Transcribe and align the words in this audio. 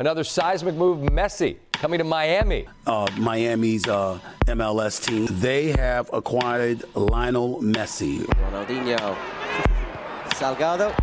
Another 0.00 0.22
seismic 0.22 0.76
move, 0.76 1.00
Messi 1.10 1.56
coming 1.72 1.98
to 1.98 2.04
Miami. 2.04 2.68
Uh, 2.86 3.08
Miami's 3.16 3.88
uh, 3.88 4.20
MLS 4.46 5.04
team, 5.04 5.26
they 5.40 5.72
have 5.72 6.08
acquired 6.12 6.84
Lionel 6.94 7.60
Messi. 7.60 8.20
Ronaldinho, 8.20 9.16
Salgado, 10.38 10.94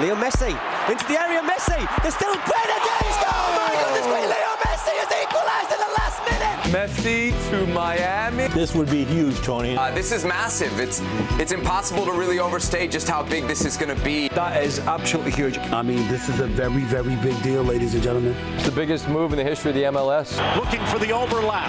Leo 0.00 0.16
Messi 0.16 0.50
into 0.90 1.06
the 1.06 1.20
area. 1.20 1.40
Messi, 1.42 2.02
there's 2.02 2.14
still 2.16 2.34
Benedetto. 2.34 3.30
Oh 3.32 3.54
my 3.56 3.78
goodness, 3.78 4.06
great 4.06 4.26
Leo 4.26 4.49
Messi 4.90 4.98
has 4.98 5.22
equalised 5.22 5.72
in 5.72 5.78
the 5.78 5.92
last 5.98 6.20
minute. 6.30 7.32
Messi 7.34 7.50
to 7.50 7.66
Miami. 7.72 8.48
This 8.48 8.74
would 8.74 8.90
be 8.90 9.04
huge, 9.04 9.40
Tony. 9.42 9.76
Uh, 9.76 9.92
this 9.92 10.12
is 10.12 10.24
massive. 10.24 10.78
It's 10.80 11.00
it's 11.38 11.52
impossible 11.52 12.04
to 12.06 12.12
really 12.12 12.38
overstate 12.38 12.90
just 12.90 13.08
how 13.08 13.22
big 13.22 13.46
this 13.46 13.64
is 13.64 13.76
going 13.76 13.94
to 13.96 14.04
be. 14.04 14.28
That 14.28 14.62
is 14.62 14.80
absolutely 14.80 15.32
huge. 15.32 15.58
I 15.58 15.82
mean, 15.82 16.08
this 16.08 16.28
is 16.28 16.40
a 16.40 16.46
very, 16.46 16.82
very 16.84 17.16
big 17.16 17.40
deal, 17.42 17.62
ladies 17.62 17.94
and 17.94 18.02
gentlemen. 18.02 18.34
It's 18.54 18.66
the 18.66 18.72
biggest 18.72 19.08
move 19.08 19.32
in 19.32 19.38
the 19.38 19.44
history 19.44 19.70
of 19.70 19.76
the 19.76 19.84
MLS. 19.84 20.36
Looking 20.56 20.84
for 20.86 20.98
the 20.98 21.12
overlap. 21.12 21.68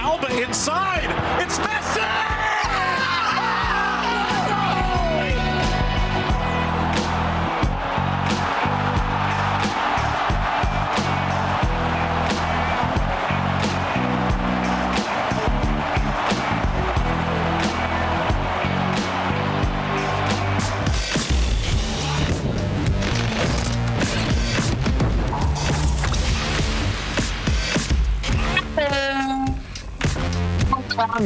Alba 0.00 0.42
inside. 0.42 1.04
It's 1.42 1.58
Messi! 1.58 2.45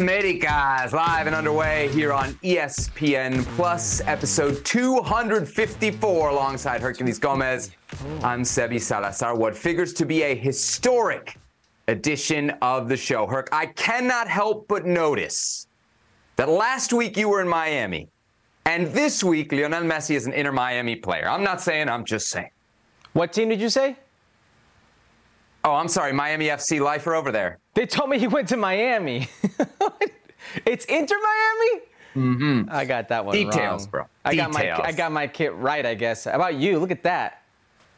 Americas 0.01 0.95
live 0.95 1.27
and 1.27 1.37
underway 1.37 1.89
here 1.89 2.11
on 2.11 2.33
ESPN 2.43 3.45
Plus, 3.57 4.01
episode 4.07 4.65
254, 4.65 6.29
alongside 6.31 6.81
Herculez 6.81 7.21
Gomez. 7.21 7.71
I'm 8.23 8.41
Sebi 8.43 8.81
Salazar. 8.81 9.37
What 9.37 9.55
figures 9.55 9.93
to 9.95 10.07
be 10.07 10.23
a 10.23 10.35
historic 10.35 11.37
edition 11.89 12.51
of 12.63 12.89
the 12.89 12.97
show. 12.97 13.27
Herc, 13.27 13.51
I 13.53 13.67
cannot 13.67 14.27
help 14.27 14.67
but 14.69 14.87
notice 14.87 15.67
that 16.37 16.49
last 16.49 16.95
week 16.95 17.19
you 17.19 17.29
were 17.29 17.43
in 17.43 17.49
Miami, 17.49 18.09
and 18.65 18.87
this 18.89 19.23
week 19.23 19.53
Lionel 19.53 19.83
Messi 19.83 20.15
is 20.15 20.25
an 20.27 20.33
Inter 20.33 20.53
Miami 20.53 20.97
player. 20.97 21.29
I'm 21.29 21.45
not 21.45 21.61
saying, 21.61 21.91
I'm 21.91 22.07
just 22.07 22.31
saying. 22.31 22.51
What 23.13 23.35
team 23.35 23.51
did 23.51 23.61
you 23.61 23.69
say? 23.69 23.97
Oh, 25.65 25.75
I'm 25.75 25.89
sorry, 25.89 26.13
Miami 26.13 26.47
FC 26.47 26.81
lifer 26.81 27.15
over 27.15 27.31
there. 27.31 27.59
They 27.75 27.87
told 27.87 28.11
me 28.11 28.19
he 28.19 28.27
went 28.27 28.49
to 28.49 28.57
Miami. 28.57 29.29
it's 30.67 30.85
Inter 30.87 31.17
Miami. 31.17 31.83
Mm-hmm. 32.17 32.71
I 32.71 32.85
got 32.85 33.09
that 33.09 33.25
one 33.25 33.35
Details, 33.35 33.83
wrong. 33.85 33.91
bro. 33.91 34.05
I 34.25 34.35
got 34.35 34.53
my 34.53 34.85
I 34.85 34.93
got 34.93 35.13
my 35.13 35.27
kit 35.27 35.55
right. 35.55 35.85
I 35.85 35.95
guess. 35.95 36.25
How 36.25 36.33
about 36.33 36.57
you? 36.57 36.79
Look 36.79 36.91
at 36.91 37.03
that. 37.05 37.43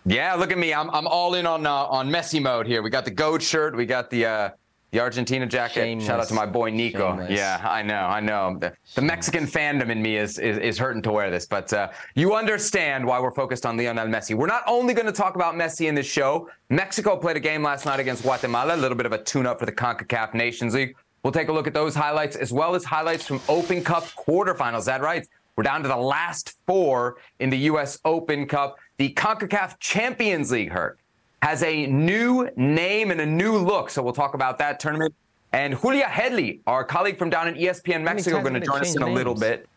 Yeah, 0.05 0.34
look 0.34 0.50
at 0.50 0.58
me. 0.58 0.74
I'm, 0.74 0.90
I'm 0.90 1.06
all 1.06 1.34
in 1.34 1.46
on 1.46 1.64
uh, 1.64 1.72
on 1.72 2.10
Messi 2.10 2.42
mode 2.42 2.66
here. 2.66 2.83
We 2.83 2.90
got 2.90 3.05
the 3.05 3.10
goat 3.10 3.40
shirt. 3.40 3.77
We 3.77 3.86
got 3.86 4.10
the 4.10 4.27
uh, 4.27 4.50
the 4.93 5.01
Argentina 5.01 5.47
jacket. 5.47 6.01
Shout 6.03 6.21
out 6.21 6.29
to 6.29 6.35
my 6.35 6.45
boy 6.47 6.71
Nico. 6.71 7.11
Shameless. 7.11 7.31
Yeah, 7.31 7.61
I 7.65 7.83
know, 7.83 7.95
I 7.95 8.21
know. 8.21 8.57
The, 8.59 8.75
the 8.95 9.01
Mexican 9.01 9.47
fandom 9.47 9.89
in 9.89 10.03
me 10.03 10.17
is, 10.19 10.39
is 10.39 10.59
is 10.59 10.79
hurting 10.79 11.03
to 11.03 11.12
wear 11.12 11.31
this, 11.31 11.47
but 11.47 11.73
uh, 11.73 11.89
you 12.15 12.35
understand 12.35 13.05
why 13.05 13.19
we're 13.19 13.35
focused 13.35 13.65
on 13.65 13.77
Lionel 13.77 14.07
Messi. 14.07 14.35
We're 14.35 14.47
not 14.47 14.63
only 14.67 14.93
going 14.93 15.07
to 15.07 15.13
talk 15.13 15.35
about 15.35 15.55
Messi 15.55 15.89
in 15.89 15.95
this 15.95 16.07
show. 16.07 16.48
Mexico 16.69 17.17
played 17.17 17.37
a 17.37 17.41
game 17.41 17.63
last 17.63 17.87
night 17.87 18.01
against 18.01 18.23
Guatemala. 18.23 18.75
A 18.75 18.77
little 18.77 18.97
bit 18.97 19.07
of 19.07 19.13
a 19.13 19.23
tune-up 19.23 19.59
for 19.59 19.67
the 19.67 19.73
Concacaf 19.73 20.35
Nations 20.35 20.75
League. 20.75 20.95
We'll 21.23 21.33
take 21.33 21.48
a 21.48 21.53
look 21.53 21.67
at 21.67 21.75
those 21.75 21.95
highlights 21.95 22.37
as 22.37 22.53
well 22.53 22.75
as 22.75 22.85
highlights 22.85 23.27
from 23.27 23.41
Open 23.48 23.83
Cup 23.83 24.05
quarterfinals. 24.05 24.81
Is 24.81 24.85
that 24.86 25.01
right? 25.01 25.27
We're 25.57 25.64
down 25.64 25.83
to 25.83 25.89
the 25.89 25.97
last 25.97 26.57
four 26.67 27.17
in 27.39 27.48
the 27.48 27.58
U.S. 27.58 27.98
Open 28.05 28.47
Cup. 28.47 28.77
The 28.98 29.13
CONCACAF 29.14 29.79
Champions 29.79 30.51
League, 30.51 30.70
Herc, 30.70 30.98
has 31.42 31.63
a 31.64 31.86
new 31.86 32.48
name 32.57 33.11
and 33.11 33.20
a 33.20 33.27
new 33.27 33.58
look. 33.58 33.91
So 33.91 34.03
we'll 34.03 34.13
talk 34.13 34.35
about 34.35 34.58
that 34.58 34.79
tournament. 34.79 35.13
And 35.53 35.79
Julia 35.79 36.07
Headley, 36.07 36.61
our 36.67 36.85
colleague 36.85 37.19
from 37.19 37.29
down 37.29 37.48
in 37.48 37.55
ESPN 37.57 38.03
Mexico, 38.03 38.41
going 38.41 38.55
to 38.55 38.61
join 38.61 38.80
us 38.80 38.97
in 38.97 39.03
a 39.03 39.13
little 39.13 39.35
bit 39.35 39.69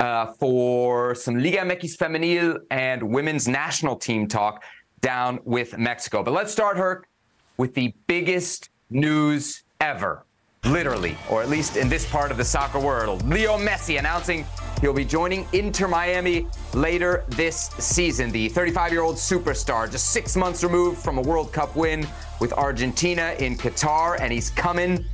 uh, 0.00 0.26
for 0.26 1.14
some 1.14 1.38
Liga 1.38 1.58
MX 1.58 1.96
Femenil 1.96 2.58
and 2.70 3.02
women's 3.02 3.46
national 3.46 3.96
team 3.96 4.26
talk 4.26 4.64
down 5.02 5.38
with 5.44 5.78
Mexico. 5.78 6.22
But 6.22 6.32
let's 6.32 6.50
start, 6.50 6.76
Herc, 6.76 7.06
with 7.58 7.74
the 7.74 7.94
biggest 8.06 8.70
news 8.90 9.62
ever, 9.80 10.24
literally, 10.64 11.16
or 11.30 11.42
at 11.42 11.48
least 11.48 11.76
in 11.76 11.88
this 11.88 12.10
part 12.10 12.30
of 12.30 12.38
the 12.38 12.44
soccer 12.44 12.80
world. 12.80 13.24
Leo 13.28 13.56
Messi 13.58 13.98
announcing 13.98 14.44
he'll 14.80 14.92
be 14.92 15.04
joining 15.04 15.46
Inter 15.52 15.88
Miami 15.88 16.46
later 16.72 17.24
this 17.28 17.70
season. 17.78 18.30
The 18.30 18.48
35 18.48 18.92
year 18.92 19.02
old 19.02 19.16
superstar, 19.16 19.90
just 19.90 20.10
six 20.10 20.36
months 20.36 20.62
removed 20.62 20.98
from 20.98 21.18
a 21.18 21.22
World 21.22 21.52
Cup 21.52 21.74
win 21.76 22.06
with 22.40 22.52
Argentina 22.52 23.34
in 23.38 23.56
Qatar, 23.56 24.20
and 24.20 24.32
he's 24.32 24.50
coming 24.50 25.04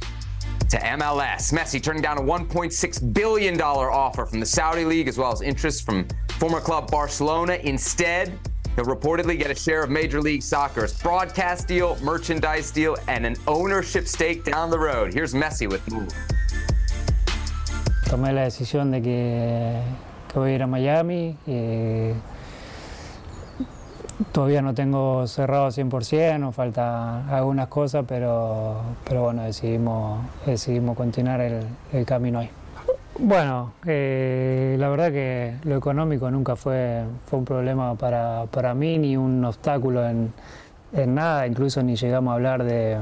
to 0.70 0.78
MLS. 0.78 1.53
Messi 1.53 1.82
turning 1.82 2.03
down 2.03 2.19
a 2.19 2.20
$1.6 2.20 3.12
billion 3.12 3.60
offer 3.60 4.25
from 4.25 4.41
the 4.41 4.47
Saudi 4.47 4.84
League 4.84 5.09
as 5.09 5.19
well 5.19 5.32
as 5.32 5.43
interest 5.43 5.84
from 5.84 6.06
former 6.38 6.60
club 6.60 6.91
Barcelona. 6.91 7.54
Instead, 7.65 8.38
he'll 8.76 8.84
reportedly 8.84 9.37
get 9.38 9.50
a 9.50 9.54
share 9.54 9.82
of 9.82 9.91
Major 9.91 10.20
League 10.20 10.43
Soccer's 10.43 10.97
broadcast 11.03 11.66
deal, 11.66 11.99
merchandise 12.00 12.70
deal, 12.70 12.97
and 13.09 13.26
an 13.26 13.37
ownership 13.49 14.06
stake 14.06 14.44
down 14.44 14.70
the 14.70 14.78
road. 14.78 15.12
Here's 15.12 15.34
Messi 15.34 15.69
with 15.69 15.88
Move. 15.91 16.09
Tomé 18.10 18.32
la 18.32 18.43
decisión 18.43 18.91
de 18.91 19.00
que, 19.03 19.81
que 20.32 20.38
voy 20.38 20.50
a 20.50 20.54
ir 20.56 20.62
a 20.65 20.66
Miami. 20.66 21.37
y 21.47 22.10
todavía 24.32 24.62
no 24.62 24.75
tengo 24.75 25.26
cerrado 25.28 25.69
100%, 25.69 26.38
nos 26.41 26.54
faltan 26.54 27.31
algunas 27.31 27.69
cosas, 27.69 28.04
pero, 28.06 28.81
pero 29.09 29.22
bueno, 29.22 29.43
decidimos, 29.44 30.20
decidimos 30.44 30.97
continuar 30.97 31.41
el, 31.41 32.04
camino 32.04 32.41
ahí. 32.41 32.50
Bueno, 33.19 33.75
eh, 33.87 34.76
la 34.78 34.88
verdad 34.88 35.12
que 35.12 35.54
lo 35.62 35.76
económico 35.76 36.31
nunca 36.31 36.56
fue, 36.56 37.04
fue 37.26 37.38
un 37.38 37.44
problema 37.44 37.94
para, 37.94 38.47
para 38.50 38.75
mí, 38.75 38.99
ni 38.99 39.16
un 39.16 39.44
obstáculo 39.44 40.04
en, 40.06 40.32
en 40.93 41.15
nada, 41.15 41.47
incluso 41.47 41.81
ni 41.82 41.94
llegamos 41.94 42.32
a 42.32 42.34
hablar 42.34 42.65
de- 42.65 42.99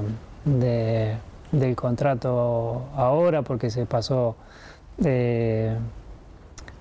del 1.50 1.76
contrato 1.76 2.82
ahora 2.94 3.40
porque 3.42 3.70
se 3.70 3.86
pasó 3.86 4.36
eh, 5.04 5.76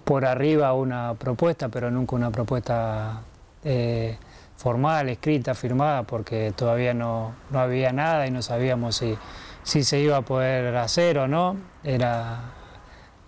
por 0.04 0.26
arriba 0.26 0.74
una 0.74 1.14
propuesta, 1.16 1.70
pero 1.70 1.92
nunca 1.92 2.16
una 2.16 2.32
propuesta 2.32 3.22
eh, 3.64 4.18
formal, 4.56 5.10
escrita, 5.10 5.54
firmada, 5.54 6.04
porque 6.04 6.54
todavía 6.56 6.94
no, 6.94 7.34
no 7.52 7.60
había 7.60 7.92
nada 7.92 8.28
y 8.28 8.32
no 8.32 8.42
sabíamos 8.42 8.96
si, 8.96 9.18
si 9.64 9.84
se 9.84 10.00
iba 10.00 10.18
a 10.18 10.22
poder 10.22 10.76
hacer 10.78 11.18
o 11.20 11.28
no. 11.28 11.58
Era 11.84 12.40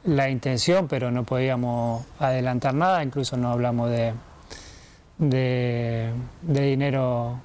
la 0.05 0.29
intención, 0.29 0.88
pero 0.88 1.11
no 1.11 1.23
podíamos 1.23 2.06
adelantar 2.19 2.73
nada, 2.73 3.03
incluso 3.03 3.38
no 3.38 3.51
hablamos 3.51 3.89
de, 3.89 4.13
de, 5.17 6.13
dinero 6.41 7.39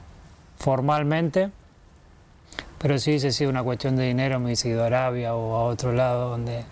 formalmente. 0.57 1.51
Pero 2.79 2.99
si 2.99 3.11
hubiese 3.11 3.33
sido 3.33 3.51
una 3.51 3.63
cuestión 3.63 3.97
de 3.97 4.05
dinero, 4.05 4.39
me 4.39 4.47
hubiese 4.47 4.69
ido 4.69 4.85
a 4.85 4.87
Arabia 4.87 5.35
o 5.35 5.57
a 5.57 5.65
otro 5.65 5.93
lado 5.93 6.31
donde, 6.31 6.65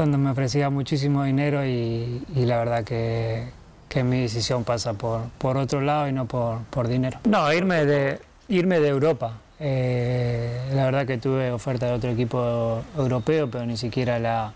donde 0.00 0.18
me 0.18 0.30
ofrecía 0.30 0.70
muchísimo 0.70 1.24
dinero 1.24 1.64
y, 1.64 2.22
y 2.34 2.44
la 2.46 2.56
verdad 2.58 2.84
que, 2.84 3.48
que 3.88 4.02
mi 4.02 4.22
decisión 4.22 4.64
pasa 4.64 4.94
por, 4.94 5.22
por 5.38 5.56
otro 5.56 5.80
lado 5.80 6.08
y 6.08 6.12
no 6.12 6.24
por, 6.26 6.58
por 6.70 6.88
dinero. 6.88 7.18
No, 7.24 7.52
irme 7.52 7.84
de, 7.84 8.18
irme 8.48 8.80
de 8.80 8.88
Europa. 8.88 9.34
Eh, 9.60 10.70
la 10.74 10.84
verdad 10.86 11.06
que 11.06 11.18
tuve 11.18 11.50
oferta 11.52 11.86
de 11.86 11.92
otro 11.92 12.10
equipo 12.10 12.82
europeo, 12.96 13.50
pero 13.50 13.66
ni 13.66 13.76
siquiera 13.76 14.18
la, 14.18 14.52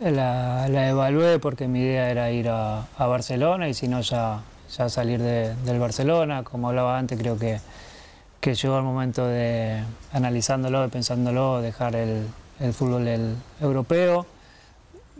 la, 0.00 0.66
la 0.68 0.88
evalué 0.88 1.38
porque 1.38 1.68
mi 1.68 1.80
idea 1.80 2.10
era 2.10 2.30
ir 2.32 2.48
a, 2.48 2.86
a 2.98 3.06
Barcelona 3.06 3.68
y 3.68 3.74
si 3.74 3.86
no 3.86 4.00
ya, 4.00 4.40
ya 4.76 4.88
salir 4.88 5.20
de- 5.22 5.54
del 5.64 5.78
Barcelona. 5.78 6.42
Como 6.42 6.68
hablaba 6.68 6.98
antes, 6.98 7.18
creo 7.20 7.38
que, 7.38 7.60
que 8.40 8.54
llegó 8.56 8.78
el 8.78 8.82
momento 8.84 9.26
de, 9.28 9.80
analizándolo, 10.12 10.88
pensándolo, 10.88 11.62
dejar 11.62 11.94
el, 11.94 12.26
el 12.58 12.72
fútbol 12.72 13.06
el 13.06 13.36
europeo 13.60 14.26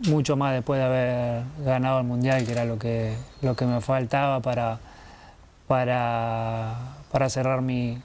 mucho 0.07 0.35
más 0.35 0.53
después 0.53 0.79
de 0.79 0.85
haber 0.85 1.43
ganado 1.65 1.99
el 1.99 2.05
mundial, 2.05 2.45
que 2.45 2.51
era 2.51 2.65
lo 2.65 2.77
que, 2.77 3.15
lo 3.41 3.55
que 3.55 3.65
me 3.65 3.79
faltaba 3.81 4.39
para, 4.41 4.79
para, 5.67 6.75
para 7.11 7.29
cerrar 7.29 7.61
mi, 7.61 7.97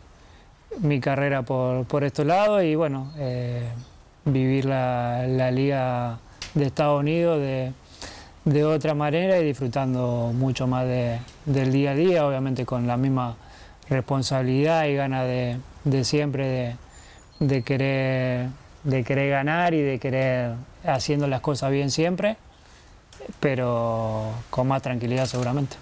mi 0.81 1.01
carrera 1.01 1.43
por, 1.43 1.85
por 1.87 2.05
estos 2.05 2.27
lados. 2.27 2.63
Y 2.63 2.75
bueno, 2.75 3.13
eh, 3.19 3.69
vivir 4.25 4.65
la, 4.65 5.25
la 5.27 5.51
liga 5.51 6.19
de 6.55 6.67
Estados 6.67 7.01
Unidos 7.01 7.39
de, 7.41 7.73
de 8.45 8.65
otra 8.65 8.95
manera 8.95 9.39
y 9.39 9.45
disfrutando 9.45 10.33
mucho 10.35 10.67
más 10.67 10.87
de- 10.87 11.19
del 11.47 11.73
día 11.73 11.91
a 11.93 11.95
día, 11.95 12.27
obviamente 12.27 12.65
con 12.65 12.87
la 12.87 12.97
misma 12.97 13.37
responsabilidad 13.89 14.85
y 14.87 14.95
ganas 14.95 15.25
de, 15.27 15.57
de 15.85 16.05
siempre 16.05 16.77
de 17.41 17.63
querer, 17.63 18.49
de 18.89 19.05
querer 19.05 19.31
ganar 19.31 19.75
y 19.75 19.83
de 19.83 19.99
querer 19.99 20.55
haciendo 20.85 21.27
las 21.27 21.41
cosas 21.41 21.71
bien 21.71 21.91
siempre, 21.91 22.37
pero 23.41 24.33
con 24.51 24.67
más 24.67 24.83
tranquilidad 24.83 25.27
seguramente. 25.27 25.77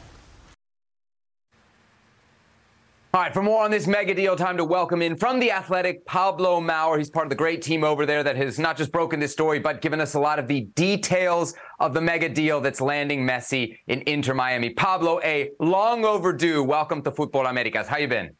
All 3.15 3.23
right, 3.23 3.33
for 3.33 3.43
more 3.43 3.65
on 3.65 3.71
this 3.71 3.87
mega 3.87 4.13
deal, 4.13 4.37
time 4.37 4.59
to 4.59 4.65
welcome 4.65 5.01
in 5.01 5.17
from 5.17 5.39
the 5.41 5.51
Athletic, 5.51 6.05
Pablo 6.05 6.61
Maurer. 6.61 6.99
He's 6.99 7.09
part 7.09 7.25
of 7.25 7.31
the 7.31 7.37
great 7.37 7.63
team 7.63 7.83
over 7.83 8.05
there 8.05 8.23
that 8.23 8.37
has 8.37 8.59
not 8.59 8.77
just 8.77 8.93
broken 8.93 9.21
this 9.21 9.33
story, 9.33 9.59
but 9.59 9.81
given 9.81 10.03
us 10.03 10.13
a 10.13 10.21
lot 10.21 10.39
of 10.39 10.49
the 10.49 10.63
details 10.75 11.55
of 11.81 11.95
the 11.95 12.01
mega 12.03 12.29
deal 12.29 12.61
that's 12.61 12.79
landing 12.79 13.27
Messi 13.27 13.79
in 13.87 14.03
Inter 14.07 14.35
Miami. 14.35 14.69
Pablo, 14.69 15.19
a 15.25 15.49
long 15.61 16.05
overdue 16.05 16.63
welcome 16.63 17.01
to 17.05 17.11
Futbol 17.11 17.49
Americas. 17.49 17.87
How 17.89 17.97
you 17.97 18.09
been? 18.09 18.37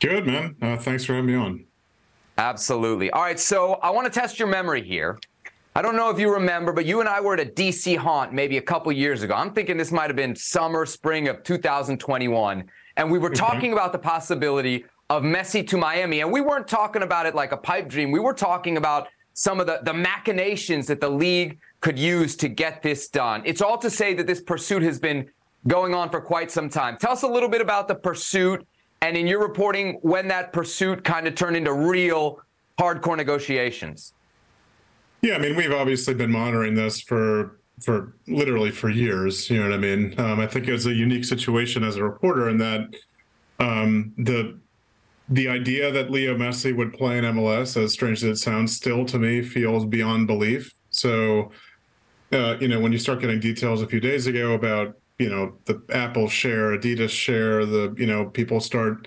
Good, 0.00 0.26
man. 0.26 0.56
Uh, 0.62 0.78
thanks 0.78 1.04
for 1.04 1.12
having 1.12 1.26
me 1.26 1.34
on. 1.34 1.66
Absolutely. 2.40 3.10
All 3.10 3.22
right, 3.22 3.38
so 3.38 3.74
I 3.74 3.90
want 3.90 4.12
to 4.12 4.20
test 4.20 4.38
your 4.38 4.48
memory 4.48 4.82
here. 4.82 5.18
I 5.76 5.82
don't 5.82 5.94
know 5.94 6.08
if 6.08 6.18
you 6.18 6.32
remember, 6.32 6.72
but 6.72 6.86
you 6.86 7.00
and 7.00 7.08
I 7.08 7.20
were 7.20 7.34
at 7.34 7.40
a 7.40 7.44
DC 7.44 7.96
haunt 7.98 8.32
maybe 8.32 8.56
a 8.56 8.62
couple 8.62 8.90
years 8.90 9.22
ago. 9.22 9.34
I'm 9.34 9.52
thinking 9.52 9.76
this 9.76 9.92
might 9.92 10.08
have 10.08 10.16
been 10.16 10.34
summer, 10.34 10.86
spring 10.86 11.28
of 11.28 11.42
2021 11.42 12.64
and 12.96 13.10
we 13.10 13.18
were 13.18 13.28
mm-hmm. 13.28 13.34
talking 13.34 13.72
about 13.72 13.92
the 13.92 13.98
possibility 13.98 14.84
of 15.10 15.22
Messi 15.22 15.66
to 15.68 15.76
Miami. 15.76 16.20
And 16.20 16.32
we 16.32 16.40
weren't 16.40 16.66
talking 16.66 17.02
about 17.02 17.26
it 17.26 17.34
like 17.34 17.52
a 17.52 17.56
pipe 17.56 17.88
dream. 17.88 18.10
We 18.10 18.20
were 18.20 18.34
talking 18.34 18.78
about 18.78 19.08
some 19.34 19.60
of 19.60 19.66
the, 19.66 19.80
the 19.84 19.92
machinations 19.92 20.86
that 20.86 21.00
the 21.00 21.10
league 21.10 21.58
could 21.80 21.98
use 21.98 22.36
to 22.36 22.48
get 22.48 22.82
this 22.82 23.08
done. 23.08 23.42
It's 23.44 23.60
all 23.60 23.78
to 23.78 23.90
say 23.90 24.14
that 24.14 24.26
this 24.26 24.40
pursuit 24.40 24.82
has 24.82 24.98
been 24.98 25.28
going 25.66 25.94
on 25.94 26.10
for 26.10 26.20
quite 26.20 26.50
some 26.50 26.68
time. 26.68 26.96
Tell 26.96 27.12
us 27.12 27.22
a 27.22 27.28
little 27.28 27.48
bit 27.48 27.60
about 27.60 27.86
the 27.86 27.94
pursuit 27.94 28.66
and 29.02 29.16
in 29.16 29.26
your 29.26 29.40
reporting 29.40 29.98
when 30.02 30.28
that 30.28 30.52
pursuit 30.52 31.04
kind 31.04 31.26
of 31.26 31.34
turned 31.34 31.56
into 31.56 31.72
real 31.72 32.40
hardcore 32.78 33.16
negotiations. 33.16 34.12
Yeah, 35.22 35.34
I 35.34 35.38
mean, 35.38 35.56
we've 35.56 35.72
obviously 35.72 36.14
been 36.14 36.30
monitoring 36.30 36.74
this 36.74 37.00
for 37.00 37.58
for 37.82 38.14
literally 38.26 38.70
for 38.70 38.90
years. 38.90 39.48
You 39.48 39.58
know 39.58 39.70
what 39.70 39.74
I 39.74 39.78
mean? 39.78 40.14
Um, 40.18 40.40
I 40.40 40.46
think 40.46 40.68
it 40.68 40.72
was 40.72 40.86
a 40.86 40.92
unique 40.92 41.24
situation 41.24 41.82
as 41.82 41.96
a 41.96 42.04
reporter 42.04 42.48
in 42.48 42.58
that 42.58 42.94
um, 43.58 44.12
the 44.18 44.58
the 45.28 45.48
idea 45.48 45.92
that 45.92 46.10
Leo 46.10 46.36
Messi 46.36 46.76
would 46.76 46.92
play 46.92 47.16
in 47.16 47.24
MLS, 47.24 47.80
as 47.80 47.92
strange 47.92 48.18
as 48.24 48.24
it 48.24 48.36
sounds, 48.36 48.74
still 48.74 49.04
to 49.06 49.18
me 49.18 49.42
feels 49.42 49.84
beyond 49.84 50.26
belief. 50.26 50.74
So, 50.90 51.52
uh, 52.32 52.56
you 52.58 52.66
know, 52.66 52.80
when 52.80 52.90
you 52.90 52.98
start 52.98 53.20
getting 53.20 53.38
details 53.38 53.80
a 53.80 53.86
few 53.86 54.00
days 54.00 54.26
ago 54.26 54.54
about 54.54 54.96
you 55.20 55.28
know 55.28 55.52
the 55.66 55.80
Apple 55.90 56.28
share, 56.28 56.76
Adidas 56.76 57.10
share, 57.10 57.66
the 57.66 57.94
you 57.98 58.06
know 58.06 58.24
people 58.24 58.58
start 58.58 59.06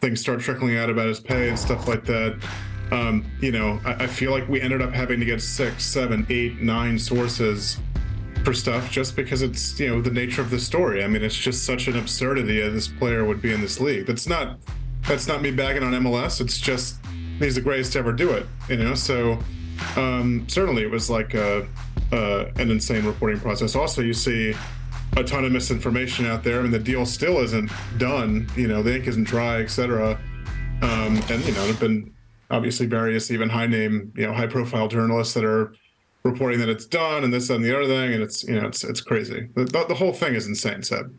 things 0.00 0.20
start 0.20 0.40
trickling 0.40 0.76
out 0.76 0.90
about 0.90 1.06
his 1.06 1.20
pay 1.20 1.48
and 1.48 1.58
stuff 1.58 1.86
like 1.86 2.04
that. 2.04 2.38
Um, 2.90 3.24
you 3.40 3.52
know, 3.52 3.80
I, 3.84 4.04
I 4.04 4.06
feel 4.06 4.32
like 4.32 4.48
we 4.48 4.60
ended 4.60 4.82
up 4.82 4.92
having 4.92 5.20
to 5.20 5.26
get 5.26 5.40
six, 5.40 5.86
seven, 5.86 6.26
eight, 6.28 6.60
nine 6.60 6.98
sources 6.98 7.78
for 8.44 8.52
stuff 8.52 8.90
just 8.90 9.16
because 9.16 9.40
it's 9.40 9.78
you 9.78 9.88
know 9.88 10.02
the 10.02 10.10
nature 10.10 10.42
of 10.42 10.50
the 10.50 10.58
story. 10.58 11.04
I 11.04 11.06
mean, 11.06 11.22
it's 11.22 11.36
just 11.36 11.64
such 11.64 11.86
an 11.86 11.96
absurdity 11.96 12.60
that 12.60 12.70
this 12.70 12.88
player 12.88 13.24
would 13.24 13.40
be 13.40 13.52
in 13.52 13.60
this 13.60 13.80
league. 13.80 14.06
That's 14.06 14.26
not 14.26 14.58
that's 15.06 15.28
not 15.28 15.40
me 15.40 15.52
bagging 15.52 15.84
on 15.84 15.92
MLS. 15.92 16.40
It's 16.40 16.58
just 16.58 16.98
he's 17.38 17.54
the 17.54 17.60
greatest 17.60 17.92
to 17.92 18.00
ever 18.00 18.12
do 18.12 18.30
it. 18.30 18.46
You 18.68 18.76
know, 18.76 18.94
so 18.94 19.38
um, 19.96 20.46
certainly 20.48 20.82
it 20.82 20.90
was 20.90 21.10
like 21.10 21.34
a, 21.34 21.66
uh, 22.12 22.46
an 22.56 22.70
insane 22.70 23.04
reporting 23.04 23.40
process. 23.40 23.74
Also, 23.74 24.02
you 24.02 24.14
see 24.14 24.54
a 25.16 25.24
ton 25.24 25.44
of 25.44 25.52
misinformation 25.52 26.26
out 26.26 26.42
there. 26.42 26.58
I 26.58 26.62
mean, 26.62 26.72
the 26.72 26.78
deal 26.78 27.06
still 27.06 27.38
isn't 27.38 27.70
done. 27.98 28.48
You 28.56 28.68
know, 28.68 28.82
the 28.82 28.96
ink 28.96 29.06
isn't 29.06 29.24
dry, 29.24 29.60
etc. 29.60 30.18
Um, 30.82 31.22
and 31.30 31.44
you 31.44 31.52
know, 31.52 31.64
there've 31.64 31.80
been 31.80 32.12
obviously 32.50 32.86
various 32.86 33.30
even 33.30 33.48
high 33.48 33.66
name, 33.66 34.12
you 34.16 34.26
know, 34.26 34.32
high 34.32 34.46
profile 34.46 34.88
journalists 34.88 35.34
that 35.34 35.44
are 35.44 35.74
reporting 36.24 36.58
that 36.58 36.68
it's 36.68 36.86
done 36.86 37.22
and 37.22 37.32
this 37.32 37.50
and 37.50 37.64
the 37.64 37.74
other 37.76 37.86
thing, 37.86 38.14
and 38.14 38.22
it's 38.22 38.44
you 38.44 38.60
know 38.60 38.66
it's 38.66 38.82
it's 38.84 39.00
crazy. 39.00 39.48
The, 39.54 39.64
the 39.64 39.94
whole 39.94 40.12
thing 40.12 40.34
is 40.34 40.46
insane, 40.46 40.82
Seb. 40.82 41.16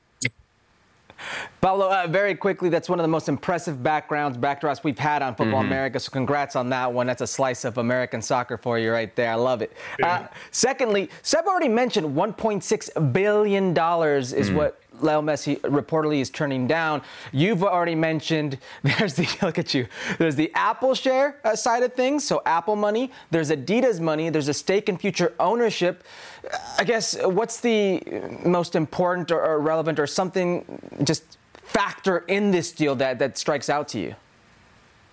Pablo, 1.61 1.91
uh, 1.91 2.07
very 2.07 2.35
quickly, 2.35 2.69
that's 2.69 2.89
one 2.89 2.99
of 2.99 3.03
the 3.03 3.09
most 3.09 3.29
impressive 3.29 3.81
backgrounds, 3.81 4.37
backdrops 4.37 4.83
we've 4.83 4.99
had 4.99 5.21
on 5.21 5.35
Football 5.35 5.61
mm-hmm. 5.61 5.71
America. 5.71 5.99
So, 5.99 6.11
congrats 6.11 6.55
on 6.55 6.69
that 6.69 6.91
one. 6.91 7.07
That's 7.07 7.21
a 7.21 7.27
slice 7.27 7.65
of 7.65 7.77
American 7.77 8.21
soccer 8.21 8.57
for 8.57 8.77
you 8.77 8.91
right 8.91 9.15
there. 9.15 9.31
I 9.31 9.35
love 9.35 9.61
it. 9.61 9.73
Yeah. 9.99 10.07
Uh, 10.07 10.27
secondly, 10.51 11.09
Seb 11.21 11.45
already 11.45 11.69
mentioned 11.69 12.15
$1.6 12.15 13.13
billion 13.13 13.69
is 13.69 13.75
mm-hmm. 13.75 14.55
what 14.55 14.79
Leo 15.01 15.21
Messi 15.21 15.59
reportedly 15.61 16.19
is 16.19 16.29
turning 16.29 16.67
down. 16.67 17.01
You've 17.31 17.63
already 17.63 17.95
mentioned 17.95 18.57
there's 18.83 19.15
the 19.15 19.27
look 19.41 19.59
at 19.59 19.73
you. 19.73 19.87
There's 20.17 20.35
the 20.35 20.51
Apple 20.53 20.93
share 20.95 21.39
uh, 21.43 21.55
side 21.55 21.83
of 21.83 21.93
things, 21.93 22.23
so 22.23 22.41
Apple 22.45 22.75
money. 22.75 23.11
There's 23.31 23.51
Adidas 23.51 23.99
money. 23.99 24.29
There's 24.29 24.47
a 24.47 24.53
stake 24.53 24.89
in 24.89 24.97
future 24.97 25.33
ownership. 25.39 26.03
Uh, 26.51 26.57
I 26.79 26.83
guess 26.83 27.17
uh, 27.21 27.29
what's 27.29 27.59
the 27.59 28.01
uh, 28.05 28.47
most 28.47 28.75
important 28.75 29.31
or, 29.31 29.43
or 29.43 29.59
relevant 29.59 29.99
or 29.99 30.07
something 30.07 30.79
just 31.03 31.37
factor 31.55 32.19
in 32.27 32.51
this 32.51 32.71
deal 32.71 32.95
that 32.95 33.19
that 33.19 33.37
strikes 33.37 33.69
out 33.69 33.87
to 33.89 33.99
you? 33.99 34.15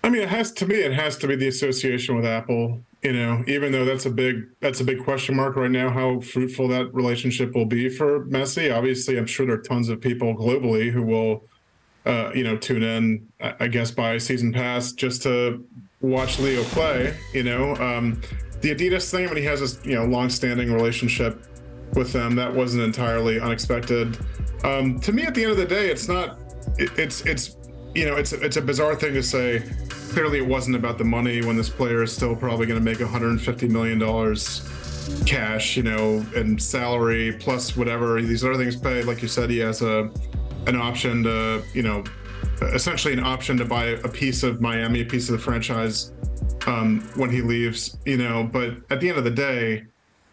I 0.03 0.09
mean, 0.09 0.21
it 0.21 0.29
has 0.29 0.51
to 0.53 0.65
be. 0.65 0.75
It 0.75 0.93
has 0.93 1.17
to 1.17 1.27
be 1.27 1.35
the 1.35 1.47
association 1.47 2.15
with 2.15 2.25
Apple. 2.25 2.83
You 3.03 3.11
know, 3.11 3.43
even 3.47 3.73
though 3.73 3.83
that's 3.83 4.05
a 4.05 4.09
big 4.09 4.47
that's 4.61 4.79
a 4.79 4.83
big 4.83 5.03
question 5.03 5.35
mark 5.35 5.57
right 5.57 5.69
now, 5.69 5.89
how 5.89 6.21
fruitful 6.21 6.69
that 6.69 6.93
relationship 6.93 7.53
will 7.53 7.65
be 7.65 7.89
for 7.89 8.25
Messi. 8.27 8.73
Obviously, 8.73 9.17
I'm 9.17 9.25
sure 9.25 9.45
there 9.45 9.55
are 9.55 9.61
tons 9.61 9.89
of 9.89 9.99
people 9.99 10.33
globally 10.33 10.89
who 10.89 11.03
will, 11.03 11.43
uh, 12.05 12.31
you 12.33 12.45
know, 12.45 12.55
tune 12.55 12.81
in. 12.81 13.27
I 13.41 13.67
guess 13.67 13.91
by 13.91 14.17
season 14.19 14.53
pass 14.53 14.93
just 14.93 15.21
to 15.23 15.65
watch 15.99 16.39
Leo 16.39 16.63
play. 16.63 17.13
You 17.33 17.43
know, 17.43 17.75
um, 17.75 18.21
the 18.61 18.73
Adidas 18.73 19.11
thing 19.11 19.27
when 19.27 19.35
he 19.35 19.43
has 19.43 19.59
this 19.59 19.79
you 19.83 19.95
know 19.95 20.05
long-standing 20.05 20.71
relationship 20.71 21.45
with 21.95 22.13
them 22.13 22.35
that 22.35 22.53
wasn't 22.53 22.83
entirely 22.83 23.39
unexpected. 23.39 24.17
Um, 24.63 24.99
to 25.01 25.11
me, 25.11 25.23
at 25.23 25.35
the 25.35 25.43
end 25.43 25.51
of 25.51 25.57
the 25.57 25.65
day, 25.65 25.89
it's 25.89 26.07
not. 26.07 26.39
It, 26.77 26.97
it's 26.97 27.25
it's 27.25 27.57
you 27.95 28.05
know 28.05 28.15
it's 28.15 28.33
it's 28.33 28.57
a 28.57 28.61
bizarre 28.61 28.95
thing 28.95 29.13
to 29.13 29.23
say 29.23 29.63
clearly 29.89 30.37
it 30.37 30.45
wasn't 30.45 30.75
about 30.75 30.97
the 30.97 31.03
money 31.03 31.43
when 31.43 31.55
this 31.55 31.69
player 31.69 32.03
is 32.03 32.15
still 32.15 32.35
probably 32.35 32.65
going 32.65 32.79
to 32.79 32.83
make 32.83 32.99
150 32.99 33.67
million 33.67 33.97
dollars 33.97 34.61
cash, 35.25 35.77
you 35.77 35.83
know, 35.83 36.25
and 36.35 36.61
salary 36.61 37.33
plus 37.39 37.75
whatever 37.75 38.21
these 38.21 38.43
other 38.43 38.55
things 38.55 38.75
paid. 38.75 39.05
Like 39.05 39.21
you 39.21 39.27
said, 39.27 39.49
he 39.49 39.57
has 39.59 39.81
a 39.81 40.09
an 40.67 40.75
option 40.75 41.23
to, 41.23 41.63
you 41.73 41.83
know, 41.83 42.03
essentially 42.73 43.13
an 43.13 43.19
option 43.19 43.57
to 43.57 43.65
buy 43.65 43.85
a 43.85 44.07
piece 44.07 44.43
of 44.43 44.61
Miami, 44.61 45.01
a 45.01 45.05
piece 45.05 45.27
of 45.29 45.33
the 45.33 45.41
franchise 45.41 46.13
um, 46.67 47.01
when 47.15 47.29
he 47.29 47.41
leaves, 47.41 47.97
you 48.05 48.17
know. 48.17 48.43
But 48.43 48.77
at 48.89 49.01
the 49.01 49.09
end 49.09 49.17
of 49.17 49.23
the 49.23 49.31
day, 49.31 49.83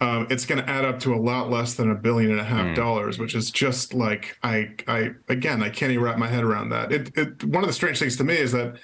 um, 0.01 0.27
it's 0.31 0.47
going 0.47 0.63
to 0.63 0.69
add 0.69 0.85
up 0.85 0.99
to 1.01 1.15
a 1.15 1.17
lot 1.17 1.51
less 1.51 1.75
than 1.75 1.91
a 1.91 1.95
billion 1.95 2.31
and 2.31 2.41
a 2.41 2.45
half 2.45 2.69
mm. 2.69 2.75
dollars, 2.75 3.19
which 3.19 3.35
is 3.35 3.51
just 3.51 3.93
like 3.93 4.39
I, 4.43 4.71
I 4.89 5.11
again, 5.29 5.63
I 5.63 5.69
can't 5.69 5.93
even 5.93 6.03
wrap 6.03 6.17
my 6.17 6.29
head 6.29 6.43
around 6.43 6.71
that. 6.71 6.91
It, 6.91 7.11
it, 7.17 7.45
one 7.45 7.63
of 7.63 7.69
the 7.69 7.75
strange 7.75 7.99
things 7.99 8.17
to 8.17 8.25
me 8.25 8.37
is 8.37 8.53
that 8.53 8.77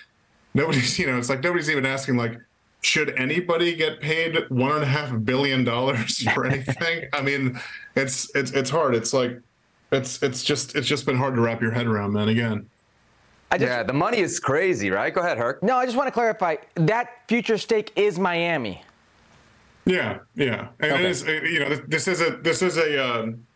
nobody's 0.53 0.99
you 0.99 1.07
know 1.07 1.17
it's 1.17 1.31
like 1.31 1.43
nobody's 1.43 1.71
even 1.71 1.87
asking 1.87 2.17
like 2.17 2.39
should 2.83 3.11
anybody 3.19 3.75
get 3.75 4.01
paid 4.01 4.39
one 4.51 4.73
and 4.73 4.83
a 4.83 4.87
half 4.87 5.25
billion 5.25 5.65
dollars 5.65 6.23
for 6.35 6.47
anything? 6.53 7.09
I 7.15 7.23
mean 7.23 7.59
it's 7.95 8.31
it's 8.35 8.51
it's 8.51 8.69
hard. 8.69 8.95
It's 8.95 9.15
like 9.15 9.41
it's 9.93 10.23
it's 10.23 10.45
just 10.45 10.77
it's 10.77 10.87
just 10.87 11.07
been 11.07 11.17
hard 11.17 11.35
to 11.37 11.41
wrap 11.41 11.63
your 11.63 11.71
head 11.71 11.87
around 11.87 12.13
man 12.13 12.29
again. 12.29 12.69
Just, 13.53 13.63
yeah 13.63 13.83
the 13.85 13.93
money 13.95 14.19
is 14.19 14.39
crazy 14.39 14.91
right? 14.91 15.15
Go 15.15 15.23
ahead 15.23 15.39
herc. 15.39 15.63
No 15.63 15.77
i 15.77 15.87
just 15.87 15.97
want 15.97 16.09
to 16.09 16.13
clarify 16.13 16.57
that 16.75 17.23
future 17.27 17.57
stake 17.57 17.93
is 17.97 18.19
miami 18.19 18.83
yeah 19.87 20.19
yeah 20.35 20.69
and 20.81 20.93
okay. 20.93 21.05
it 21.05 21.11
is 21.11 21.23
you 21.25 21.61
know 21.61 21.75
this 21.87 22.09
is 22.09 22.21
a 22.21 22.39
this 22.43 22.61
is 22.61 22.77
a 22.77 23.03
um, 23.03 23.47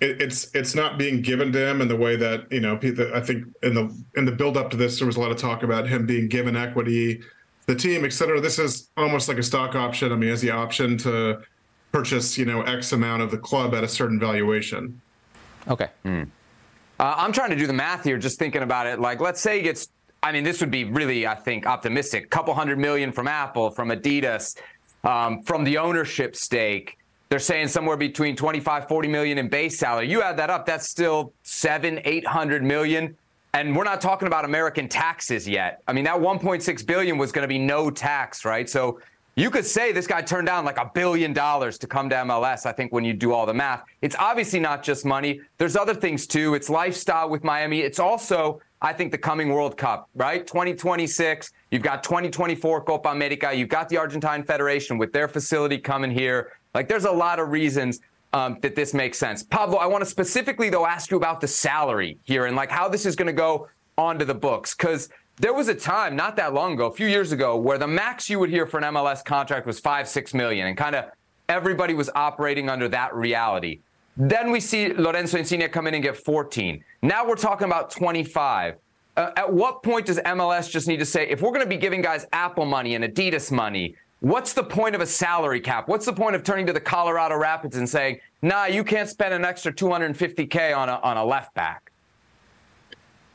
it, 0.00 0.22
it's 0.22 0.54
it's 0.54 0.74
not 0.74 0.98
being 0.98 1.20
given 1.20 1.52
to 1.52 1.70
him 1.70 1.80
in 1.80 1.88
the 1.88 1.96
way 1.96 2.16
that 2.16 2.50
you 2.50 2.60
know 2.60 2.78
I 3.14 3.20
think 3.20 3.46
in 3.62 3.74
the 3.74 3.94
in 4.16 4.24
the 4.24 4.32
build 4.32 4.56
up 4.56 4.70
to 4.70 4.76
this 4.76 4.98
there 4.98 5.06
was 5.06 5.16
a 5.16 5.20
lot 5.20 5.30
of 5.30 5.36
talk 5.36 5.62
about 5.62 5.86
him 5.86 6.06
being 6.06 6.28
given 6.28 6.56
equity, 6.56 7.22
the 7.66 7.74
team, 7.74 8.04
et 8.04 8.12
cetera. 8.12 8.40
This 8.40 8.58
is 8.58 8.90
almost 8.96 9.28
like 9.28 9.38
a 9.38 9.42
stock 9.42 9.74
option. 9.74 10.12
I 10.12 10.16
mean, 10.16 10.30
has 10.30 10.40
the 10.40 10.50
option 10.50 10.96
to 10.98 11.40
purchase 11.92 12.38
you 12.38 12.44
know 12.44 12.62
X 12.62 12.92
amount 12.92 13.22
of 13.22 13.30
the 13.30 13.38
club 13.38 13.74
at 13.74 13.84
a 13.84 13.88
certain 13.88 14.18
valuation. 14.18 15.00
Okay. 15.68 15.88
Mm. 16.04 16.28
Uh, 17.00 17.14
I'm 17.16 17.32
trying 17.32 17.50
to 17.50 17.56
do 17.56 17.66
the 17.66 17.72
math 17.72 18.04
here, 18.04 18.18
just 18.18 18.38
thinking 18.38 18.62
about 18.62 18.86
it. 18.86 19.00
Like, 19.00 19.20
let's 19.20 19.40
say 19.40 19.56
he 19.56 19.62
gets. 19.62 19.88
I 20.22 20.32
mean, 20.32 20.42
this 20.42 20.60
would 20.60 20.70
be 20.70 20.84
really, 20.84 21.26
I 21.26 21.34
think, 21.34 21.66
optimistic. 21.66 22.30
Couple 22.30 22.54
hundred 22.54 22.78
million 22.78 23.12
from 23.12 23.28
Apple, 23.28 23.70
from 23.70 23.90
Adidas, 23.90 24.56
um, 25.04 25.42
from 25.42 25.64
the 25.64 25.78
ownership 25.78 26.34
stake 26.34 26.98
they're 27.34 27.40
saying 27.40 27.66
somewhere 27.66 27.96
between 27.96 28.36
25, 28.36 28.86
40 28.86 29.08
million 29.08 29.38
in 29.38 29.48
base 29.48 29.76
salary. 29.76 30.08
You 30.08 30.22
add 30.22 30.36
that 30.36 30.50
up, 30.50 30.66
that's 30.66 30.88
still 30.88 31.32
seven, 31.42 32.00
800 32.04 32.62
million. 32.62 33.16
And 33.54 33.74
we're 33.74 33.82
not 33.82 34.00
talking 34.00 34.28
about 34.28 34.44
American 34.44 34.88
taxes 34.88 35.48
yet. 35.48 35.82
I 35.88 35.92
mean, 35.92 36.04
that 36.04 36.16
1.6 36.16 36.86
billion 36.86 37.18
was 37.18 37.32
going 37.32 37.42
to 37.42 37.48
be 37.48 37.58
no 37.58 37.90
tax, 37.90 38.44
right? 38.44 38.68
So 38.68 39.00
you 39.36 39.50
could 39.50 39.64
say 39.64 39.90
this 39.90 40.06
guy 40.06 40.22
turned 40.22 40.46
down 40.46 40.64
like 40.64 40.78
a 40.78 40.90
billion 40.94 41.32
dollars 41.32 41.78
to 41.78 41.86
come 41.86 42.08
to 42.10 42.16
MLS. 42.16 42.66
I 42.66 42.72
think 42.72 42.92
when 42.92 43.04
you 43.04 43.12
do 43.12 43.32
all 43.32 43.46
the 43.46 43.54
math, 43.54 43.84
it's 44.00 44.14
obviously 44.18 44.60
not 44.60 44.82
just 44.82 45.04
money. 45.04 45.40
There's 45.58 45.76
other 45.76 45.94
things 45.94 46.26
too. 46.26 46.54
It's 46.54 46.70
lifestyle 46.70 47.28
with 47.28 47.42
Miami. 47.42 47.80
It's 47.80 47.98
also 47.98 48.60
I 48.84 48.92
think 48.92 49.12
the 49.12 49.18
coming 49.18 49.48
World 49.48 49.78
Cup, 49.78 50.10
right? 50.14 50.46
2026, 50.46 51.50
you've 51.70 51.80
got 51.82 52.04
2024 52.04 52.84
Copa 52.84 53.08
America, 53.08 53.50
you've 53.50 53.70
got 53.70 53.88
the 53.88 53.96
Argentine 53.96 54.44
Federation 54.44 54.98
with 54.98 55.10
their 55.10 55.26
facility 55.26 55.78
coming 55.78 56.10
here. 56.10 56.52
Like, 56.74 56.86
there's 56.86 57.06
a 57.06 57.10
lot 57.10 57.40
of 57.40 57.48
reasons 57.48 58.00
um, 58.34 58.58
that 58.60 58.76
this 58.76 58.92
makes 58.92 59.16
sense. 59.16 59.42
Pablo, 59.42 59.78
I 59.78 59.86
want 59.86 60.04
to 60.04 60.10
specifically, 60.10 60.68
though, 60.68 60.84
ask 60.84 61.10
you 61.10 61.16
about 61.16 61.40
the 61.40 61.48
salary 61.48 62.18
here 62.24 62.44
and 62.44 62.54
like 62.54 62.70
how 62.70 62.86
this 62.86 63.06
is 63.06 63.16
going 63.16 63.26
to 63.26 63.32
go 63.32 63.68
onto 63.96 64.26
the 64.26 64.34
books. 64.34 64.74
Because 64.74 65.08
there 65.36 65.54
was 65.54 65.68
a 65.68 65.74
time 65.74 66.14
not 66.14 66.36
that 66.36 66.52
long 66.52 66.74
ago, 66.74 66.84
a 66.84 66.92
few 66.92 67.06
years 67.06 67.32
ago, 67.32 67.56
where 67.56 67.78
the 67.78 67.88
max 67.88 68.28
you 68.28 68.38
would 68.38 68.50
hear 68.50 68.66
for 68.66 68.76
an 68.76 68.84
MLS 68.92 69.24
contract 69.24 69.66
was 69.66 69.80
five, 69.80 70.06
six 70.06 70.34
million, 70.34 70.66
and 70.66 70.76
kind 70.76 70.94
of 70.94 71.06
everybody 71.48 71.94
was 71.94 72.10
operating 72.14 72.68
under 72.68 72.88
that 72.88 73.14
reality. 73.14 73.80
Then 74.16 74.50
we 74.50 74.60
see 74.60 74.92
Lorenzo 74.92 75.38
Insigne 75.38 75.68
come 75.68 75.86
in 75.86 75.94
and 75.94 76.02
get 76.02 76.16
14. 76.16 76.82
Now 77.02 77.26
we're 77.26 77.34
talking 77.34 77.66
about 77.66 77.90
25. 77.90 78.76
Uh, 79.16 79.30
at 79.36 79.52
what 79.52 79.82
point 79.82 80.06
does 80.06 80.18
MLS 80.18 80.70
just 80.70 80.88
need 80.88 80.98
to 80.98 81.06
say, 81.06 81.28
if 81.28 81.40
we're 81.40 81.50
going 81.50 81.62
to 81.62 81.68
be 81.68 81.76
giving 81.76 82.02
guys 82.02 82.26
Apple 82.32 82.64
money 82.64 82.94
and 82.94 83.04
Adidas 83.04 83.50
money, 83.50 83.96
what's 84.20 84.52
the 84.52 84.62
point 84.62 84.94
of 84.94 85.00
a 85.00 85.06
salary 85.06 85.60
cap? 85.60 85.88
What's 85.88 86.06
the 86.06 86.12
point 86.12 86.34
of 86.34 86.42
turning 86.42 86.66
to 86.66 86.72
the 86.72 86.80
Colorado 86.80 87.36
Rapids 87.36 87.76
and 87.76 87.88
saying, 87.88 88.20
nah, 88.42 88.66
you 88.66 88.82
can't 88.82 89.08
spend 89.08 89.34
an 89.34 89.44
extra 89.44 89.72
250K 89.72 90.76
on 90.76 90.88
a, 90.88 90.94
on 90.96 91.16
a 91.16 91.24
left 91.24 91.54
back? 91.54 91.90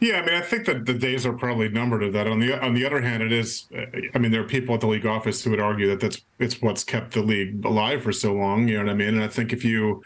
Yeah, 0.02 0.22
I 0.22 0.26
mean, 0.26 0.36
I 0.36 0.42
think 0.42 0.66
that 0.66 0.86
the 0.86 0.94
days 0.94 1.26
are 1.26 1.34
probably 1.34 1.68
numbered 1.68 2.04
of 2.04 2.14
that. 2.14 2.26
On 2.26 2.40
the 2.40 2.58
on 2.64 2.74
the 2.74 2.86
other 2.86 3.02
hand, 3.02 3.22
it 3.22 3.34
is. 3.34 3.68
I 4.16 4.18
mean, 4.18 4.32
there 4.32 4.40
are 4.40 4.48
people 4.48 4.74
at 4.74 4.80
the 4.80 4.88
league 4.88 5.06
office 5.06 5.44
who 5.44 5.50
would 5.50 5.60
argue 5.60 5.90
that 5.90 6.00
that's 6.00 6.22
it's 6.40 6.62
what's 6.62 6.86
kept 6.86 7.16
the 7.16 7.22
league 7.22 7.66
alive 7.66 8.04
for 8.04 8.14
so 8.14 8.34
long. 8.34 8.70
You 8.70 8.78
know 8.78 8.86
what 8.86 8.92
I 8.92 8.94
mean? 8.94 9.16
And 9.16 9.24
I 9.24 9.28
think 9.28 9.52
if 9.52 9.66
you 9.66 10.02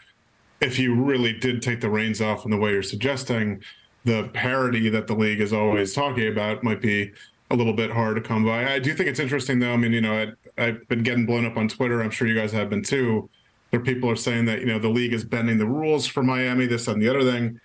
if 0.64 0.78
you 0.78 0.94
really 0.94 1.32
did 1.32 1.62
take 1.62 1.80
the 1.80 1.90
reins 1.90 2.20
off 2.20 2.44
in 2.44 2.50
the 2.50 2.56
way 2.56 2.72
you're 2.72 2.82
suggesting, 2.82 3.62
the 4.04 4.28
parity 4.34 4.88
that 4.88 5.06
the 5.06 5.14
league 5.14 5.40
is 5.40 5.52
always 5.52 5.94
talking 5.94 6.28
about 6.28 6.62
might 6.62 6.80
be 6.80 7.12
a 7.50 7.56
little 7.56 7.72
bit 7.72 7.90
hard 7.90 8.16
to 8.16 8.22
come 8.22 8.44
by. 8.44 8.72
I 8.72 8.78
do 8.78 8.94
think 8.94 9.08
it's 9.08 9.20
interesting, 9.20 9.58
though. 9.58 9.72
I 9.72 9.76
mean, 9.76 9.92
you 9.92 10.00
know, 10.00 10.32
I, 10.58 10.62
have 10.62 10.88
been 10.88 11.02
getting 11.02 11.26
blown 11.26 11.44
up 11.44 11.56
on 11.56 11.68
Twitter. 11.68 12.02
I'm 12.02 12.10
sure 12.10 12.26
you 12.26 12.34
guys 12.34 12.52
have 12.52 12.70
been 12.70 12.82
too. 12.82 13.28
Where 13.70 13.82
people 13.82 14.08
are 14.08 14.16
saying 14.16 14.44
that 14.44 14.60
you 14.60 14.66
know 14.66 14.78
the 14.78 14.88
league 14.88 15.12
is 15.12 15.24
bending 15.24 15.58
the 15.58 15.66
rules 15.66 16.06
for 16.06 16.22
Miami, 16.22 16.66
this 16.66 16.86
and 16.86 17.02
the 17.02 17.08
other 17.08 17.22
thing. 17.22 17.60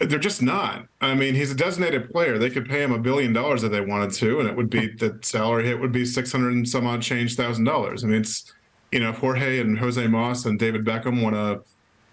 They're 0.00 0.18
just 0.18 0.42
not. 0.42 0.86
I 1.00 1.14
mean, 1.14 1.36
he's 1.36 1.52
a 1.52 1.54
designated 1.54 2.10
player. 2.10 2.38
They 2.38 2.50
could 2.50 2.68
pay 2.68 2.82
him 2.82 2.90
a 2.90 2.98
billion 2.98 3.32
dollars 3.32 3.62
if 3.62 3.70
they 3.70 3.80
wanted 3.80 4.10
to, 4.14 4.40
and 4.40 4.48
it 4.48 4.56
would 4.56 4.68
be 4.68 4.88
the 4.88 5.16
salary 5.22 5.64
hit 5.66 5.78
would 5.78 5.92
be 5.92 6.04
six 6.04 6.32
hundred 6.32 6.54
and 6.54 6.68
some 6.68 6.86
odd 6.86 7.02
change 7.02 7.36
thousand 7.36 7.64
dollars. 7.64 8.02
I 8.02 8.08
mean, 8.08 8.20
it's 8.20 8.52
you 8.90 8.98
know, 8.98 9.10
if 9.10 9.18
Jorge 9.18 9.60
and 9.60 9.78
Jose 9.78 10.04
Mas 10.08 10.44
and 10.44 10.58
David 10.58 10.84
Beckham 10.84 11.22
want 11.22 11.36
to 11.36 11.62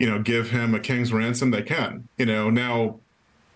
you 0.01 0.09
know, 0.09 0.17
give 0.17 0.49
him 0.49 0.73
a 0.73 0.79
king's 0.79 1.13
ransom, 1.13 1.51
they 1.51 1.61
can. 1.61 2.07
You 2.17 2.25
know, 2.25 2.49
now 2.49 2.99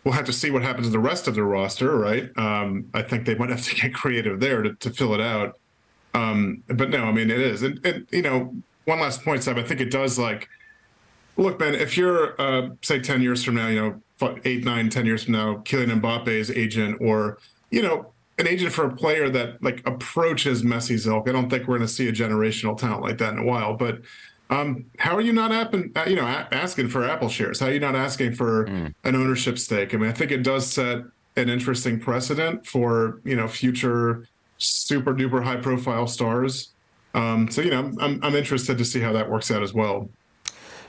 we'll 0.04 0.14
have 0.14 0.26
to 0.26 0.32
see 0.32 0.52
what 0.52 0.62
happens 0.62 0.86
to 0.86 0.92
the 0.92 1.00
rest 1.00 1.28
of 1.28 1.34
the 1.34 1.44
roster, 1.44 1.98
right? 1.98 2.30
Um, 2.38 2.88
I 2.94 3.02
think 3.02 3.26
they 3.26 3.34
might 3.34 3.50
have 3.50 3.64
to 3.64 3.76
get 3.82 3.96
creative 3.96 4.40
there 4.40 4.62
to, 4.62 4.76
to 4.76 4.92
fill 4.92 5.16
it 5.16 5.22
out. 5.22 5.58
Um, 6.14 6.62
but 6.68 6.92
no, 6.92 7.06
I 7.06 7.12
mean, 7.12 7.32
it 7.32 7.42
is. 7.42 7.64
And, 7.64 7.84
and, 7.84 8.08
you 8.12 8.22
know, 8.22 8.54
one 8.86 9.00
last 9.00 9.24
point, 9.24 9.42
Seb, 9.42 9.58
I 9.58 9.64
think 9.64 9.82
it 9.82 9.90
does 9.90 10.20
like, 10.20 10.48
look, 11.36 11.58
Ben, 11.58 11.74
if 11.74 11.98
you're, 11.98 12.40
uh, 12.40 12.70
say, 12.84 13.00
10 13.00 13.24
years 13.24 13.44
from 13.44 13.56
now, 13.56 13.68
you 13.68 13.82
know, 14.22 14.38
eight, 14.46 14.64
nine, 14.64 14.92
10 14.92 15.08
years 15.08 15.24
from 15.24 15.34
now, 15.34 15.56
Kylian 15.66 16.00
Mbappe's 16.00 16.52
agent 16.52 17.00
or, 17.02 17.40
you 17.72 17.82
know, 17.82 18.14
an 18.38 18.48
agent 18.48 18.72
for 18.72 18.86
a 18.86 18.96
player 18.96 19.32
that 19.32 19.64
like 19.64 19.82
approaches 19.88 20.62
Messi's 20.62 21.08
ilk. 21.08 21.28
I 21.28 21.32
don't 21.32 21.50
think 21.50 21.68
we're 21.68 21.78
going 21.78 21.88
to 21.88 21.94
see 21.94 22.08
a 22.08 22.14
generational 22.14 22.78
talent 22.78 23.02
like 23.02 23.18
that 23.18 23.34
in 23.34 23.40
a 23.40 23.44
while, 23.44 23.74
but 23.74 24.02
um, 24.50 24.86
how 25.00 25.16
are 25.16 25.22
you 25.22 25.34
not 25.34 25.52
apping, 25.52 25.96
uh, 25.98 26.08
you 26.08 26.16
know, 26.16 26.26
asking 26.26 26.90
for 26.90 27.04
Apple 27.04 27.30
shares? 27.30 27.60
How 27.60 27.68
are 27.68 27.72
you 27.72 27.80
not 27.80 27.96
asking 27.96 28.36
for 28.36 28.66
mm. 28.66 28.94
an 29.04 29.16
ownership 29.16 29.58
stake? 29.58 29.94
I 29.94 29.98
mean, 29.98 30.10
I 30.10 30.14
think 30.14 30.32
it 30.32 30.44
does 30.44 30.72
set 30.72 31.00
an 31.36 31.50
interesting 31.50 32.00
precedent 32.00 32.66
for 32.66 33.20
you 33.24 33.36
know 33.36 33.48
future 33.48 34.28
super 34.58 35.14
duper 35.14 35.44
high 35.44 35.58
profile 35.58 36.08
stars. 36.08 36.70
Um, 37.14 37.50
so 37.50 37.62
you 37.62 37.72
know, 37.72 37.92
I'm 38.00 38.24
I'm 38.24 38.36
interested 38.36 38.78
to 38.78 38.86
see 38.86 39.00
how 39.00 39.14
that 39.14 39.30
works 39.30 39.50
out 39.52 39.64
as 39.64 39.74
well. 39.74 40.10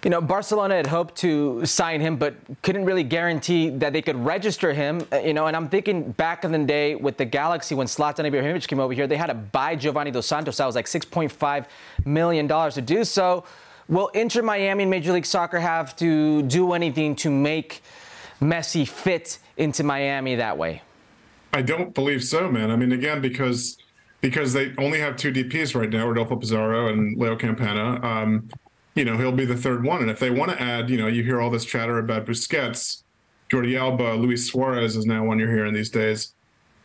You 0.05 0.11
know, 0.11 0.21
Barcelona 0.21 0.77
had 0.77 0.87
hoped 0.87 1.17
to 1.17 1.65
sign 1.67 2.01
him, 2.01 2.17
but 2.17 2.35
couldn't 2.63 2.85
really 2.85 3.03
guarantee 3.03 3.71
that 3.71 3.93
they 3.93 4.03
could 4.03 4.17
register 4.17 4.73
him. 4.73 5.07
Uh, 5.13 5.19
you 5.19 5.35
know, 5.35 5.47
and 5.47 5.57
I'm 5.57 5.69
thinking 5.69 6.13
back 6.13 6.45
in 6.45 6.53
the 6.53 6.59
day 6.59 6.95
with 6.95 7.17
the 7.17 7.25
Galaxy 7.25 7.75
when 7.75 7.87
Zlatan 7.87 8.31
Ibrahimovic 8.31 8.69
came 8.69 8.79
over 8.79 8.93
here, 8.93 9.07
they 9.07 9.17
had 9.17 9.27
to 9.27 9.35
buy 9.35 9.75
Giovanni 9.75 10.11
Dos 10.11 10.27
Santos. 10.27 10.57
That 10.59 10.67
was 10.67 10.75
like 10.75 10.87
6.5 10.87 11.67
million 12.05 12.47
dollars 12.47 12.75
to 12.75 12.83
do 12.83 13.05
so. 13.05 13.45
Will 13.89 14.09
Inter 14.09 14.43
Miami 14.43 14.83
and 14.83 14.91
Major 14.91 15.13
League 15.13 15.27
Soccer 15.27 15.61
have 15.61 15.95
to 15.97 16.43
do 16.43 16.73
anything 16.73 17.15
to 17.17 17.31
make 17.31 17.83
Messi 18.41 18.87
fit 18.87 19.39
into 19.57 19.85
Miami 19.85 20.35
that 20.37 20.59
way? 20.59 20.83
I 21.53 21.63
don't 21.63 21.95
believe 21.95 22.23
so, 22.25 22.51
man. 22.51 22.71
I 22.71 22.77
mean, 22.77 22.93
again, 22.93 23.21
because 23.21 23.79
because 24.21 24.53
they 24.53 24.75
only 24.79 24.99
have 24.99 25.17
two 25.17 25.33
DPs 25.33 25.75
right 25.79 25.89
now, 25.89 26.07
Rodolfo 26.07 26.37
Pizarro 26.37 26.89
and 26.89 27.17
Leo 27.17 27.37
Campana. 27.37 28.05
Um, 28.05 28.49
you 28.97 29.05
know, 29.05 29.17
he'll 29.19 29.31
be 29.31 29.45
the 29.45 29.57
third 29.57 29.85
one. 29.85 30.01
And 30.01 30.11
if 30.11 30.19
they 30.19 30.31
want 30.31 30.51
to 30.51 30.61
add, 30.61 30.91
you 30.91 30.97
know, 30.97 31.07
you 31.07 31.23
hear 31.23 31.41
all 31.41 31.51
this 31.51 31.67
chatter 31.67 31.99
about 31.99 32.25
Busquets, 32.27 33.03
Jordi 33.51 33.79
Alba, 33.79 34.15
Luis 34.15 34.51
Suarez 34.51 34.97
is 34.97 35.05
now 35.05 35.25
one 35.25 35.39
you're 35.39 35.53
hearing 35.53 35.75
these 35.75 35.91
days. 35.91 36.33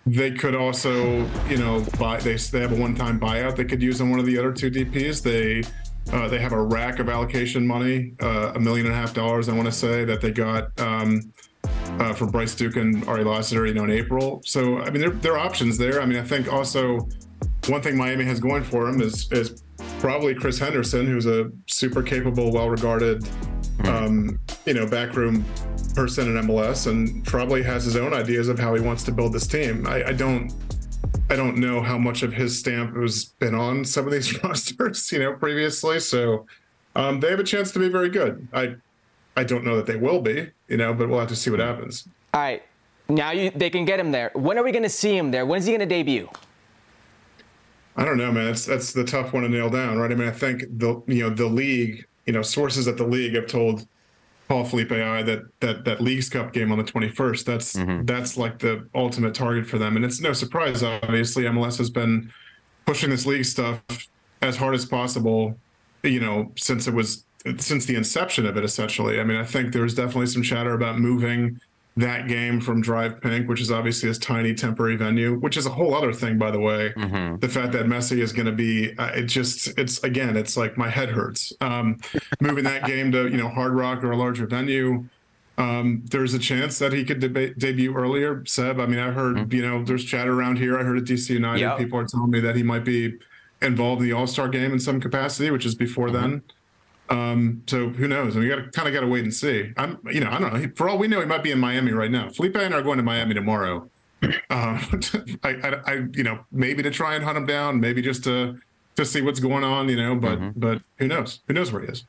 They 0.06 0.32
could 0.32 0.54
also, 0.54 1.26
you 1.48 1.58
know, 1.58 1.86
buy. 2.00 2.18
They 2.18 2.36
they 2.36 2.60
have 2.60 2.72
a 2.72 2.76
one-time 2.76 3.20
buyout 3.20 3.56
they 3.56 3.66
could 3.66 3.82
use 3.82 4.02
on 4.02 4.10
one 4.10 4.20
of 4.20 4.26
the 4.26 4.38
other 4.38 4.52
two 4.52 4.72
DPS. 4.72 5.22
They 5.22 5.64
uh, 6.12 6.28
they 6.28 6.40
have 6.40 6.54
a 6.54 6.62
rack 6.62 7.00
of 7.00 7.08
allocation 7.08 7.66
money, 7.66 8.14
uh, 8.20 8.54
a 8.56 8.60
million 8.60 8.88
and 8.88 8.96
a 8.96 8.98
half 8.98 9.14
dollars, 9.14 9.48
I 9.48 9.54
want 9.54 9.68
to 9.68 9.72
say, 9.72 10.04
that 10.06 10.20
they 10.20 10.32
got 10.32 10.78
um, 10.82 11.32
uh, 12.00 12.14
for 12.14 12.26
Bryce 12.26 12.56
Duke 12.56 12.78
and 12.78 13.08
Ari 13.08 13.24
Lassiter, 13.24 13.68
you 13.68 13.76
know, 13.76 13.84
in 13.84 13.92
April. 13.92 14.42
So 14.44 14.80
I 14.80 14.90
mean, 14.90 15.02
there, 15.02 15.12
there 15.12 15.34
are 15.34 15.40
options 15.40 15.78
there. 15.78 16.02
I 16.02 16.06
mean, 16.08 16.18
I 16.18 16.24
think 16.24 16.52
also 16.52 17.08
one 17.68 17.84
thing 17.84 17.96
Miami 17.96 18.26
has 18.26 18.40
going 18.40 18.64
for 18.64 18.88
them 18.88 19.02
is 19.02 19.32
is 19.32 19.64
probably 20.00 20.34
Chris 20.34 20.60
Henderson, 20.60 21.06
who's 21.06 21.26
a 21.26 21.52
super 21.68 22.02
capable, 22.02 22.52
well-regarded, 22.52 23.26
hmm. 23.26 23.88
um, 23.88 24.40
you 24.66 24.74
know, 24.74 24.88
backroom 24.88 25.46
person 25.94 26.36
in 26.36 26.44
MLS, 26.46 26.88
and 26.88 27.24
probably 27.26 27.62
has 27.64 27.84
his 27.84 27.96
own 27.96 28.14
ideas 28.14 28.48
of 28.48 28.58
how 28.58 28.74
he 28.74 28.82
wants 28.82 29.04
to 29.04 29.12
build 29.12 29.34
this 29.34 29.48
team. 29.48 29.86
I, 29.88 30.10
I 30.10 30.14
don't, 30.14 30.54
I 31.30 31.36
don't 31.36 31.58
know 31.58 31.82
how 31.82 31.98
much 31.98 32.24
of 32.24 32.34
his 32.34 32.58
stamp 32.58 32.96
has 32.96 33.26
been 33.26 33.56
on 33.56 33.86
some 33.86 34.06
of 34.06 34.12
these 34.12 34.44
rosters, 34.44 35.12
you 35.12 35.20
know, 35.20 35.34
previously. 35.34 36.00
So 36.00 36.46
um, 36.96 37.20
they 37.20 37.30
have 37.30 37.40
a 37.40 37.44
chance 37.44 37.72
to 37.72 37.80
be 37.80 37.90
very 37.90 38.10
good. 38.10 38.48
I, 38.54 38.76
I 39.36 39.44
don't 39.44 39.64
know 39.64 39.78
that 39.78 39.86
they 39.86 39.96
will 39.96 40.22
be, 40.22 40.50
you 40.68 40.78
know, 40.78 40.94
but 40.94 41.10
we'll 41.10 41.20
have 41.20 41.30
to 41.30 41.36
see 41.36 41.50
what 41.50 41.60
happens. 41.60 42.08
All 42.34 42.42
right, 42.42 42.64
now 43.08 43.32
you, 43.32 43.52
they 43.52 43.70
can 43.70 43.86
get 43.86 44.00
him 44.00 44.12
there. 44.12 44.32
When 44.34 44.58
are 44.58 44.64
we 44.64 44.72
going 44.72 44.84
to 44.84 44.90
see 44.90 45.16
him 45.16 45.32
there? 45.32 45.46
When 45.46 45.60
is 45.60 45.66
he 45.66 45.72
going 45.72 45.82
to 45.82 45.86
debut? 45.86 46.30
I 47.96 48.06
don't 48.06 48.18
know, 48.18 48.32
man. 48.32 48.46
That's 48.46 48.66
that's 48.66 48.94
the 48.94 49.04
tough 49.04 49.34
one 49.34 49.44
to 49.44 49.50
nail 49.50 49.70
down, 49.70 49.98
right? 49.98 50.12
I 50.12 50.16
mean, 50.16 50.28
I 50.28 50.32
think 50.32 50.64
the 50.70 51.02
you 51.08 51.24
know 51.24 51.30
the 51.30 51.48
league, 51.48 52.06
you 52.26 52.34
know, 52.34 52.42
sources 52.42 52.88
at 52.88 52.98
the 52.98 53.06
league 53.06 53.36
have 53.36 53.48
told 53.48 53.86
Paul 54.48 54.66
Felipe 54.66 54.92
I 54.92 55.24
that 55.24 55.44
that 55.60 55.86
that 55.86 56.02
Leagues 56.02 56.30
Cup 56.30 56.54
game 56.54 56.72
on 56.72 56.78
the 56.78 56.84
21st. 56.84 57.46
That's 57.46 57.74
mm-hmm. 57.74 58.06
that's 58.06 58.38
like 58.38 58.60
the 58.60 58.88
ultimate 58.96 59.34
target 59.34 59.66
for 59.66 59.78
them, 59.78 59.96
and 59.96 60.06
it's 60.06 60.22
no 60.22 60.34
surprise. 60.34 60.84
Obviously, 60.84 61.44
MLS 61.44 61.78
has 61.78 61.90
been 61.90 62.32
pushing 62.86 63.10
this 63.10 63.26
league 63.26 63.46
stuff 63.46 63.82
as 64.42 64.58
hard 64.58 64.74
as 64.74 64.86
possible, 64.86 65.58
you 66.04 66.20
know, 66.20 66.52
since 66.58 66.88
it 66.88 66.94
was 66.94 67.26
since 67.58 67.86
the 67.86 67.96
inception 67.96 68.46
of 68.46 68.56
it. 68.58 68.64
Essentially, 68.64 69.20
I 69.20 69.24
mean, 69.24 69.38
I 69.38 69.46
think 69.46 69.74
there's 69.74 69.96
definitely 69.96 70.28
some 70.28 70.44
chatter 70.44 70.74
about 70.74 71.00
moving 71.00 71.60
that 71.98 72.28
game 72.28 72.62
from 72.62 72.82
DRV 72.82 73.20
PNK, 73.22 73.48
which 73.48 73.60
is 73.60 73.70
obviously 73.70 74.08
this 74.08 74.18
tiny 74.18 74.54
temporary 74.54 74.96
venue, 74.96 75.38
which 75.40 75.58
is 75.58 75.66
a 75.66 75.70
whole 75.70 75.94
other 75.94 76.14
thing, 76.14 76.38
by 76.38 76.50
the 76.50 76.60
way. 76.60 76.94
Mm-hmm. 76.96 77.40
The 77.40 77.50
fact 77.50 77.74
that 77.74 77.86
Messi 77.86 78.20
is 78.22 78.32
going 78.32 78.46
to 78.46 78.54
be, 78.54 78.98
uh, 78.98 79.08
it 79.08 79.24
just, 79.24 79.78
it's 79.78 80.02
again, 80.04 80.38
it's 80.38 80.56
like 80.56 80.78
my 80.78 80.90
head 80.90 81.10
hurts. 81.10 81.52
Um, 81.60 82.00
moving 82.40 82.64
that 82.64 82.86
game 82.86 83.12
to, 83.12 83.28
you 83.28 83.38
know, 83.38 83.50
Hard 83.50 83.74
Rock 83.74 84.04
or 84.04 84.12
a 84.12 84.18
larger 84.18 84.48
venue. 84.48 85.06
Um, 85.58 86.04
there's 86.10 86.34
a 86.34 86.40
chance 86.40 86.80
that 86.80 86.94
he 86.94 87.04
could 87.04 87.20
deba- 87.20 87.58
debut 87.58 87.94
earlier. 87.94 88.44
Seb, 88.46 88.80
I 88.80 88.86
mean, 88.86 89.00
I 89.00 89.12
heard, 89.12 89.36
mm-hmm. 89.36 89.54
you 89.54 89.62
know, 89.62 89.84
there's 89.84 90.06
chatter 90.06 90.34
around 90.34 90.60
here. 90.60 90.80
I 90.80 90.84
heard 90.84 90.98
at 90.98 91.04
DC 91.04 91.30
United, 91.30 91.60
yep. 91.60 91.78
people 91.78 92.00
are 92.00 92.06
telling 92.06 92.32
me 92.32 92.40
that 92.40 92.56
he 92.56 92.64
might 92.64 92.86
be 92.86 93.20
involved 93.62 94.02
in 94.02 94.08
the 94.08 94.14
All 94.14 94.28
Star 94.28 94.48
game 94.48 94.72
in 94.72 94.80
some 94.80 95.02
capacity, 95.02 95.52
which 95.52 95.66
is 95.66 95.76
before 95.76 96.08
mm-hmm. 96.08 96.32
then. 96.32 96.42
Um, 97.12 97.64
so 97.68 97.90
who 97.90 98.08
knows? 98.08 98.36
Mean, 98.36 98.46
you 98.46 98.56
got 98.56 98.64
to 98.64 98.72
kind 98.72 98.88
of 98.88 98.94
got 98.94 99.02
to 99.02 99.08
wait 99.08 99.24
and 99.24 99.34
see. 99.34 99.74
I'm, 99.78 100.00
you 100.12 100.22
know, 100.22 100.32
I 100.32 100.40
don't 100.40 100.54
know. 100.54 100.72
For 100.76 100.88
all 100.88 100.98
we 100.98 101.08
know, 101.08 101.20
he 101.20 101.26
might 101.26 101.44
be 101.44 101.52
in 101.52 101.60
Miami 101.60 101.92
right 101.92 102.10
now. 102.10 102.30
Felipe 102.30 102.56
and 102.56 102.74
I 102.74 102.78
are 102.78 102.82
going 102.82 102.98
to 102.98 103.04
Miami 103.04 103.34
tomorrow. 103.34 103.90
Uh, 104.22 104.30
I, 105.44 105.50
I, 105.50 105.82
I, 105.86 105.94
you 106.14 106.24
know, 106.24 106.46
maybe 106.52 106.82
to 106.84 106.90
try 106.90 107.16
and 107.16 107.24
hunt 107.24 107.38
him 107.38 107.46
down, 107.46 107.80
maybe 107.80 108.02
just 108.02 108.24
to 108.24 108.60
to 108.96 109.06
see 109.06 109.22
what's 109.22 109.40
going 109.40 109.64
on, 109.64 109.90
you 109.90 109.98
know. 109.98 110.16
But 110.16 110.40
mm-hmm. 110.40 110.60
but 110.60 110.82
who 110.98 111.08
knows? 111.08 111.40
Who 111.48 111.54
knows 111.54 111.72
where 111.72 111.82
he 111.82 111.90
is? 111.90 112.06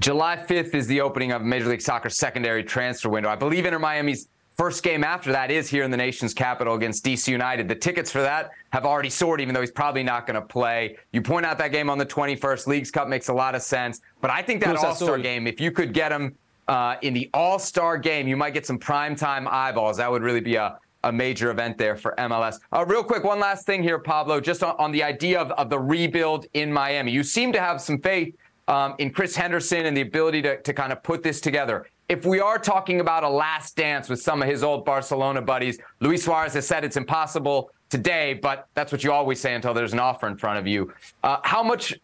July 0.00 0.36
5th 0.36 0.74
is 0.74 0.88
the 0.88 1.00
opening 1.00 1.30
of 1.30 1.42
Major 1.42 1.68
League 1.68 1.80
Soccer 1.80 2.10
secondary 2.10 2.64
transfer 2.64 3.08
window. 3.08 3.28
I 3.28 3.36
believe 3.36 3.64
Inter 3.64 3.78
Miami's 3.78 4.26
First 4.56 4.84
game 4.84 5.02
after 5.02 5.32
that 5.32 5.50
is 5.50 5.68
here 5.68 5.82
in 5.82 5.90
the 5.90 5.96
nation's 5.96 6.32
capital 6.32 6.74
against 6.74 7.04
DC 7.04 7.26
United. 7.26 7.66
The 7.66 7.74
tickets 7.74 8.10
for 8.10 8.22
that 8.22 8.52
have 8.70 8.86
already 8.86 9.10
soared, 9.10 9.40
even 9.40 9.52
though 9.52 9.60
he's 9.60 9.72
probably 9.72 10.04
not 10.04 10.28
going 10.28 10.36
to 10.36 10.46
play. 10.46 10.96
You 11.12 11.22
point 11.22 11.44
out 11.44 11.58
that 11.58 11.72
game 11.72 11.90
on 11.90 11.98
the 11.98 12.06
21st. 12.06 12.68
Leagues 12.68 12.90
Cup 12.92 13.08
makes 13.08 13.28
a 13.28 13.34
lot 13.34 13.56
of 13.56 13.62
sense. 13.62 14.00
But 14.20 14.30
I 14.30 14.42
think 14.42 14.62
that 14.62 14.76
All 14.76 14.94
Star 14.94 15.18
game, 15.18 15.48
if 15.48 15.60
you 15.60 15.72
could 15.72 15.92
get 15.92 16.12
him 16.12 16.36
uh, 16.68 16.96
in 17.02 17.14
the 17.14 17.28
All 17.34 17.58
Star 17.58 17.98
game, 17.98 18.28
you 18.28 18.36
might 18.36 18.54
get 18.54 18.64
some 18.64 18.78
primetime 18.78 19.48
eyeballs. 19.50 19.96
That 19.96 20.08
would 20.08 20.22
really 20.22 20.40
be 20.40 20.54
a, 20.54 20.78
a 21.02 21.10
major 21.10 21.50
event 21.50 21.76
there 21.76 21.96
for 21.96 22.14
MLS. 22.18 22.60
Uh, 22.72 22.84
real 22.86 23.02
quick, 23.02 23.24
one 23.24 23.40
last 23.40 23.66
thing 23.66 23.82
here, 23.82 23.98
Pablo, 23.98 24.40
just 24.40 24.62
on, 24.62 24.76
on 24.78 24.92
the 24.92 25.02
idea 25.02 25.40
of, 25.40 25.50
of 25.52 25.68
the 25.68 25.80
rebuild 25.80 26.46
in 26.54 26.72
Miami. 26.72 27.10
You 27.10 27.24
seem 27.24 27.52
to 27.54 27.60
have 27.60 27.80
some 27.80 28.00
faith 28.00 28.36
um, 28.68 28.94
in 28.98 29.10
Chris 29.10 29.34
Henderson 29.34 29.86
and 29.86 29.96
the 29.96 30.02
ability 30.02 30.42
to, 30.42 30.62
to 30.62 30.72
kind 30.72 30.92
of 30.92 31.02
put 31.02 31.24
this 31.24 31.40
together. 31.40 31.86
If 32.08 32.26
we 32.26 32.38
are 32.38 32.58
talking 32.58 33.00
about 33.00 33.24
a 33.24 33.28
last 33.28 33.76
dance 33.76 34.10
with 34.10 34.20
some 34.20 34.42
of 34.42 34.48
his 34.48 34.62
old 34.62 34.84
Barcelona 34.84 35.40
buddies, 35.40 35.78
Luis 36.00 36.22
Suarez 36.22 36.52
has 36.52 36.66
said 36.66 36.84
it's 36.84 36.98
impossible 36.98 37.70
today, 37.88 38.34
but 38.34 38.68
that's 38.74 38.92
what 38.92 39.02
you 39.02 39.10
always 39.10 39.40
say 39.40 39.54
until 39.54 39.72
there's 39.72 39.94
an 39.94 40.00
offer 40.00 40.26
in 40.26 40.36
front 40.36 40.58
of 40.58 40.66
you. 40.66 40.92
Uh, 41.22 41.38
how 41.44 41.62
much 41.62 41.94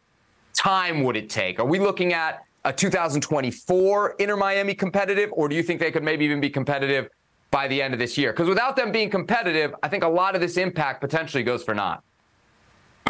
time 0.54 1.02
would 1.04 1.16
it 1.16 1.28
take? 1.28 1.60
Are 1.60 1.66
we 1.66 1.78
looking 1.78 2.14
at 2.14 2.44
a 2.64 2.72
2024 2.72 4.16
Inter 4.18 4.36
Miami 4.36 4.74
competitive, 4.74 5.30
or 5.34 5.48
do 5.48 5.54
you 5.56 5.62
think 5.62 5.80
they 5.80 5.90
could 5.90 6.02
maybe 6.02 6.24
even 6.24 6.40
be 6.40 6.50
competitive 6.50 7.08
by 7.50 7.68
the 7.68 7.82
end 7.82 7.92
of 7.92 8.00
this 8.00 8.16
year? 8.16 8.32
Because 8.32 8.48
without 8.48 8.76
them 8.76 8.92
being 8.92 9.10
competitive, 9.10 9.74
I 9.82 9.88
think 9.88 10.02
a 10.02 10.08
lot 10.08 10.34
of 10.34 10.40
this 10.40 10.56
impact 10.56 11.02
potentially 11.02 11.42
goes 11.42 11.62
for 11.62 11.74
naught. 11.74 12.02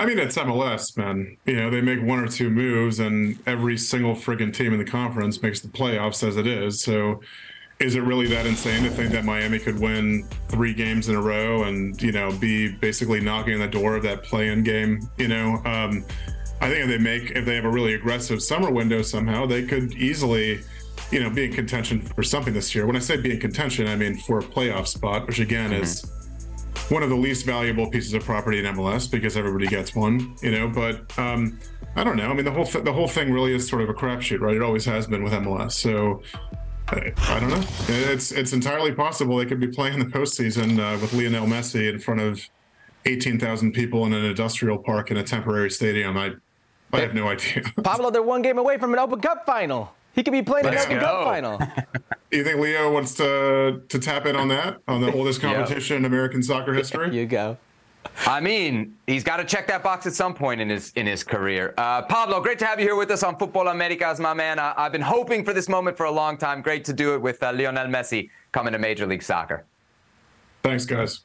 I 0.01 0.07
mean, 0.07 0.19
it's 0.19 0.39
MLS, 0.39 0.97
man. 0.97 1.37
You 1.45 1.57
know, 1.57 1.69
they 1.69 1.83
make 1.83 2.01
one 2.03 2.21
or 2.21 2.27
two 2.27 2.49
moves, 2.49 3.01
and 3.01 3.39
every 3.47 3.77
single 3.77 4.15
friggin' 4.15 4.55
team 4.55 4.73
in 4.73 4.79
the 4.79 4.91
conference 4.91 5.43
makes 5.43 5.61
the 5.61 5.69
playoffs 5.69 6.27
as 6.27 6.39
it 6.39 6.47
is. 6.47 6.81
So, 6.81 7.21
is 7.81 7.97
it 7.97 8.01
really 8.01 8.27
that 8.29 8.47
insane 8.47 8.85
to 8.85 8.91
think 8.91 9.13
that 9.13 9.27
Miami 9.27 9.59
could 9.59 9.79
win 9.79 10.27
three 10.49 10.73
games 10.73 11.11
in 11.11 11.17
a 11.17 11.21
row 11.21 11.65
and 11.65 12.01
you 12.01 12.13
know 12.13 12.33
be 12.39 12.73
basically 12.77 13.21
knocking 13.21 13.53
on 13.53 13.61
the 13.61 13.69
door 13.69 13.95
of 13.95 14.03
that 14.05 14.23
play-in 14.23 14.63
game? 14.63 15.07
You 15.19 15.29
know, 15.29 15.57
um, 15.67 16.03
I 16.63 16.71
think 16.71 16.85
if 16.85 16.89
they 16.89 16.99
make 16.99 17.33
if 17.33 17.45
they 17.45 17.57
have 17.57 17.67
a 17.67 17.71
really 17.71 17.93
aggressive 17.93 18.43
summer 18.43 18.71
window 18.71 19.03
somehow, 19.03 19.45
they 19.45 19.67
could 19.67 19.93
easily, 19.93 20.61
you 21.11 21.21
know, 21.21 21.29
be 21.29 21.45
in 21.45 21.53
contention 21.53 22.01
for 22.01 22.23
something 22.23 22.55
this 22.55 22.75
year. 22.75 22.87
When 22.87 22.97
I 22.97 23.01
say 23.01 23.19
be 23.19 23.33
in 23.33 23.41
contention, 23.41 23.87
I 23.87 23.97
mean 23.97 24.17
for 24.17 24.39
a 24.39 24.43
playoff 24.43 24.87
spot, 24.87 25.27
which 25.27 25.41
again 25.41 25.73
mm-hmm. 25.73 25.83
is 25.83 26.11
one 26.91 27.03
of 27.03 27.09
the 27.09 27.17
least 27.17 27.47
valuable 27.47 27.89
pieces 27.89 28.13
of 28.15 28.25
property 28.25 28.59
in 28.59 28.65
MLS 28.75 29.11
because 29.11 29.37
everybody 29.37 29.67
gets 29.67 29.95
one, 29.95 30.35
you 30.43 30.51
know. 30.51 30.69
But 30.69 31.17
um, 31.19 31.59
I 31.97 32.05
don't 32.05 32.17
know. 32.17 32.29
I 32.29 32.35
mean, 32.35 32.45
the 32.45 32.51
whole 32.51 32.67
th- 32.67 32.85
the 32.85 32.93
whole 32.93 33.09
thing 33.09 33.33
really 33.33 33.55
is 33.55 33.67
sort 33.69 33.83
of 33.83 33.89
a 33.89 33.95
crapshoot, 33.95 34.41
right? 34.41 34.57
It 34.57 34.63
always 34.63 34.85
has 34.85 35.07
been 35.07 35.23
with 35.23 35.33
MLS. 35.33 35.73
So 35.73 36.23
I, 36.89 37.13
I, 37.17 37.41
don't 37.41 37.51
know. 37.51 37.65
It's 37.89 38.33
it's 38.33 38.53
entirely 38.53 38.93
possible 38.93 39.37
they 39.37 39.47
could 39.47 39.61
be 39.61 39.69
playing 39.69 39.99
the 40.01 40.07
postseason 40.07 40.79
uh, 40.79 40.99
with 41.01 41.13
Lionel 41.13 41.47
Messi 41.47 41.89
in 41.89 42.01
front 42.01 42.21
of 42.21 42.41
eighteen 43.07 43.39
thousand 43.39 43.73
people 43.73 44.05
in 44.07 44.13
an 44.13 44.25
industrial 44.25 44.79
park 44.79 45.11
in 45.11 45.17
a 45.17 45.23
temporary 45.23 45.71
stadium. 45.71 46.17
I 46.17 46.33
I 46.93 47.01
have 47.01 47.15
no 47.15 47.29
idea. 47.29 47.63
Pablo, 47.85 48.11
they're 48.11 48.23
one 48.23 48.43
game 48.43 48.59
away 48.59 48.79
from 48.79 48.93
an 48.93 48.99
Open 48.99 49.21
Cup 49.21 49.47
final. 49.47 49.93
He 50.15 50.23
could 50.23 50.33
be 50.33 50.43
playing 50.43 50.67
Let's 50.67 50.87
an 50.87 50.93
Open 50.93 51.05
Cup 51.05 51.25
final. 51.25 51.59
Do 51.59 51.67
you 52.37 52.45
think 52.45 52.59
Leo 52.59 52.93
wants 52.93 53.15
to 53.15 53.83
to 53.89 53.99
tap 53.99 54.27
in 54.27 54.37
on 54.37 54.49
that 54.49 54.81
on 54.89 55.01
the 55.01 55.13
oldest 55.13 55.41
competition 55.41 55.95
yep. 55.95 56.01
in 56.01 56.05
American 56.05 56.43
soccer 56.43 56.75
history? 56.75 57.15
you 57.17 57.27
go. 57.27 57.57
I 58.27 58.41
mean, 58.41 58.97
he's 59.07 59.25
got 59.25 59.37
to 59.37 59.45
check 59.45 59.67
that 59.69 59.83
box 59.83 60.07
at 60.07 60.15
some 60.15 60.35
point 60.35 60.61
in 60.61 60.69
his 60.69 60.93
in 60.97 61.07
his 61.07 61.23
career. 61.23 61.75
Uh, 61.77 62.03
Pablo, 62.03 62.41
great 62.41 62.59
to 62.59 62.67
have 62.67 62.81
you 62.81 62.87
here 62.87 62.97
with 62.97 63.11
us 63.11 63.23
on 63.23 63.37
Futbol 63.37 63.71
Americas, 63.71 64.19
my 64.21 64.35
man. 64.35 64.59
I, 64.59 64.75
have 64.77 64.93
been 64.93 65.01
hoping 65.01 65.45
for 65.45 65.53
this 65.53 65.69
moment 65.69 65.97
for 65.97 66.07
a 66.07 66.11
long 66.11 66.37
time. 66.37 66.63
Great 66.63 66.85
to 66.87 66.93
do 66.93 67.15
it 67.15 67.21
with 67.21 67.43
uh, 67.43 67.53
Lionel 67.53 67.87
Messi 67.87 68.31
coming 68.53 68.73
to 68.73 68.79
Major 68.79 69.07
League 69.07 69.23
Soccer. 69.23 69.65
Thanks, 70.63 70.85
guys. 70.85 71.21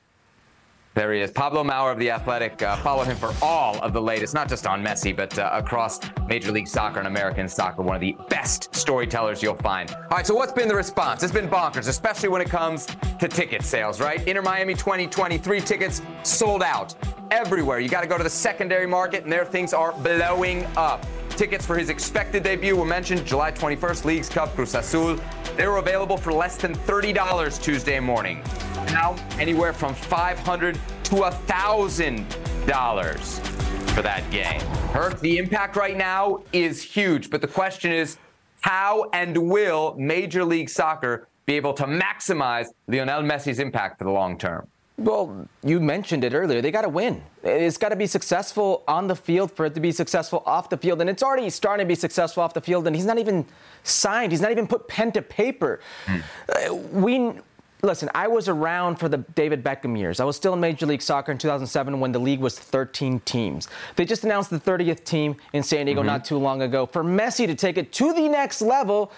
There 0.95 1.11
he 1.11 1.19
is, 1.19 1.29
Pablo 1.29 1.61
Maurer 1.61 1.91
of 1.91 1.99
The 1.99 2.09
Athletic. 2.09 2.61
Uh, 2.61 2.77
follow 2.77 3.03
him 3.03 3.17
for 3.17 3.33
all 3.41 3.77
of 3.81 3.91
the 3.91 4.01
latest, 4.01 4.33
not 4.33 4.47
just 4.47 4.65
on 4.65 4.81
Messi, 4.81 5.13
but 5.13 5.37
uh, 5.37 5.49
across 5.51 5.99
Major 6.29 6.53
League 6.53 6.69
Soccer 6.69 6.99
and 6.99 7.07
American 7.09 7.49
soccer. 7.49 7.81
One 7.81 7.95
of 7.95 8.01
the 8.01 8.15
best 8.29 8.73
storytellers 8.73 9.43
you'll 9.43 9.55
find. 9.55 9.91
All 9.91 10.07
right, 10.11 10.25
so 10.25 10.33
what's 10.33 10.53
been 10.53 10.69
the 10.69 10.75
response? 10.75 11.21
It's 11.21 11.33
been 11.33 11.49
bonkers, 11.49 11.89
especially 11.89 12.29
when 12.29 12.41
it 12.41 12.49
comes 12.49 12.87
to 13.19 13.27
ticket 13.27 13.61
sales, 13.63 13.99
right? 13.99 14.25
Inter 14.25 14.41
Miami 14.41 14.73
2023 14.73 15.59
tickets 15.59 16.01
sold 16.23 16.63
out 16.63 16.95
everywhere. 17.29 17.81
You 17.81 17.89
got 17.89 18.01
to 18.01 18.07
go 18.07 18.17
to 18.17 18.23
the 18.23 18.29
secondary 18.29 18.87
market, 18.87 19.23
and 19.23 19.31
there 19.31 19.43
things 19.43 19.73
are 19.73 19.91
blowing 19.91 20.65
up. 20.77 21.05
Tickets 21.31 21.65
for 21.65 21.77
his 21.77 21.89
expected 21.89 22.43
debut 22.43 22.73
were 22.73 22.85
mentioned 22.85 23.25
July 23.25 23.51
21st, 23.51 24.05
Leagues 24.05 24.29
Cup, 24.29 24.55
Cruz 24.55 24.73
Azul. 24.73 25.19
They 25.57 25.67
were 25.67 25.75
available 25.75 26.15
for 26.15 26.31
less 26.31 26.55
than 26.55 26.73
$30 26.73 27.61
Tuesday 27.61 27.99
morning. 27.99 28.41
Now, 28.87 29.15
anywhere 29.39 29.73
from 29.73 29.93
500 29.93 30.75
to 30.75 31.15
$1,000 31.15 33.95
for 33.95 34.01
that 34.01 34.29
game. 34.31 34.59
Herc, 34.91 35.19
the 35.19 35.37
impact 35.37 35.75
right 35.75 35.95
now 35.95 36.41
is 36.51 36.81
huge, 36.81 37.29
but 37.29 37.41
the 37.41 37.47
question 37.47 37.91
is 37.91 38.17
how 38.61 39.09
and 39.13 39.37
will 39.37 39.95
Major 39.97 40.43
League 40.43 40.69
Soccer 40.69 41.27
be 41.45 41.53
able 41.53 41.73
to 41.73 41.85
maximize 41.85 42.67
Lionel 42.87 43.21
Messi's 43.21 43.59
impact 43.59 43.99
for 43.99 44.05
the 44.05 44.11
long 44.11 44.37
term? 44.37 44.67
Well, 44.97 45.45
you 45.61 45.81
mentioned 45.81 46.23
it 46.23 46.33
earlier. 46.33 46.61
They 46.61 46.71
got 46.71 46.83
to 46.83 46.89
win. 46.89 47.21
It's 47.43 47.77
got 47.77 47.89
to 47.89 47.97
be 47.97 48.07
successful 48.07 48.83
on 48.87 49.07
the 49.07 49.15
field 49.15 49.51
for 49.51 49.65
it 49.65 49.75
to 49.75 49.81
be 49.81 49.91
successful 49.91 50.41
off 50.45 50.69
the 50.69 50.77
field. 50.77 51.01
And 51.01 51.09
it's 51.09 51.21
already 51.21 51.49
starting 51.49 51.85
to 51.85 51.87
be 51.87 51.95
successful 51.95 52.43
off 52.43 52.53
the 52.53 52.61
field. 52.61 52.87
And 52.87 52.95
he's 52.95 53.05
not 53.05 53.19
even 53.19 53.45
signed. 53.83 54.31
He's 54.31 54.39
not 54.39 54.51
even 54.51 54.67
put 54.67 54.87
pen 54.87 55.11
to 55.11 55.21
paper. 55.21 55.81
Mm. 56.05 56.23
Uh, 56.47 56.75
we 56.75 57.33
listen. 57.81 58.09
I 58.15 58.27
was 58.27 58.47
around 58.47 58.97
for 58.97 59.09
the 59.09 59.17
David 59.35 59.63
Beckham 59.63 59.97
years. 59.97 60.19
I 60.19 60.25
was 60.25 60.35
still 60.35 60.53
in 60.53 60.59
Major 60.59 60.85
League 60.85 61.01
Soccer 61.01 61.31
in 61.31 61.37
2007 61.37 61.99
when 61.99 62.11
the 62.11 62.19
league 62.19 62.39
was 62.39 62.57
13 62.57 63.19
teams. 63.21 63.67
They 63.95 64.05
just 64.05 64.23
announced 64.23 64.49
the 64.49 64.59
30th 64.59 65.03
team 65.03 65.35
in 65.53 65.63
San 65.63 65.85
Diego 65.85 66.01
mm-hmm. 66.01 66.07
not 66.07 66.25
too 66.25 66.37
long 66.37 66.61
ago. 66.61 66.85
For 66.85 67.03
Messi 67.03 67.47
to 67.47 67.55
take 67.55 67.77
it 67.77 67.91
to 67.93 68.13
the 68.13 68.27
next 68.27 68.61
level, 68.61 69.11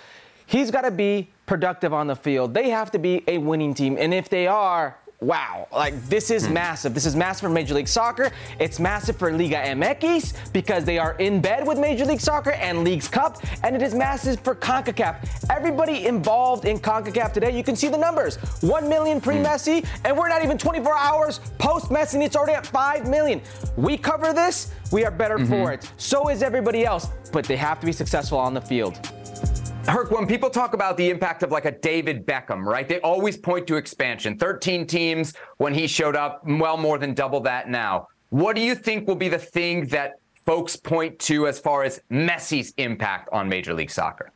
he's 0.46 0.72
got 0.72 0.82
to 0.82 0.92
be 0.92 1.30
productive 1.46 1.94
on 1.94 2.08
the 2.08 2.16
field. 2.16 2.54
They 2.54 2.70
have 2.70 2.92
to 2.92 3.00
be 3.00 3.24
a 3.28 3.38
winning 3.38 3.74
team. 3.74 3.98
And 4.00 4.14
if 4.14 4.30
they 4.30 4.48
are, 4.48 4.98
wow, 5.20 5.68
like 5.72 6.08
this 6.08 6.30
is 6.30 6.48
hmm. 6.48 6.54
massive. 6.54 6.94
This 6.94 7.06
is 7.06 7.16
massive 7.16 7.42
for 7.42 7.50
Major 7.50 7.74
League 7.74 7.88
Soccer. 7.88 8.32
It's 8.60 8.80
massive 8.80 9.18
for 9.18 9.32
Liga 9.32 9.58
MX 9.58 10.54
because 10.54 10.86
they 10.86 10.98
are 10.98 11.14
in 11.14 11.42
bed 11.42 11.66
with 11.66 11.80
Major 11.80 12.06
League 12.06 12.22
Soccer 12.22 12.52
and 12.52 12.84
Leagues 12.84 13.08
Cup, 13.08 13.42
and 13.64 13.76
it 13.76 13.82
is 13.82 13.94
massive 13.96 14.40
for 14.42 14.56
CONCACAF. 14.56 15.46
Everybody 15.50 16.06
involved 16.06 16.66
in 16.66 16.80
CONCACAF 16.80 17.34
today, 17.34 17.56
you 17.56 17.64
can 17.64 17.76
see 17.76 17.88
the 17.88 17.98
numbers. 17.98 18.38
1 18.62 18.88
million 18.88 19.20
pre-Messi, 19.20 19.86
and 20.06 20.18
we're 20.18 20.30
not 20.30 20.44
even 20.44 20.58
24 20.58 20.96
hours 20.96 21.40
post-Messi, 21.58 22.16
and 22.16 22.24
it's 22.24 22.36
already 22.36 22.54
at 22.54 22.66
5 22.66 23.08
million. 23.08 23.42
We 23.76 23.98
cover 23.98 24.34
this, 24.34 24.72
we 24.92 25.04
are 25.06 25.12
better 25.12 25.38
mm-hmm. 25.38 25.50
for 25.50 25.72
it. 25.72 25.92
So 25.98 26.30
is 26.30 26.44
everybody 26.44 26.86
else, 26.86 27.08
but 27.32 27.46
they 27.46 27.58
have 27.58 27.80
to 27.80 27.86
be 27.86 27.92
successful 27.92 28.38
on 28.38 28.54
the 28.54 28.62
field. 28.62 29.00
Herc, 29.88 30.12
when 30.12 30.28
people 30.28 30.50
talk 30.50 30.74
about 30.74 30.98
the 30.98 31.10
impact 31.10 31.44
of 31.44 31.52
like 31.52 31.66
a 31.66 31.72
David 31.72 32.26
Beckham, 32.26 32.66
right? 32.66 32.88
They 32.88 33.00
always 33.02 33.38
point 33.38 33.68
to 33.68 33.78
expansion. 33.78 34.38
13 34.38 34.86
teams 34.86 35.34
when 35.58 35.74
he 35.74 35.88
showed 35.88 36.16
up, 36.16 36.42
well 36.46 36.78
more 36.78 36.98
than 36.98 37.14
double 37.14 37.40
that 37.42 37.70
now. 37.70 38.08
What 38.30 38.56
do 38.56 38.62
you 38.62 38.76
think 38.76 39.08
will 39.08 39.16
be 39.16 39.30
the 39.30 39.40
thing 39.40 39.86
that 39.88 40.20
folks 40.46 40.76
point 40.76 41.18
to 41.20 41.48
as 41.48 41.60
far 41.60 41.84
as 41.84 42.02
Messi's 42.12 42.74
impact 42.78 43.30
on 43.32 43.48
Major 43.48 43.74
League 43.74 43.92
Soccer? 43.92 44.32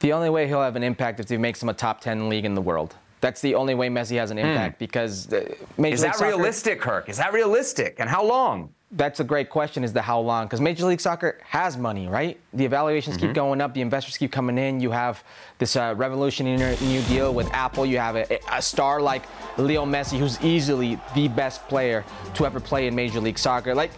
The 0.00 0.14
only 0.14 0.30
way 0.30 0.46
he'll 0.46 0.62
have 0.62 0.76
an 0.76 0.82
impact 0.82 1.20
is 1.20 1.26
if 1.26 1.30
he 1.30 1.36
makes 1.36 1.62
him 1.62 1.68
a 1.68 1.74
top 1.74 2.00
10 2.00 2.30
league 2.30 2.46
in 2.46 2.54
the 2.54 2.62
world. 2.62 2.94
That's 3.20 3.42
the 3.42 3.54
only 3.54 3.74
way 3.74 3.90
Messi 3.90 4.16
has 4.16 4.30
an 4.30 4.38
hmm. 4.38 4.46
impact 4.46 4.76
mm. 4.76 4.78
because 4.78 5.30
uh, 5.30 5.54
Major 5.76 5.94
Is 5.94 6.00
League 6.00 6.12
that 6.12 6.18
Soccer, 6.18 6.30
realistic, 6.30 6.82
Herc? 6.82 7.10
Is 7.10 7.18
that 7.18 7.34
realistic? 7.34 7.96
And 7.98 8.08
how 8.08 8.24
long? 8.24 8.72
That's 8.92 9.20
a 9.20 9.24
great 9.24 9.50
question 9.50 9.84
is 9.84 9.92
the 9.92 10.02
how 10.02 10.18
long 10.18 10.46
because 10.46 10.60
major 10.60 10.84
league 10.84 11.00
soccer 11.00 11.38
has 11.44 11.76
money 11.76 12.08
right? 12.08 12.40
The 12.52 12.64
evaluations 12.64 13.16
mm-hmm. 13.16 13.26
keep 13.26 13.34
going 13.34 13.60
up 13.60 13.72
the 13.72 13.80
investors 13.80 14.16
keep 14.16 14.32
coming 14.32 14.58
in. 14.58 14.80
You 14.80 14.90
have 14.90 15.22
this 15.58 15.76
uh, 15.76 15.94
revolutionary 15.96 16.76
new 16.80 17.00
deal 17.02 17.32
with 17.32 17.48
apple. 17.52 17.86
You 17.86 17.98
have 17.98 18.16
a, 18.16 18.40
a, 18.50 18.60
star 18.60 19.00
like 19.00 19.26
leo 19.58 19.84
messi 19.84 20.18
who's 20.18 20.42
easily 20.42 20.98
the 21.14 21.28
best 21.28 21.66
player 21.68 22.04
to 22.34 22.46
ever 22.46 22.58
play 22.58 22.88
in 22.88 22.94
major 22.94 23.20
league 23.20 23.38
soccer. 23.38 23.74
Like 23.74 23.92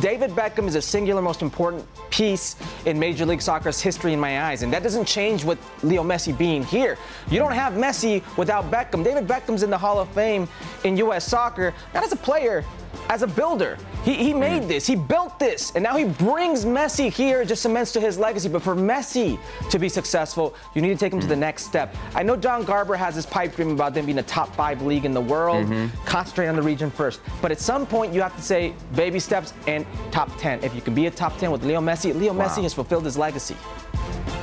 david 0.00 0.30
beckham 0.30 0.66
is 0.66 0.74
a 0.76 0.82
singular 0.82 1.20
most 1.20 1.42
important 1.42 1.86
piece 2.10 2.56
in 2.86 2.98
major 2.98 3.26
league 3.26 3.42
soccer's 3.42 3.80
history 3.80 4.14
in 4.14 4.20
my 4.20 4.44
eyes 4.44 4.62
and 4.62 4.72
that 4.72 4.82
doesn't 4.82 5.04
change 5.04 5.44
with 5.44 5.58
leo 5.82 6.02
messi 6.02 6.36
being 6.36 6.62
here. 6.64 6.98
You 7.30 7.38
don't 7.38 7.52
have 7.52 7.72
messi 7.74 8.22
without 8.36 8.70
beckham. 8.70 9.02
David 9.02 9.26
beckham's 9.26 9.62
in 9.62 9.70
the 9.70 9.78
hall 9.78 9.98
of 10.00 10.08
fame 10.10 10.48
in 10.84 10.96
us 10.98 11.26
soccer. 11.26 11.72
Not 11.94 12.04
as 12.04 12.12
a 12.12 12.16
player 12.16 12.62
as 13.08 13.22
a 13.22 13.26
builder. 13.26 13.76
He, 14.04 14.14
he 14.14 14.34
made 14.34 14.62
mm. 14.62 14.68
this, 14.68 14.86
he 14.86 14.96
built 14.96 15.38
this, 15.38 15.72
and 15.74 15.82
now 15.82 15.96
he 15.96 16.04
brings 16.04 16.64
Messi 16.64 17.12
here, 17.12 17.44
just 17.44 17.62
cements 17.62 17.92
to 17.92 18.00
his 18.00 18.18
legacy. 18.18 18.48
But 18.48 18.62
for 18.62 18.74
Messi 18.74 19.38
to 19.70 19.78
be 19.78 19.88
successful, 19.88 20.54
you 20.74 20.82
need 20.82 20.90
to 20.90 20.96
take 20.96 21.12
him 21.12 21.20
to 21.20 21.26
the 21.26 21.34
mm. 21.34 21.38
next 21.38 21.64
step. 21.64 21.94
I 22.14 22.22
know 22.22 22.36
Don 22.36 22.64
Garber 22.64 22.96
has 22.96 23.14
his 23.14 23.26
pipe 23.26 23.56
dream 23.56 23.70
about 23.70 23.94
them 23.94 24.06
being 24.06 24.18
a 24.18 24.22
top 24.22 24.54
five 24.54 24.82
league 24.82 25.04
in 25.04 25.14
the 25.14 25.20
world, 25.20 25.66
mm-hmm. 25.66 26.04
concentrate 26.04 26.48
on 26.48 26.56
the 26.56 26.62
region 26.62 26.90
first. 26.90 27.20
But 27.40 27.50
at 27.50 27.60
some 27.60 27.86
point, 27.86 28.12
you 28.12 28.22
have 28.22 28.36
to 28.36 28.42
say 28.42 28.74
baby 28.94 29.18
steps 29.18 29.54
and 29.66 29.86
top 30.10 30.30
10. 30.38 30.62
If 30.62 30.74
you 30.74 30.80
can 30.80 30.94
be 30.94 31.06
a 31.06 31.10
top 31.10 31.38
10 31.38 31.50
with 31.50 31.64
Leo 31.64 31.80
Messi, 31.80 32.14
Leo 32.14 32.32
wow. 32.32 32.46
Messi 32.46 32.62
has 32.62 32.74
fulfilled 32.74 33.04
his 33.04 33.16
legacy 33.16 33.56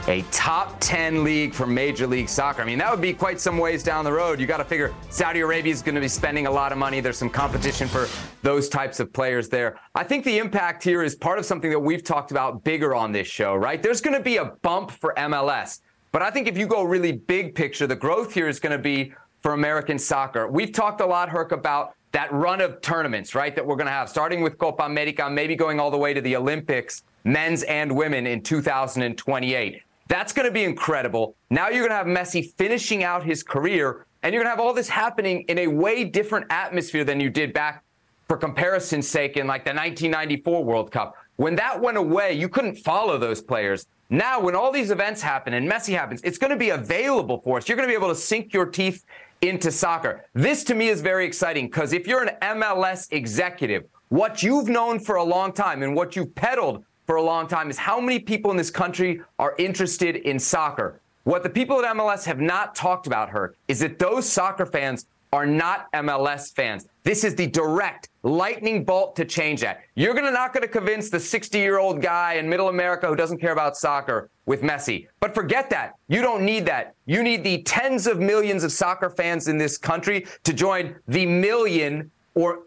a 0.08 0.24
top 0.32 0.76
10 0.80 1.24
league 1.24 1.54
for 1.54 1.68
Major 1.68 2.08
League 2.08 2.28
Soccer. 2.28 2.62
I 2.62 2.66
mean, 2.66 2.78
that 2.80 2.92
would 2.92 3.02
be 3.02 3.14
quite 3.14 3.40
some 3.40 3.58
ways 3.58 3.84
down 3.84 4.04
the 4.04 4.12
road. 4.12 4.40
You 4.40 4.48
got 4.48 4.58
to 4.58 4.66
figure 4.66 4.94
Saudi 5.10 5.42
Arabia 5.42 5.72
is 5.72 5.82
going 5.82 5.96
to 5.96 6.02
be 6.02 6.08
spending 6.08 6.48
a 6.48 6.52
lot 6.52 6.72
of 6.72 6.78
money. 6.78 7.00
There's 7.00 7.18
some 7.18 7.30
competition 7.30 7.88
for 7.88 8.08
those 8.42 8.68
types 8.68 9.00
of 9.00 9.14
players 9.14 9.48
there. 9.48 9.80
I 9.96 10.04
think 10.04 10.26
the 10.26 10.38
impact 10.40 10.84
here 10.84 11.04
is 11.04 11.16
part 11.16 11.40
of 11.40 11.46
something 11.46 11.70
that 11.70 11.80
we've 11.80 12.04
talked 12.04 12.32
about 12.32 12.64
bigger 12.64 12.96
on 12.96 13.12
this 13.12 13.28
show, 13.28 13.56
right? 13.56 13.82
There's 13.82 14.02
going 14.02 14.18
to 14.18 14.24
be 14.24 14.38
a 14.38 14.46
bump 14.64 14.92
for 14.92 15.14
MLS. 15.18 15.82
But 16.12 16.22
I 16.22 16.32
think 16.32 16.48
if 16.48 16.58
you 16.58 16.68
go 16.68 16.84
really 16.84 17.14
big 17.14 17.56
picture, 17.56 17.88
the 17.88 17.96
growth 17.96 18.34
here 18.34 18.50
is 18.50 18.60
going 18.60 18.76
to 18.76 18.82
be 18.82 19.14
for 19.40 19.54
American 19.54 19.98
soccer. 19.98 20.48
We've 20.48 20.74
talked 20.74 21.02
a 21.02 21.06
lot, 21.06 21.30
Herc, 21.30 21.52
about 21.52 21.94
that 22.12 22.32
run 22.32 22.62
of 22.62 22.82
tournaments, 22.82 23.36
right, 23.36 23.56
that 23.56 23.66
we're 23.66 23.76
going 23.76 23.88
to 23.88 23.92
have, 23.92 24.10
starting 24.10 24.42
with 24.42 24.58
Copa 24.58 24.84
America, 24.84 25.30
maybe 25.30 25.56
going 25.56 25.80
all 25.80 25.92
the 25.92 25.98
way 25.98 26.14
to 26.14 26.22
the 26.22 26.36
Olympics, 26.36 27.04
men's 27.24 27.64
and 27.64 27.96
women 27.96 28.28
in 28.28 28.42
2028. 28.42 29.82
That's 30.08 30.34
going 30.34 30.46
to 30.46 30.52
be 30.52 30.64
incredible. 30.64 31.36
Now 31.50 31.70
you're 31.70 31.88
going 31.88 31.92
to 31.92 31.96
have 31.96 32.08
Messi 32.08 32.54
finishing 32.56 33.04
out 33.04 33.24
his 33.24 33.44
career, 33.44 34.06
and 34.24 34.34
you're 34.34 34.44
going 34.44 34.54
to 34.54 34.58
have 34.58 34.66
all 34.66 34.74
this 34.74 34.90
happening 34.90 35.44
in 35.44 35.60
a 35.60 35.68
way 35.68 36.04
different 36.04 36.48
atmosphere 36.50 37.06
than 37.06 37.20
you 37.20 37.30
did 37.30 37.54
back, 37.54 37.84
for 38.28 38.38
comparison's 38.38 39.08
sake, 39.08 39.38
in 39.38 39.48
like 39.48 39.64
the 39.64 39.72
1994 39.72 40.64
World 40.64 40.92
Cup. 40.92 41.16
When 41.38 41.56
that 41.56 41.82
went 41.82 41.98
away, 41.98 42.34
you 42.34 42.50
couldn't 42.50 42.76
follow 42.76 43.18
those 43.18 43.42
players. 43.42 43.86
Now, 44.14 44.42
when 44.42 44.56
all 44.56 44.74
these 44.74 44.92
events 44.92 45.22
happen 45.22 45.54
and 45.54 45.72
Messi 45.72 45.98
happens, 45.98 46.20
it's 46.26 46.38
going 46.38 46.52
to 46.52 46.58
be 46.58 46.72
available 46.72 47.40
for 47.40 47.58
us. 47.58 47.70
You're 47.70 47.78
going 47.78 47.88
to 47.88 47.92
be 47.92 47.98
able 47.98 48.14
to 48.14 48.20
sink 48.20 48.54
your 48.54 48.66
teeth 48.66 49.06
into 49.42 49.72
soccer. 49.72 50.26
This 50.34 50.66
to 50.66 50.76
me 50.76 50.90
is 50.90 51.00
very 51.00 51.26
exciting 51.26 51.68
because 51.68 51.94
if 51.94 52.06
you're 52.06 52.24
an 52.24 52.36
MLS 52.42 53.08
executive, 53.14 53.86
what 54.10 54.44
you've 54.44 54.68
known 54.68 55.00
for 55.00 55.16
a 55.16 55.24
long 55.24 55.54
time 55.54 55.82
and 55.82 55.96
what 55.96 56.18
you've 56.18 56.36
peddled 56.36 56.84
for 57.08 57.16
a 57.16 57.22
long 57.22 57.48
time 57.48 57.70
is 57.70 57.78
how 57.78 58.02
many 58.02 58.20
people 58.20 58.52
in 58.52 58.58
this 58.58 58.70
country 58.70 59.22
are 59.40 59.56
interested 59.58 60.18
in 60.18 60.38
soccer. 60.38 61.00
What 61.24 61.44
the 61.44 61.50
people 61.50 61.82
at 61.82 61.96
MLS 61.96 62.26
have 62.26 62.42
not 62.42 62.76
talked 62.76 63.08
about, 63.08 63.30
her, 63.30 63.56
is 63.70 63.80
that 63.80 63.98
those 63.98 64.30
soccer 64.30 64.66
fans 64.66 65.06
are 65.34 65.46
not 65.46 65.92
MLS 65.94 66.54
fans. 66.54 66.88
This 67.04 67.24
is 67.24 67.36
the 67.36 67.48
direct 67.48 68.10
lightning 68.24 68.84
bolt 68.84 69.16
to 69.16 69.26
change 69.26 69.62
that. 69.62 69.82
You're 69.96 70.14
gonna 70.14 70.32
not 70.32 70.54
going 70.54 70.64
to 70.64 70.68
convince 70.68 71.10
the 71.10 71.20
60 71.20 71.58
year 71.58 71.80
old 71.80 72.02
guy 72.02 72.34
in 72.34 72.50
middle 72.50 72.68
America 72.68 73.08
who 73.08 73.16
doesn't 73.16 73.40
care 73.40 73.54
about 73.54 73.78
soccer 73.78 74.30
with 74.46 74.62
Messi. 74.62 75.08
But 75.22 75.34
forget 75.34 75.70
that. 75.70 75.96
You 76.10 76.22
don't 76.22 76.44
need 76.44 76.66
that. 76.66 76.96
You 77.06 77.24
need 77.24 77.44
the 77.44 77.64
tens 77.64 78.08
of 78.08 78.20
millions 78.20 78.66
of 78.66 78.72
soccer 78.74 79.10
fans 79.10 79.48
in 79.48 79.58
this 79.58 79.78
country 79.78 80.28
to 80.44 80.54
join 80.54 80.96
the 81.08 81.26
million 81.26 82.12
or 82.36 82.64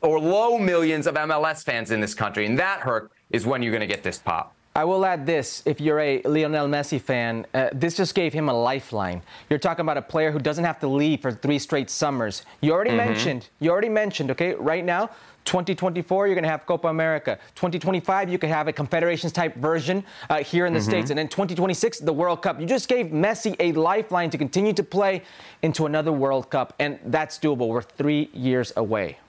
or 0.00 0.18
low 0.18 0.58
millions 0.58 1.06
of 1.06 1.14
MLS 1.14 1.62
fans 1.62 1.90
in 1.90 2.00
this 2.00 2.14
country. 2.14 2.46
And 2.46 2.58
that, 2.58 2.80
Herc, 2.80 3.12
is 3.30 3.44
when 3.44 3.62
you're 3.62 3.72
going 3.72 3.86
to 3.86 3.94
get 3.94 4.02
this 4.02 4.18
pop. 4.18 4.55
I 4.76 4.84
will 4.84 5.06
add 5.06 5.24
this 5.24 5.62
if 5.64 5.80
you're 5.80 5.98
a 5.98 6.20
Lionel 6.24 6.68
Messi 6.68 7.00
fan, 7.00 7.46
uh, 7.54 7.70
this 7.72 7.96
just 7.96 8.14
gave 8.14 8.34
him 8.34 8.50
a 8.50 8.52
lifeline. 8.52 9.22
You're 9.48 9.58
talking 9.58 9.80
about 9.80 9.96
a 9.96 10.02
player 10.02 10.30
who 10.30 10.38
doesn't 10.38 10.64
have 10.64 10.78
to 10.80 10.86
leave 10.86 11.22
for 11.22 11.32
three 11.32 11.58
straight 11.58 11.88
summers. 11.88 12.42
You 12.60 12.74
already 12.74 12.90
mm-hmm. 12.90 13.08
mentioned, 13.08 13.48
you 13.58 13.70
already 13.70 13.88
mentioned, 13.88 14.30
okay, 14.32 14.54
right 14.54 14.84
now, 14.84 15.06
2024, 15.46 16.26
you're 16.26 16.34
going 16.34 16.42
to 16.42 16.50
have 16.50 16.66
Copa 16.66 16.88
America. 16.88 17.38
2025, 17.54 18.28
you 18.28 18.36
could 18.36 18.50
have 18.50 18.68
a 18.68 18.72
Confederations 18.72 19.32
type 19.32 19.56
version 19.56 20.04
uh, 20.28 20.42
here 20.42 20.66
in 20.66 20.74
the 20.74 20.78
mm-hmm. 20.78 20.90
States. 20.90 21.08
And 21.08 21.16
then 21.16 21.28
2026, 21.28 22.00
the 22.00 22.12
World 22.12 22.42
Cup. 22.42 22.60
You 22.60 22.66
just 22.66 22.86
gave 22.86 23.06
Messi 23.06 23.56
a 23.58 23.72
lifeline 23.72 24.28
to 24.28 24.36
continue 24.36 24.74
to 24.74 24.82
play 24.82 25.22
into 25.62 25.86
another 25.86 26.12
World 26.12 26.50
Cup. 26.50 26.74
And 26.78 26.98
that's 27.06 27.38
doable. 27.38 27.68
We're 27.68 27.80
three 27.80 28.28
years 28.34 28.74
away. 28.76 29.20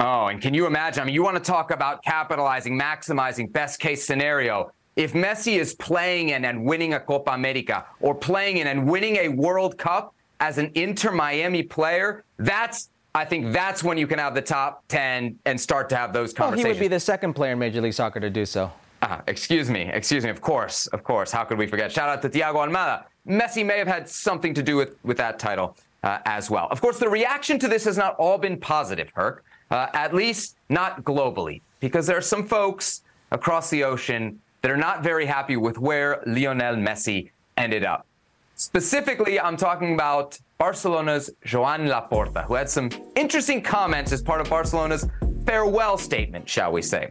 Oh, 0.00 0.28
and 0.28 0.40
can 0.40 0.54
you 0.54 0.64
imagine? 0.64 1.02
I 1.02 1.04
mean, 1.04 1.14
you 1.14 1.22
want 1.22 1.36
to 1.36 1.42
talk 1.42 1.72
about 1.72 2.02
capitalizing, 2.04 2.78
maximizing, 2.80 3.52
best 3.52 3.80
case 3.80 4.06
scenario 4.06 4.72
if 4.96 5.12
Messi 5.12 5.58
is 5.58 5.74
playing 5.74 6.30
in 6.30 6.44
and 6.44 6.64
winning 6.64 6.94
a 6.94 7.00
Copa 7.00 7.32
America 7.32 7.84
or 8.00 8.14
playing 8.14 8.58
in 8.58 8.68
and 8.68 8.88
winning 8.88 9.16
a 9.16 9.28
World 9.28 9.76
Cup 9.76 10.14
as 10.40 10.58
an 10.58 10.70
Inter 10.74 11.10
Miami 11.10 11.62
player, 11.62 12.24
that's 12.38 12.90
I 13.16 13.24
think 13.24 13.52
that's 13.52 13.84
when 13.84 13.96
you 13.96 14.08
can 14.08 14.18
have 14.18 14.34
the 14.34 14.42
top 14.42 14.82
10 14.88 15.38
and 15.44 15.60
start 15.60 15.88
to 15.90 15.96
have 15.96 16.12
those 16.12 16.32
conversations. 16.32 16.64
Well, 16.64 16.74
he 16.74 16.80
would 16.80 16.84
be 16.84 16.88
the 16.88 16.98
second 16.98 17.34
player 17.34 17.52
in 17.52 17.60
Major 17.60 17.80
League 17.80 17.94
Soccer 17.94 18.18
to 18.18 18.28
do 18.28 18.44
so. 18.44 18.72
Uh, 19.02 19.20
excuse 19.28 19.70
me, 19.70 19.82
excuse 19.92 20.24
me. 20.24 20.30
Of 20.30 20.40
course, 20.40 20.88
of 20.88 21.04
course. 21.04 21.30
How 21.30 21.44
could 21.44 21.58
we 21.58 21.68
forget? 21.68 21.92
Shout 21.92 22.08
out 22.08 22.22
to 22.22 22.28
Thiago 22.28 22.66
Almada. 22.66 23.04
Messi 23.28 23.64
may 23.64 23.78
have 23.78 23.86
had 23.86 24.08
something 24.08 24.52
to 24.54 24.62
do 24.62 24.76
with, 24.76 24.96
with 25.04 25.16
that 25.18 25.38
title 25.38 25.76
uh, 26.02 26.18
as 26.24 26.50
well. 26.50 26.66
Of 26.70 26.80
course, 26.80 26.98
the 26.98 27.08
reaction 27.08 27.58
to 27.60 27.68
this 27.68 27.84
has 27.84 27.96
not 27.96 28.16
all 28.16 28.36
been 28.36 28.58
positive, 28.58 29.10
Herc, 29.14 29.44
uh, 29.70 29.86
at 29.94 30.12
least 30.12 30.56
not 30.68 31.04
globally, 31.04 31.60
because 31.78 32.06
there 32.06 32.16
are 32.16 32.22
some 32.22 32.44
folks 32.44 33.02
across 33.30 33.70
the 33.70 33.84
ocean 33.84 34.40
that 34.64 34.70
are 34.70 34.78
not 34.78 35.02
very 35.02 35.26
happy 35.26 35.58
with 35.58 35.76
where 35.76 36.22
Lionel 36.24 36.76
Messi 36.76 37.30
ended 37.58 37.84
up. 37.84 38.06
Specifically, 38.54 39.38
I'm 39.38 39.58
talking 39.58 39.92
about 39.92 40.38
Barcelona's 40.58 41.28
Joan 41.44 41.80
Laporta, 41.80 42.46
who 42.46 42.54
had 42.54 42.70
some 42.70 42.88
interesting 43.14 43.60
comments 43.60 44.10
as 44.10 44.22
part 44.22 44.40
of 44.40 44.48
Barcelona's 44.48 45.06
farewell 45.44 45.98
statement, 45.98 46.48
shall 46.48 46.72
we 46.72 46.80
say. 46.80 47.10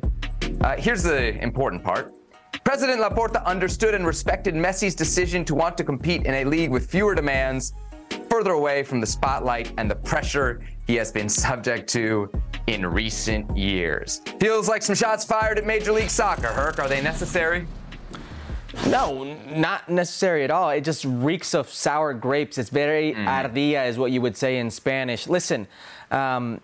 Uh, 0.62 0.78
here's 0.78 1.04
the 1.04 1.40
important 1.44 1.84
part. 1.84 2.12
President 2.64 3.00
Laporta 3.00 3.46
understood 3.46 3.94
and 3.94 4.08
respected 4.08 4.56
Messi's 4.56 4.96
decision 4.96 5.46
to 5.46 5.54
want 5.54 5.78
to 5.78 5.84
compete 5.84 6.26
in 6.26 6.34
a 6.34 6.46
league 6.46 6.72
with 6.72 6.90
fewer 6.90 7.14
demands, 7.14 7.74
further 8.30 8.52
away 8.52 8.84
from 8.84 9.00
the 9.00 9.08
spotlight 9.08 9.74
and 9.78 9.90
the 9.90 9.96
pressure 9.96 10.62
he 10.88 10.96
has 10.96 11.12
been 11.12 11.30
subject 11.30 11.90
to 11.90 12.30
in 12.68 12.86
recent 12.86 13.56
years. 13.58 14.22
Feels 14.40 14.68
like 14.68 14.82
some 14.82 14.96
shots 14.96 15.26
fired 15.26 15.58
at 15.58 15.66
Major 15.66 15.92
League 15.92 16.10
Soccer, 16.10 16.48
Herc. 16.48 16.80
Are 16.80 16.88
they 16.88 17.02
necessary? 17.02 17.66
No, 18.88 19.24
not 19.56 19.88
necessary 19.88 20.44
at 20.44 20.52
all. 20.52 20.72
It 20.72 20.82
just 20.82 21.06
reeks 21.06 21.54
of 21.54 21.70
sour 21.70 22.14
grapes. 22.14 22.58
It's 22.58 22.70
very 22.70 23.14
mm. 23.14 23.26
ardilla, 23.26 23.88
is 23.88 23.98
what 23.98 24.12
you 24.12 24.20
would 24.22 24.36
say 24.36 24.58
in 24.58 24.72
Spanish. 24.72 25.28
Listen, 25.28 25.68
um, 26.10 26.60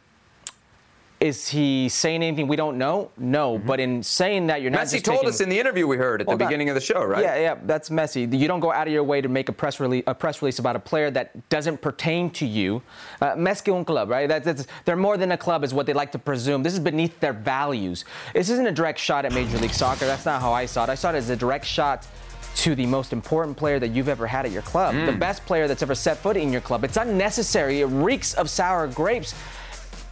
is 1.20 1.50
he 1.50 1.90
saying 1.90 2.24
anything 2.24 2.48
we 2.48 2.56
don't 2.56 2.78
know? 2.78 3.12
No, 3.18 3.58
mm-hmm. 3.58 3.68
but 3.68 3.80
in 3.80 4.02
saying 4.02 4.48
that, 4.48 4.62
you're 4.62 4.72
not. 4.72 4.82
Messi 4.82 5.04
told 5.04 5.20
taking, 5.20 5.30
us 5.30 5.42
in 5.42 5.50
the 5.50 5.60
interview 5.60 5.86
we 5.86 5.98
heard 5.98 6.22
at 6.22 6.28
well, 6.28 6.38
the 6.38 6.46
beginning 6.46 6.68
that, 6.68 6.72
of 6.72 6.76
the 6.76 6.86
show, 6.86 7.04
right? 7.04 7.22
Yeah, 7.22 7.38
yeah, 7.38 7.56
that's 7.64 7.90
Messi. 7.90 8.32
You 8.38 8.48
don't 8.48 8.62
go 8.62 8.72
out 8.72 8.88
of 8.88 8.94
your 8.94 9.04
way 9.04 9.20
to 9.20 9.28
make 9.28 9.50
a 9.50 9.52
press 9.52 9.80
release, 9.80 10.04
a 10.08 10.16
press 10.16 10.42
release 10.42 10.60
about 10.60 10.76
a 10.78 10.80
player 10.80 11.12
that 11.12 11.50
doesn't 11.50 11.82
pertain 11.82 12.30
to 12.32 12.46
you. 12.46 12.82
Uh, 13.22 13.32
Messi 13.36 13.76
un 13.76 13.84
club, 13.84 14.10
right? 14.10 14.30
That's, 14.30 14.46
that's, 14.46 14.68
they're 14.86 14.96
more 14.96 15.18
than 15.18 15.34
a 15.34 15.38
club, 15.38 15.64
is 15.64 15.74
what 15.74 15.86
they 15.86 15.94
like 15.94 16.12
to 16.14 16.20
presume. 16.20 16.64
This 16.64 16.74
is 16.74 16.80
beneath 16.80 17.20
their 17.20 17.34
values. 17.34 18.06
This 18.34 18.50
isn't 18.50 18.68
a 18.68 18.72
direct 18.72 19.00
shot 19.00 19.26
at 19.26 19.34
Major 19.34 19.58
League 19.58 19.74
Soccer. 19.74 20.06
That's 20.06 20.26
not 20.26 20.42
how 20.42 20.54
I 20.54 20.66
saw 20.66 20.86
it. 20.86 20.90
I 20.90 20.96
saw 20.96 21.10
it 21.10 21.16
as 21.16 21.30
a 21.30 21.36
direct 21.36 21.66
shot 21.66 22.08
to 22.56 22.76
the 22.76 22.86
most 22.86 23.14
important 23.14 23.56
player 23.56 23.80
that 23.80 23.90
you've 23.90 24.10
ever 24.10 24.28
had 24.28 24.46
at 24.46 24.52
your 24.52 24.62
club, 24.64 24.94
mm. 24.94 25.06
the 25.06 25.14
best 25.14 25.46
player 25.46 25.68
that's 25.68 25.82
ever 25.82 25.96
set 25.96 26.18
foot 26.18 26.36
in 26.36 26.52
your 26.52 26.62
club. 26.62 26.84
It's 26.84 26.98
unnecessary. 26.98 27.82
It 27.82 27.86
reeks 27.86 28.34
of 28.34 28.50
sour 28.50 28.88
grapes, 28.88 29.34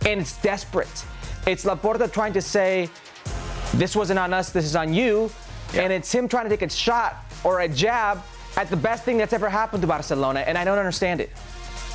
and 0.05 0.21
it's 0.21 0.41
desperate. 0.41 1.05
It's 1.45 1.65
Laporta 1.65 2.11
trying 2.11 2.33
to 2.33 2.41
say, 2.41 2.89
this 3.73 3.95
wasn't 3.95 4.19
on 4.19 4.33
us, 4.33 4.51
this 4.51 4.65
is 4.65 4.75
on 4.75 4.93
you. 4.93 5.31
Yeah. 5.73 5.81
And 5.81 5.93
it's 5.93 6.11
him 6.11 6.27
trying 6.27 6.45
to 6.45 6.49
take 6.49 6.61
a 6.61 6.69
shot 6.69 7.25
or 7.43 7.61
a 7.61 7.67
jab 7.67 8.21
at 8.55 8.69
the 8.69 8.77
best 8.77 9.03
thing 9.03 9.17
that's 9.17 9.33
ever 9.33 9.49
happened 9.49 9.81
to 9.81 9.87
Barcelona, 9.87 10.39
and 10.39 10.57
I 10.57 10.63
don't 10.63 10.79
understand 10.79 11.21
it. 11.21 11.29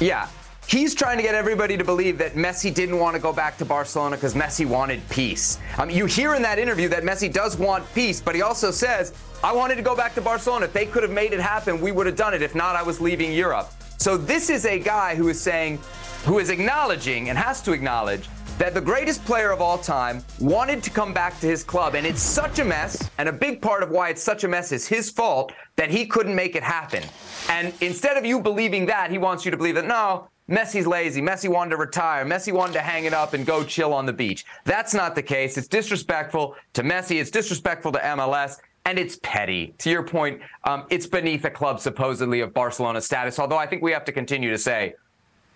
Yeah. 0.01 0.29
He's 0.69 0.95
trying 0.95 1.17
to 1.17 1.23
get 1.23 1.35
everybody 1.35 1.77
to 1.77 1.85
believe 1.85 2.19
that 2.19 2.35
Messi 2.35 2.73
didn't 2.73 2.99
want 2.99 3.17
to 3.17 3.21
go 3.21 3.33
back 3.33 3.59
to 3.59 3.65
Barcelona 3.65 4.17
because 4.17 4.35
Messi 4.35 4.65
wanted 4.65 5.07
peace. 5.09 5.59
Um, 5.77 5.91
you 5.91 6.07
hear 6.07 6.35
in 6.35 6.43
that 6.43 6.59
interview 6.59 6.89
that 6.89 7.03
Messi 7.03 7.31
does 7.31 7.57
want 7.59 7.85
peace, 7.95 8.21
but 8.21 8.35
he 8.35 8.43
also 8.43 8.71
says, 8.71 9.13
I 9.43 9.53
wanted 9.53 9.75
to 9.75 9.83
go 9.83 9.97
back 9.97 10.15
to 10.15 10.21
Barcelona. 10.21 10.67
If 10.67 10.73
they 10.73 10.87
could 10.87 11.03
have 11.03 11.11
made 11.11 11.33
it 11.33 11.41
happen, 11.41 11.81
we 11.81 11.91
would 11.91 12.07
have 12.07 12.17
done 12.17 12.33
it. 12.33 12.43
If 12.43 12.55
not, 12.55 12.77
I 12.77 12.83
was 12.83 13.01
leaving 13.01 13.33
Europe. 13.33 13.73
So 13.99 14.17
this 14.17 14.51
is 14.51 14.65
a 14.65 14.79
guy 14.79 15.17
who 15.17 15.29
is 15.29 15.41
saying, 15.41 15.81
who 16.25 16.39
is 16.39 16.51
acknowledging 16.51 17.29
and 17.29 17.39
has 17.39 17.61
to 17.63 17.73
acknowledge 17.73 18.29
that 18.59 18.75
the 18.75 18.81
greatest 18.81 19.25
player 19.25 19.51
of 19.51 19.61
all 19.61 19.79
time 19.79 20.23
wanted 20.39 20.83
to 20.85 20.91
come 20.91 21.13
back 21.13 21.39
to 21.41 21.47
his 21.47 21.65
club. 21.65 21.95
And 21.95 22.07
it's 22.07 22.23
such 22.23 22.59
a 22.59 22.65
mess. 22.65 23.11
And 23.19 23.29
a 23.29 23.33
big 23.33 23.61
part 23.61 23.83
of 23.83 23.91
why 23.91 24.11
it's 24.11 24.23
such 24.23 24.45
a 24.45 24.49
mess 24.49 24.71
is 24.73 24.87
his 24.87 25.11
fault 25.11 25.53
that 25.77 25.91
he 25.91 26.07
couldn't 26.07 26.35
make 26.35 26.55
it 26.55 26.63
happen. 26.63 27.03
And 27.49 27.75
instead 27.81 28.17
of 28.17 28.25
you 28.25 28.41
believing 28.41 28.87
that, 28.87 29.11
he 29.11 29.19
wants 29.19 29.45
you 29.45 29.51
to 29.51 29.57
believe 29.57 29.75
that 29.75 29.87
no, 29.87 30.29
Messi's 30.49 30.87
lazy. 30.87 31.21
Messi 31.21 31.49
wanted 31.49 31.71
to 31.71 31.77
retire. 31.77 32.25
Messi 32.25 32.53
wanted 32.53 32.75
to 32.75 32.83
hang 32.83 33.05
it 33.05 33.15
up 33.15 33.33
and 33.33 33.47
go 33.47 33.65
chill 33.65 33.93
on 33.93 34.07
the 34.07 34.13
beach. 34.13 34.45
That's 34.65 34.95
not 34.95 35.15
the 35.15 35.23
case. 35.23 35.57
It's 35.57 35.69
disrespectful 35.69 36.55
to 36.75 36.83
Messi. 36.83 37.21
It's 37.21 37.31
disrespectful 37.31 37.93
to 37.93 37.99
MLS. 37.99 38.59
And 38.85 38.99
it's 38.99 39.19
petty. 39.23 39.75
To 39.79 39.91
your 39.91 40.03
point, 40.03 40.41
um, 40.65 40.87
it's 40.91 41.07
beneath 41.07 41.45
a 41.45 41.51
club 41.51 41.81
supposedly 41.81 42.41
of 42.41 42.53
Barcelona 42.53 43.01
status. 43.01 43.39
Although 43.39 43.59
I 43.59 43.67
think 43.67 43.81
we 43.83 43.93
have 43.93 44.05
to 44.05 44.13
continue 44.13 44.51
to 44.51 44.59
say 44.59 44.95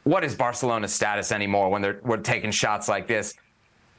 what 0.07 0.23
is 0.23 0.37
Barcelona's 0.37 0.93
status 0.93 1.33
anymore 1.33 1.69
when 1.69 1.83
they're 1.83 2.01
we're 2.05 2.19
taking 2.19 2.53
shots 2.53 2.89
like 2.89 3.09
this? 3.09 3.35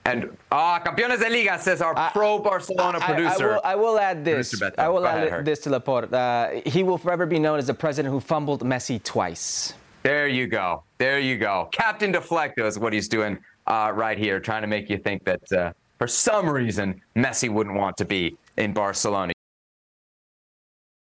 And 0.06 0.38
ah, 0.54 0.80
Campeones 0.80 1.20
de 1.20 1.30
Liga 1.30 1.60
says 1.60 1.82
our 1.82 1.94
pro 2.12 2.40
Barcelona 2.40 3.02
producer. 3.02 3.60
I, 3.62 3.74
I, 3.74 3.76
will, 3.76 3.90
I, 3.90 3.92
will, 3.92 4.00
add 4.00 4.24
this. 4.24 4.62
I 4.78 4.88
will 4.88 5.06
add 5.06 5.28
ahead, 5.28 5.44
this 5.44 5.60
to 5.60 5.70
Laporta. 5.70 6.14
Uh, 6.14 6.62
he 6.70 6.82
will 6.82 6.98
forever 6.98 7.26
be 7.26 7.40
known 7.40 7.60
as 7.60 7.68
the 7.68 7.74
president 7.74 8.14
who 8.14 8.22
fumbled 8.22 8.64
Messi 8.64 9.04
twice. 9.04 9.74
There 10.04 10.30
you 10.30 10.48
go. 10.48 10.84
There 10.98 11.20
you 11.20 11.38
go. 11.38 11.68
Captain 11.74 12.14
Deflecto 12.14 12.66
is 12.66 12.80
what 12.80 12.94
he's 12.94 13.10
doing 13.10 13.38
uh, 13.68 13.92
right 13.94 14.18
here, 14.18 14.40
trying 14.40 14.62
to 14.62 14.68
make 14.68 14.90
you 14.90 14.98
think 14.98 15.26
that 15.26 15.52
uh, 15.52 15.74
for 15.98 16.08
some 16.08 16.48
reason 16.48 17.02
Messi 17.18 17.50
wouldn't 17.50 17.76
want 17.76 17.98
to 17.98 18.06
be 18.06 18.38
in 18.56 18.72
Barcelona. 18.72 19.34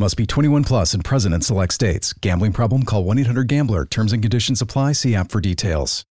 Must 0.00 0.16
be 0.16 0.24
21 0.24 0.64
plus 0.64 0.94
and 0.94 1.04
present 1.04 1.34
in 1.34 1.42
select 1.42 1.74
states. 1.74 2.14
Gambling 2.14 2.54
problem? 2.54 2.84
Call 2.84 3.04
1 3.04 3.18
800 3.18 3.46
Gambler. 3.48 3.84
Terms 3.84 4.14
and 4.14 4.22
conditions 4.22 4.62
apply. 4.62 4.92
See 4.92 5.14
app 5.14 5.30
for 5.30 5.42
details. 5.42 6.06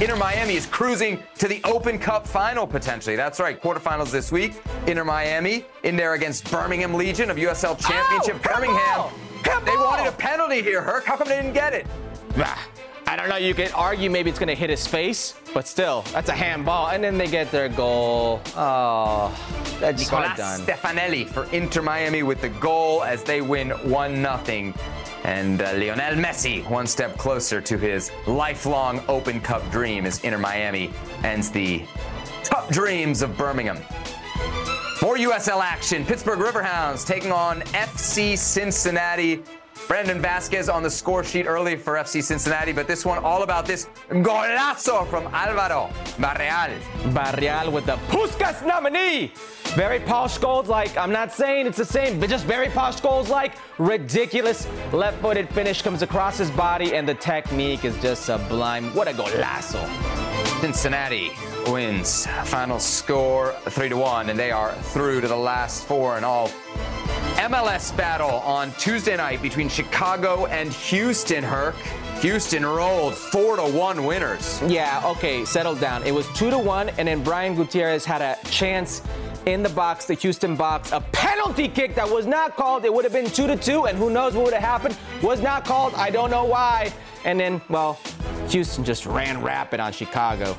Inter 0.00 0.14
Miami 0.14 0.54
is 0.54 0.64
cruising 0.66 1.20
to 1.38 1.48
the 1.48 1.60
Open 1.64 1.98
Cup 1.98 2.28
final 2.28 2.64
potentially. 2.64 3.16
That's 3.16 3.40
right, 3.40 3.60
quarterfinals 3.60 4.12
this 4.12 4.30
week. 4.30 4.52
Inter 4.86 5.02
Miami 5.02 5.66
in 5.82 5.96
there 5.96 6.14
against 6.14 6.48
Birmingham 6.48 6.94
Legion 6.94 7.28
of 7.28 7.38
USL 7.38 7.76
Championship. 7.76 8.36
Oh, 8.48 8.54
Birmingham. 8.54 9.64
They 9.64 9.76
wanted 9.76 10.06
a 10.06 10.12
penalty 10.12 10.62
here, 10.62 10.80
Herc. 10.80 11.06
How 11.06 11.16
come 11.16 11.26
they 11.26 11.42
didn't 11.42 11.54
get 11.54 11.74
it? 11.74 11.88
Ah, 12.36 12.68
I 13.08 13.16
don't 13.16 13.30
know. 13.30 13.36
You 13.36 13.54
could 13.54 13.72
argue 13.72 14.10
maybe 14.10 14.28
it's 14.28 14.38
going 14.38 14.50
to 14.50 14.54
hit 14.54 14.68
his 14.68 14.86
face, 14.86 15.34
but 15.54 15.66
still, 15.66 16.02
that's 16.12 16.28
a 16.28 16.34
handball. 16.34 16.88
And 16.88 17.02
then 17.02 17.16
they 17.16 17.26
get 17.26 17.50
their 17.50 17.70
goal. 17.70 18.42
Oh, 18.54 19.34
that's 19.80 20.02
just 20.02 20.12
Nicolas 20.12 20.36
done. 20.36 20.60
Stefanelli 20.60 21.26
for 21.26 21.50
Inter 21.54 21.80
Miami 21.80 22.22
with 22.22 22.42
the 22.42 22.50
goal 22.50 23.02
as 23.04 23.24
they 23.24 23.40
win 23.40 23.70
1 23.70 24.14
0. 24.44 24.74
And 25.24 25.62
uh, 25.62 25.72
Lionel 25.72 26.22
Messi 26.22 26.68
one 26.68 26.86
step 26.86 27.16
closer 27.16 27.62
to 27.62 27.78
his 27.78 28.12
lifelong 28.26 29.02
Open 29.08 29.40
Cup 29.40 29.68
dream 29.70 30.04
as 30.04 30.22
Inter 30.22 30.36
Miami 30.36 30.90
ends 31.24 31.50
the 31.50 31.86
top 32.42 32.68
dreams 32.68 33.22
of 33.22 33.38
Birmingham. 33.38 33.78
More 35.00 35.16
USL 35.16 35.62
action. 35.62 36.04
Pittsburgh 36.04 36.40
Riverhounds 36.40 37.06
taking 37.06 37.32
on 37.32 37.62
FC 37.72 38.36
Cincinnati. 38.36 39.42
Brandon 39.88 40.20
Vazquez 40.20 40.72
on 40.72 40.82
the 40.82 40.90
score 40.90 41.24
sheet 41.24 41.46
early 41.46 41.74
for 41.74 41.94
FC 41.94 42.22
Cincinnati, 42.22 42.72
but 42.72 42.86
this 42.86 43.06
one 43.06 43.24
all 43.24 43.42
about 43.42 43.64
this 43.64 43.88
golazo 44.10 45.08
from 45.08 45.26
Alvaro 45.34 45.90
Barreal. 46.18 46.78
Barreal 47.14 47.72
with 47.72 47.86
the 47.86 47.96
Puskas 48.08 48.64
nominee. 48.66 49.32
Very 49.74 49.98
posh 50.00 50.36
goals, 50.36 50.68
like, 50.68 50.94
I'm 50.98 51.10
not 51.10 51.32
saying 51.32 51.66
it's 51.66 51.78
the 51.78 51.86
same, 51.86 52.20
but 52.20 52.28
just 52.28 52.44
very 52.44 52.68
posh 52.68 53.00
goals, 53.00 53.30
like, 53.30 53.54
ridiculous 53.78 54.68
left 54.92 55.22
footed 55.22 55.48
finish 55.50 55.80
comes 55.80 56.02
across 56.02 56.36
his 56.36 56.50
body, 56.50 56.94
and 56.94 57.08
the 57.08 57.14
technique 57.14 57.86
is 57.86 57.96
just 58.02 58.26
sublime. 58.26 58.94
What 58.94 59.08
a 59.08 59.12
golazo. 59.12 60.27
Cincinnati 60.60 61.30
wins. 61.68 62.26
Final 62.44 62.80
score 62.80 63.52
3 63.66 63.90
to 63.90 63.96
1, 63.96 64.28
and 64.28 64.38
they 64.38 64.50
are 64.50 64.72
through 64.74 65.20
to 65.20 65.28
the 65.28 65.36
last 65.36 65.86
four 65.86 66.16
and 66.16 66.24
all. 66.24 66.48
MLS 67.36 67.96
battle 67.96 68.40
on 68.40 68.72
Tuesday 68.72 69.16
night 69.16 69.40
between 69.40 69.68
Chicago 69.68 70.46
and 70.46 70.72
Houston, 70.72 71.44
Herc. 71.44 71.76
Houston 72.22 72.66
rolled 72.66 73.14
4 73.14 73.56
to 73.56 73.62
1 73.62 74.04
winners. 74.04 74.60
Yeah, 74.66 75.00
okay, 75.06 75.44
settle 75.44 75.76
down. 75.76 76.02
It 76.02 76.12
was 76.12 76.26
two 76.36 76.50
to 76.50 76.58
one, 76.58 76.88
and 76.98 77.06
then 77.06 77.22
Brian 77.22 77.54
Gutierrez 77.54 78.04
had 78.04 78.20
a 78.20 78.36
chance 78.50 79.02
in 79.46 79.62
the 79.62 79.68
box, 79.68 80.06
the 80.06 80.14
Houston 80.14 80.56
box, 80.56 80.90
a 80.90 81.00
penalty 81.12 81.68
kick 81.68 81.94
that 81.94 82.10
was 82.10 82.26
not 82.26 82.56
called. 82.56 82.84
It 82.84 82.92
would 82.92 83.04
have 83.04 83.12
been 83.12 83.30
two 83.30 83.46
to 83.46 83.56
two, 83.56 83.84
and 83.84 83.96
who 83.96 84.10
knows 84.10 84.34
what 84.34 84.46
would 84.46 84.54
have 84.54 84.62
happened? 84.62 84.98
Was 85.22 85.40
not 85.40 85.64
called. 85.64 85.94
I 85.94 86.10
don't 86.10 86.30
know 86.30 86.44
why. 86.44 86.92
And 87.24 87.38
then, 87.38 87.60
well, 87.68 88.00
Houston 88.50 88.82
just 88.82 89.04
ran 89.04 89.42
rapid 89.42 89.78
on 89.78 89.92
Chicago. 89.92 90.56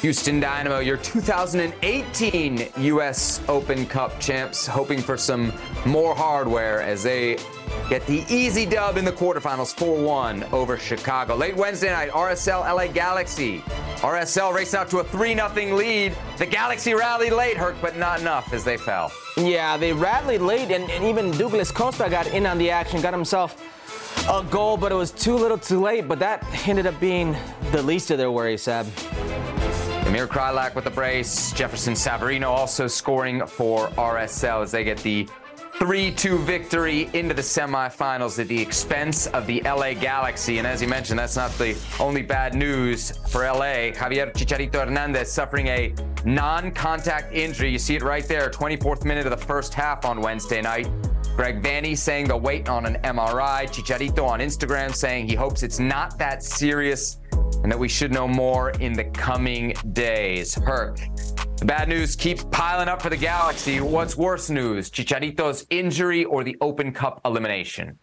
Houston 0.00 0.40
Dynamo, 0.40 0.78
your 0.78 0.96
2018 0.96 2.68
U.S. 2.78 3.42
Open 3.48 3.84
Cup 3.84 4.18
champs, 4.18 4.66
hoping 4.66 5.00
for 5.00 5.18
some 5.18 5.52
more 5.84 6.14
hardware 6.14 6.80
as 6.80 7.02
they 7.02 7.36
get 7.90 8.06
the 8.06 8.24
easy 8.28 8.64
dub 8.64 8.96
in 8.96 9.04
the 9.04 9.12
quarterfinals 9.12 9.74
4 9.74 10.02
1 10.02 10.44
over 10.52 10.78
Chicago. 10.78 11.34
Late 11.34 11.54
Wednesday 11.54 11.90
night, 11.90 12.10
RSL 12.10 12.60
LA 12.60 12.86
Galaxy. 12.86 13.58
RSL 14.00 14.54
raced 14.54 14.74
out 14.74 14.88
to 14.88 15.00
a 15.00 15.04
3 15.04 15.34
0 15.34 15.76
lead. 15.76 16.16
The 16.38 16.46
Galaxy 16.46 16.94
rallied 16.94 17.32
late, 17.32 17.58
Herc, 17.58 17.76
but 17.82 17.98
not 17.98 18.20
enough 18.20 18.54
as 18.54 18.64
they 18.64 18.78
fell. 18.78 19.12
Yeah, 19.36 19.76
they 19.76 19.92
rallied 19.92 20.40
late, 20.40 20.70
and, 20.70 20.90
and 20.90 21.04
even 21.04 21.30
Douglas 21.32 21.70
Costa 21.70 22.08
got 22.08 22.26
in 22.28 22.46
on 22.46 22.56
the 22.56 22.70
action, 22.70 23.02
got 23.02 23.12
himself 23.12 23.62
a 24.30 24.44
goal, 24.44 24.76
but 24.76 24.92
it 24.92 24.94
was 24.94 25.10
too 25.10 25.34
little 25.34 25.58
too 25.58 25.80
late. 25.80 26.06
But 26.06 26.20
that 26.20 26.44
ended 26.68 26.86
up 26.86 26.98
being 27.00 27.36
the 27.72 27.82
least 27.82 28.10
of 28.10 28.18
their 28.18 28.30
worries, 28.30 28.62
Seb. 28.62 28.86
Amir 30.06 30.26
Kreilach 30.26 30.74
with 30.74 30.84
the 30.84 30.90
brace. 30.90 31.52
Jefferson 31.52 31.94
Savarino 31.94 32.48
also 32.48 32.86
scoring 32.86 33.44
for 33.46 33.88
RSL 33.88 34.62
as 34.62 34.70
they 34.70 34.84
get 34.84 34.98
the 34.98 35.28
3 35.78 36.12
2 36.12 36.38
victory 36.38 37.10
into 37.12 37.34
the 37.34 37.42
semifinals 37.42 38.38
at 38.38 38.46
the 38.48 38.60
expense 38.60 39.26
of 39.28 39.46
the 39.46 39.62
LA 39.62 39.94
Galaxy. 39.94 40.58
And 40.58 40.66
as 40.66 40.80
you 40.80 40.88
mentioned, 40.88 41.18
that's 41.18 41.36
not 41.36 41.50
the 41.52 41.76
only 41.98 42.22
bad 42.22 42.54
news 42.54 43.12
for 43.28 43.44
LA. 43.44 43.90
Javier 43.92 44.32
Chicharito 44.32 44.84
Hernandez 44.84 45.30
suffering 45.30 45.66
a 45.68 45.92
non 46.24 46.70
contact 46.70 47.32
injury. 47.32 47.70
You 47.70 47.78
see 47.78 47.96
it 47.96 48.02
right 48.02 48.26
there, 48.26 48.48
24th 48.48 49.04
minute 49.04 49.26
of 49.26 49.30
the 49.30 49.46
first 49.46 49.74
half 49.74 50.04
on 50.04 50.20
Wednesday 50.20 50.60
night. 50.62 50.88
Greg 51.40 51.62
Vanney 51.62 51.96
saying 51.96 52.28
they'll 52.28 52.38
wait 52.38 52.68
on 52.68 52.84
an 52.84 52.96
MRI. 52.96 53.64
Chicharito 53.66 54.26
on 54.28 54.40
Instagram 54.40 54.94
saying 54.94 55.26
he 55.26 55.34
hopes 55.34 55.62
it's 55.62 55.78
not 55.78 56.18
that 56.18 56.42
serious 56.42 57.16
and 57.62 57.72
that 57.72 57.78
we 57.78 57.88
should 57.88 58.12
know 58.12 58.28
more 58.28 58.72
in 58.72 58.92
the 58.92 59.04
coming 59.04 59.72
days. 59.94 60.54
Herc, 60.56 60.98
the 61.56 61.64
bad 61.64 61.88
news 61.88 62.14
keeps 62.14 62.44
piling 62.50 62.88
up 62.88 63.00
for 63.00 63.08
the 63.08 63.16
Galaxy. 63.16 63.80
What's 63.80 64.18
worse 64.18 64.50
news, 64.50 64.90
Chicharito's 64.90 65.64
injury 65.70 66.26
or 66.26 66.44
the 66.44 66.58
Open 66.60 66.92
Cup 66.92 67.22
elimination? 67.24 67.98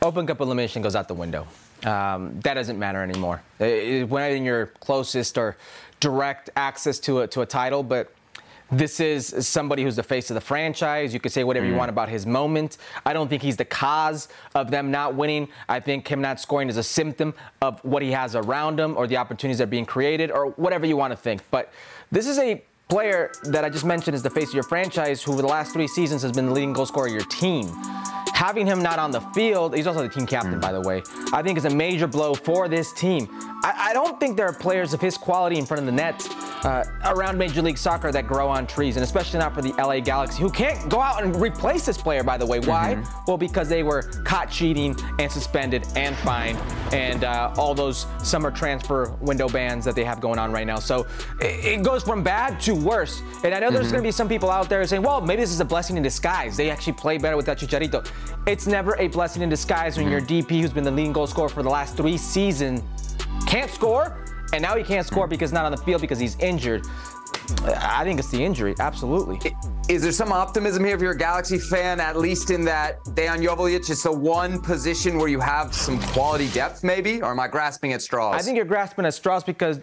Open 0.00 0.26
Cup 0.26 0.40
elimination 0.40 0.80
goes 0.80 0.96
out 0.96 1.08
the 1.08 1.14
window. 1.14 1.46
Um, 1.84 2.40
that 2.40 2.54
doesn't 2.54 2.78
matter 2.78 3.02
anymore. 3.02 3.42
It- 3.58 4.08
When 4.08 4.32
in 4.32 4.44
your 4.46 4.68
closest 4.80 5.36
or 5.36 5.58
direct 6.00 6.48
access 6.56 6.98
to 7.00 7.20
a, 7.20 7.26
to 7.28 7.42
a 7.42 7.46
title, 7.46 7.82
but 7.82 8.10
this 8.72 9.00
is 9.00 9.46
somebody 9.46 9.82
who's 9.82 9.96
the 9.96 10.02
face 10.02 10.30
of 10.30 10.34
the 10.34 10.40
franchise. 10.40 11.12
You 11.12 11.20
can 11.20 11.30
say 11.30 11.44
whatever 11.44 11.66
you 11.66 11.74
mm. 11.74 11.78
want 11.78 11.90
about 11.90 12.08
his 12.08 12.24
moment. 12.24 12.78
I 13.04 13.12
don't 13.12 13.28
think 13.28 13.42
he's 13.42 13.56
the 13.56 13.66
cause 13.66 14.28
of 14.54 14.70
them 14.70 14.90
not 14.90 15.14
winning. 15.14 15.48
I 15.68 15.78
think 15.78 16.08
him 16.08 16.22
not 16.22 16.40
scoring 16.40 16.70
is 16.70 16.78
a 16.78 16.82
symptom 16.82 17.34
of 17.60 17.84
what 17.84 18.02
he 18.02 18.10
has 18.12 18.34
around 18.34 18.80
him 18.80 18.96
or 18.96 19.06
the 19.06 19.18
opportunities 19.18 19.58
that 19.58 19.64
are 19.64 19.66
being 19.66 19.84
created 19.84 20.30
or 20.30 20.52
whatever 20.52 20.86
you 20.86 20.96
want 20.96 21.12
to 21.12 21.16
think. 21.16 21.42
But 21.50 21.70
this 22.10 22.26
is 22.26 22.38
a 22.38 22.64
player 22.92 23.32
that 23.44 23.64
I 23.64 23.70
just 23.70 23.86
mentioned 23.86 24.14
is 24.14 24.22
the 24.22 24.28
face 24.28 24.48
of 24.48 24.54
your 24.54 24.64
franchise 24.64 25.22
who, 25.22 25.34
for 25.34 25.40
the 25.40 25.48
last 25.48 25.72
three 25.72 25.88
seasons, 25.88 26.20
has 26.20 26.30
been 26.30 26.44
the 26.44 26.52
leading 26.52 26.74
goal 26.74 26.84
scorer 26.84 27.06
of 27.06 27.12
your 27.14 27.24
team. 27.24 27.72
Having 28.34 28.66
him 28.66 28.82
not 28.82 28.98
on 28.98 29.10
the 29.10 29.20
field, 29.32 29.74
he's 29.74 29.86
also 29.86 30.02
the 30.02 30.10
team 30.10 30.26
captain, 30.26 30.60
by 30.60 30.72
the 30.72 30.80
way, 30.80 31.02
I 31.32 31.42
think 31.42 31.56
is 31.56 31.64
a 31.64 31.70
major 31.70 32.06
blow 32.06 32.34
for 32.34 32.68
this 32.68 32.92
team. 32.92 33.28
I, 33.64 33.90
I 33.90 33.92
don't 33.94 34.18
think 34.18 34.36
there 34.36 34.46
are 34.46 34.52
players 34.52 34.92
of 34.92 35.00
his 35.00 35.16
quality 35.16 35.58
in 35.58 35.64
front 35.64 35.80
of 35.80 35.86
the 35.86 35.92
net 35.92 36.28
uh, 36.64 36.84
around 37.06 37.38
Major 37.38 37.62
League 37.62 37.78
Soccer 37.78 38.10
that 38.12 38.26
grow 38.26 38.48
on 38.48 38.66
trees, 38.66 38.96
and 38.96 39.04
especially 39.04 39.38
not 39.38 39.54
for 39.54 39.62
the 39.62 39.72
LA 39.72 40.00
Galaxy, 40.00 40.42
who 40.42 40.50
can't 40.50 40.88
go 40.88 41.00
out 41.00 41.22
and 41.22 41.34
replace 41.36 41.86
this 41.86 41.96
player, 41.96 42.22
by 42.22 42.36
the 42.36 42.46
way. 42.46 42.60
Why? 42.60 43.02
Well, 43.26 43.38
because 43.38 43.68
they 43.68 43.82
were 43.82 44.02
caught 44.24 44.50
cheating 44.50 44.96
and 45.18 45.30
suspended 45.30 45.86
and 45.96 46.16
fined, 46.18 46.58
and 46.92 47.24
uh, 47.24 47.54
all 47.56 47.74
those 47.74 48.06
summer 48.22 48.50
transfer 48.50 49.10
window 49.20 49.48
bans 49.48 49.84
that 49.84 49.94
they 49.94 50.04
have 50.04 50.20
going 50.20 50.38
on 50.38 50.52
right 50.52 50.66
now. 50.66 50.78
So 50.78 51.06
it, 51.40 51.64
it 51.64 51.82
goes 51.82 52.02
from 52.02 52.22
bad 52.22 52.60
to 52.62 52.74
worse. 52.82 53.22
And 53.44 53.54
I 53.54 53.60
know 53.60 53.70
there's 53.70 53.86
mm-hmm. 53.86 53.92
going 53.92 54.02
to 54.02 54.08
be 54.08 54.12
some 54.12 54.28
people 54.28 54.50
out 54.50 54.68
there 54.68 54.84
saying, 54.86 55.02
well, 55.02 55.20
maybe 55.20 55.42
this 55.42 55.50
is 55.50 55.60
a 55.60 55.64
blessing 55.64 55.96
in 55.96 56.02
disguise. 56.02 56.56
They 56.56 56.70
actually 56.70 56.94
play 56.94 57.18
better 57.18 57.36
without 57.36 57.58
Chicharito. 57.58 58.06
It's 58.46 58.66
never 58.66 58.96
a 58.96 59.08
blessing 59.08 59.42
in 59.42 59.48
disguise 59.48 59.96
when 59.96 60.10
your 60.10 60.20
DP, 60.20 60.60
who's 60.60 60.72
been 60.72 60.84
the 60.84 60.90
leading 60.90 61.12
goal 61.12 61.26
scorer 61.26 61.48
for 61.48 61.62
the 61.62 61.70
last 61.70 61.96
three 61.96 62.16
seasons, 62.16 62.82
can't 63.46 63.70
score, 63.70 64.18
and 64.52 64.62
now 64.62 64.76
he 64.76 64.82
can't 64.82 65.06
score 65.06 65.26
because 65.26 65.50
he's 65.50 65.54
not 65.54 65.64
on 65.64 65.72
the 65.72 65.78
field 65.78 66.00
because 66.00 66.18
he's 66.18 66.38
injured. 66.38 66.86
I 67.64 68.04
think 68.04 68.18
it's 68.18 68.30
the 68.30 68.42
injury, 68.42 68.74
absolutely. 68.78 69.38
Is 69.88 70.02
there 70.02 70.12
some 70.12 70.32
optimism 70.32 70.84
here 70.84 70.94
if 70.94 71.02
you're 71.02 71.12
a 71.12 71.18
Galaxy 71.18 71.58
fan, 71.58 72.00
at 72.00 72.16
least 72.16 72.50
in 72.50 72.64
that 72.64 73.00
Dejan 73.04 73.44
Joveljic 73.44 73.90
is 73.90 74.02
the 74.02 74.12
one 74.12 74.60
position 74.60 75.18
where 75.18 75.28
you 75.28 75.40
have 75.40 75.74
some 75.74 75.98
quality 75.98 76.48
depth, 76.48 76.84
maybe? 76.84 77.20
Or 77.20 77.32
am 77.32 77.40
I 77.40 77.48
grasping 77.48 77.92
at 77.92 78.02
straws? 78.02 78.36
I 78.36 78.42
think 78.42 78.56
you're 78.56 78.64
grasping 78.64 79.04
at 79.04 79.14
straws 79.14 79.44
because 79.44 79.78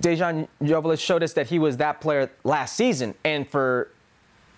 Dejan 0.00 0.48
Joveljic 0.62 1.00
showed 1.00 1.22
us 1.22 1.32
that 1.32 1.46
he 1.46 1.58
was 1.58 1.76
that 1.78 2.00
player 2.00 2.30
last 2.44 2.76
season, 2.76 3.14
and 3.24 3.48
for 3.48 3.90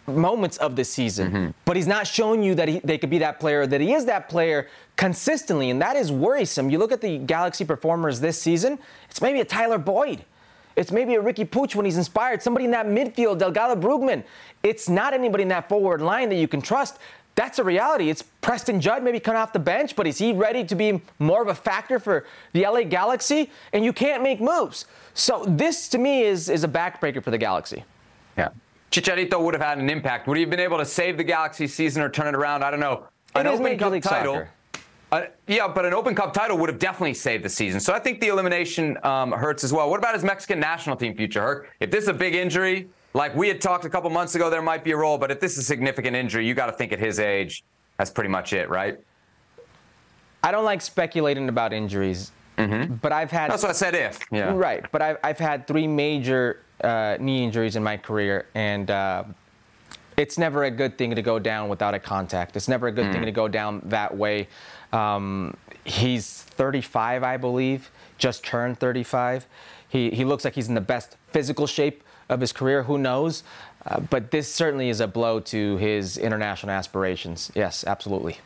moments 0.06 0.56
of 0.56 0.74
the 0.76 0.84
season, 0.84 1.30
mm-hmm. 1.30 1.50
but 1.64 1.76
he's 1.76 1.86
not 1.86 2.06
showing 2.06 2.42
you 2.42 2.54
that 2.56 2.68
he, 2.68 2.80
they 2.80 2.98
could 2.98 3.10
be 3.10 3.18
that 3.18 3.38
player, 3.38 3.66
that 3.66 3.80
he 3.80 3.92
is 3.92 4.06
that 4.06 4.28
player 4.28 4.68
consistently, 4.96 5.70
and 5.70 5.80
that 5.80 5.96
is 5.96 6.10
worrisome. 6.10 6.68
You 6.68 6.78
look 6.78 6.92
at 6.92 7.00
the 7.00 7.18
Galaxy 7.18 7.64
performers 7.64 8.18
this 8.20 8.40
season, 8.40 8.78
it's 9.08 9.22
maybe 9.22 9.40
a 9.40 9.44
Tyler 9.44 9.78
Boyd. 9.78 10.24
It's 10.80 10.90
maybe 10.90 11.14
a 11.14 11.22
Riqui 11.22 11.46
Puig 11.46 11.74
when 11.74 11.84
he's 11.84 11.98
inspired, 11.98 12.42
somebody 12.42 12.64
in 12.64 12.70
that 12.70 12.86
midfield, 12.86 13.38
Delgado 13.38 13.78
Brugman. 13.78 14.24
It's 14.62 14.88
not 14.88 15.12
anybody 15.12 15.42
in 15.42 15.48
that 15.50 15.68
forward 15.68 16.00
line 16.00 16.30
that 16.30 16.36
you 16.36 16.48
can 16.48 16.62
trust. 16.62 16.98
That's 17.34 17.58
a 17.58 17.64
reality. 17.64 18.08
It's 18.08 18.22
Preston 18.40 18.80
Judd 18.80 19.02
maybe 19.02 19.20
coming 19.20 19.38
off 19.42 19.52
the 19.52 19.58
bench, 19.58 19.94
but 19.94 20.06
is 20.06 20.16
he 20.16 20.32
ready 20.32 20.64
to 20.64 20.74
be 20.74 21.02
more 21.18 21.42
of 21.42 21.48
a 21.48 21.54
factor 21.54 21.98
for 21.98 22.24
the 22.54 22.62
LA 22.62 22.84
Galaxy? 22.84 23.50
And 23.74 23.84
you 23.84 23.92
can't 23.92 24.22
make 24.22 24.40
moves. 24.40 24.86
So 25.12 25.44
this 25.46 25.86
to 25.90 25.98
me 25.98 26.22
is 26.22 26.48
is 26.48 26.64
a 26.64 26.68
backbreaker 26.68 27.22
for 27.22 27.30
the 27.30 27.38
Galaxy. 27.38 27.84
Yeah. 28.38 28.48
Chicharito 28.90 29.38
would 29.38 29.52
have 29.52 29.62
had 29.62 29.76
an 29.76 29.90
impact. 29.90 30.28
Would 30.28 30.38
he 30.38 30.44
have 30.44 30.50
been 30.50 30.60
able 30.60 30.78
to 30.78 30.86
save 30.86 31.18
the 31.18 31.24
Galaxy 31.24 31.66
season 31.66 32.02
or 32.02 32.08
turn 32.08 32.26
it 32.26 32.34
around? 32.34 32.64
I 32.64 32.70
don't 32.70 32.80
know. 32.80 33.04
An 33.34 33.46
Open 33.46 33.76
Cup 33.76 34.00
title. 34.00 34.46
Uh, 35.12 35.22
yeah, 35.48 35.66
but 35.66 35.84
an 35.84 35.92
Open 35.92 36.14
Cup 36.14 36.32
title 36.32 36.56
would 36.58 36.68
have 36.68 36.78
definitely 36.78 37.14
saved 37.14 37.44
the 37.44 37.48
season. 37.48 37.80
So 37.80 37.92
I 37.92 37.98
think 37.98 38.20
the 38.20 38.28
elimination 38.28 38.96
um, 39.04 39.32
hurts 39.32 39.64
as 39.64 39.72
well. 39.72 39.90
What 39.90 39.98
about 39.98 40.14
his 40.14 40.22
Mexican 40.22 40.60
national 40.60 40.96
team 40.96 41.16
future, 41.16 41.40
Herc? 41.40 41.70
If 41.80 41.90
this 41.90 42.04
is 42.04 42.08
a 42.08 42.14
big 42.14 42.34
injury, 42.34 42.88
like 43.12 43.34
we 43.34 43.48
had 43.48 43.60
talked 43.60 43.84
a 43.84 43.90
couple 43.90 44.08
months 44.10 44.36
ago, 44.36 44.48
there 44.50 44.62
might 44.62 44.84
be 44.84 44.92
a 44.92 44.96
role. 44.96 45.18
But 45.18 45.32
if 45.32 45.40
this 45.40 45.52
is 45.52 45.58
a 45.58 45.62
significant 45.64 46.14
injury, 46.14 46.46
you 46.46 46.54
got 46.54 46.66
to 46.66 46.72
think 46.72 46.92
at 46.92 47.00
his 47.00 47.18
age, 47.18 47.64
that's 47.96 48.10
pretty 48.10 48.30
much 48.30 48.52
it, 48.52 48.70
right? 48.70 48.98
I 50.42 50.52
don't 50.52 50.64
like 50.64 50.80
speculating 50.80 51.48
about 51.48 51.72
injuries, 51.72 52.30
mm-hmm. 52.56 52.94
but 52.94 53.12
I've 53.12 53.30
had. 53.30 53.50
That's 53.50 53.62
what 53.62 53.70
I 53.70 53.74
said. 53.74 53.94
If 53.94 54.20
yeah, 54.30 54.54
right. 54.54 54.84
But 54.90 55.02
I've 55.02 55.18
I've 55.22 55.38
had 55.38 55.66
three 55.66 55.86
major 55.86 56.60
uh, 56.82 57.16
knee 57.20 57.44
injuries 57.44 57.76
in 57.76 57.82
my 57.82 57.96
career, 57.96 58.46
and 58.54 58.90
uh, 58.90 59.24
it's 60.16 60.38
never 60.38 60.64
a 60.64 60.70
good 60.70 60.96
thing 60.96 61.14
to 61.14 61.22
go 61.22 61.38
down 61.38 61.68
without 61.68 61.94
a 61.94 61.98
contact. 61.98 62.56
It's 62.56 62.68
never 62.68 62.86
a 62.86 62.92
good 62.92 63.06
mm. 63.06 63.12
thing 63.12 63.24
to 63.26 63.32
go 63.32 63.48
down 63.48 63.82
that 63.86 64.16
way. 64.16 64.48
Um, 64.92 65.56
he's 65.84 66.42
35, 66.42 67.22
I 67.22 67.36
believe, 67.36 67.90
just 68.18 68.44
turned 68.44 68.78
35. 68.78 69.46
He, 69.88 70.10
he 70.10 70.24
looks 70.24 70.44
like 70.44 70.54
he's 70.54 70.68
in 70.68 70.74
the 70.74 70.80
best 70.80 71.16
physical 71.32 71.66
shape 71.66 72.02
of 72.28 72.40
his 72.40 72.52
career. 72.52 72.84
Who 72.84 72.98
knows? 72.98 73.42
Uh, 73.86 74.00
but 74.00 74.30
this 74.30 74.52
certainly 74.52 74.88
is 74.88 75.00
a 75.00 75.08
blow 75.08 75.40
to 75.40 75.76
his 75.78 76.18
international 76.18 76.72
aspirations. 76.72 77.50
Yes, 77.54 77.84
absolutely. 77.84 78.38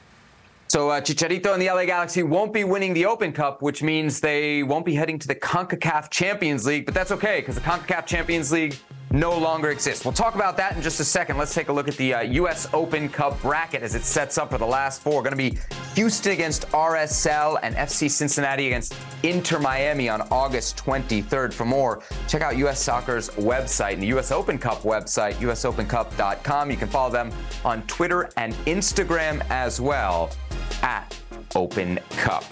So 0.68 0.90
uh, 0.90 1.00
Chicharito 1.00 1.52
and 1.52 1.60
the 1.60 1.68
LA 1.68 1.84
Galaxy 1.84 2.22
won't 2.22 2.52
be 2.52 2.64
winning 2.64 2.94
the 2.94 3.06
Open 3.06 3.32
Cup, 3.32 3.62
which 3.62 3.82
means 3.82 4.20
they 4.20 4.62
won't 4.62 4.84
be 4.84 4.94
heading 4.94 5.18
to 5.18 5.28
the 5.28 5.34
CONCACAF 5.34 6.10
Champions 6.10 6.66
League. 6.66 6.86
But 6.86 6.94
that's 6.94 7.12
okay 7.12 7.40
because 7.40 7.56
the 7.56 7.60
CONCACAF 7.60 8.06
Champions 8.06 8.50
League 8.50 8.76
no 9.14 9.38
longer 9.38 9.70
exists. 9.70 10.04
We'll 10.04 10.12
talk 10.12 10.34
about 10.34 10.56
that 10.56 10.74
in 10.76 10.82
just 10.82 10.98
a 10.98 11.04
second. 11.04 11.38
Let's 11.38 11.54
take 11.54 11.68
a 11.68 11.72
look 11.72 11.86
at 11.86 11.96
the 11.96 12.14
uh, 12.14 12.20
U.S. 12.22 12.68
Open 12.74 13.08
Cup 13.08 13.40
bracket 13.40 13.82
as 13.82 13.94
it 13.94 14.02
sets 14.02 14.38
up 14.38 14.50
for 14.50 14.58
the 14.58 14.66
last 14.66 15.02
four. 15.02 15.22
Going 15.22 15.30
to 15.30 15.36
be 15.36 15.56
Houston 15.94 16.32
against 16.32 16.68
RSL 16.70 17.60
and 17.62 17.76
FC 17.76 18.10
Cincinnati 18.10 18.66
against 18.66 18.96
Inter 19.22 19.60
Miami 19.60 20.08
on 20.08 20.22
August 20.32 20.76
23rd. 20.78 21.52
For 21.52 21.64
more, 21.64 22.02
check 22.26 22.42
out 22.42 22.56
U.S. 22.58 22.82
Soccer's 22.82 23.30
website 23.30 23.94
and 23.94 24.02
the 24.02 24.08
U.S. 24.08 24.32
Open 24.32 24.58
Cup 24.58 24.82
website, 24.82 25.34
usopencup.com. 25.34 26.70
You 26.70 26.76
can 26.76 26.88
follow 26.88 27.10
them 27.10 27.30
on 27.64 27.82
Twitter 27.82 28.30
and 28.36 28.52
Instagram 28.66 29.46
as 29.48 29.80
well 29.80 30.30
at 30.82 31.16
Open 31.54 32.00
Cup. 32.10 32.42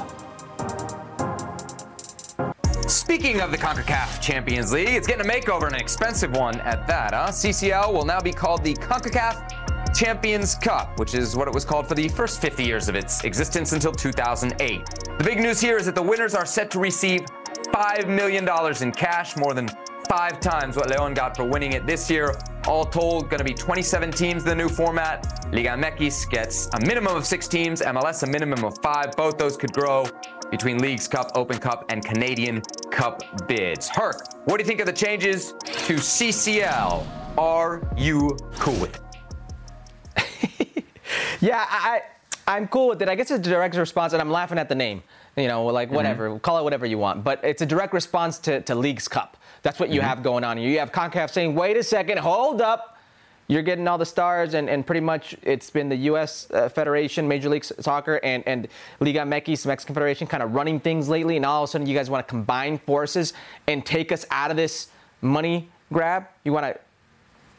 Speaking 2.92 3.40
of 3.40 3.50
the 3.50 3.56
CONCACAF 3.56 4.20
Champions 4.20 4.70
League, 4.70 4.90
it's 4.90 5.06
getting 5.06 5.26
a 5.26 5.28
makeover 5.28 5.64
and 5.64 5.74
an 5.74 5.80
expensive 5.80 6.36
one 6.36 6.60
at 6.60 6.86
that, 6.86 7.14
huh? 7.14 7.28
CCL 7.28 7.90
will 7.90 8.04
now 8.04 8.20
be 8.20 8.34
called 8.34 8.62
the 8.62 8.74
CONCACAF 8.74 9.94
Champions 9.94 10.54
Cup, 10.56 10.98
which 10.98 11.14
is 11.14 11.34
what 11.34 11.48
it 11.48 11.54
was 11.54 11.64
called 11.64 11.88
for 11.88 11.94
the 11.94 12.06
first 12.08 12.42
50 12.42 12.62
years 12.62 12.90
of 12.90 12.94
its 12.94 13.24
existence 13.24 13.72
until 13.72 13.92
2008. 13.92 14.84
The 15.16 15.24
big 15.24 15.40
news 15.40 15.58
here 15.58 15.78
is 15.78 15.86
that 15.86 15.94
the 15.94 16.02
winners 16.02 16.34
are 16.34 16.44
set 16.44 16.70
to 16.72 16.78
receive 16.78 17.22
$5 17.72 18.08
million 18.08 18.46
in 18.82 18.92
cash, 18.92 19.38
more 19.38 19.54
than 19.54 19.70
five 20.06 20.38
times 20.40 20.76
what 20.76 20.90
Leon 20.90 21.14
got 21.14 21.34
for 21.34 21.44
winning 21.44 21.72
it 21.72 21.86
this 21.86 22.10
year. 22.10 22.34
All 22.66 22.84
told, 22.84 23.30
going 23.30 23.38
to 23.38 23.44
be 23.44 23.54
27 23.54 24.12
teams 24.12 24.42
in 24.42 24.48
the 24.50 24.54
new 24.54 24.68
format. 24.68 25.48
Liga 25.50 25.70
MX 25.70 26.28
gets 26.28 26.68
a 26.74 26.86
minimum 26.86 27.16
of 27.16 27.24
six 27.24 27.48
teams, 27.48 27.80
MLS 27.80 28.22
a 28.22 28.26
minimum 28.26 28.64
of 28.64 28.76
five. 28.82 29.16
Both 29.16 29.38
those 29.38 29.56
could 29.56 29.72
grow 29.72 30.06
between 30.52 30.78
Leagues 30.78 31.08
Cup, 31.08 31.32
Open 31.34 31.58
Cup, 31.58 31.86
and 31.88 32.04
Canadian 32.04 32.60
Cup 32.90 33.48
bids. 33.48 33.88
Herc, 33.88 34.20
what 34.44 34.58
do 34.58 34.62
you 34.62 34.68
think 34.68 34.80
of 34.80 34.86
the 34.86 34.92
changes 34.92 35.52
to 35.64 35.94
CCL? 35.94 37.06
Are 37.38 37.90
you 37.96 38.36
cool 38.56 38.78
with 38.78 39.00
it? 40.16 40.84
yeah, 41.40 41.64
I, 41.68 42.02
I'm 42.46 42.68
cool 42.68 42.88
with 42.88 43.00
it. 43.00 43.08
I 43.08 43.14
guess 43.14 43.30
it's 43.30 43.48
a 43.48 43.50
direct 43.50 43.74
response, 43.74 44.12
and 44.12 44.20
I'm 44.20 44.30
laughing 44.30 44.58
at 44.58 44.68
the 44.68 44.74
name. 44.74 45.02
You 45.36 45.48
know, 45.48 45.64
like 45.64 45.88
mm-hmm. 45.88 45.96
whatever, 45.96 46.28
mm-hmm. 46.28 46.38
call 46.38 46.58
it 46.58 46.64
whatever 46.64 46.84
you 46.84 46.98
want. 46.98 47.24
But 47.24 47.42
it's 47.42 47.62
a 47.62 47.66
direct 47.66 47.94
response 47.94 48.38
to, 48.40 48.60
to 48.60 48.74
Leagues 48.74 49.08
Cup. 49.08 49.38
That's 49.62 49.80
what 49.80 49.88
you 49.88 50.00
mm-hmm. 50.00 50.08
have 50.08 50.22
going 50.22 50.44
on 50.44 50.58
here. 50.58 50.68
You 50.68 50.78
have 50.80 50.92
CONCACAF 50.92 51.30
saying, 51.30 51.54
wait 51.54 51.78
a 51.78 51.82
second, 51.82 52.18
hold 52.18 52.60
up 52.60 52.91
you're 53.52 53.62
getting 53.62 53.86
all 53.86 53.98
the 53.98 54.06
stars, 54.06 54.54
and, 54.54 54.68
and 54.70 54.86
pretty 54.86 55.00
much 55.00 55.36
it's 55.42 55.70
been 55.70 55.88
the 55.88 55.96
U.S. 55.96 56.48
Uh, 56.50 56.68
Federation, 56.68 57.28
Major 57.28 57.48
League 57.48 57.64
Soccer, 57.64 58.16
and, 58.22 58.42
and 58.46 58.68
Liga 59.00 59.20
MX, 59.20 59.66
Mexican 59.66 59.94
Federation, 59.94 60.26
kind 60.26 60.42
of 60.42 60.54
running 60.54 60.80
things 60.80 61.08
lately, 61.08 61.36
and 61.36 61.44
all 61.44 61.62
of 61.64 61.68
a 61.68 61.70
sudden 61.70 61.86
you 61.86 61.94
guys 61.94 62.08
want 62.08 62.26
to 62.26 62.30
combine 62.30 62.78
forces 62.78 63.32
and 63.66 63.84
take 63.84 64.12
us 64.12 64.24
out 64.30 64.50
of 64.50 64.56
this 64.56 64.88
money 65.20 65.68
grab. 65.92 66.26
You 66.44 66.52
want 66.52 66.66
to 66.66 66.80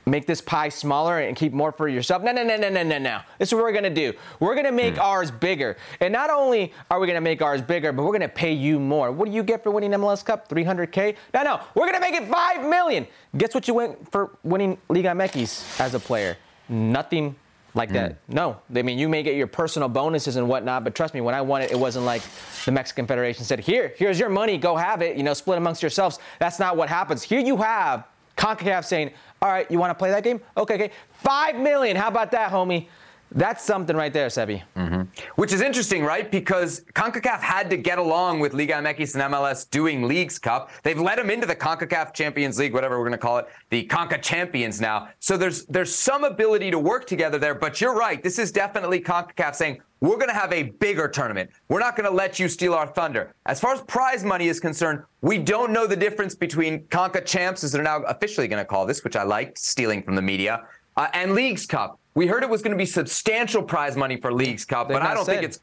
make 0.05 0.27
this 0.27 0.41
pie 0.41 0.69
smaller 0.69 1.19
and 1.19 1.35
keep 1.35 1.53
more 1.53 1.71
for 1.71 1.87
yourself. 1.87 2.23
No, 2.23 2.31
no, 2.31 2.43
no, 2.43 2.57
no, 2.57 2.69
no, 2.69 2.83
no, 2.83 2.97
no. 2.97 3.19
This 3.39 3.49
is 3.49 3.53
what 3.53 3.63
we're 3.63 3.81
to 3.81 3.89
do. 3.89 4.13
We're 4.39 4.61
to 4.61 4.71
make 4.71 4.95
mm. 4.95 5.03
ours 5.03 5.31
bigger. 5.31 5.77
And 5.99 6.11
not 6.11 6.29
only 6.29 6.73
are 6.89 6.99
we 6.99 7.07
to 7.07 7.21
make 7.21 7.41
ours 7.41 7.61
bigger, 7.61 7.91
but 7.91 8.03
we're 8.03 8.17
to 8.19 8.27
pay 8.27 8.53
you 8.53 8.79
more. 8.79 9.11
What 9.11 9.29
do 9.29 9.31
you 9.31 9.43
get 9.43 9.63
for 9.63 9.71
winning 9.71 9.91
MLS 9.91 10.23
Cup? 10.23 10.49
300K? 10.49 11.15
No, 11.33 11.43
no. 11.43 11.59
We're 11.75 11.91
to 11.91 11.99
make 11.99 12.15
it 12.15 12.27
5 12.27 12.69
million. 12.69 13.07
Guess 13.37 13.53
what 13.53 13.67
you 13.67 13.73
went 13.73 14.11
for 14.11 14.37
winning 14.43 14.77
Liga 14.89 15.09
MX 15.09 15.79
as 15.79 15.93
a 15.93 15.99
player? 15.99 16.37
Nothing 16.69 17.35
like 17.73 17.89
mm. 17.89 17.93
that. 17.93 18.17
No. 18.27 18.57
I 18.75 18.81
mean, 18.81 18.99
you 18.99 19.09
may 19.09 19.23
get 19.23 19.35
your 19.35 19.47
personal 19.47 19.89
bonuses 19.89 20.35
and 20.35 20.47
whatnot, 20.47 20.83
but 20.83 20.95
trust 20.95 21.13
me, 21.13 21.21
when 21.21 21.35
I 21.35 21.41
won 21.41 21.61
it, 21.61 21.71
it 21.71 21.79
wasn't 21.79 22.05
like 22.05 22.21
the 22.65 22.71
Mexican 22.71 23.07
Federation 23.07 23.45
said, 23.45 23.59
here, 23.59 23.93
here's 23.97 24.19
your 24.19 24.29
money, 24.29 24.57
go 24.57 24.75
have 24.75 25.01
it, 25.01 25.17
you 25.17 25.23
know, 25.23 25.33
split 25.33 25.57
amongst 25.57 25.81
yourselves. 25.81 26.19
That's 26.39 26.59
not 26.59 26.77
what 26.77 26.89
happens. 26.89 27.23
Here 27.23 27.39
you 27.39 27.57
have 27.57 28.05
CONCACAF 28.37 28.85
saying, 28.85 29.11
all 29.43 29.49
right, 29.49 29.69
you 29.69 29.77
want 29.77 29.89
to 29.89 29.95
play 29.95 30.09
that 30.09 30.23
game? 30.23 30.39
Okay, 30.55 30.75
okay. 30.75 30.91
Five 31.21 31.57
million. 31.57 31.97
How 31.97 32.07
about 32.07 32.31
that, 32.31 32.49
homie? 32.49 32.87
That's 33.35 33.63
something 33.63 33.95
right 33.95 34.13
there, 34.13 34.27
Sebi. 34.27 34.61
Mm-hmm. 34.75 35.03
Which 35.35 35.51
is 35.51 35.61
interesting, 35.61 36.03
right? 36.03 36.29
Because 36.29 36.81
CONCACAF 36.93 37.39
had 37.39 37.69
to 37.69 37.77
get 37.77 37.97
along 37.97 38.39
with 38.39 38.53
Liga 38.53 38.73
MX 38.73 39.15
and 39.15 39.33
MLS 39.33 39.69
doing 39.69 40.03
Leagues 40.03 40.37
Cup. 40.37 40.69
They've 40.83 40.99
let 40.99 41.17
them 41.17 41.29
into 41.29 41.47
the 41.47 41.55
CONCACAF 41.55 42.13
Champions 42.13 42.59
League, 42.59 42.73
whatever 42.73 42.97
we're 42.97 43.05
going 43.05 43.13
to 43.13 43.17
call 43.17 43.37
it, 43.37 43.47
the 43.69 43.85
CONCA 43.87 44.21
Champions 44.21 44.79
now. 44.79 45.09
So 45.19 45.37
there's 45.37 45.65
there's 45.65 45.93
some 45.93 46.23
ability 46.23 46.71
to 46.71 46.79
work 46.79 47.07
together 47.07 47.39
there. 47.39 47.55
But 47.55 47.81
you're 47.81 47.95
right. 47.95 48.21
This 48.21 48.37
is 48.37 48.51
definitely 48.51 48.99
CONCACAF 49.01 49.55
saying, 49.55 49.81
we're 50.03 50.17
going 50.17 50.27
to 50.27 50.35
have 50.35 50.51
a 50.51 50.63
bigger 50.63 51.07
tournament. 51.07 51.49
We're 51.69 51.79
not 51.79 51.95
going 51.95 52.09
to 52.09 52.13
let 52.13 52.37
you 52.37 52.49
steal 52.49 52.73
our 52.73 52.87
thunder. 52.87 53.33
As 53.45 53.61
far 53.61 53.73
as 53.73 53.81
prize 53.83 54.25
money 54.25 54.49
is 54.49 54.59
concerned, 54.59 55.01
we 55.21 55.37
don't 55.37 55.71
know 55.71 55.87
the 55.87 55.95
difference 55.95 56.35
between 56.35 56.85
Conca 56.87 57.21
Champs, 57.25 57.63
as 57.63 57.71
they're 57.71 57.81
now 57.81 58.01
officially 58.03 58.49
going 58.49 58.61
to 58.61 58.65
call 58.65 58.85
this, 58.85 59.05
which 59.05 59.15
I 59.15 59.23
liked, 59.23 59.57
stealing 59.57 60.03
from 60.03 60.15
the 60.15 60.21
media, 60.21 60.67
uh, 60.97 61.07
and 61.13 61.33
Leagues 61.33 61.65
Cup. 61.65 61.99
We 62.15 62.27
heard 62.27 62.43
it 62.43 62.49
was 62.49 62.61
going 62.61 62.71
to 62.71 62.77
be 62.77 62.85
substantial 62.85 63.63
prize 63.63 63.95
money 63.95 64.17
for 64.17 64.31
Leagues 64.31 64.65
Cup, 64.65 64.87
but 64.87 65.01
I 65.01 65.13
don't 65.13 65.25
said. 65.25 65.33
think 65.33 65.45
it's. 65.45 65.59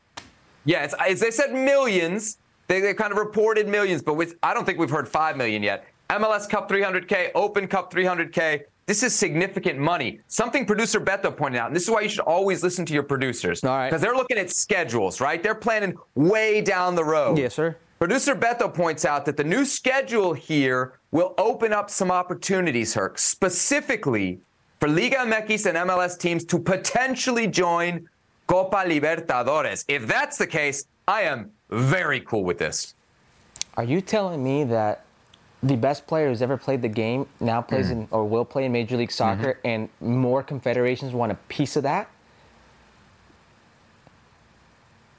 Yeah, 0.64 0.84
it's, 0.84 0.94
it's, 1.00 1.20
they 1.20 1.30
said 1.30 1.52
millions. 1.52 2.38
They, 2.66 2.80
they 2.80 2.94
kind 2.94 3.12
of 3.12 3.18
reported 3.18 3.66
millions, 3.66 4.02
but 4.02 4.14
with, 4.14 4.36
I 4.42 4.52
don't 4.52 4.64
think 4.64 4.78
we've 4.78 4.90
heard 4.90 5.08
five 5.08 5.36
million 5.36 5.62
yet. 5.62 5.86
MLS 6.10 6.48
Cup 6.48 6.68
300K, 6.68 7.30
Open 7.34 7.66
Cup 7.66 7.92
300K. 7.92 8.62
This 8.86 9.04
is 9.04 9.14
significant 9.14 9.78
money. 9.78 10.18
Something 10.26 10.66
producer 10.66 11.00
Beto 11.00 11.34
pointed 11.36 11.58
out, 11.58 11.68
and 11.68 11.76
this 11.76 11.84
is 11.84 11.90
why 11.90 12.00
you 12.00 12.08
should 12.08 12.20
always 12.20 12.64
listen 12.64 12.84
to 12.86 12.92
your 12.92 13.04
producers. 13.04 13.62
All 13.62 13.70
right. 13.70 13.88
Because 13.88 14.02
they're 14.02 14.16
looking 14.16 14.36
at 14.36 14.50
schedules, 14.50 15.20
right? 15.20 15.40
They're 15.42 15.54
planning 15.54 15.96
way 16.16 16.60
down 16.60 16.96
the 16.96 17.04
road. 17.04 17.38
Yes, 17.38 17.54
sir. 17.54 17.76
Producer 18.00 18.34
Beto 18.34 18.72
points 18.72 19.04
out 19.04 19.24
that 19.26 19.36
the 19.36 19.44
new 19.44 19.64
schedule 19.64 20.32
here 20.32 20.98
will 21.12 21.34
open 21.38 21.72
up 21.72 21.90
some 21.90 22.10
opportunities, 22.10 22.94
Herc, 22.94 23.18
specifically 23.18 24.40
for 24.80 24.88
Liga 24.88 25.16
MX 25.16 25.66
and 25.66 25.90
MLS 25.90 26.18
teams 26.18 26.44
to 26.46 26.58
potentially 26.58 27.46
join 27.46 28.08
Copa 28.46 28.78
Libertadores. 28.78 29.84
If 29.86 30.06
that's 30.06 30.38
the 30.38 30.46
case, 30.46 30.86
I 31.06 31.22
am 31.22 31.52
very 31.68 32.20
cool 32.20 32.42
with 32.42 32.58
this. 32.58 32.94
Are 33.76 33.84
you 33.84 34.00
telling 34.00 34.42
me 34.42 34.64
that 34.64 35.04
the 35.62 35.76
best 35.76 36.06
player 36.06 36.28
who's 36.28 36.40
ever 36.40 36.56
played 36.56 36.80
the 36.80 36.88
game 36.88 37.26
now 37.38 37.60
plays 37.60 37.88
mm. 37.88 37.92
in 37.92 38.08
or 38.10 38.24
will 38.24 38.44
play 38.44 38.64
in 38.64 38.72
Major 38.72 38.96
League 38.96 39.12
Soccer, 39.12 39.58
mm-hmm. 39.62 39.68
and 39.68 39.88
more 40.00 40.42
confederations 40.42 41.12
want 41.12 41.30
a 41.30 41.34
piece 41.48 41.76
of 41.76 41.82
that. 41.82 42.08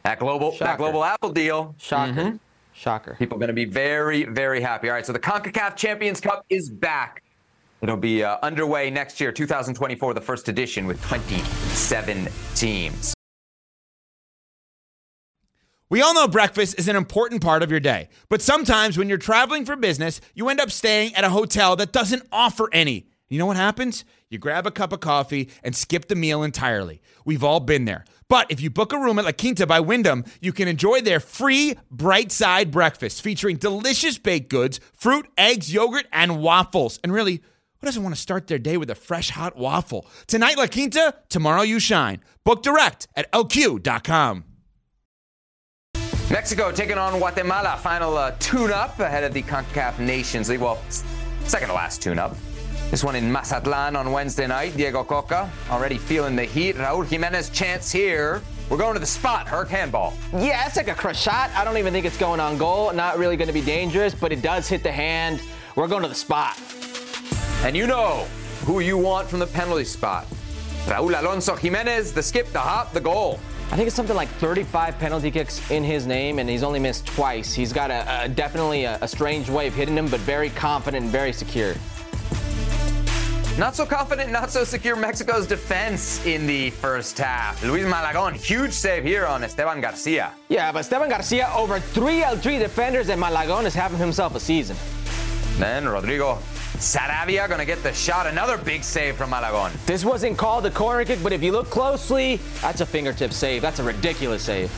That 0.03 0.17
global, 0.17 0.51
Shocker. 0.51 0.65
that 0.65 0.77
global 0.79 1.03
Apple 1.03 1.31
deal. 1.31 1.75
Shocker. 1.77 2.11
Mm-hmm. 2.11 2.35
Shocker. 2.73 3.15
People 3.19 3.37
are 3.37 3.39
going 3.39 3.49
to 3.49 3.53
be 3.53 3.65
very, 3.65 4.23
very 4.23 4.59
happy. 4.59 4.89
All 4.89 4.95
right, 4.95 5.05
so 5.05 5.13
the 5.13 5.19
CONCACAF 5.19 5.75
Champions 5.75 6.19
Cup 6.19 6.43
is 6.49 6.69
back. 6.71 7.21
It'll 7.81 7.97
be 7.97 8.23
uh, 8.23 8.37
underway 8.43 8.91
next 8.91 9.19
year, 9.19 9.31
2024, 9.31 10.13
the 10.13 10.21
first 10.21 10.47
edition 10.49 10.85
with 10.85 11.01
27 11.03 12.27
teams. 12.53 13.13
We 15.89 16.01
all 16.01 16.13
know 16.13 16.27
breakfast 16.27 16.79
is 16.79 16.87
an 16.87 16.95
important 16.95 17.41
part 17.41 17.63
of 17.63 17.71
your 17.71 17.79
day, 17.81 18.07
but 18.29 18.41
sometimes 18.41 18.97
when 18.97 19.09
you're 19.09 19.17
traveling 19.17 19.65
for 19.65 19.75
business, 19.75 20.21
you 20.33 20.47
end 20.47 20.61
up 20.61 20.71
staying 20.71 21.15
at 21.15 21.25
a 21.25 21.29
hotel 21.29 21.75
that 21.75 21.91
doesn't 21.91 22.23
offer 22.31 22.69
any. 22.71 23.07
You 23.27 23.39
know 23.39 23.45
what 23.45 23.57
happens? 23.57 24.05
You 24.29 24.37
grab 24.37 24.67
a 24.67 24.71
cup 24.71 24.93
of 24.93 24.99
coffee 24.99 25.49
and 25.63 25.75
skip 25.75 26.07
the 26.07 26.15
meal 26.15 26.43
entirely. 26.43 27.01
We've 27.25 27.43
all 27.43 27.59
been 27.59 27.85
there. 27.85 28.05
But 28.29 28.49
if 28.49 28.61
you 28.61 28.69
book 28.69 28.93
a 28.93 28.97
room 28.97 29.19
at 29.19 29.25
La 29.25 29.33
Quinta 29.33 29.67
by 29.67 29.81
Wyndham, 29.81 30.23
you 30.39 30.53
can 30.53 30.69
enjoy 30.69 31.01
their 31.01 31.19
free 31.19 31.75
bright 31.89 32.31
side 32.31 32.71
breakfast 32.71 33.21
featuring 33.21 33.57
delicious 33.57 34.17
baked 34.17 34.49
goods, 34.49 34.79
fruit, 34.93 35.27
eggs, 35.37 35.73
yogurt, 35.73 36.07
and 36.13 36.41
waffles. 36.41 36.99
And 37.03 37.13
really, 37.13 37.41
who 37.81 37.87
doesn't 37.87 38.03
want 38.03 38.15
to 38.15 38.21
start 38.21 38.45
their 38.47 38.59
day 38.59 38.77
with 38.77 38.91
a 38.91 38.95
fresh 38.95 39.31
hot 39.31 39.57
waffle? 39.57 40.05
Tonight, 40.27 40.57
La 40.57 40.67
Quinta, 40.67 41.15
tomorrow, 41.29 41.63
you 41.63 41.79
shine. 41.79 42.21
Book 42.43 42.61
direct 42.61 43.07
at 43.15 43.31
lq.com. 43.31 44.43
Mexico 46.29 46.71
taking 46.71 46.97
on 46.97 47.17
Guatemala. 47.17 47.77
Final 47.81 48.17
uh, 48.17 48.31
tune 48.39 48.71
up 48.71 48.99
ahead 48.99 49.23
of 49.23 49.33
the 49.33 49.41
CONCACAF 49.41 49.99
Nations 49.99 50.47
League. 50.47 50.61
Well, 50.61 50.79
second 51.43 51.69
to 51.69 51.73
last 51.73 52.01
tune 52.01 52.19
up. 52.19 52.35
This 52.91 53.03
one 53.03 53.15
in 53.15 53.31
Mazatlan 53.31 53.95
on 53.95 54.11
Wednesday 54.11 54.47
night. 54.47 54.77
Diego 54.77 55.03
Cocca 55.03 55.49
already 55.69 55.97
feeling 55.97 56.35
the 56.35 56.43
heat. 56.43 56.75
Raul 56.75 57.05
Jimenez 57.05 57.49
chance 57.49 57.91
here. 57.91 58.41
We're 58.69 58.77
going 58.77 58.93
to 58.93 58.99
the 58.99 59.05
spot. 59.05 59.47
Herc 59.47 59.69
handball. 59.69 60.13
Yeah, 60.33 60.67
it's 60.67 60.77
like 60.77 60.87
a 60.87 60.93
crush 60.93 61.21
shot. 61.21 61.49
I 61.55 61.65
don't 61.65 61.77
even 61.77 61.91
think 61.91 62.05
it's 62.05 62.17
going 62.17 62.39
on 62.39 62.57
goal. 62.57 62.93
Not 62.93 63.17
really 63.17 63.37
going 63.37 63.47
to 63.47 63.53
be 63.53 63.61
dangerous, 63.61 64.13
but 64.13 64.31
it 64.31 64.41
does 64.41 64.67
hit 64.69 64.83
the 64.83 64.91
hand. 64.91 65.41
We're 65.75 65.87
going 65.87 66.03
to 66.03 66.09
the 66.09 66.15
spot. 66.15 66.57
And 67.63 67.77
you 67.77 67.85
know 67.85 68.25
who 68.65 68.79
you 68.79 68.97
want 68.97 69.29
from 69.29 69.37
the 69.37 69.45
penalty 69.45 69.85
spot. 69.85 70.25
Raul 70.85 71.19
Alonso 71.19 71.55
Jimenez, 71.55 72.11
the 72.11 72.23
skip, 72.23 72.51
the 72.51 72.59
hop, 72.59 72.91
the 72.91 72.99
goal. 72.99 73.39
I 73.71 73.75
think 73.75 73.85
it's 73.85 73.95
something 73.95 74.15
like 74.15 74.29
35 74.29 74.97
penalty 74.97 75.29
kicks 75.29 75.69
in 75.69 75.83
his 75.83 76.07
name, 76.07 76.39
and 76.39 76.49
he's 76.49 76.63
only 76.63 76.79
missed 76.79 77.05
twice. 77.05 77.53
He's 77.53 77.71
got 77.71 77.91
a, 77.91 78.23
a 78.23 78.29
definitely 78.29 78.85
a, 78.85 78.97
a, 79.01 79.07
strange 79.07 79.47
way 79.47 79.67
of 79.67 79.75
hitting 79.75 79.93
them, 79.93 80.07
but 80.07 80.19
very 80.21 80.49
confident 80.49 81.03
and 81.03 81.11
very 81.11 81.31
secure. 81.31 81.75
Not 83.59 83.75
so 83.75 83.85
confident, 83.85 84.31
not 84.31 84.49
so 84.49 84.63
secure 84.63 84.95
Mexico's 84.95 85.45
defense 85.45 86.25
in 86.25 86.47
the 86.47 86.71
first 86.71 87.15
half. 87.19 87.63
Luis 87.63 87.85
Malagon, 87.85 88.33
huge 88.33 88.73
save 88.73 89.03
here 89.03 89.27
on 89.27 89.43
Esteban 89.43 89.81
Garcia. 89.81 90.31
Yeah, 90.49 90.71
but 90.71 90.79
Esteban 90.79 91.09
Garcia 91.09 91.47
over 91.55 91.79
three 91.79 92.21
L3 92.21 92.57
defenders, 92.57 93.09
and 93.09 93.21
Malagon 93.21 93.67
is 93.67 93.75
having 93.75 93.99
himself 93.99 94.33
a 94.33 94.39
season. 94.39 94.75
Then 95.59 95.87
Rodrigo 95.87 96.39
Saravia 96.81 97.47
gonna 97.47 97.63
get 97.63 97.83
the 97.83 97.93
shot. 97.93 98.25
Another 98.25 98.57
big 98.57 98.83
save 98.83 99.15
from 99.15 99.29
Malagon. 99.29 99.71
This 99.85 100.03
wasn't 100.03 100.35
called 100.35 100.65
a 100.65 100.71
corner 100.71 101.05
kick, 101.05 101.21
but 101.21 101.31
if 101.31 101.43
you 101.43 101.51
look 101.51 101.69
closely, 101.69 102.37
that's 102.59 102.81
a 102.81 102.85
fingertip 102.87 103.31
save. 103.33 103.61
That's 103.61 103.77
a 103.77 103.83
ridiculous 103.83 104.41
save. 104.41 104.71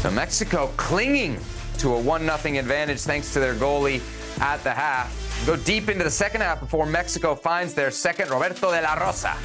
So 0.00 0.10
Mexico 0.10 0.72
clinging 0.78 1.38
to 1.78 1.94
a 1.94 2.00
1 2.00 2.22
0 2.22 2.58
advantage 2.58 3.00
thanks 3.00 3.34
to 3.34 3.40
their 3.40 3.54
goalie 3.54 4.00
at 4.40 4.64
the 4.64 4.70
half. 4.70 5.12
Go 5.44 5.56
deep 5.56 5.90
into 5.90 6.04
the 6.04 6.10
second 6.10 6.40
half 6.40 6.60
before 6.60 6.86
Mexico 6.86 7.34
finds 7.34 7.74
their 7.74 7.90
second, 7.90 8.30
Roberto 8.30 8.70
de 8.72 8.80
la 8.80 8.94
Rosa. 8.94 9.36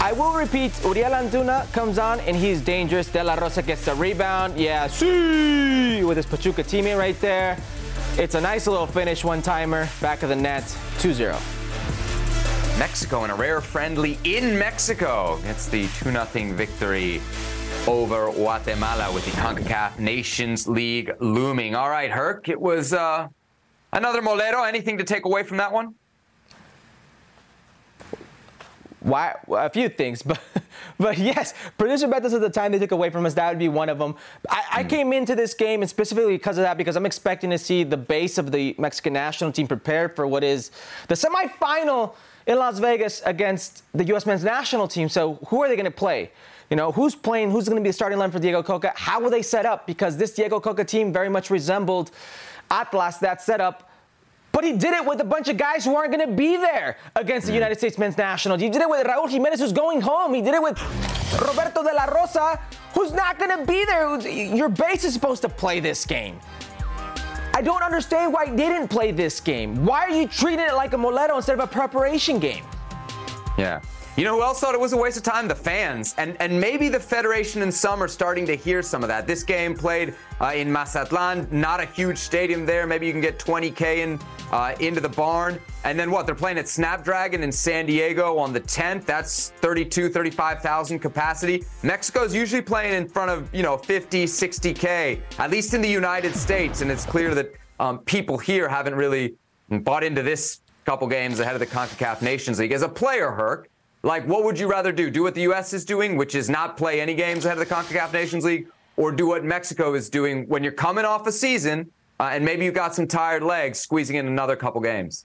I 0.00 0.12
will 0.12 0.32
repeat, 0.32 0.72
Uriel 0.84 1.10
Antuna 1.10 1.70
comes 1.72 1.98
on 1.98 2.20
and 2.20 2.34
he's 2.34 2.62
dangerous. 2.62 3.08
De 3.08 3.22
La 3.22 3.34
Rosa 3.34 3.62
gets 3.62 3.84
the 3.84 3.94
rebound. 3.96 4.56
Yeah, 4.56 4.86
see, 4.86 6.02
with 6.02 6.16
his 6.16 6.24
Pachuca 6.24 6.62
teammate 6.62 6.96
right 6.96 7.20
there. 7.20 7.58
It's 8.18 8.34
a 8.34 8.40
nice 8.40 8.66
little 8.66 8.88
finish, 8.88 9.22
one 9.22 9.42
timer, 9.42 9.88
back 10.00 10.24
of 10.24 10.28
the 10.28 10.34
net, 10.34 10.64
2 10.98 11.14
0. 11.14 11.38
Mexico 12.76 13.22
in 13.22 13.30
a 13.30 13.36
rare 13.36 13.60
friendly 13.60 14.18
in 14.24 14.58
Mexico 14.58 15.38
gets 15.44 15.68
the 15.68 15.86
2 16.02 16.10
0 16.10 16.24
victory 16.54 17.22
over 17.86 18.32
Guatemala 18.32 19.14
with 19.14 19.24
the 19.24 19.30
CONCACAF 19.40 20.00
Nations 20.00 20.66
League 20.66 21.12
looming. 21.20 21.76
All 21.76 21.90
right, 21.90 22.10
Herc, 22.10 22.48
it 22.48 22.60
was 22.60 22.92
uh, 22.92 23.28
another 23.92 24.20
Molero. 24.20 24.66
Anything 24.66 24.98
to 24.98 25.04
take 25.04 25.24
away 25.24 25.44
from 25.44 25.58
that 25.58 25.72
one? 25.72 25.94
Why? 29.00 29.34
A 29.50 29.70
few 29.70 29.88
things, 29.88 30.22
but 30.24 30.40
but 30.98 31.18
yes, 31.18 31.54
producer 31.76 32.08
bet 32.08 32.22
this 32.22 32.32
is 32.32 32.40
the 32.40 32.50
time 32.50 32.72
they 32.72 32.78
took 32.78 32.92
away 32.92 33.10
from 33.10 33.26
us. 33.26 33.34
That 33.34 33.48
would 33.48 33.58
be 33.58 33.68
one 33.68 33.88
of 33.88 33.98
them. 33.98 34.16
I, 34.48 34.64
I 34.72 34.84
mm. 34.84 34.90
came 34.90 35.12
into 35.12 35.34
this 35.34 35.54
game 35.54 35.82
and 35.82 35.90
specifically 35.90 36.34
because 36.34 36.58
of 36.58 36.62
that, 36.62 36.76
because 36.76 36.96
I'm 36.96 37.06
expecting 37.06 37.50
to 37.50 37.58
see 37.58 37.84
the 37.84 37.96
base 37.96 38.38
of 38.38 38.50
the 38.50 38.74
Mexican 38.78 39.12
national 39.12 39.52
team 39.52 39.68
prepared 39.68 40.16
for 40.16 40.26
what 40.26 40.42
is 40.42 40.70
the 41.06 41.14
semifinal 41.14 42.14
in 42.46 42.58
Las 42.58 42.78
Vegas 42.78 43.22
against 43.24 43.82
the 43.92 44.04
U.S. 44.06 44.26
men's 44.26 44.42
national 44.42 44.88
team. 44.88 45.08
So 45.08 45.34
who 45.48 45.62
are 45.62 45.68
they 45.68 45.76
going 45.76 45.84
to 45.84 45.90
play? 45.90 46.32
You 46.70 46.76
know, 46.76 46.92
who's 46.92 47.14
playing? 47.14 47.50
Who's 47.50 47.68
going 47.68 47.76
to 47.76 47.82
be 47.82 47.90
the 47.90 47.94
starting 47.94 48.18
line 48.18 48.30
for 48.30 48.38
Diego 48.38 48.62
Cocca? 48.62 48.92
How 48.96 49.20
will 49.20 49.30
they 49.30 49.42
set 49.42 49.64
up? 49.64 49.86
Because 49.86 50.16
this 50.16 50.34
Diego 50.34 50.60
Cocca 50.60 50.84
team 50.84 51.12
very 51.12 51.28
much 51.28 51.50
resembled 51.50 52.10
Atlas, 52.70 53.16
that 53.18 53.40
setup 53.40 53.87
but 54.52 54.64
he 54.64 54.72
did 54.72 54.94
it 54.94 55.04
with 55.04 55.20
a 55.20 55.24
bunch 55.24 55.48
of 55.48 55.56
guys 55.56 55.84
who 55.84 55.94
aren't 55.94 56.12
going 56.12 56.26
to 56.26 56.34
be 56.34 56.56
there 56.56 56.96
against 57.16 57.46
the 57.46 57.52
mm. 57.52 57.56
United 57.56 57.78
States 57.78 57.98
men's 57.98 58.16
national. 58.16 58.56
He 58.58 58.68
did 58.68 58.82
it 58.82 58.88
with 58.88 59.06
Raul 59.06 59.28
Jimenez, 59.28 59.60
who's 59.60 59.72
going 59.72 60.00
home. 60.00 60.34
He 60.34 60.42
did 60.42 60.54
it 60.54 60.62
with 60.62 60.78
Roberto 61.40 61.82
de 61.82 61.94
la 61.94 62.04
Rosa, 62.04 62.60
who's 62.94 63.12
not 63.12 63.38
going 63.38 63.56
to 63.58 63.64
be 63.64 63.84
there. 63.84 64.20
Your 64.56 64.68
base 64.68 65.04
is 65.04 65.12
supposed 65.12 65.42
to 65.42 65.48
play 65.48 65.80
this 65.80 66.04
game. 66.04 66.40
I 67.54 67.62
don't 67.62 67.82
understand 67.82 68.32
why 68.32 68.46
he 68.46 68.56
didn't 68.56 68.88
play 68.88 69.10
this 69.10 69.40
game. 69.40 69.84
Why 69.84 70.00
are 70.02 70.10
you 70.10 70.28
treating 70.28 70.64
it 70.64 70.74
like 70.74 70.92
a 70.92 70.96
Molero 70.96 71.36
instead 71.36 71.58
of 71.58 71.64
a 71.64 71.66
preparation 71.66 72.38
game? 72.38 72.64
Yeah. 73.58 73.80
You 74.18 74.24
know 74.24 74.34
who 74.34 74.42
else 74.42 74.58
thought 74.58 74.74
it 74.74 74.80
was 74.80 74.92
a 74.94 74.96
waste 74.96 75.16
of 75.16 75.22
time? 75.22 75.46
The 75.46 75.54
fans. 75.54 76.16
And 76.18 76.36
and 76.40 76.60
maybe 76.60 76.88
the 76.88 76.98
Federation 76.98 77.62
and 77.62 77.72
some 77.72 78.02
are 78.02 78.08
starting 78.08 78.44
to 78.46 78.56
hear 78.56 78.82
some 78.82 79.04
of 79.04 79.08
that. 79.08 79.28
This 79.28 79.44
game 79.44 79.76
played 79.76 80.12
uh, 80.40 80.54
in 80.56 80.72
Mazatlan, 80.72 81.46
not 81.52 81.78
a 81.78 81.84
huge 81.84 82.18
stadium 82.18 82.66
there. 82.66 82.84
Maybe 82.84 83.06
you 83.06 83.12
can 83.12 83.20
get 83.20 83.38
20K 83.38 83.98
in, 83.98 84.18
uh, 84.50 84.74
into 84.80 85.00
the 85.00 85.08
barn. 85.08 85.60
And 85.84 85.96
then 85.96 86.10
what? 86.10 86.26
They're 86.26 86.34
playing 86.34 86.58
at 86.58 86.66
Snapdragon 86.66 87.44
in 87.44 87.52
San 87.52 87.86
Diego 87.86 88.36
on 88.38 88.52
the 88.52 88.60
10th. 88.60 89.04
That's 89.04 89.50
32, 89.60 90.08
35,000 90.08 90.98
capacity. 90.98 91.62
Mexico's 91.84 92.34
usually 92.34 92.62
playing 92.62 92.94
in 92.94 93.08
front 93.08 93.30
of, 93.30 93.48
you 93.54 93.62
know, 93.62 93.76
50, 93.76 94.24
60K, 94.24 95.20
at 95.38 95.50
least 95.52 95.74
in 95.74 95.80
the 95.80 95.88
United 95.88 96.34
States. 96.34 96.80
And 96.80 96.90
it's 96.90 97.06
clear 97.06 97.36
that 97.36 97.52
um, 97.78 98.00
people 98.00 98.36
here 98.36 98.68
haven't 98.68 98.96
really 98.96 99.36
bought 99.68 100.02
into 100.02 100.24
this 100.24 100.62
couple 100.84 101.06
games 101.06 101.38
ahead 101.38 101.54
of 101.54 101.60
the 101.60 101.66
CONCACAF 101.66 102.20
Nations 102.20 102.58
League. 102.58 102.72
As 102.72 102.82
a 102.82 102.88
player, 102.88 103.30
Herc, 103.30 103.68
like, 104.02 104.26
what 104.26 104.44
would 104.44 104.58
you 104.58 104.68
rather 104.68 104.92
do? 104.92 105.10
Do 105.10 105.22
what 105.22 105.34
the 105.34 105.42
U.S. 105.42 105.72
is 105.72 105.84
doing, 105.84 106.16
which 106.16 106.34
is 106.34 106.48
not 106.48 106.76
play 106.76 107.00
any 107.00 107.14
games 107.14 107.44
ahead 107.44 107.58
of 107.58 107.68
the 107.68 107.74
CONCACAF 107.74 108.12
Nations 108.12 108.44
League, 108.44 108.68
or 108.96 109.12
do 109.12 109.26
what 109.26 109.44
Mexico 109.44 109.94
is 109.94 110.08
doing 110.08 110.46
when 110.48 110.62
you're 110.62 110.72
coming 110.72 111.04
off 111.04 111.26
a 111.26 111.32
season 111.32 111.90
uh, 112.20 112.30
and 112.32 112.44
maybe 112.44 112.64
you've 112.64 112.74
got 112.74 112.94
some 112.94 113.06
tired 113.06 113.42
legs, 113.42 113.78
squeezing 113.78 114.16
in 114.16 114.26
another 114.26 114.56
couple 114.56 114.80
games? 114.80 115.24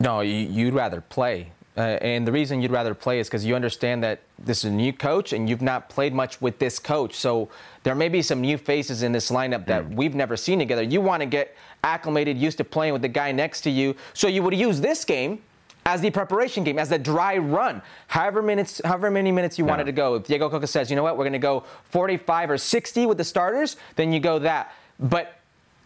No, 0.00 0.20
you'd 0.20 0.74
rather 0.74 1.00
play. 1.00 1.52
Uh, 1.76 1.80
and 2.02 2.26
the 2.26 2.32
reason 2.32 2.60
you'd 2.60 2.70
rather 2.70 2.94
play 2.94 3.18
is 3.18 3.28
because 3.28 3.46
you 3.46 3.54
understand 3.54 4.02
that 4.04 4.20
this 4.38 4.58
is 4.58 4.64
a 4.64 4.74
new 4.74 4.92
coach 4.92 5.32
and 5.32 5.48
you've 5.48 5.62
not 5.62 5.88
played 5.88 6.12
much 6.12 6.40
with 6.40 6.58
this 6.58 6.78
coach. 6.78 7.14
So 7.14 7.48
there 7.82 7.94
may 7.94 8.08
be 8.08 8.20
some 8.20 8.42
new 8.42 8.58
faces 8.58 9.02
in 9.02 9.12
this 9.12 9.30
lineup 9.30 9.66
that 9.66 9.84
mm. 9.84 9.94
we've 9.94 10.14
never 10.14 10.36
seen 10.36 10.58
together. 10.58 10.82
You 10.82 11.00
want 11.00 11.22
to 11.22 11.26
get 11.26 11.56
acclimated, 11.82 12.36
used 12.36 12.58
to 12.58 12.64
playing 12.64 12.92
with 12.92 13.00
the 13.00 13.08
guy 13.08 13.32
next 13.32 13.62
to 13.62 13.70
you. 13.70 13.96
So 14.12 14.28
you 14.28 14.42
would 14.42 14.54
use 14.54 14.80
this 14.80 15.04
game 15.04 15.40
as 15.84 16.00
the 16.00 16.10
preparation 16.10 16.64
game, 16.64 16.78
as 16.78 16.88
the 16.88 16.98
dry 16.98 17.38
run. 17.38 17.82
However 18.06 18.42
minutes, 18.42 18.80
however 18.84 19.10
many 19.10 19.32
minutes 19.32 19.58
you 19.58 19.64
wanted 19.64 19.84
to 19.84 19.92
go. 19.92 20.14
If 20.14 20.24
Diego 20.24 20.48
Cocca 20.48 20.66
says, 20.66 20.90
you 20.90 20.96
know 20.96 21.02
what, 21.02 21.16
we're 21.16 21.24
going 21.24 21.32
to 21.32 21.38
go 21.38 21.64
45 21.84 22.50
or 22.50 22.58
60 22.58 23.06
with 23.06 23.18
the 23.18 23.24
starters, 23.24 23.76
then 23.96 24.12
you 24.12 24.20
go 24.20 24.38
that. 24.38 24.72
But 25.00 25.38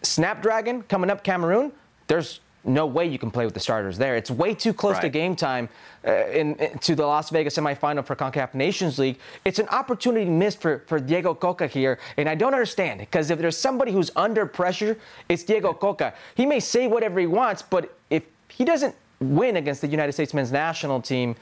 Snapdragon 0.03 0.82
coming 0.82 1.11
up 1.11 1.24
Cameroon, 1.24 1.72
there's 2.09 2.40
no 2.66 2.84
way 2.84 3.07
you 3.07 3.18
can 3.18 3.30
play 3.30 3.44
with 3.44 3.55
the 3.55 3.61
starters 3.61 3.97
there. 3.97 4.16
It's 4.16 4.30
way 4.30 4.55
too 4.55 4.74
close 4.74 4.94
right. 4.94 5.03
to 5.03 5.09
game 5.09 5.36
time 5.36 5.68
uh, 6.07 6.26
in, 6.26 6.57
in, 6.57 6.78
to 6.80 6.94
the 6.94 7.07
Las 7.07 7.30
Vegas 7.30 7.57
semifinal 7.57 8.05
for 8.05 8.16
CONCACAF 8.16 8.55
Nations 8.55 8.99
League. 8.99 9.18
It's 9.44 9.59
an 9.59 9.68
opportunity 9.68 10.28
missed 10.28 10.61
for, 10.61 10.80
for 10.86 10.99
Diego 10.99 11.32
Cocca 11.32 11.68
here, 11.68 11.99
and 12.16 12.28
I 12.28 12.34
don't 12.34 12.55
understand 12.55 13.01
because 13.01 13.30
if 13.30 13.38
there's 13.38 13.57
somebody 13.57 13.92
who's 13.92 14.11
under 14.16 14.47
pressure, 14.47 14.99
it's 15.28 15.44
Diego 15.44 15.72
Cocca. 15.72 16.14
He 16.34 16.44
may 16.44 16.61
say 16.61 16.88
whatever 16.88 17.20
he 17.20 17.26
wants, 17.26 17.62
but 17.62 17.97
if 18.11 18.24
he 18.49 18.64
doesn't 18.64 18.94
win 19.20 19.56
against 19.56 19.80
the 19.80 19.88
United 19.88 20.12
States 20.12 20.34
men's 20.34 20.52
national 20.52 21.00
team, 21.00 21.36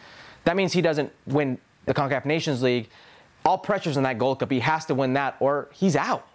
that 0.45 0.57
means 0.57 0.73
he 0.73 0.83
doesn't 0.83 1.13
win 1.27 1.59
the 1.87 1.95
CONCACAF 1.95 2.25
Nations 2.25 2.63
League. 2.63 2.89
All 3.45 3.59
pressure's 3.59 3.97
on 3.97 4.03
that 4.05 4.19
Gold 4.19 4.41
Cup. 4.41 4.51
He 4.51 4.61
has 4.61 4.87
to 4.87 4.95
win 4.95 5.13
that 5.15 5.37
or 5.41 5.69
he's 5.73 5.97
out. 5.97 6.27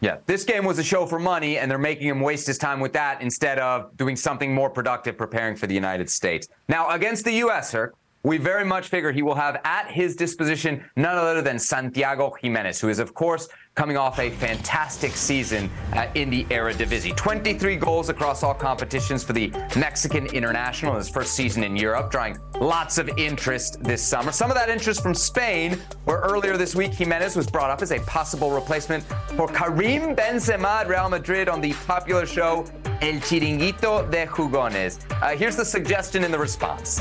Yeah, 0.00 0.18
this 0.26 0.44
game 0.44 0.64
was 0.64 0.78
a 0.78 0.84
show 0.84 1.06
for 1.06 1.18
money, 1.18 1.58
and 1.58 1.68
they're 1.68 1.76
making 1.76 2.06
him 2.06 2.20
waste 2.20 2.46
his 2.46 2.56
time 2.56 2.78
with 2.78 2.92
that 2.92 3.20
instead 3.20 3.58
of 3.58 3.96
doing 3.96 4.14
something 4.14 4.54
more 4.54 4.70
productive 4.70 5.18
preparing 5.18 5.56
for 5.56 5.66
the 5.66 5.74
United 5.74 6.08
States. 6.08 6.46
Now, 6.68 6.88
against 6.90 7.24
the 7.24 7.32
U.S., 7.32 7.68
sir, 7.70 7.92
we 8.22 8.38
very 8.38 8.64
much 8.64 8.88
figure 8.88 9.10
he 9.10 9.22
will 9.22 9.34
have 9.34 9.60
at 9.64 9.90
his 9.90 10.14
disposition 10.14 10.84
none 10.96 11.16
other 11.16 11.42
than 11.42 11.58
Santiago 11.58 12.32
Jimenez, 12.40 12.80
who 12.80 12.88
is, 12.88 13.00
of 13.00 13.12
course, 13.14 13.48
coming 13.78 13.96
off 13.96 14.18
a 14.18 14.28
fantastic 14.28 15.12
season 15.12 15.70
uh, 15.92 16.08
in 16.16 16.28
the 16.30 16.42
Eredivisie. 16.46 17.14
23 17.14 17.76
goals 17.76 18.08
across 18.08 18.42
all 18.42 18.52
competitions 18.52 19.22
for 19.22 19.32
the 19.32 19.52
Mexican 19.76 20.26
international 20.26 20.94
in 20.94 20.98
his 20.98 21.08
first 21.08 21.34
season 21.34 21.62
in 21.62 21.76
Europe, 21.76 22.10
drawing 22.10 22.36
lots 22.60 22.98
of 22.98 23.08
interest 23.16 23.80
this 23.84 24.02
summer. 24.02 24.32
Some 24.32 24.50
of 24.50 24.56
that 24.56 24.68
interest 24.68 25.00
from 25.00 25.14
Spain, 25.14 25.78
where 26.06 26.18
earlier 26.18 26.56
this 26.56 26.74
week 26.74 26.92
Jimenez 26.92 27.36
was 27.36 27.46
brought 27.46 27.70
up 27.70 27.80
as 27.80 27.92
a 27.92 28.00
possible 28.00 28.50
replacement 28.50 29.04
for 29.36 29.46
Karim 29.46 30.16
Benzema 30.16 30.80
at 30.80 30.88
Real 30.88 31.08
Madrid 31.08 31.48
on 31.48 31.60
the 31.60 31.72
popular 31.86 32.26
show 32.26 32.64
El 33.00 33.20
Chiringuito 33.20 34.10
de 34.10 34.26
Jugones. 34.26 34.98
Uh, 35.22 35.36
here's 35.36 35.54
the 35.54 35.64
suggestion 35.64 36.24
in 36.24 36.32
the 36.32 36.38
response. 36.38 37.00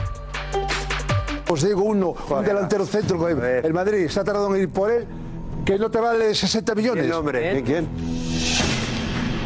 Os 1.50 1.64
digo 1.64 1.82
uno, 1.82 2.14
un 2.30 2.46
delantero 2.46 2.86
centro, 2.86 3.26
el 3.28 3.74
Madrid 3.74 4.10
se 4.10 4.20
ha 4.20 4.24
tardado 4.24 4.54
en 4.54 4.62
ir 4.62 4.70
por 4.70 4.92
él, 4.92 5.08
que 5.68 5.78
no 5.78 5.92
te 5.92 6.00
vale 6.00 6.34
60 6.34 6.76
millones. 6.76 7.04
¿Quién, 7.04 7.14
hombre? 7.14 7.62
¿Quién? 7.64 7.90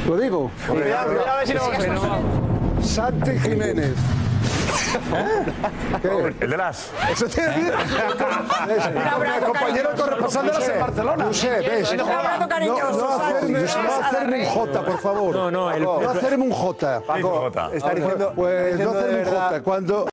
Lo 0.08 0.18
digo. 0.18 0.52
Santi 2.84 3.40
Jiménez. 3.40 3.96
El 6.40 6.50
de 6.50 6.58
las. 6.58 6.92
Eso 7.12 7.26
tiene 7.26 7.56
que 7.56 7.62
Mi 7.64 9.46
compañero 9.46 9.90
corresponsal 9.98 10.52
en 10.74 10.80
Barcelona. 10.80 11.26
No 11.26 11.34
sé, 11.34 11.50
ves. 11.60 11.96
No, 11.96 12.06
no, 12.06 13.10
hacerme, 13.20 13.60
no 13.62 13.94
hacerme 14.06 14.40
un 14.42 14.46
J, 14.46 14.86
por 14.86 15.00
favor. 15.00 15.36
No, 15.36 15.50
no, 15.52 15.72
el- 15.72 15.82
No 15.84 16.10
hacerme 16.10 16.44
un 16.46 16.52
J. 16.52 17.02
Paco, 17.02 17.48
está 17.74 17.94
diciendo- 17.96 18.34
Pues 18.36 18.80
no 18.80 18.92
hacerme 18.92 19.20
un. 19.22 19.26
J. 19.26 19.62
Cuando 19.64 20.08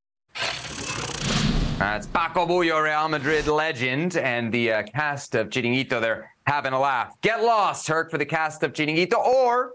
That's 1.78 2.08
Paco 2.08 2.44
Buyo, 2.44 2.82
Real 2.82 3.08
Madrid 3.08 3.46
legend, 3.46 4.16
and 4.16 4.52
the 4.52 4.72
uh, 4.72 4.82
cast 4.82 5.36
of 5.36 5.48
Chiringuito. 5.48 6.00
They're 6.00 6.28
having 6.44 6.72
a 6.72 6.80
laugh. 6.80 7.14
Get 7.20 7.44
lost, 7.44 7.86
Herc, 7.86 8.10
for 8.10 8.18
the 8.18 8.26
cast 8.26 8.64
of 8.64 8.72
Chiringuito, 8.72 9.16
or 9.16 9.74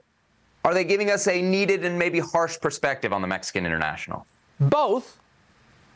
are 0.66 0.74
they 0.74 0.84
giving 0.84 1.10
us 1.10 1.30
a 1.30 1.42
needed 1.42 1.86
and 1.86 1.98
maybe 1.98 2.20
harsh 2.20 2.60
perspective 2.60 3.14
on 3.14 3.22
the 3.22 3.28
Mexican 3.28 3.66
international? 3.66 4.28
Both, 4.60 5.18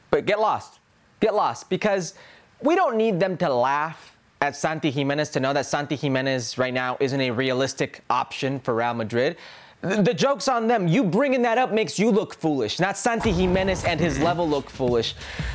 but 0.09 0.25
get 0.25 0.39
lost. 0.39 0.79
Get 1.19 1.35
lost 1.35 1.69
because 1.69 2.13
we 2.61 2.75
don't 2.75 2.95
need 2.95 3.19
them 3.19 3.35
to 3.39 3.53
laugh 3.53 4.15
at 4.39 4.55
Santi 4.55 4.89
Jimenez 4.89 5.27
to 5.31 5.41
know 5.41 5.51
that 5.51 5.65
Santi 5.65 5.97
Jimenez 5.97 6.57
right 6.57 6.73
now 6.73 6.95
isn't 7.01 7.19
a 7.19 7.31
realistic 7.31 8.01
option 8.09 8.61
for 8.61 8.73
Real 8.75 8.93
Madrid. 8.93 9.35
The 9.81 10.13
joke's 10.13 10.47
on 10.47 10.67
them. 10.67 10.87
You 10.87 11.03
bringing 11.03 11.43
that 11.43 11.57
up 11.57 11.71
makes 11.71 11.99
you 11.99 12.09
look 12.09 12.33
foolish, 12.33 12.79
not 12.79 12.97
Santi 12.97 13.31
Jimenez 13.31 13.83
and 13.85 13.99
his 13.99 14.19
level 14.19 14.49
look 14.49 14.69
foolish. 14.69 15.13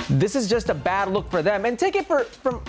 This 0.09 0.37
is 0.37 0.49
just 0.49 0.69
a 0.69 0.75
bad 0.75 1.09
look 1.09 1.29
for 1.31 1.43
them. 1.43 1.65
And 1.65 1.79
take 1.79 1.97
it 1.97 2.07
for, 2.07 2.25
from 2.25 2.63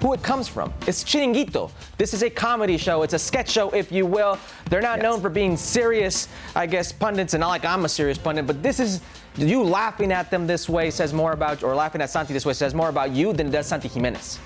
who 0.00 0.12
it 0.12 0.22
comes 0.22 0.48
from. 0.48 0.72
It's 0.86 1.04
Chiringuito. 1.04 1.70
This 1.98 2.14
is 2.14 2.22
a 2.22 2.30
comedy 2.30 2.76
show. 2.78 3.02
It's 3.02 3.14
a 3.14 3.18
sketch 3.18 3.50
show, 3.50 3.70
if 3.70 3.92
you 3.92 4.06
will. 4.06 4.38
They're 4.70 4.82
not 4.82 5.00
known 5.00 5.20
for 5.20 5.28
being 5.28 5.56
serious, 5.56 6.28
I 6.54 6.66
guess, 6.66 6.90
pundits, 6.90 7.34
and 7.34 7.40
not 7.40 7.48
like 7.48 7.64
I'm 7.64 7.84
a 7.84 7.88
serious 7.88 8.18
pundit, 8.18 8.46
but 8.46 8.62
this 8.62 8.80
is 8.80 9.00
you 9.36 9.62
laughing 9.62 10.12
at 10.12 10.30
them 10.30 10.46
this 10.46 10.68
way 10.68 10.90
says 10.90 11.12
more 11.12 11.32
about, 11.32 11.62
or 11.62 11.74
laughing 11.74 12.00
at 12.00 12.10
Santi 12.10 12.32
this 12.32 12.46
way 12.46 12.52
says 12.52 12.74
more 12.74 12.88
about 12.88 13.10
you 13.10 13.32
than 13.32 13.48
it 13.48 13.50
does 13.50 13.66
Santi 13.66 13.88
Jimenez. 13.88 14.38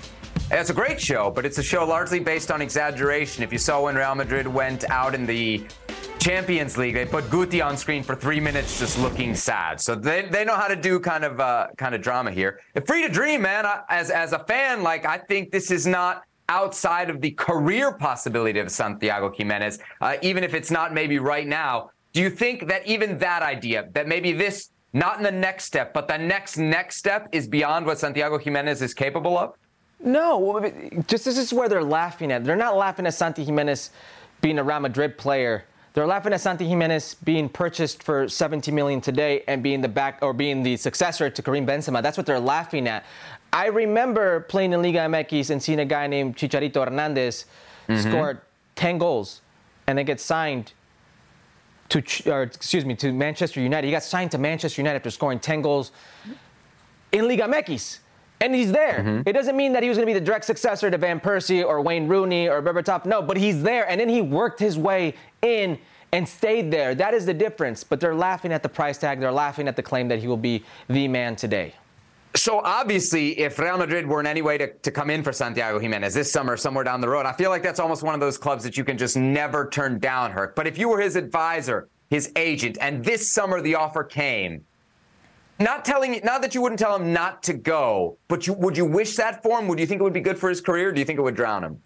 It's 0.51 0.71
a 0.71 0.73
great 0.73 0.99
show, 0.99 1.29
but 1.29 1.45
it's 1.45 1.59
a 1.59 1.63
show 1.63 1.85
largely 1.85 2.19
based 2.19 2.49
on 2.49 2.59
exaggeration. 2.59 3.43
If 3.43 3.53
you 3.53 3.59
saw 3.59 3.83
when 3.83 3.95
Real 3.95 4.15
Madrid 4.15 4.47
went 4.47 4.83
out 4.89 5.13
in 5.13 5.27
the 5.27 5.63
Champions 6.17 6.75
League, 6.75 6.95
they 6.95 7.05
put 7.05 7.25
Guti 7.25 7.63
on 7.63 7.77
screen 7.77 8.01
for 8.01 8.15
three 8.15 8.39
minutes 8.39 8.79
just 8.79 8.97
looking 8.97 9.35
sad. 9.35 9.79
So 9.79 9.93
they, 9.93 10.23
they 10.23 10.43
know 10.43 10.55
how 10.55 10.67
to 10.67 10.75
do 10.75 10.99
kind 10.99 11.23
of 11.23 11.39
uh, 11.39 11.67
kind 11.77 11.93
of 11.93 12.01
drama 12.01 12.31
here. 12.31 12.61
Free 12.87 13.03
to 13.03 13.09
dream, 13.09 13.43
man. 13.43 13.67
I, 13.67 13.83
as 13.89 14.09
as 14.09 14.33
a 14.33 14.39
fan, 14.39 14.81
like 14.81 15.05
I 15.05 15.19
think 15.19 15.51
this 15.51 15.69
is 15.69 15.85
not 15.85 16.23
outside 16.49 17.11
of 17.11 17.21
the 17.21 17.29
career 17.29 17.91
possibility 17.91 18.57
of 18.57 18.71
Santiago 18.71 19.31
Jimenez, 19.31 19.77
uh, 20.01 20.15
even 20.23 20.43
if 20.43 20.55
it's 20.55 20.71
not 20.71 20.95
maybe 20.95 21.19
right 21.19 21.45
now. 21.45 21.91
Do 22.11 22.21
you 22.21 22.31
think 22.31 22.67
that 22.69 22.87
even 22.87 23.19
that 23.19 23.43
idea, 23.43 23.87
that 23.91 24.07
maybe 24.07 24.31
this 24.31 24.71
not 24.93 25.17
in 25.17 25.23
the 25.23 25.31
next 25.31 25.65
step, 25.65 25.93
but 25.93 26.07
the 26.07 26.17
next 26.17 26.57
next 26.57 26.95
step 26.95 27.29
is 27.31 27.47
beyond 27.47 27.85
what 27.85 27.99
Santiago 27.99 28.39
Jimenez 28.39 28.81
is 28.81 28.95
capable 28.95 29.37
of? 29.37 29.53
No, 30.01 30.61
just 31.07 31.25
this 31.25 31.37
is 31.37 31.53
where 31.53 31.67
they're 31.67 31.83
laughing 31.83 32.31
at. 32.31 32.45
They're 32.45 32.55
not 32.55 32.75
laughing 32.77 33.05
at 33.05 33.13
Santi 33.13 33.43
Jimenez 33.43 33.89
being 34.41 34.57
a 34.57 34.63
Real 34.63 34.79
Madrid 34.79 35.17
player. 35.17 35.65
They're 35.93 36.07
laughing 36.07 36.31
at 36.33 36.39
Santi 36.39 36.67
Jimenez 36.67 37.15
being 37.23 37.49
purchased 37.49 38.03
for 38.03 38.29
70 38.29 38.71
million 38.71 39.01
today 39.01 39.43
and 39.47 39.61
being 39.61 39.81
the 39.81 39.89
back 39.89 40.19
or 40.21 40.33
being 40.33 40.63
the 40.63 40.77
successor 40.77 41.29
to 41.29 41.41
Karim 41.41 41.65
Benzema. 41.65 42.01
That's 42.01 42.15
what 42.15 42.25
they're 42.25 42.39
laughing 42.39 42.87
at. 42.87 43.03
I 43.51 43.65
remember 43.67 44.41
playing 44.41 44.71
in 44.73 44.81
Liga 44.81 44.99
MX 44.99 45.49
and 45.49 45.61
seeing 45.61 45.79
a 45.79 45.85
guy 45.85 46.07
named 46.07 46.37
Chicharito 46.37 46.83
Hernandez 46.85 47.45
Mhm. 47.89 48.01
scored 48.09 48.41
10 48.75 48.99
goals 48.99 49.41
and 49.87 49.97
then 49.97 50.05
get 50.05 50.21
signed 50.21 50.71
to, 51.89 52.03
or 52.31 52.43
excuse 52.43 52.85
me, 52.85 52.93
to 52.95 53.11
Manchester 53.11 53.59
United. 53.59 53.87
He 53.87 53.91
got 53.91 54.03
signed 54.03 54.29
to 54.31 54.37
Manchester 54.37 54.79
United 54.79 54.97
after 54.97 55.09
scoring 55.11 55.39
10 55.39 55.61
goals 55.63 55.91
in 57.11 57.27
Liga 57.27 57.43
MX. 57.45 57.99
And 58.41 58.55
he's 58.55 58.71
there. 58.71 58.99
Mm-hmm. 58.99 59.27
It 59.27 59.33
doesn't 59.33 59.57
mean 59.57 59.73
that 59.73 59.83
he 59.83 59.89
was 59.89 59.97
going 59.97 60.07
to 60.07 60.13
be 60.13 60.17
the 60.17 60.25
direct 60.25 60.45
successor 60.45 60.89
to 60.89 60.97
Van 60.97 61.19
Persie 61.19 61.65
or 61.65 61.81
Wayne 61.81 62.07
Rooney 62.07 62.47
or 62.47 62.61
Berbatov. 62.61 63.05
No, 63.05 63.21
but 63.21 63.37
he's 63.37 63.61
there. 63.61 63.89
And 63.89 63.99
then 63.99 64.07
he 64.09 64.21
worked 64.21 64.59
his 64.59 64.77
way 64.77 65.13
in 65.41 65.77
and 66.11 66.27
stayed 66.27 66.71
there. 66.71 66.95
That 66.95 67.13
is 67.13 67.25
the 67.25 67.33
difference. 67.33 67.83
But 67.83 67.99
they're 67.99 68.15
laughing 68.15 68.53
at 68.53 68.63
the 68.63 68.69
price 68.69 68.97
tag. 68.97 69.19
They're 69.19 69.31
laughing 69.31 69.67
at 69.67 69.75
the 69.75 69.83
claim 69.83 70.07
that 70.07 70.19
he 70.19 70.27
will 70.27 70.37
be 70.37 70.63
the 70.87 71.07
man 71.07 71.35
today. 71.35 71.73
So 72.35 72.61
obviously, 72.63 73.39
if 73.39 73.57
Real 73.57 73.77
Madrid 73.77 74.05
were 74.07 74.19
in 74.19 74.27
any 74.27 74.41
way 74.41 74.57
to, 74.57 74.71
to 74.71 74.91
come 74.91 75.09
in 75.09 75.23
for 75.23 75.33
Santiago 75.33 75.79
Jimenez 75.79 76.13
this 76.13 76.31
summer, 76.31 76.55
somewhere 76.57 76.83
down 76.83 77.01
the 77.01 77.09
road, 77.09 77.25
I 77.25 77.33
feel 77.33 77.49
like 77.49 77.63
that's 77.63 77.79
almost 77.79 78.03
one 78.03 78.13
of 78.13 78.19
those 78.19 78.37
clubs 78.37 78.63
that 78.63 78.77
you 78.77 78.83
can 78.83 78.97
just 78.97 79.17
never 79.17 79.67
turn 79.67 79.99
down, 79.99 80.31
Herc. 80.31 80.55
But 80.55 80.67
if 80.67 80.77
you 80.77 80.89
were 80.89 81.01
his 81.01 81.15
advisor, 81.15 81.89
his 82.09 82.31
agent, 82.35 82.77
and 82.81 83.03
this 83.03 83.31
summer 83.31 83.61
the 83.61 83.75
offer 83.75 84.03
came, 84.03 84.63
not 85.59 85.85
telling, 85.85 86.15
you, 86.15 86.21
not 86.21 86.41
that 86.41 86.55
you 86.55 86.61
wouldn't 86.61 86.79
tell 86.79 86.95
him 86.95 87.13
not 87.13 87.43
to 87.43 87.53
go, 87.53 88.17
but 88.27 88.47
you, 88.47 88.53
would 88.53 88.77
you 88.77 88.85
wish 88.85 89.15
that 89.17 89.43
for 89.43 89.59
him? 89.59 89.67
Would 89.67 89.79
you 89.79 89.85
think 89.85 89.99
it 89.99 90.03
would 90.03 90.13
be 90.13 90.21
good 90.21 90.39
for 90.39 90.49
his 90.49 90.61
career? 90.61 90.89
Or 90.89 90.91
do 90.91 90.99
you 90.99 91.05
think 91.05 91.19
it 91.19 91.21
would 91.21 91.35
drown 91.35 91.63
him? 91.63 91.81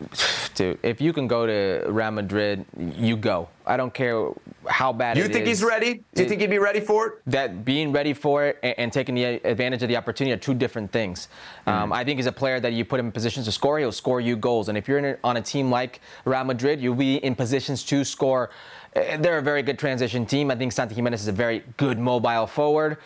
Dude, 0.54 0.78
if 0.82 1.00
you 1.00 1.12
can 1.12 1.26
go 1.26 1.46
to 1.46 1.90
Real 1.90 2.10
Madrid, 2.10 2.64
you 2.78 3.16
go. 3.16 3.48
I 3.66 3.76
don't 3.76 3.92
care 3.92 4.30
how 4.66 4.92
bad 4.92 5.16
it 5.16 5.20
is. 5.20 5.24
You 5.26 5.30
it 5.30 5.32
think 5.32 5.46
is. 5.46 5.58
he's 5.58 5.64
ready? 5.68 6.02
Do 6.14 6.22
you 6.22 6.28
think 6.28 6.40
he'd 6.40 6.50
be 6.50 6.58
ready 6.58 6.80
for 6.80 7.06
it? 7.06 7.12
that 7.26 7.64
being 7.64 7.92
ready 7.92 8.14
for 8.14 8.44
it 8.44 8.58
and, 8.62 8.74
and 8.78 8.92
taking 8.92 9.14
the 9.14 9.24
advantage 9.24 9.82
of 9.82 9.88
the 9.88 9.96
opportunity 9.96 10.32
are 10.32 10.38
two 10.38 10.54
different 10.54 10.92
things. 10.92 11.28
Um, 11.66 11.92
I 11.92 12.04
think 12.04 12.18
he's 12.18 12.26
a 12.26 12.32
player 12.32 12.60
that 12.60 12.72
you 12.72 12.84
put 12.84 13.00
him 13.00 13.06
in 13.06 13.12
positions 13.12 13.46
to 13.46 13.52
score, 13.52 13.78
he'll 13.78 13.92
score 13.92 14.20
you 14.20 14.36
goals. 14.36 14.68
And 14.68 14.78
if 14.78 14.88
you're 14.88 14.98
a, 14.98 15.18
on 15.24 15.36
a 15.36 15.42
team 15.42 15.70
like 15.70 16.00
Real 16.24 16.44
Madrid, 16.44 16.80
you'll 16.80 16.94
be 16.94 17.16
in 17.16 17.34
positions 17.34 17.82
to 17.84 18.04
score. 18.04 18.50
Uh, 18.96 19.16
They're 19.18 19.38
a 19.38 19.42
very 19.42 19.62
good 19.62 19.78
transition 19.78 20.24
team. 20.26 20.50
I 20.50 20.56
think 20.56 20.72
Santi 20.72 20.94
Jimenez 20.94 21.20
is 21.22 21.28
a 21.28 21.32
very 21.32 21.62
good 21.76 21.98
mobile 21.98 22.46
forward, 22.46 22.96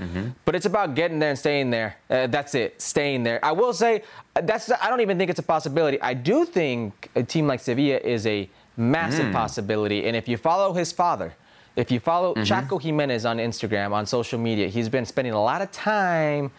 but 0.44 0.54
it's 0.54 0.66
about 0.66 0.94
getting 0.94 1.18
there 1.18 1.30
and 1.30 1.38
staying 1.38 1.70
there. 1.70 1.96
Uh, 2.08 2.26
that's 2.28 2.54
it, 2.54 2.80
staying 2.80 3.24
there. 3.24 3.44
I 3.44 3.52
will 3.52 3.72
say 3.72 4.02
uh, 4.36 4.40
that's. 4.42 4.70
I 4.70 4.88
don't 4.88 5.00
even 5.00 5.18
think 5.18 5.30
it's 5.30 5.40
a 5.40 5.48
possibility. 5.56 6.00
I 6.00 6.14
do 6.14 6.44
think 6.44 7.10
a 7.16 7.22
team 7.22 7.46
like 7.46 7.60
Sevilla 7.60 7.98
is 7.98 8.26
a 8.26 8.48
massive 8.76 9.26
Mm. 9.26 9.32
possibility. 9.32 10.06
And 10.06 10.16
if 10.16 10.28
you 10.28 10.36
follow 10.36 10.72
his 10.72 10.92
father, 10.92 11.34
if 11.76 11.90
you 11.90 11.98
follow 12.00 12.34
Mhm. 12.34 12.46
Chaco 12.46 12.78
Jimenez 12.78 13.24
on 13.26 13.38
Instagram, 13.38 13.92
on 13.92 14.06
social 14.06 14.38
media, 14.38 14.68
he's 14.68 14.88
been 14.88 15.04
spending 15.04 15.34
a 15.34 15.42
lot 15.42 15.60
of 15.60 15.70
time 15.72 16.50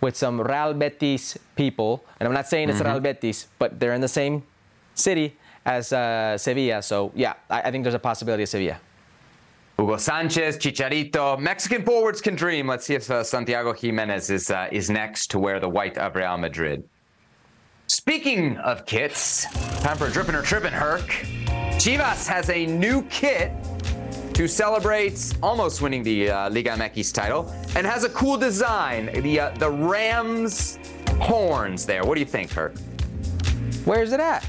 with 0.00 0.14
some 0.16 0.40
Real 0.40 0.74
Betis 0.74 1.38
people. 1.56 2.04
And 2.20 2.28
I'm 2.28 2.34
not 2.34 2.46
saying 2.48 2.68
it's 2.68 2.80
Mhm. 2.80 2.84
Real 2.86 3.00
Betis, 3.00 3.46
but 3.58 3.80
they're 3.80 3.94
in 3.94 4.00
the 4.02 4.08
same 4.08 4.42
city 4.94 5.36
as 5.64 5.92
uh, 5.92 6.38
Sevilla. 6.38 6.82
So, 6.82 7.12
yeah, 7.14 7.34
I, 7.50 7.62
I 7.62 7.70
think 7.70 7.84
there's 7.84 7.94
a 7.94 7.98
possibility 7.98 8.42
of 8.42 8.48
Sevilla. 8.48 8.78
Hugo 9.78 9.96
Sanchez, 9.96 10.58
Chicharito, 10.58 11.38
Mexican 11.38 11.84
forwards 11.84 12.20
can 12.20 12.34
dream. 12.34 12.66
Let's 12.66 12.84
see 12.84 12.94
if 12.94 13.08
uh, 13.10 13.22
Santiago 13.22 13.72
Jimenez 13.72 14.28
is 14.28 14.50
uh, 14.50 14.68
is 14.72 14.90
next 14.90 15.28
to 15.28 15.38
wear 15.38 15.60
the 15.60 15.68
white 15.68 15.96
of 15.96 16.16
Real 16.16 16.36
Madrid. 16.36 16.82
Speaking 17.86 18.56
of 18.58 18.84
kits, 18.86 19.44
time 19.80 19.96
for 19.96 20.08
a 20.08 20.10
drippin' 20.10 20.34
or 20.34 20.42
trippin' 20.42 20.72
Herc. 20.72 21.06
Chivas 21.78 22.26
has 22.26 22.50
a 22.50 22.66
new 22.66 23.02
kit 23.04 23.52
to 24.34 24.48
celebrate 24.48 25.32
almost 25.44 25.80
winning 25.80 26.02
the 26.02 26.28
uh, 26.28 26.50
Liga 26.50 26.70
MX 26.70 27.14
title 27.14 27.48
and 27.76 27.86
has 27.86 28.02
a 28.02 28.08
cool 28.08 28.36
design. 28.36 29.06
The 29.22 29.40
uh, 29.40 29.50
the 29.58 29.70
Rams 29.70 30.80
horns 31.20 31.86
there. 31.86 32.04
What 32.04 32.14
do 32.14 32.20
you 32.20 32.26
think, 32.26 32.50
Herc? 32.50 32.76
Where's 33.84 34.12
it 34.12 34.18
at? 34.18 34.44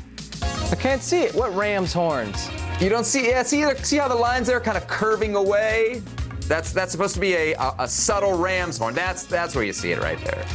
I 0.71 0.75
can't 0.75 1.01
see 1.01 1.23
it. 1.23 1.33
What 1.33 1.55
Rams 1.55 1.91
horns? 1.93 2.49
You 2.79 2.89
don't 2.89 3.05
see? 3.05 3.27
Yeah, 3.27 3.43
see, 3.43 3.65
see 3.77 3.97
how 3.97 4.07
the 4.07 4.15
lines 4.15 4.47
there 4.47 4.57
are 4.57 4.61
kind 4.61 4.77
of 4.77 4.87
curving 4.87 5.35
away. 5.35 6.03
That's 6.41 6.71
that's 6.71 6.91
supposed 6.91 7.15
to 7.15 7.19
be 7.19 7.33
a, 7.33 7.53
a, 7.53 7.75
a 7.79 7.87
subtle 7.87 8.37
ram's 8.37 8.77
horn. 8.77 8.93
That's 8.93 9.23
that's 9.23 9.55
where 9.55 9.63
you 9.63 9.73
see 9.73 9.91
it 9.91 9.99
right 9.99 10.19
there. 10.23 10.45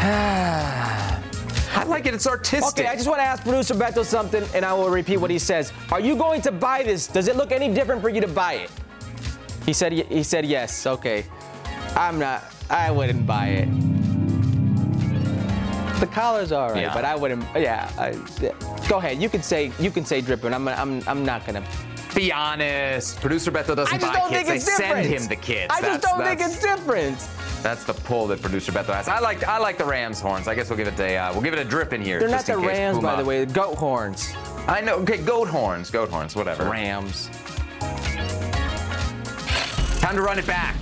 I 1.74 1.84
like 1.84 2.06
it. 2.06 2.14
It's 2.14 2.26
artistic. 2.26 2.84
Okay, 2.84 2.88
I 2.88 2.94
just 2.94 3.08
want 3.08 3.20
to 3.20 3.24
ask 3.24 3.42
producer 3.42 3.74
Beto 3.74 4.04
something, 4.04 4.44
and 4.54 4.64
I 4.64 4.72
will 4.72 4.90
repeat 4.90 5.18
what 5.18 5.30
he 5.30 5.38
says. 5.38 5.72
Are 5.92 6.00
you 6.00 6.16
going 6.16 6.40
to 6.42 6.52
buy 6.52 6.82
this? 6.82 7.06
Does 7.06 7.28
it 7.28 7.36
look 7.36 7.52
any 7.52 7.72
different 7.72 8.00
for 8.00 8.08
you 8.08 8.20
to 8.20 8.28
buy 8.28 8.54
it? 8.54 8.70
He 9.66 9.72
said. 9.72 9.92
He 9.92 10.22
said 10.22 10.46
yes. 10.46 10.86
Okay. 10.86 11.24
I'm 11.94 12.18
not. 12.18 12.42
I 12.70 12.90
wouldn't 12.90 13.26
buy 13.26 13.48
it. 13.48 13.97
The 16.00 16.06
collar's 16.06 16.52
all 16.52 16.70
right, 16.70 16.82
Yeah. 16.82 16.94
but 16.94 17.04
I 17.04 17.16
wouldn't. 17.16 17.44
Yeah, 17.56 17.90
I, 17.98 18.10
yeah. 18.40 18.52
Go 18.88 18.98
ahead. 18.98 19.20
You 19.20 19.28
can 19.28 19.42
say 19.42 19.72
you 19.80 19.90
can 19.90 20.04
say 20.04 20.20
dripping. 20.20 20.54
I'm 20.54 20.68
I'm 20.68 21.02
I'm 21.08 21.24
not 21.24 21.44
gonna. 21.44 21.64
Be 22.14 22.32
honest. 22.32 23.20
Producer 23.20 23.50
Beto 23.50 23.76
doesn't 23.76 24.00
buy 24.00 24.26
kids. 24.28 24.48
they 24.48 24.58
different. 24.58 25.06
send 25.06 25.06
him 25.06 25.28
the 25.28 25.36
kids. 25.36 25.72
I 25.74 25.80
just 25.82 26.02
don't 26.02 26.22
think 26.22 26.40
it's 26.40 26.60
different. 26.60 27.18
That's 27.62 27.84
the 27.84 27.92
pull 27.92 28.26
that 28.28 28.40
producer 28.40 28.72
Beto 28.72 28.94
has. 28.94 29.08
I 29.08 29.18
like 29.18 29.42
I 29.44 29.58
like 29.58 29.76
the 29.78 29.84
Rams 29.84 30.20
horns. 30.20 30.46
I 30.48 30.54
guess 30.54 30.70
we'll 30.70 30.76
give 30.76 30.88
it 30.88 30.98
a 31.00 31.16
uh, 31.16 31.32
we'll 31.32 31.42
give 31.42 31.52
it 31.52 31.58
a 31.58 31.64
drip 31.64 31.92
in 31.92 32.00
here. 32.00 32.18
They're 32.20 32.28
not 32.28 32.48
in 32.48 32.60
the 32.60 32.68
case 32.68 32.78
Rams, 32.78 32.98
by 33.00 33.16
the 33.16 33.24
way. 33.24 33.44
The 33.44 33.52
goat 33.52 33.76
horns. 33.76 34.32
I 34.66 34.80
know. 34.80 34.96
Okay, 34.96 35.18
goat 35.18 35.48
horns, 35.48 35.90
goat 35.90 36.10
horns, 36.10 36.36
whatever. 36.36 36.70
Rams. 36.70 37.28
Time 40.00 40.14
to 40.16 40.22
run 40.22 40.38
it 40.38 40.46
back. 40.46 40.76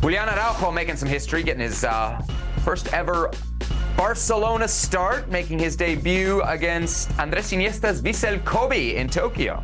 Julian 0.00 0.28
Araujo 0.28 0.70
making 0.70 0.96
some 0.96 1.08
history, 1.08 1.42
getting 1.42 1.62
his 1.62 1.82
uh, 1.82 2.20
first 2.64 2.92
ever 2.92 3.30
Barcelona 3.96 4.68
start, 4.68 5.30
making 5.30 5.58
his 5.58 5.74
debut 5.74 6.42
against 6.42 7.18
Andres 7.18 7.50
Iniesta's 7.52 8.02
Vissel 8.02 8.44
Kobe 8.44 8.96
in 8.96 9.08
Tokyo. 9.08 9.62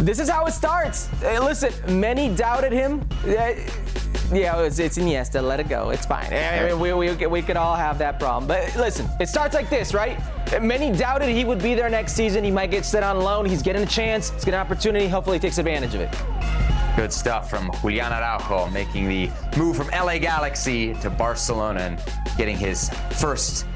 This 0.00 0.18
is 0.18 0.28
how 0.28 0.46
it 0.46 0.52
starts. 0.52 1.06
Hey, 1.20 1.38
listen, 1.38 1.72
many 2.00 2.28
doubted 2.34 2.72
him. 2.72 3.08
Yeah, 3.24 4.60
it's, 4.60 4.80
it's 4.80 4.98
Iniesta. 4.98 5.40
Let 5.40 5.60
it 5.60 5.68
go. 5.68 5.90
It's 5.90 6.04
fine. 6.04 6.26
I 6.32 6.66
mean, 6.68 6.80
we, 6.80 6.92
we, 6.92 7.26
we 7.26 7.40
could 7.40 7.56
all 7.56 7.76
have 7.76 7.98
that 7.98 8.18
problem. 8.18 8.48
But 8.48 8.74
listen, 8.74 9.08
it 9.20 9.28
starts 9.28 9.54
like 9.54 9.70
this, 9.70 9.94
right? 9.94 10.18
Many 10.60 10.90
doubted 10.90 11.28
he 11.28 11.44
would 11.44 11.62
be 11.62 11.74
there 11.74 11.88
next 11.88 12.14
season. 12.14 12.42
He 12.42 12.50
might 12.50 12.72
get 12.72 12.84
set 12.84 13.04
on 13.04 13.20
loan. 13.20 13.46
He's 13.46 13.62
getting 13.62 13.82
a 13.82 13.86
chance. 13.86 14.30
He's 14.30 14.44
getting 14.44 14.58
an 14.58 14.66
opportunity. 14.66 15.06
Hopefully, 15.06 15.36
he 15.36 15.40
takes 15.40 15.58
advantage 15.58 15.94
of 15.94 16.00
it. 16.00 16.65
Good 16.96 17.12
stuff 17.12 17.50
from 17.50 17.70
Julian 17.82 18.10
Araujo, 18.10 18.70
making 18.70 19.06
the 19.06 19.30
move 19.58 19.76
from 19.76 19.88
LA 19.88 20.16
Galaxy 20.16 20.94
to 20.94 21.10
Barcelona 21.10 21.80
and 21.80 22.02
getting 22.38 22.56
his 22.56 22.88
first 23.20 23.66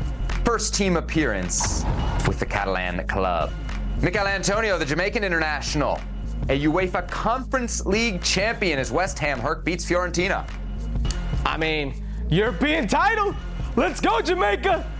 first 0.43 0.75
team 0.75 0.97
appearance 0.97 1.85
with 2.27 2.41
the 2.41 2.47
Catalan 2.47 3.07
club. 3.07 3.53
Michail 4.01 4.27
Antonio, 4.27 4.79
the 4.79 4.87
Jamaican 4.87 5.23
international, 5.23 6.01
a 6.49 6.65
UEFA 6.65 7.07
Conference 7.11 7.85
League 7.85 8.23
champion 8.23 8.79
as 8.79 8.91
West 8.91 9.19
Ham 9.19 9.39
Herc 9.39 9.67
beats 9.67 9.85
Fiorentina. 9.85 10.49
I 11.45 11.59
mean, 11.59 12.03
European 12.31 12.89
title. 12.89 13.37
Let's 13.77 14.01
go, 14.01 14.23
Jamaica. 14.23 14.91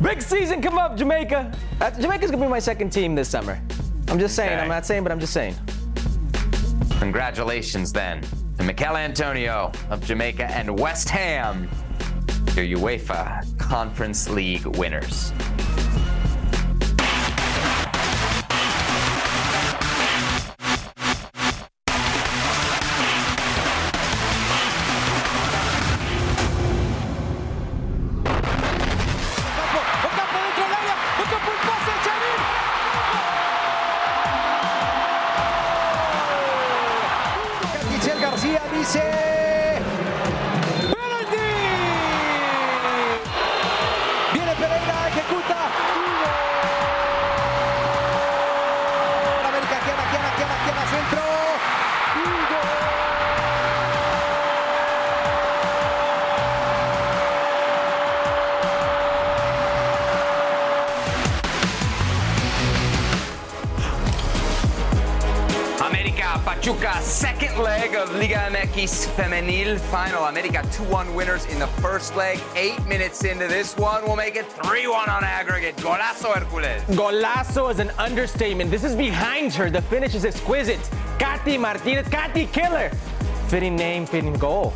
Big 0.00 0.22
season 0.22 0.62
come 0.62 0.78
up, 0.78 0.96
Jamaica. 0.96 1.52
Uh, 1.80 1.90
Jamaica's 1.90 2.30
gonna 2.30 2.44
be 2.44 2.48
my 2.48 2.60
second 2.60 2.90
team 2.90 3.16
this 3.16 3.28
summer. 3.28 3.60
I'm 4.06 4.20
just 4.20 4.36
saying. 4.36 4.52
Okay. 4.52 4.62
I'm 4.62 4.68
not 4.68 4.86
saying, 4.86 5.02
but 5.02 5.10
I'm 5.10 5.18
just 5.18 5.32
saying. 5.32 5.56
Congratulations 6.98 7.92
then 7.92 8.22
to 8.58 8.64
Michail 8.64 8.96
Antonio 8.96 9.72
of 9.90 10.04
Jamaica 10.04 10.50
and 10.50 10.78
West 10.78 11.08
Ham, 11.10 11.68
your 12.54 12.78
UEFA 12.78 13.58
Conference 13.58 14.28
League 14.28 14.64
winners. 14.78 15.32
Femenil 69.16 69.78
final. 69.78 70.24
America 70.24 70.58
2-1 70.72 71.14
winners 71.14 71.46
in 71.46 71.60
the 71.60 71.68
first 71.80 72.16
leg. 72.16 72.40
Eight 72.56 72.84
minutes 72.86 73.22
into 73.22 73.46
this 73.46 73.76
one, 73.76 74.02
we'll 74.02 74.16
make 74.16 74.34
it 74.34 74.48
3-1 74.50 75.08
on 75.08 75.22
aggregate. 75.22 75.76
Golazo 75.76 76.34
Hercules. 76.34 76.82
Golazo 76.98 77.70
is 77.70 77.78
an 77.78 77.90
understatement. 77.90 78.72
This 78.72 78.82
is 78.82 78.96
behind 78.96 79.54
her. 79.54 79.70
The 79.70 79.82
finish 79.82 80.16
is 80.16 80.24
exquisite. 80.24 80.80
Katy 81.20 81.58
Martinez, 81.58 82.08
Katy 82.08 82.46
Killer. 82.46 82.90
Fitting 83.46 83.76
name, 83.76 84.04
fitting 84.04 84.34
goal. 84.34 84.72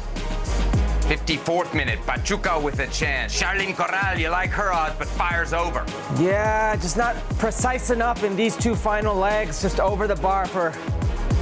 54th 1.09 1.75
minute, 1.75 1.99
Pachuca 2.07 2.61
with 2.61 2.79
a 2.79 2.87
chance. 2.89 3.41
Charlyn 3.41 3.75
Corral, 3.75 4.19
you 4.19 4.29
like 4.29 4.51
her 4.51 4.73
odds, 4.73 4.95
but 4.99 5.09
fires 5.09 5.53
over. 5.53 5.85
Yeah, 6.21 6.77
just 6.77 6.97
not 6.97 7.17
precise 7.39 7.91
enough 7.91 8.23
in 8.23 8.37
these 8.37 8.55
two 8.57 8.77
final 8.77 9.17
legs. 9.17 9.63
Just 9.63 9.81
over 9.81 10.07
the 10.07 10.17
bar 10.17 10.47
for 10.47 10.73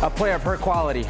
a 0.03 0.09
player 0.09 0.35
of 0.35 0.43
her 0.45 0.57
quality. 0.57 1.05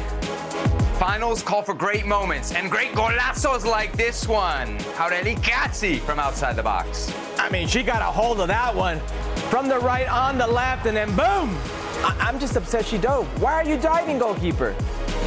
Finals 0.99 1.43
call 1.43 1.61
for 1.61 1.75
great 1.75 2.07
moments 2.07 2.51
and 2.53 2.71
great 2.71 2.91
golazos 2.93 3.63
like 3.65 3.95
this 3.95 4.27
one. 4.27 4.79
Aurelie 4.97 5.35
Kaci 5.37 5.99
from 5.99 6.17
outside 6.17 6.55
the 6.55 6.63
box. 6.63 7.13
I 7.37 7.49
mean, 7.49 7.67
she 7.67 7.83
got 7.83 8.01
a 8.01 8.05
hold 8.05 8.39
of 8.39 8.47
that 8.47 8.75
one 8.75 8.99
from 9.51 9.67
the 9.69 9.77
right 9.77 10.07
on 10.09 10.39
the 10.39 10.47
left, 10.47 10.87
and 10.87 10.97
then 10.97 11.09
boom! 11.09 11.55
I- 12.03 12.15
I'm 12.19 12.39
just 12.39 12.55
upset 12.55 12.83
she 12.83 12.97
dove. 12.97 13.27
Why 13.39 13.53
are 13.53 13.63
you 13.63 13.77
diving, 13.77 14.17
goalkeeper? 14.17 14.75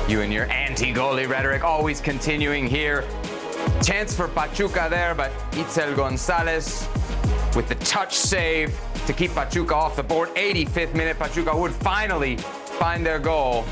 You 0.08 0.22
and 0.22 0.32
your 0.32 0.46
anti-goalie 0.50 1.28
rhetoric 1.28 1.62
always 1.62 2.00
continuing 2.00 2.66
here. 2.66 3.04
Chance 3.80 4.12
for 4.16 4.26
Pachuca 4.26 4.88
there, 4.90 5.14
but 5.14 5.30
Itzel 5.52 5.94
Gonzalez 5.94 6.88
with 7.54 7.68
the 7.68 7.76
touch 7.76 8.16
save 8.16 8.76
to 9.06 9.12
keep 9.12 9.32
Pachuca 9.34 9.76
off 9.76 9.94
the 9.94 10.02
board. 10.02 10.30
85th 10.34 10.94
minute, 10.94 11.16
Pachuca 11.16 11.56
would 11.56 11.72
finally 11.72 12.38
find 12.38 13.06
their 13.06 13.20
goal. 13.20 13.64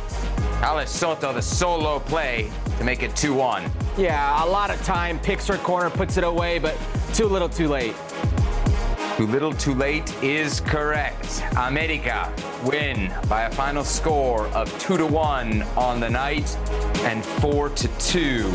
Alex 0.62 0.90
Soto, 0.90 1.32
the 1.32 1.40
solo 1.40 2.00
play 2.00 2.50
to 2.78 2.84
make 2.84 3.02
it 3.02 3.12
2-1. 3.12 3.70
Yeah, 3.96 4.44
a 4.44 4.46
lot 4.46 4.70
of 4.70 4.82
time. 4.82 5.20
Picks 5.20 5.46
her 5.46 5.56
corner, 5.58 5.88
puts 5.88 6.16
it 6.16 6.24
away, 6.24 6.58
but 6.58 6.76
too 7.14 7.26
little, 7.26 7.48
too 7.48 7.68
late. 7.68 7.94
Too 9.16 9.26
little, 9.26 9.52
too 9.52 9.74
late 9.74 10.12
is 10.22 10.60
correct. 10.60 11.44
America 11.56 12.32
win 12.64 13.12
by 13.28 13.42
a 13.44 13.50
final 13.50 13.84
score 13.84 14.48
of 14.48 14.76
two 14.78 14.96
to 14.96 15.06
one 15.06 15.62
on 15.76 16.00
the 16.00 16.10
night 16.10 16.56
and 17.02 17.24
four 17.24 17.68
to 17.70 17.88
two 17.98 18.46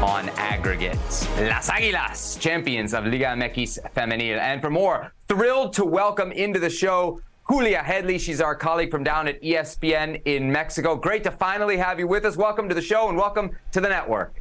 on 0.00 0.28
aggregate. 0.30 0.96
Las 1.38 1.70
Águilas, 1.70 2.38
champions 2.40 2.94
of 2.94 3.04
Liga 3.04 3.26
MX 3.26 3.78
Femenil. 3.94 4.38
And 4.38 4.60
for 4.60 4.70
more, 4.70 5.12
thrilled 5.28 5.72
to 5.74 5.84
welcome 5.84 6.32
into 6.32 6.58
the 6.58 6.70
show 6.70 7.20
Julia 7.52 7.82
Headley. 7.82 8.18
She's 8.18 8.40
our 8.40 8.54
colleague 8.54 8.90
from 8.90 9.04
down 9.04 9.28
at 9.28 9.38
ESPN 9.42 10.22
in 10.24 10.50
Mexico. 10.50 10.96
Great 10.96 11.22
to 11.24 11.30
finally 11.30 11.76
have 11.76 11.98
you 11.98 12.08
with 12.08 12.24
us. 12.24 12.34
Welcome 12.34 12.66
to 12.70 12.74
the 12.74 12.80
show 12.80 13.10
and 13.10 13.18
welcome 13.18 13.50
to 13.72 13.80
the 13.82 13.90
network. 13.90 14.40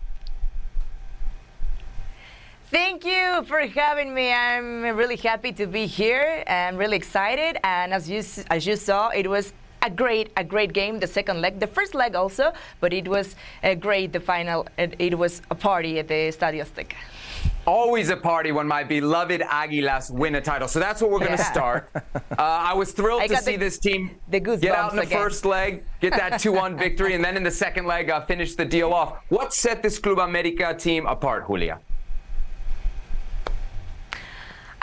Thank 2.69 3.03
you 3.03 3.43
for 3.49 3.59
having 3.67 4.13
me. 4.13 4.31
I'm 4.31 4.95
really 4.95 5.17
happy 5.17 5.51
to 5.51 5.67
be 5.67 5.87
here. 5.87 6.45
I'm 6.47 6.77
really 6.77 6.95
excited. 6.95 7.57
And 7.65 7.93
as 7.93 8.09
you 8.09 8.23
as 8.49 8.65
you 8.65 8.77
saw, 8.77 9.09
it 9.09 9.29
was 9.29 9.51
a 9.81 9.89
great 9.89 10.31
a 10.37 10.43
great 10.45 10.71
game. 10.71 10.97
The 10.97 11.07
second 11.07 11.41
leg, 11.41 11.59
the 11.59 11.67
first 11.67 11.93
leg 11.93 12.15
also, 12.15 12.53
but 12.79 12.93
it 12.93 13.09
was 13.09 13.35
great. 13.81 14.13
The 14.13 14.21
final, 14.21 14.65
it, 14.77 14.95
it 14.99 15.17
was 15.17 15.41
a 15.51 15.55
party 15.55 15.99
at 15.99 16.07
the 16.07 16.29
Estadio 16.31 16.63
Azteca. 16.63 16.95
Always 17.67 18.09
a 18.09 18.17
party 18.17 18.51
when 18.51 18.67
my 18.67 18.83
beloved 18.83 19.41
Aguilas 19.41 20.09
win 20.11 20.35
a 20.35 20.41
title. 20.41 20.67
So 20.67 20.79
that's 20.79 20.99
what 21.01 21.11
we're 21.11 21.19
going 21.19 21.31
to 21.37 21.37
Yeah. 21.37 21.51
start. 21.51 21.89
Uh, 21.95 22.01
I 22.39 22.73
was 22.73 22.91
thrilled 22.91 23.21
I 23.21 23.27
to 23.27 23.37
see 23.37 23.51
the- 23.51 23.65
this 23.65 23.77
team 23.77 24.11
get 24.29 24.47
out 24.75 24.91
in 24.91 24.95
the 24.97 25.03
again. 25.03 25.17
first 25.19 25.45
leg, 25.45 25.83
get 25.99 26.13
that 26.13 26.39
2 26.41 26.51
1 26.53 26.75
victory, 26.77 27.13
and 27.13 27.23
then 27.23 27.37
in 27.37 27.43
the 27.43 27.51
second 27.51 27.85
leg, 27.85 28.09
uh, 28.09 28.25
finish 28.25 28.55
the 28.55 28.65
deal 28.65 28.93
off. 28.93 29.17
What 29.29 29.53
set 29.53 29.83
this 29.83 29.99
Club 29.99 30.19
America 30.19 30.73
team 30.73 31.05
apart, 31.05 31.47
Julia? 31.47 31.79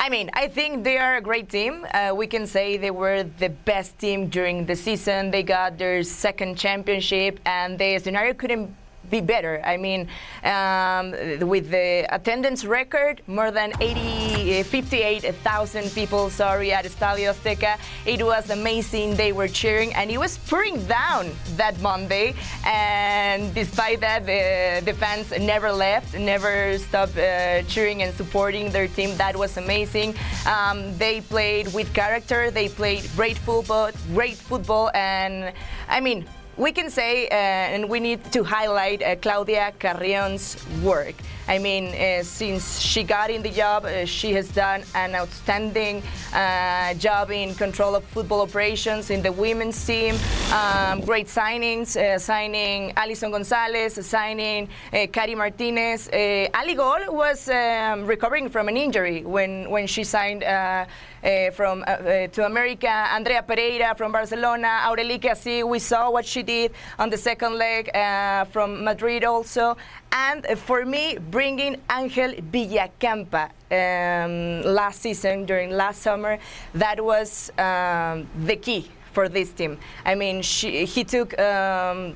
I 0.00 0.08
mean, 0.10 0.30
I 0.32 0.46
think 0.46 0.84
they 0.84 0.96
are 0.96 1.16
a 1.16 1.20
great 1.20 1.48
team. 1.48 1.84
Uh, 1.92 2.12
we 2.14 2.28
can 2.28 2.46
say 2.46 2.76
they 2.76 2.92
were 2.92 3.24
the 3.24 3.48
best 3.48 3.98
team 3.98 4.28
during 4.28 4.64
the 4.64 4.76
season. 4.76 5.32
They 5.32 5.42
got 5.42 5.76
their 5.76 6.04
second 6.04 6.56
championship, 6.56 7.40
and 7.44 7.76
the 7.78 7.98
scenario 7.98 8.32
couldn't 8.32 8.74
be 9.10 9.20
better. 9.20 9.60
I 9.64 9.76
mean, 9.76 10.08
um, 10.44 11.10
with 11.48 11.70
the 11.70 12.06
attendance 12.10 12.64
record, 12.64 13.22
more 13.26 13.50
than 13.50 13.72
80, 13.80 14.62
58,000 14.64 15.90
people, 15.94 16.30
sorry, 16.30 16.72
at 16.72 16.84
Estadio 16.84 17.32
Azteca. 17.32 17.78
It 18.06 18.22
was 18.24 18.50
amazing. 18.50 19.16
They 19.16 19.32
were 19.32 19.48
cheering, 19.48 19.94
and 19.94 20.10
it 20.10 20.18
was 20.18 20.38
pouring 20.38 20.84
down 20.86 21.30
that 21.56 21.80
Monday. 21.80 22.34
And 22.64 23.54
despite 23.54 24.00
that, 24.00 24.26
the, 24.26 24.82
the 24.84 24.94
fans 24.94 25.30
never 25.38 25.70
left, 25.72 26.14
never 26.14 26.78
stopped 26.78 27.16
uh, 27.16 27.62
cheering 27.62 28.02
and 28.02 28.14
supporting 28.14 28.70
their 28.70 28.88
team. 28.88 29.16
That 29.16 29.36
was 29.36 29.56
amazing. 29.56 30.14
Um, 30.46 30.96
they 30.98 31.20
played 31.20 31.72
with 31.72 31.92
character. 31.94 32.50
They 32.50 32.68
played 32.68 33.08
great 33.16 33.38
football, 33.38 33.90
great 34.14 34.36
football, 34.36 34.90
and 34.94 35.52
I 35.88 36.00
mean, 36.00 36.26
we 36.58 36.72
can 36.72 36.90
say, 36.90 37.28
uh, 37.28 37.34
and 37.34 37.88
we 37.88 38.00
need 38.00 38.32
to 38.32 38.42
highlight 38.42 39.00
uh, 39.00 39.14
Claudia 39.16 39.72
Carrion's 39.78 40.56
work. 40.82 41.14
I 41.46 41.58
mean, 41.58 41.94
uh, 41.94 42.22
since 42.24 42.80
she 42.80 43.04
got 43.04 43.30
in 43.30 43.42
the 43.42 43.48
job, 43.50 43.84
uh, 43.86 44.04
she 44.04 44.32
has 44.32 44.50
done 44.50 44.82
an 44.94 45.14
outstanding 45.14 46.02
uh, 46.34 46.92
job 46.94 47.30
in 47.30 47.54
control 47.54 47.94
of 47.94 48.04
football 48.04 48.42
operations 48.42 49.08
in 49.10 49.22
the 49.22 49.32
women's 49.32 49.86
team. 49.86 50.16
Um, 50.52 51.00
great 51.00 51.28
signings, 51.28 51.96
uh, 51.96 52.18
signing 52.18 52.92
Alison 52.96 53.30
Gonzalez, 53.30 54.04
signing 54.04 54.68
Cari 55.12 55.34
Martinez. 55.34 56.10
Ali 56.54 56.74
Gol 56.74 57.14
was 57.14 57.48
um, 57.48 58.04
recovering 58.04 58.48
from 58.50 58.68
an 58.68 58.76
injury 58.76 59.22
when, 59.24 59.70
when 59.70 59.86
she 59.86 60.04
signed 60.04 60.42
uh, 61.24 61.50
from 61.50 61.82
uh, 61.86 61.90
uh, 61.90 62.26
to 62.28 62.46
America. 62.46 62.88
Andrea 62.88 63.42
Pereira 63.42 63.94
from 63.94 64.12
Barcelona. 64.12 64.82
Aurelie 64.86 65.18
Kaci, 65.18 65.66
we 65.66 65.78
saw 65.78 66.10
what 66.10 66.24
she 66.24 66.42
did 66.42 66.72
on 66.98 67.10
the 67.10 67.16
second 67.16 67.54
leg 67.54 67.90
from 68.52 68.84
Madrid 68.84 69.24
also. 69.24 69.76
And 70.12 70.46
for 70.58 70.84
me, 70.84 71.18
bringing 71.30 71.80
Angel 71.90 72.32
Villacampa 72.52 73.50
um, 73.70 74.62
last 74.62 75.02
season, 75.02 75.44
during 75.44 75.70
last 75.70 76.02
summer, 76.02 76.38
that 76.74 77.02
was 77.02 77.50
um, 77.58 78.26
the 78.44 78.56
key 78.56 78.90
for 79.12 79.28
this 79.28 79.52
team. 79.52 79.78
I 80.04 80.14
mean, 80.14 80.42
she, 80.42 80.84
he 80.84 81.04
took 81.04 81.38
um, 81.38 82.14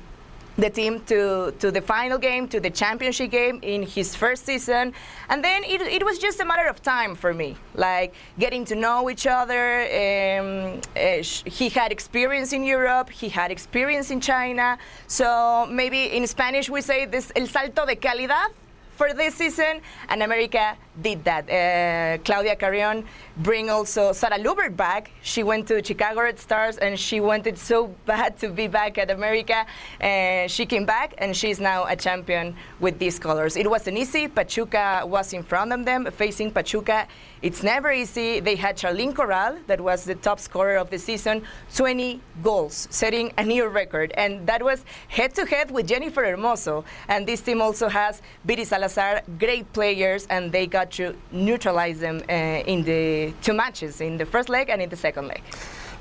the 0.57 0.69
team 0.69 0.99
to, 1.07 1.53
to 1.59 1.71
the 1.71 1.81
final 1.81 2.17
game, 2.17 2.47
to 2.47 2.59
the 2.59 2.69
championship 2.69 3.31
game 3.31 3.59
in 3.61 3.83
his 3.83 4.15
first 4.15 4.45
season. 4.45 4.93
And 5.29 5.43
then 5.43 5.63
it, 5.63 5.81
it 5.81 6.05
was 6.05 6.19
just 6.19 6.39
a 6.39 6.45
matter 6.45 6.67
of 6.67 6.81
time 6.81 7.15
for 7.15 7.33
me, 7.33 7.55
like 7.75 8.13
getting 8.37 8.65
to 8.65 8.75
know 8.75 9.09
each 9.09 9.25
other. 9.25 9.81
Um, 9.83 10.81
uh, 10.95 11.23
he 11.23 11.69
had 11.69 11.91
experience 11.91 12.53
in 12.53 12.63
Europe, 12.63 13.09
he 13.09 13.29
had 13.29 13.51
experience 13.51 14.11
in 14.11 14.21
China. 14.21 14.77
So 15.07 15.67
maybe 15.69 16.05
in 16.15 16.27
Spanish 16.27 16.69
we 16.69 16.81
say 16.81 17.05
this 17.05 17.31
el 17.35 17.47
salto 17.47 17.85
de 17.85 17.95
calidad 17.95 18.49
for 18.95 19.11
this 19.13 19.33
season, 19.33 19.81
and 20.09 20.21
America 20.21 20.77
did 21.01 21.23
that. 21.23 21.49
Uh, 21.49 22.21
Claudia 22.23 22.55
Carrion 22.55 23.05
bring 23.37 23.69
also 23.69 24.11
Sarah 24.11 24.37
Luebbert 24.37 24.75
back. 24.75 25.11
She 25.21 25.43
went 25.43 25.67
to 25.67 25.83
Chicago 25.83 26.21
Red 26.21 26.39
Stars, 26.39 26.77
and 26.77 26.99
she 26.99 27.19
wanted 27.19 27.57
so 27.57 27.87
bad 28.05 28.37
to 28.39 28.49
be 28.49 28.67
back 28.67 28.97
at 28.97 29.09
America. 29.09 29.65
Uh, 30.01 30.47
she 30.47 30.65
came 30.65 30.85
back, 30.85 31.13
and 31.17 31.35
she's 31.35 31.59
now 31.59 31.85
a 31.85 31.95
champion 31.95 32.55
with 32.79 32.99
these 32.99 33.19
colors. 33.19 33.57
It 33.57 33.69
wasn't 33.69 33.97
easy. 33.97 34.27
Pachuca 34.27 35.03
was 35.05 35.33
in 35.33 35.43
front 35.43 35.73
of 35.73 35.85
them, 35.85 36.09
facing 36.11 36.51
Pachuca. 36.51 37.07
It's 37.41 37.61
never 37.61 37.91
easy. 37.91 38.39
They 38.39 38.55
had 38.55 38.77
Charlyn 38.77 39.13
Corral, 39.13 39.57
that 39.67 39.81
was 39.81 40.05
the 40.05 40.15
top 40.15 40.39
scorer 40.39 40.77
of 40.77 40.89
the 40.89 40.97
season, 40.97 41.43
20 41.75 42.21
goals, 42.41 42.87
setting 42.89 43.33
a 43.37 43.43
new 43.43 43.67
record. 43.67 44.13
And 44.15 44.47
that 44.47 44.63
was 44.63 44.85
head 45.09 45.35
to 45.35 45.45
head 45.45 45.69
with 45.69 45.87
Jennifer 45.87 46.23
Hermoso. 46.23 46.85
And 47.09 47.27
this 47.27 47.41
team 47.41 47.61
also 47.61 47.89
has 47.89 48.21
Viri 48.45 48.63
Salazar, 48.63 49.23
great 49.39 49.71
players, 49.73 50.25
and 50.27 50.51
they 50.53 50.67
got 50.67 50.82
to 50.91 51.15
neutralize 51.31 51.99
them 51.99 52.21
uh, 52.29 52.33
in 52.33 52.83
the 52.83 53.33
two 53.41 53.53
matches, 53.53 54.01
in 54.01 54.17
the 54.17 54.25
first 54.25 54.49
leg 54.49 54.69
and 54.69 54.81
in 54.81 54.89
the 54.89 54.95
second 54.97 55.27
leg. 55.27 55.41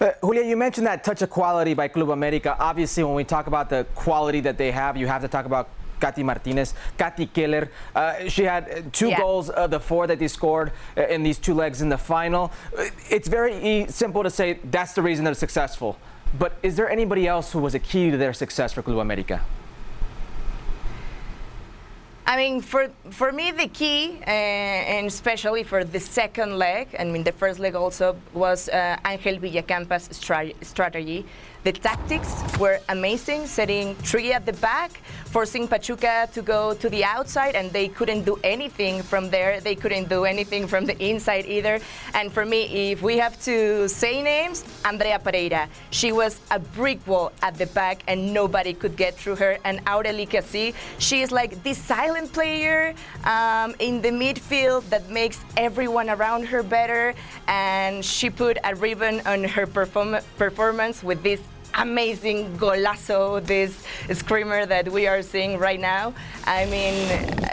Uh, 0.01 0.11
Julia, 0.25 0.43
you 0.45 0.57
mentioned 0.57 0.87
that 0.87 1.05
touch 1.05 1.23
of 1.23 1.31
quality 1.31 1.75
by 1.75 1.89
Club 1.89 2.11
America. 2.11 2.57
Obviously, 2.59 3.05
when 3.05 3.15
we 3.15 3.25
talk 3.25 3.47
about 3.47 3.69
the 3.71 3.87
quality 3.95 4.41
that 4.41 4.59
they 4.59 4.71
have, 4.73 4.97
you 4.97 5.07
have 5.07 5.23
to 5.23 5.29
talk 5.29 5.47
about 5.47 5.69
Katy 6.01 6.25
Martinez, 6.25 6.75
Katy 6.99 7.27
Keller. 7.27 7.71
Uh, 7.95 8.29
she 8.29 8.43
had 8.43 8.69
uh, 8.69 8.83
two 8.93 9.11
Yeah. 9.11 9.19
goals 9.19 9.51
of 9.51 9.71
the 9.71 9.79
four 9.79 10.09
that 10.09 10.19
they 10.19 10.27
scored 10.27 10.73
in 10.97 11.23
these 11.23 11.39
two 11.39 11.55
legs 11.55 11.81
in 11.83 11.89
the 11.89 11.99
final. 11.99 12.51
It's 13.09 13.29
very 13.29 13.55
e- 13.55 13.87
simple 13.89 14.25
to 14.25 14.31
say 14.31 14.59
that's 14.65 14.95
the 14.95 15.03
reason 15.03 15.25
they're 15.25 15.35
successful. 15.35 15.97
But 16.37 16.55
is 16.63 16.75
there 16.75 16.91
anybody 16.91 17.29
else 17.29 17.53
who 17.53 17.61
was 17.61 17.75
a 17.75 17.79
key 17.79 18.11
to 18.11 18.17
their 18.17 18.33
success 18.33 18.73
for 18.73 18.83
Club 18.83 18.99
America? 18.99 19.43
I 22.25 22.37
mean, 22.37 22.61
for 22.61 22.89
for 23.11 23.33
me, 23.33 23.51
the 23.51 23.67
key, 23.67 24.19
uh, 24.21 24.31
and 24.31 25.07
especially 25.07 25.65
for 25.65 25.83
the 25.85 25.99
second 25.99 26.57
leg, 26.57 26.95
I 26.99 27.05
mean, 27.05 27.25
the 27.25 27.33
first 27.33 27.59
leg 27.59 27.75
also 27.75 28.17
was 28.33 28.69
uh, 28.69 28.97
Angel 29.05 29.39
Villacampa's 29.39 30.09
stra- 30.13 30.53
strategy. 30.63 31.27
The 31.65 31.71
tactics 31.71 32.43
were 32.59 32.81
amazing, 32.89 33.47
setting 33.47 33.95
three 33.95 34.33
at 34.33 34.45
the 34.45 34.53
back, 34.55 35.01
forcing 35.27 35.69
Pachuca 35.69 36.29
to 36.33 36.43
go 36.43 36.75
to 36.75 36.91
the 36.91 37.05
outside, 37.05 37.55
and 37.55 37.71
they 37.73 37.87
couldn't 37.87 38.25
do 38.25 38.37
anything 38.43 39.01
from 39.01 39.31
there. 39.31 39.61
They 39.61 39.77
couldn't 39.77 40.09
do 40.09 40.25
anything 40.25 40.67
from 40.67 40.87
the 40.87 40.99
inside 40.99 41.47
either. 41.47 41.79
And 42.15 42.33
for 42.33 42.45
me, 42.45 42.91
if 42.91 43.01
we 43.01 43.17
have 43.19 43.41
to 43.45 43.89
say 43.89 44.23
names, 44.23 44.65
Andrea 44.85 45.21
Pereira. 45.21 45.69
She 45.91 46.11
was 46.11 46.41
a 46.51 46.59
brick 46.59 47.07
wall 47.07 47.31
at 47.43 47.57
the 47.57 47.67
back, 47.67 48.03
and 48.09 48.35
nobody 48.35 48.75
could 48.75 48.97
get 48.97 49.15
through 49.15 49.37
her. 49.37 49.59
And 49.65 49.85
Aurelie 49.87 50.29
Kaci, 50.29 50.75
she 50.99 51.23
is 51.23 51.31
like 51.31 51.63
this 51.63 51.79
silent 51.79 52.33
player 52.33 52.93
um, 53.23 53.77
in 53.79 54.03
the 54.03 54.11
midfield 54.11 54.89
that 54.91 55.09
makes 55.11 55.39
everyone 55.57 56.11
around 56.11 56.43
her 56.47 56.65
better. 56.65 57.15
And 57.47 58.05
she 58.05 58.31
put 58.31 58.59
a 58.65 58.75
ribbon 58.75 59.23
on 59.27 59.45
her 59.45 59.69
perform- 59.69 60.19
performance 60.37 61.05
with 61.05 61.23
this 61.23 61.41
amazing 61.75 62.57
golazo, 62.57 63.45
this 63.45 63.85
screamer 64.13 64.67
that 64.67 64.89
we 64.91 65.07
are 65.07 65.23
seeing 65.23 65.59
right 65.59 65.81
now. 65.81 66.15
I 66.47 66.67
mean, 66.67 66.95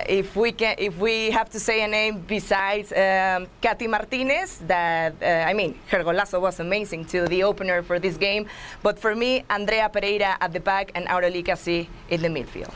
if 0.08 0.36
we 0.36 0.52
can, 0.52 0.76
if 0.78 0.98
we 0.98 1.32
have 1.32 1.50
to 1.52 1.60
say 1.60 1.84
a 1.84 1.88
name 1.88 2.24
besides 2.28 2.92
um, 2.92 3.48
Katy 3.62 3.88
Martinez, 3.88 4.60
that 4.68 5.16
uh, 5.22 5.50
I 5.50 5.54
mean, 5.54 5.78
her 5.88 6.04
golazo 6.04 6.42
was 6.42 6.60
amazing 6.60 7.06
too, 7.06 7.28
the 7.28 7.44
opener 7.44 7.82
for 7.84 8.00
this 8.00 8.18
game. 8.18 8.48
But 8.84 9.00
for 9.00 9.16
me, 9.16 9.44
Andrea 9.50 9.90
Pereira 9.90 10.38
at 10.40 10.54
the 10.54 10.60
back 10.60 10.92
and 10.96 11.08
Aurelie 11.08 11.44
Kaci 11.44 11.88
in 12.10 12.22
the 12.22 12.30
midfield. 12.30 12.74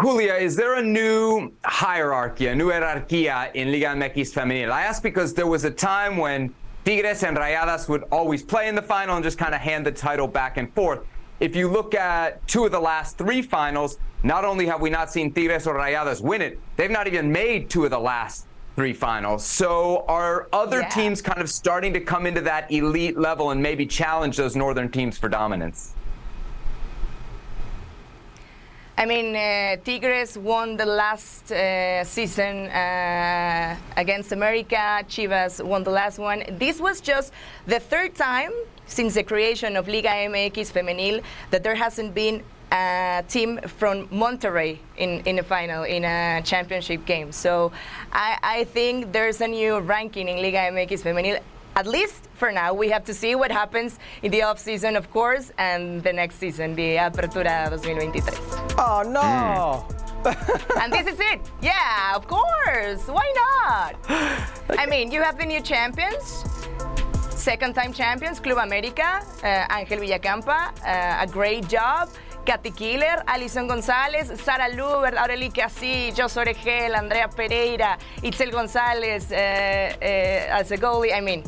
Julia, 0.00 0.34
is 0.34 0.56
there 0.56 0.76
a 0.76 0.82
new 0.82 1.52
hierarchy, 1.64 2.46
a 2.46 2.54
new 2.54 2.70
jerarquía 2.70 3.54
in 3.54 3.70
Liga 3.70 3.88
MX 3.88 4.32
Femenil? 4.32 4.70
I 4.70 4.84
ask 4.84 5.02
because 5.02 5.34
there 5.34 5.46
was 5.46 5.64
a 5.64 5.70
time 5.70 6.16
when 6.16 6.54
Tigres 6.84 7.22
and 7.22 7.36
Rayadas 7.36 7.88
would 7.88 8.04
always 8.10 8.42
play 8.42 8.68
in 8.68 8.74
the 8.74 8.82
final 8.82 9.14
and 9.16 9.24
just 9.24 9.38
kind 9.38 9.54
of 9.54 9.60
hand 9.60 9.86
the 9.86 9.92
title 9.92 10.26
back 10.26 10.56
and 10.56 10.72
forth. 10.74 11.00
If 11.38 11.54
you 11.54 11.68
look 11.68 11.94
at 11.94 12.46
two 12.48 12.64
of 12.64 12.72
the 12.72 12.80
last 12.80 13.18
three 13.18 13.42
finals, 13.42 13.98
not 14.22 14.44
only 14.44 14.66
have 14.66 14.80
we 14.80 14.90
not 14.90 15.10
seen 15.10 15.32
Tigres 15.32 15.66
or 15.66 15.74
Rayadas 15.76 16.20
win 16.20 16.42
it, 16.42 16.58
they've 16.76 16.90
not 16.90 17.06
even 17.06 17.30
made 17.30 17.70
two 17.70 17.84
of 17.84 17.90
the 17.90 17.98
last 17.98 18.46
three 18.74 18.92
finals. 18.92 19.44
So 19.44 20.04
are 20.08 20.48
other 20.52 20.80
Yeah. 20.80 20.88
teams 20.88 21.20
kind 21.22 21.40
of 21.40 21.50
starting 21.50 21.92
to 21.92 22.00
come 22.00 22.26
into 22.26 22.40
that 22.42 22.70
elite 22.72 23.18
level 23.18 23.50
and 23.50 23.62
maybe 23.62 23.86
challenge 23.86 24.36
those 24.36 24.56
northern 24.56 24.88
teams 24.90 25.18
for 25.18 25.28
dominance? 25.28 25.92
I 29.02 29.04
mean, 29.04 29.34
uh, 29.34 29.82
Tigres 29.84 30.38
won 30.38 30.76
the 30.76 30.86
last 30.86 31.50
uh, 31.50 32.04
season 32.04 32.68
uh, 32.68 33.76
against 33.96 34.30
America. 34.30 34.76
Chivas 35.08 35.60
won 35.60 35.82
the 35.82 35.90
last 35.90 36.20
one. 36.20 36.44
This 36.52 36.80
was 36.80 37.00
just 37.00 37.32
the 37.66 37.80
third 37.80 38.14
time 38.14 38.52
since 38.86 39.14
the 39.14 39.24
creation 39.24 39.76
of 39.76 39.88
Liga 39.88 40.10
MX 40.30 40.70
Femenil 40.70 41.20
that 41.50 41.64
there 41.64 41.74
hasn't 41.74 42.14
been 42.14 42.44
a 42.70 43.24
team 43.26 43.58
from 43.66 44.06
Monterrey 44.06 44.78
in, 44.96 45.20
in 45.26 45.40
a 45.40 45.42
final, 45.42 45.82
in 45.82 46.04
a 46.04 46.40
championship 46.44 47.04
game. 47.04 47.32
So 47.32 47.72
I, 48.12 48.38
I 48.40 48.64
think 48.64 49.10
there's 49.10 49.40
a 49.40 49.48
new 49.48 49.80
ranking 49.80 50.28
in 50.28 50.40
Liga 50.40 50.58
MX 50.58 51.02
Femenil. 51.02 51.40
At 51.74 51.86
least 51.86 52.28
for 52.34 52.52
now, 52.52 52.74
we 52.74 52.90
have 52.90 53.04
to 53.04 53.14
see 53.14 53.34
what 53.34 53.50
happens 53.50 53.98
in 54.22 54.30
the 54.30 54.42
off 54.42 54.58
season, 54.58 54.94
of 54.94 55.10
course, 55.10 55.50
and 55.56 56.02
the 56.02 56.12
next 56.12 56.36
season, 56.36 56.74
the 56.74 56.96
Apertura 56.96 57.70
2023. 57.70 58.36
Oh 58.78 59.02
no! 59.06 59.86
and 60.80 60.92
this 60.92 61.06
is 61.06 61.18
it. 61.18 61.40
Yeah, 61.62 62.14
of 62.14 62.28
course. 62.28 63.06
Why 63.06 63.32
not? 63.42 63.96
I 64.78 64.86
mean, 64.86 65.10
you 65.10 65.22
have 65.22 65.38
the 65.38 65.46
new 65.46 65.60
champions. 65.60 66.44
Second 67.30 67.74
time 67.74 67.92
champions, 67.92 68.38
Club 68.38 68.58
America, 68.58 69.20
uh, 69.42 69.76
Angel 69.76 69.98
Villacampa, 69.98 70.72
uh, 70.84 71.24
a 71.24 71.26
great 71.26 71.68
job. 71.68 72.08
Katy 72.44 72.70
Killer, 72.72 73.22
Alison 73.26 73.68
Gonzalez, 73.68 74.40
Sara 74.40 74.68
Luebbert, 74.68 75.16
Aurelie 75.16 75.52
Kaci, 75.52 76.12
Jos 76.12 76.36
Oregel, 76.36 76.94
Andrea 76.96 77.28
Pereira, 77.28 77.96
Itzel 78.20 78.50
Gonzalez 78.50 79.30
uh, 79.30 79.36
uh, 79.36 80.58
as 80.58 80.72
a 80.72 80.76
goalie. 80.76 81.14
I 81.16 81.20
mean, 81.20 81.44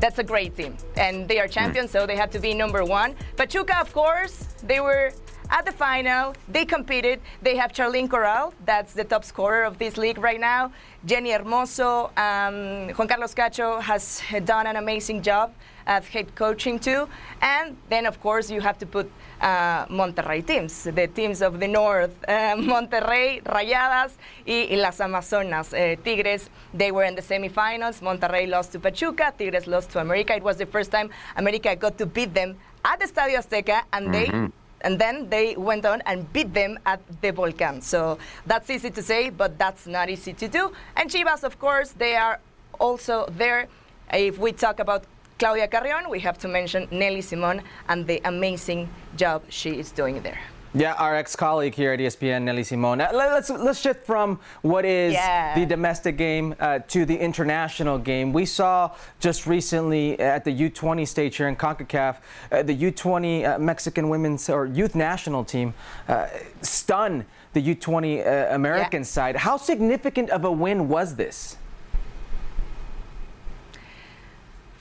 that's 0.00 0.18
a 0.18 0.24
great 0.24 0.56
team. 0.56 0.76
And 0.96 1.26
they 1.28 1.38
are 1.38 1.48
champions, 1.48 1.90
mm. 1.90 1.92
so 1.92 2.06
they 2.06 2.16
have 2.16 2.30
to 2.30 2.38
be 2.38 2.54
number 2.54 2.84
one. 2.84 3.14
Pachuca, 3.36 3.78
of 3.80 3.92
course, 3.92 4.48
they 4.62 4.80
were 4.80 5.12
at 5.50 5.64
the 5.66 5.72
final. 5.72 6.34
They 6.48 6.64
competed. 6.64 7.20
They 7.42 7.56
have 7.56 7.72
Charlyn 7.72 8.08
Corral, 8.08 8.52
that's 8.64 8.92
the 8.92 9.04
top 9.04 9.24
scorer 9.24 9.64
of 9.64 9.78
this 9.78 9.96
league 9.96 10.18
right 10.18 10.40
now. 10.40 10.72
Jenny 11.04 11.30
Hermoso, 11.30 12.10
um, 12.18 12.88
Juan 12.96 13.08
Carlos 13.08 13.34
Cacho 13.34 13.80
has 13.80 14.20
done 14.44 14.66
an 14.66 14.76
amazing 14.76 15.22
job 15.22 15.52
at 15.86 16.04
head 16.04 16.34
coaching 16.34 16.78
too. 16.78 17.08
And 17.40 17.76
then, 17.88 18.04
of 18.06 18.20
course, 18.20 18.50
you 18.50 18.60
have 18.60 18.76
to 18.78 18.86
put 18.86 19.10
uh, 19.40 19.86
Monterrey 19.86 20.44
teams, 20.46 20.84
the 20.84 21.06
teams 21.06 21.40
of 21.42 21.60
the 21.60 21.68
north. 21.68 22.10
Uh, 22.28 22.54
Monterrey, 22.56 23.42
Rayadas, 23.42 24.12
y, 24.46 24.68
las 24.76 25.00
Amazonas. 25.00 25.72
Uh, 25.72 25.96
Tigres, 26.04 26.50
they 26.74 26.92
were 26.92 27.04
in 27.04 27.14
the 27.14 27.22
semifinals. 27.22 28.00
Monterrey 28.00 28.46
lost 28.48 28.72
to 28.72 28.78
Pachuca. 28.80 29.32
Tigres 29.36 29.66
lost 29.66 29.90
to 29.90 30.00
America. 30.00 30.34
It 30.34 30.42
was 30.42 30.56
the 30.58 30.66
first 30.66 30.90
time 30.90 31.10
America 31.36 31.74
got 31.74 31.96
to 31.98 32.06
beat 32.06 32.34
them 32.34 32.56
at 32.84 33.00
the 33.00 33.06
Estadio 33.06 33.38
Azteca, 33.38 33.82
and 33.92 34.12
they 34.14 34.26
Mhm. 34.26 34.52
And 34.82 34.98
then 34.98 35.28
they 35.28 35.56
went 35.56 35.84
on 35.84 36.02
and 36.06 36.30
beat 36.32 36.52
them 36.54 36.78
at 36.86 37.00
the 37.20 37.30
Volcan. 37.32 37.80
So 37.80 38.18
that's 38.46 38.70
easy 38.70 38.90
to 38.90 39.02
say, 39.02 39.30
but 39.30 39.58
that's 39.58 39.86
not 39.86 40.08
easy 40.08 40.32
to 40.34 40.48
do. 40.48 40.72
And 40.96 41.10
Chivas, 41.10 41.44
of 41.44 41.58
course, 41.58 41.90
they 41.90 42.16
are 42.16 42.40
also 42.78 43.26
there. 43.36 43.68
If 44.12 44.38
we 44.38 44.52
talk 44.52 44.80
about 44.80 45.04
Claudia 45.38 45.68
Carrion, 45.68 46.10
we 46.10 46.20
have 46.20 46.38
to 46.38 46.48
mention 46.48 46.88
Nelly 46.90 47.20
Simon 47.22 47.62
and 47.88 48.06
the 48.06 48.20
amazing 48.24 48.88
job 49.16 49.42
she 49.48 49.78
is 49.78 49.92
doing 49.92 50.22
there. 50.22 50.40
Yeah, 50.74 50.92
our 50.94 51.14
ex-colleague 51.16 51.74
here 51.74 51.92
at 51.92 51.98
ESPN, 52.00 52.42
Nelly 52.42 52.62
Simone. 52.62 52.98
Let- 52.98 53.14
Let's 53.14 53.50
let's 53.50 53.80
shift 53.80 54.04
from 54.04 54.38
what 54.62 54.84
is 54.84 55.12
Yeah. 55.14 55.54
the 55.54 55.64
domestic 55.64 56.16
game 56.18 56.54
uh, 56.60 56.80
to 56.88 57.04
the 57.06 57.16
international 57.16 57.98
game. 57.98 58.32
We 58.32 58.44
saw 58.44 58.90
just 59.20 59.46
recently 59.46 60.18
at 60.20 60.44
the 60.44 60.50
U20 60.52 61.06
stage 61.06 61.36
here 61.36 61.48
in 61.48 61.56
Concacaf, 61.56 62.16
uh, 62.52 62.62
the 62.62 62.74
U20 62.74 63.44
uh, 63.44 63.58
Mexican 63.58 64.08
women's 64.08 64.48
or 64.50 64.66
youth 64.66 64.94
national 64.94 65.44
team 65.44 65.72
uh, 66.08 66.26
stun 66.62 67.24
the 67.54 67.62
U20 67.74 68.26
uh, 68.26 68.54
American 68.54 69.04
side. 69.04 69.36
How 69.36 69.56
significant 69.56 70.28
of 70.30 70.44
a 70.44 70.52
win 70.52 70.88
was 70.88 71.14
this? 71.16 71.56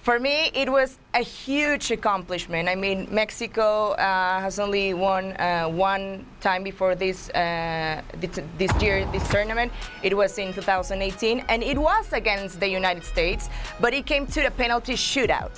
For 0.08 0.20
me, 0.20 0.52
it 0.54 0.72
was 0.72 1.00
a 1.14 1.20
huge 1.20 1.92
accomplishment. 1.92 2.70
I 2.70 2.76
mean, 2.76 3.10
Mexico 3.12 3.92
uh, 3.92 4.40
has 4.40 4.58
only 4.58 4.94
won 4.94 5.34
uh, 5.34 5.68
one 5.68 6.26
time 6.40 6.64
before 6.64 6.96
this, 6.96 7.30
uh, 7.32 8.02
this 8.22 8.72
year, 8.82 9.06
this 9.12 9.28
tournament. 9.28 9.74
It 10.04 10.16
was 10.16 10.38
in 10.38 10.54
2018, 10.54 11.44
and 11.50 11.62
it 11.62 11.78
was 11.78 12.14
against 12.14 12.62
the 12.62 12.70
United 12.70 13.04
States, 13.04 13.50
but 13.82 13.94
it 13.94 14.06
came 14.06 14.26
to 14.28 14.42
the 14.44 14.52
penalty 14.52 14.94
shootout. 14.94 15.52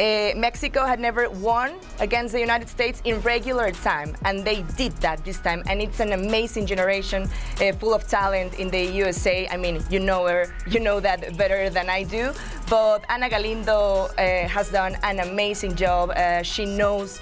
Uh, 0.00 0.32
Mexico 0.36 0.84
had 0.84 0.98
never 0.98 1.30
won 1.30 1.72
against 2.00 2.32
the 2.32 2.40
United 2.40 2.68
States 2.68 3.00
in 3.04 3.20
regular 3.20 3.70
time, 3.70 4.16
and 4.24 4.44
they 4.44 4.62
did 4.76 4.92
that 4.96 5.24
this 5.24 5.38
time. 5.38 5.62
And 5.68 5.80
it's 5.80 6.00
an 6.00 6.12
amazing 6.12 6.66
generation, 6.66 7.30
uh, 7.60 7.72
full 7.72 7.94
of 7.94 8.08
talent 8.08 8.58
in 8.58 8.70
the 8.70 8.82
USA. 8.82 9.46
I 9.48 9.56
mean, 9.56 9.82
you 9.88 10.00
know 10.00 10.26
her, 10.26 10.52
you 10.66 10.80
know 10.80 10.98
that 11.00 11.36
better 11.36 11.70
than 11.70 11.88
I 11.88 12.02
do. 12.02 12.32
But 12.68 13.06
Ana 13.08 13.30
Galindo 13.30 14.08
uh, 14.18 14.46
has 14.46 14.70
done 14.70 14.98
an 15.02 15.20
amazing 15.20 15.74
job. 15.74 16.10
Uh, 16.10 16.42
she 16.42 16.66
knows 16.66 17.18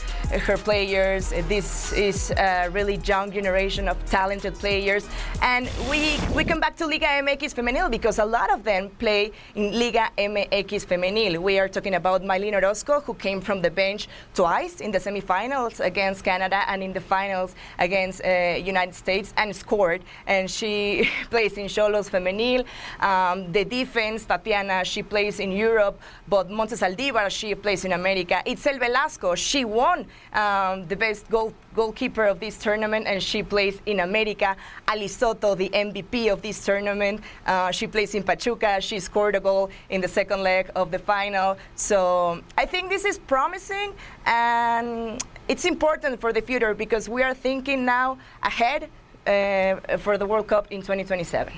her 0.46 0.56
players. 0.56 1.32
Uh, 1.32 1.42
This 1.46 1.92
is 1.92 2.32
a 2.32 2.68
really 2.72 2.96
young 3.04 3.30
generation 3.30 3.88
of 3.88 3.96
talented 4.06 4.54
players, 4.58 5.06
and 5.42 5.68
we 5.88 6.18
we 6.34 6.42
come 6.42 6.58
back 6.58 6.74
to 6.78 6.86
Liga 6.86 7.06
MX 7.06 7.54
Femenil 7.54 7.88
because 7.90 8.18
a 8.18 8.24
lot 8.24 8.50
of 8.50 8.64
them 8.64 8.90
play 8.98 9.30
in 9.54 9.78
Liga 9.78 10.10
MX 10.18 10.84
Femenil. 10.84 11.38
We 11.38 11.60
are 11.60 11.68
talking 11.68 11.94
about 11.94 12.22
Maylin 12.22 12.54
Orozco, 12.54 13.00
who 13.06 13.14
came 13.14 13.40
from 13.40 13.62
the 13.62 13.70
bench 13.70 14.08
twice 14.34 14.80
in 14.80 14.90
the 14.90 14.98
semifinals 14.98 15.78
against 15.78 16.24
Canada 16.24 16.64
and 16.66 16.82
in 16.82 16.92
the 16.92 17.00
finals 17.00 17.54
against 17.78 18.20
uh, 18.24 18.58
United 18.58 18.96
States 18.96 19.32
and 19.36 19.54
scored. 19.54 20.02
And 20.26 20.50
she 20.50 21.08
plays 21.30 21.56
in 21.56 21.66
Xolos 21.66 22.10
Femenil. 22.10 22.64
Um, 23.00 23.52
the 23.52 23.64
defense, 23.64 24.24
Tatiana, 24.24 24.84
she 24.84 25.02
plays 25.04 25.35
in 25.40 25.52
Europe, 25.52 26.00
but 26.28 26.50
Montse 26.50 26.76
Saldivar, 26.76 27.30
she 27.30 27.54
plays 27.54 27.84
in 27.84 27.92
America. 27.92 28.42
Itzel 28.46 28.78
Velasco, 28.78 29.34
she 29.34 29.64
won 29.64 30.06
um, 30.32 30.86
the 30.88 30.96
best 30.96 31.28
goal 31.30 31.52
goalkeeper 31.74 32.24
of 32.24 32.40
this 32.40 32.56
tournament, 32.56 33.06
and 33.06 33.22
she 33.22 33.42
plays 33.42 33.80
in 33.86 34.00
America. 34.00 34.56
Ali 34.88 35.08
Soto, 35.08 35.54
the 35.54 35.68
MVP 35.68 36.32
of 36.32 36.40
this 36.40 36.64
tournament, 36.64 37.20
uh, 37.46 37.70
she 37.70 37.86
plays 37.86 38.14
in 38.14 38.22
Pachuca. 38.22 38.80
She 38.80 38.98
scored 38.98 39.34
a 39.36 39.40
goal 39.40 39.70
in 39.90 40.00
the 40.00 40.08
second 40.08 40.42
leg 40.42 40.70
of 40.74 40.90
the 40.90 40.98
final. 40.98 41.58
So 41.74 42.42
I 42.56 42.64
think 42.64 42.88
this 42.88 43.04
is 43.04 43.18
promising, 43.18 43.92
and 44.24 45.22
it's 45.48 45.64
important 45.64 46.20
for 46.20 46.32
the 46.32 46.40
future 46.40 46.74
because 46.74 47.08
we 47.08 47.22
are 47.22 47.34
thinking 47.34 47.84
now 47.84 48.18
ahead 48.42 48.88
uh, 49.26 49.96
for 49.98 50.16
the 50.18 50.26
World 50.26 50.46
Cup 50.46 50.66
in 50.70 50.80
2027. 50.80 51.52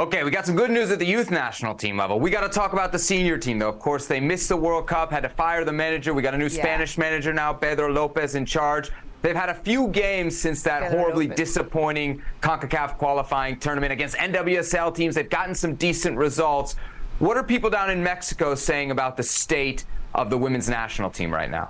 Okay, 0.00 0.24
we 0.24 0.30
got 0.30 0.46
some 0.46 0.56
good 0.56 0.70
news 0.70 0.90
at 0.90 0.98
the 0.98 1.04
youth 1.04 1.30
national 1.30 1.74
team 1.74 1.98
level. 1.98 2.18
We 2.18 2.30
got 2.30 2.40
to 2.40 2.48
talk 2.48 2.72
about 2.72 2.90
the 2.90 2.98
senior 2.98 3.36
team, 3.36 3.58
though. 3.58 3.68
Of 3.68 3.78
course, 3.78 4.06
they 4.06 4.18
missed 4.18 4.48
the 4.48 4.56
World 4.56 4.86
Cup, 4.86 5.10
had 5.10 5.24
to 5.24 5.28
fire 5.28 5.62
the 5.62 5.74
manager. 5.74 6.14
We 6.14 6.22
got 6.22 6.32
a 6.32 6.38
new 6.38 6.44
Yeah. 6.44 6.62
Spanish 6.62 6.96
manager 6.96 7.34
now, 7.34 7.52
Pedro 7.52 7.92
Lopez, 7.92 8.34
in 8.34 8.46
charge. 8.46 8.90
They've 9.20 9.36
had 9.36 9.50
a 9.50 9.54
few 9.54 9.88
games 9.88 10.40
since 10.40 10.62
that 10.62 10.84
Pedro 10.84 11.00
horribly 11.00 11.26
Lopez. 11.26 11.36
disappointing 11.36 12.22
CONCACAF 12.40 12.96
qualifying 12.96 13.58
tournament 13.58 13.92
against 13.92 14.16
NWSL 14.16 14.94
teams. 14.94 15.16
They've 15.16 15.28
gotten 15.28 15.54
some 15.54 15.74
decent 15.74 16.16
results. 16.16 16.76
What 17.18 17.36
are 17.36 17.42
people 17.44 17.68
down 17.68 17.90
in 17.90 18.02
Mexico 18.02 18.54
saying 18.54 18.92
about 18.92 19.18
the 19.18 19.22
state 19.22 19.84
of 20.14 20.30
the 20.30 20.38
women's 20.38 20.70
national 20.70 21.10
team 21.10 21.30
right 21.30 21.50
now? 21.50 21.68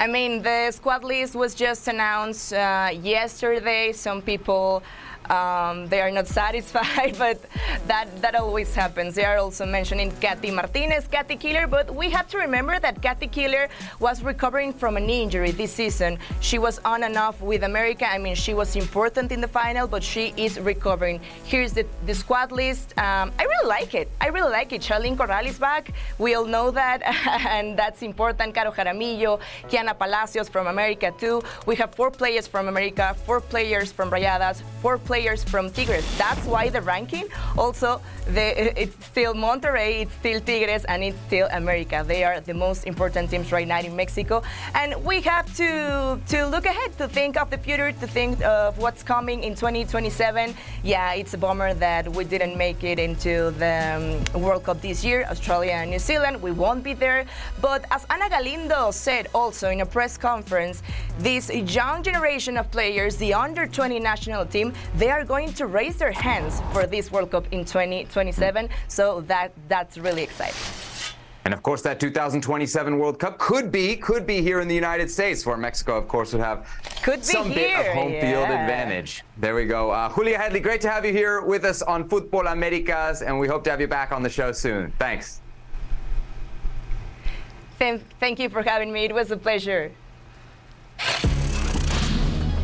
I 0.00 0.08
mean, 0.08 0.42
the 0.42 0.72
squad 0.72 1.04
list 1.04 1.36
was 1.36 1.54
just 1.54 1.86
announced 1.86 2.54
uh, 2.54 2.90
yesterday. 2.92 3.92
Some 3.92 4.22
people 4.22 4.82
um, 5.30 5.86
they 5.86 6.00
are 6.00 6.10
not 6.10 6.26
satisfied, 6.26 7.16
but 7.24 7.38
that 7.86 8.06
that 8.20 8.34
always 8.34 8.74
happens. 8.74 9.14
They 9.14 9.24
are 9.24 9.38
also 9.38 9.64
mentioning 9.64 10.10
Kathy 10.20 10.50
Martinez, 10.50 11.06
Kathy 11.06 11.36
Killer, 11.36 11.66
but 11.66 11.94
we 11.94 12.10
have 12.10 12.26
to 12.28 12.38
remember 12.38 12.78
that 12.80 13.00
Kathy 13.00 13.28
Killer 13.28 13.68
was 14.00 14.22
recovering 14.22 14.72
from 14.72 14.96
an 14.96 15.08
injury 15.08 15.52
this 15.52 15.72
season. 15.72 16.18
She 16.40 16.58
was 16.58 16.80
on 16.84 17.04
and 17.04 17.16
off 17.16 17.40
with 17.40 17.62
America. 17.62 18.10
I 18.10 18.18
mean, 18.18 18.34
she 18.34 18.54
was 18.54 18.74
important 18.74 19.30
in 19.30 19.40
the 19.40 19.48
final, 19.48 19.86
but 19.86 20.02
she 20.02 20.34
is 20.36 20.58
recovering. 20.58 21.20
Here's 21.44 21.72
the, 21.72 21.86
the 22.06 22.14
squad 22.14 22.50
list. 22.50 22.98
Um, 22.98 23.32
I 23.38 23.44
really 23.44 23.68
like 23.68 23.94
it. 23.94 24.08
I 24.20 24.28
really 24.28 24.50
like 24.50 24.72
it. 24.72 24.82
Charlyn 24.82 25.16
Corral 25.16 25.46
is 25.46 25.58
back. 25.58 25.92
We 26.18 26.34
all 26.34 26.44
know 26.44 26.72
that, 26.72 27.02
and 27.46 27.78
that's 27.78 28.02
important. 28.02 28.54
Caro 28.54 28.72
Jaramillo, 28.72 29.38
Kiana 29.68 29.96
Palacios 29.96 30.48
from 30.48 30.66
America 30.66 31.12
too. 31.18 31.40
We 31.66 31.76
have 31.76 31.94
four 31.94 32.10
players 32.10 32.48
from 32.48 32.66
America, 32.66 33.14
four 33.26 33.40
players 33.40 33.92
from 33.92 34.10
Rayadas, 34.10 34.62
four 34.82 34.98
players 34.98 35.19
from 35.20 35.70
Tigres. 35.70 36.06
That's 36.16 36.46
why 36.46 36.70
the 36.70 36.80
ranking. 36.80 37.26
Also, 37.58 38.00
the, 38.28 38.80
it's 38.80 39.04
still 39.04 39.34
Monterrey, 39.34 40.02
it's 40.02 40.14
still 40.14 40.40
Tigres, 40.40 40.84
and 40.86 41.04
it's 41.04 41.18
still 41.26 41.46
America. 41.52 42.02
They 42.06 42.24
are 42.24 42.40
the 42.40 42.54
most 42.54 42.86
important 42.86 43.30
teams 43.30 43.52
right 43.52 43.68
now 43.68 43.80
in 43.80 43.94
Mexico, 43.94 44.42
and 44.74 44.94
we 45.04 45.20
have 45.20 45.46
to 45.56 46.18
to 46.28 46.46
look 46.46 46.64
ahead, 46.64 46.96
to 46.96 47.06
think 47.06 47.36
of 47.36 47.50
the 47.50 47.58
future, 47.58 47.92
to 47.92 48.06
think 48.06 48.42
of 48.42 48.78
what's 48.78 49.02
coming 49.02 49.44
in 49.44 49.54
2027. 49.54 50.54
Yeah, 50.82 51.12
it's 51.12 51.34
a 51.34 51.38
bummer 51.38 51.74
that 51.74 52.08
we 52.08 52.24
didn't 52.24 52.56
make 52.56 52.82
it 52.82 52.98
into 52.98 53.50
the 53.58 54.22
um, 54.34 54.42
World 54.42 54.64
Cup 54.64 54.80
this 54.80 55.04
year. 55.04 55.26
Australia 55.30 55.72
and 55.72 55.90
New 55.90 55.98
Zealand, 55.98 56.40
we 56.40 56.50
won't 56.50 56.82
be 56.82 56.94
there. 56.94 57.26
But 57.60 57.84
as 57.90 58.06
Ana 58.08 58.30
Galindo 58.30 58.90
said 58.90 59.28
also 59.34 59.68
in 59.68 59.82
a 59.82 59.86
press 59.86 60.16
conference, 60.16 60.82
this 61.18 61.50
young 61.50 62.02
generation 62.02 62.56
of 62.56 62.70
players, 62.70 63.16
the 63.16 63.34
under 63.34 63.66
20 63.66 63.98
national 64.00 64.46
team, 64.46 64.72
they 65.00 65.10
are 65.10 65.24
going 65.24 65.50
to 65.54 65.66
raise 65.66 65.96
their 65.96 66.12
hands 66.12 66.60
for 66.72 66.86
this 66.86 67.10
World 67.10 67.30
Cup 67.30 67.46
in 67.52 67.64
2027. 67.64 68.68
So 68.88 69.22
that 69.22 69.52
that's 69.66 69.96
really 69.96 70.22
exciting. 70.22 70.60
And 71.46 71.54
of 71.54 71.62
course, 71.62 71.80
that 71.82 71.98
2027 71.98 72.98
World 72.98 73.18
Cup 73.18 73.38
could 73.38 73.72
be 73.72 73.96
could 73.96 74.26
be 74.26 74.42
here 74.42 74.60
in 74.60 74.68
the 74.68 74.74
United 74.74 75.10
States, 75.10 75.46
where 75.46 75.56
Mexico, 75.56 75.96
of 75.96 76.06
course, 76.06 76.34
would 76.34 76.42
have 76.42 76.68
Could 77.02 77.20
be 77.20 77.24
some 77.24 77.48
bit 77.48 77.74
of 77.80 77.86
home 77.94 78.12
field 78.12 78.50
advantage. 78.50 79.24
There 79.38 79.54
we 79.54 79.64
go. 79.64 79.90
Uh, 79.90 80.14
Julia 80.14 80.36
Headley, 80.36 80.60
great 80.60 80.82
to 80.82 80.90
have 80.90 81.06
you 81.06 81.12
here 81.12 81.40
with 81.40 81.64
us 81.64 81.80
on 81.80 82.06
Futbol 82.06 82.52
Americas, 82.52 83.22
and 83.22 83.40
we 83.40 83.48
hope 83.48 83.64
to 83.64 83.70
have 83.70 83.80
you 83.80 83.88
back 83.88 84.12
on 84.12 84.22
the 84.22 84.28
show 84.28 84.52
soon. 84.52 84.92
Thanks. 84.98 85.40
Thank, 87.78 88.02
thank 88.20 88.38
you 88.38 88.50
for 88.50 88.62
having 88.62 88.92
me. 88.92 89.06
It 89.06 89.14
was 89.14 89.30
a 89.30 89.38
pleasure. 89.38 89.92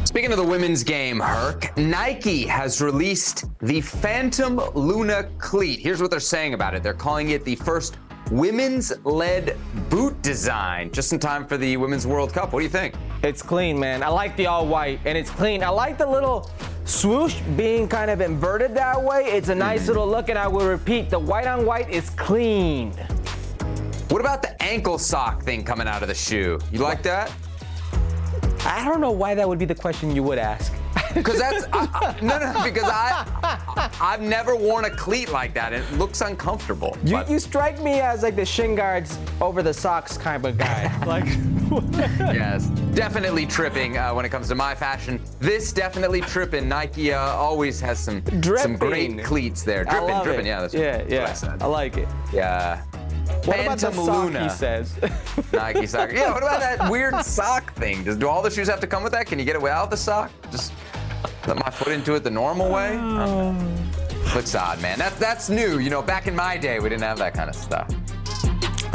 Speaking 0.06 0.30
of 0.30 0.38
the 0.38 0.44
women's 0.44 0.84
game, 0.84 1.18
Herc, 1.18 1.76
Nike 1.76 2.46
has 2.46 2.80
released 2.80 3.44
the 3.58 3.80
Phantom 3.80 4.60
Luna 4.76 5.28
cleat. 5.38 5.80
Here's 5.80 6.00
what 6.00 6.12
they're 6.12 6.20
saying 6.20 6.54
about 6.54 6.74
it. 6.74 6.84
They're 6.84 6.94
calling 6.94 7.30
it 7.30 7.44
the 7.44 7.56
first 7.56 7.98
women's 8.30 8.92
led 9.04 9.58
boot 9.90 10.22
design 10.22 10.92
just 10.92 11.12
in 11.12 11.18
time 11.18 11.44
for 11.44 11.56
the 11.56 11.76
Women's 11.76 12.06
World 12.06 12.32
Cup. 12.32 12.52
What 12.52 12.60
do 12.60 12.64
you 12.64 12.70
think? 12.70 12.94
It's 13.24 13.42
clean, 13.42 13.80
man. 13.80 14.04
I 14.04 14.08
like 14.08 14.36
the 14.36 14.46
all 14.46 14.64
white, 14.64 15.00
and 15.04 15.18
it's 15.18 15.28
clean. 15.28 15.64
I 15.64 15.70
like 15.70 15.98
the 15.98 16.06
little 16.06 16.48
swoosh 16.84 17.40
being 17.56 17.88
kind 17.88 18.08
of 18.08 18.20
inverted 18.20 18.76
that 18.76 19.02
way. 19.02 19.24
It's 19.24 19.48
a 19.48 19.50
mm-hmm. 19.50 19.58
nice 19.58 19.88
little 19.88 20.06
look, 20.06 20.28
and 20.28 20.38
I 20.38 20.46
will 20.46 20.68
repeat 20.68 21.10
the 21.10 21.18
white 21.18 21.48
on 21.48 21.66
white 21.66 21.90
is 21.90 22.10
clean. 22.10 22.92
What 24.08 24.20
about 24.20 24.40
the 24.40 24.62
ankle 24.62 24.98
sock 24.98 25.42
thing 25.42 25.64
coming 25.64 25.88
out 25.88 26.02
of 26.02 26.08
the 26.08 26.14
shoe? 26.14 26.60
You 26.70 26.78
like 26.78 27.02
that? 27.02 27.32
I 28.66 28.84
don't 28.84 29.00
know 29.00 29.12
why 29.12 29.34
that 29.34 29.48
would 29.48 29.58
be 29.58 29.64
the 29.64 29.74
question 29.74 30.14
you 30.14 30.22
would 30.24 30.38
ask. 30.38 30.72
Because 31.14 31.38
that's 31.38 31.64
I, 31.72 31.88
I, 31.94 32.20
no, 32.20 32.38
no. 32.38 32.62
Because 32.62 32.84
I, 32.84 33.24
I 33.42 34.10
have 34.10 34.20
never 34.20 34.54
worn 34.54 34.84
a 34.84 34.90
cleat 34.90 35.30
like 35.30 35.54
that. 35.54 35.72
It 35.72 35.90
looks 35.92 36.20
uncomfortable. 36.20 36.94
You, 37.04 37.22
you 37.26 37.38
strike 37.38 37.80
me 37.82 38.00
as 38.00 38.22
like 38.22 38.36
the 38.36 38.44
shin 38.44 38.74
guards 38.74 39.18
over 39.40 39.62
the 39.62 39.72
socks 39.72 40.18
kind 40.18 40.44
of 40.44 40.58
guy. 40.58 40.94
like 41.06 41.24
yes, 42.18 42.66
definitely 42.94 43.46
tripping 43.46 43.96
uh, 43.96 44.12
when 44.12 44.26
it 44.26 44.28
comes 44.28 44.48
to 44.48 44.54
my 44.54 44.74
fashion. 44.74 45.18
This 45.40 45.72
definitely 45.72 46.20
tripping. 46.20 46.68
Nike 46.68 47.14
uh, 47.14 47.18
always 47.18 47.80
has 47.80 47.98
some 47.98 48.22
some 48.58 48.76
great 48.76 49.24
cleats 49.24 49.62
there. 49.62 49.88
I 49.88 49.98
Dripping, 49.98 50.22
dripping. 50.22 50.46
it. 50.46 50.48
Yeah, 50.48 50.60
that's 50.60 50.74
yeah, 50.74 50.98
what, 50.98 51.10
yeah. 51.10 51.26
That's 51.26 51.42
what 51.42 51.48
I 51.48 51.54
said. 51.54 51.62
I 51.62 51.66
like 51.66 51.96
it. 51.96 52.08
Yeah. 52.32 52.82
What 53.46 53.60
about 53.60 53.78
the 53.78 53.86
Phantom 53.86 54.04
sock 54.06 54.24
Luna. 54.24 54.42
he 54.44 54.48
says? 54.50 54.98
Nike 55.52 55.86
sock. 55.86 56.12
Yeah, 56.12 56.32
what 56.32 56.42
about 56.42 56.60
that 56.60 56.90
weird 56.90 57.14
sock 57.24 57.72
thing? 57.74 58.02
Does 58.04 58.16
do 58.16 58.28
all 58.28 58.42
the 58.42 58.50
shoes 58.50 58.68
have 58.68 58.80
to 58.80 58.86
come 58.86 59.02
with 59.02 59.12
that? 59.12 59.26
Can 59.26 59.38
you 59.38 59.44
get 59.44 59.54
it 59.54 59.62
without 59.62 59.90
the 59.90 59.96
sock? 59.96 60.30
Just 60.50 60.72
let 61.46 61.56
my 61.56 61.70
foot 61.70 61.92
into 61.92 62.14
it 62.14 62.24
the 62.24 62.30
normal 62.30 62.70
way? 62.70 62.96
Looks 64.34 64.54
odd, 64.54 64.82
man. 64.82 64.98
That, 64.98 65.16
that's 65.18 65.48
new. 65.48 65.78
You 65.78 65.90
know, 65.90 66.02
back 66.02 66.26
in 66.26 66.34
my 66.34 66.56
day, 66.56 66.80
we 66.80 66.88
didn't 66.88 67.04
have 67.04 67.18
that 67.18 67.34
kind 67.34 67.48
of 67.48 67.54
stuff. 67.54 67.88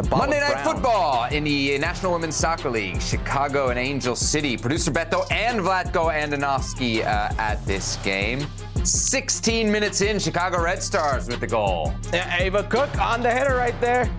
Monday 0.09 0.39
Night 0.39 0.53
brown. 0.63 0.75
Football 0.75 1.25
in 1.31 1.43
the 1.43 1.77
National 1.77 2.13
Women's 2.13 2.35
Soccer 2.35 2.69
League, 2.69 3.01
Chicago 3.01 3.69
and 3.69 3.79
Angel 3.79 4.15
City. 4.15 4.57
Producer 4.57 4.91
Beto 4.91 5.29
and 5.31 5.59
Vlatko 5.59 6.11
Andonovski 6.11 7.01
uh, 7.01 7.33
at 7.37 7.65
this 7.65 7.97
game. 7.97 8.45
16 8.83 9.71
minutes 9.71 10.01
in, 10.01 10.17
Chicago 10.17 10.61
Red 10.61 10.81
Stars 10.81 11.27
with 11.27 11.39
the 11.39 11.47
goal. 11.47 11.93
Yeah, 12.13 12.41
Ava 12.41 12.63
Cook 12.63 12.97
on 12.99 13.21
the 13.21 13.29
header 13.29 13.55
right 13.55 13.79
there. 13.79 14.09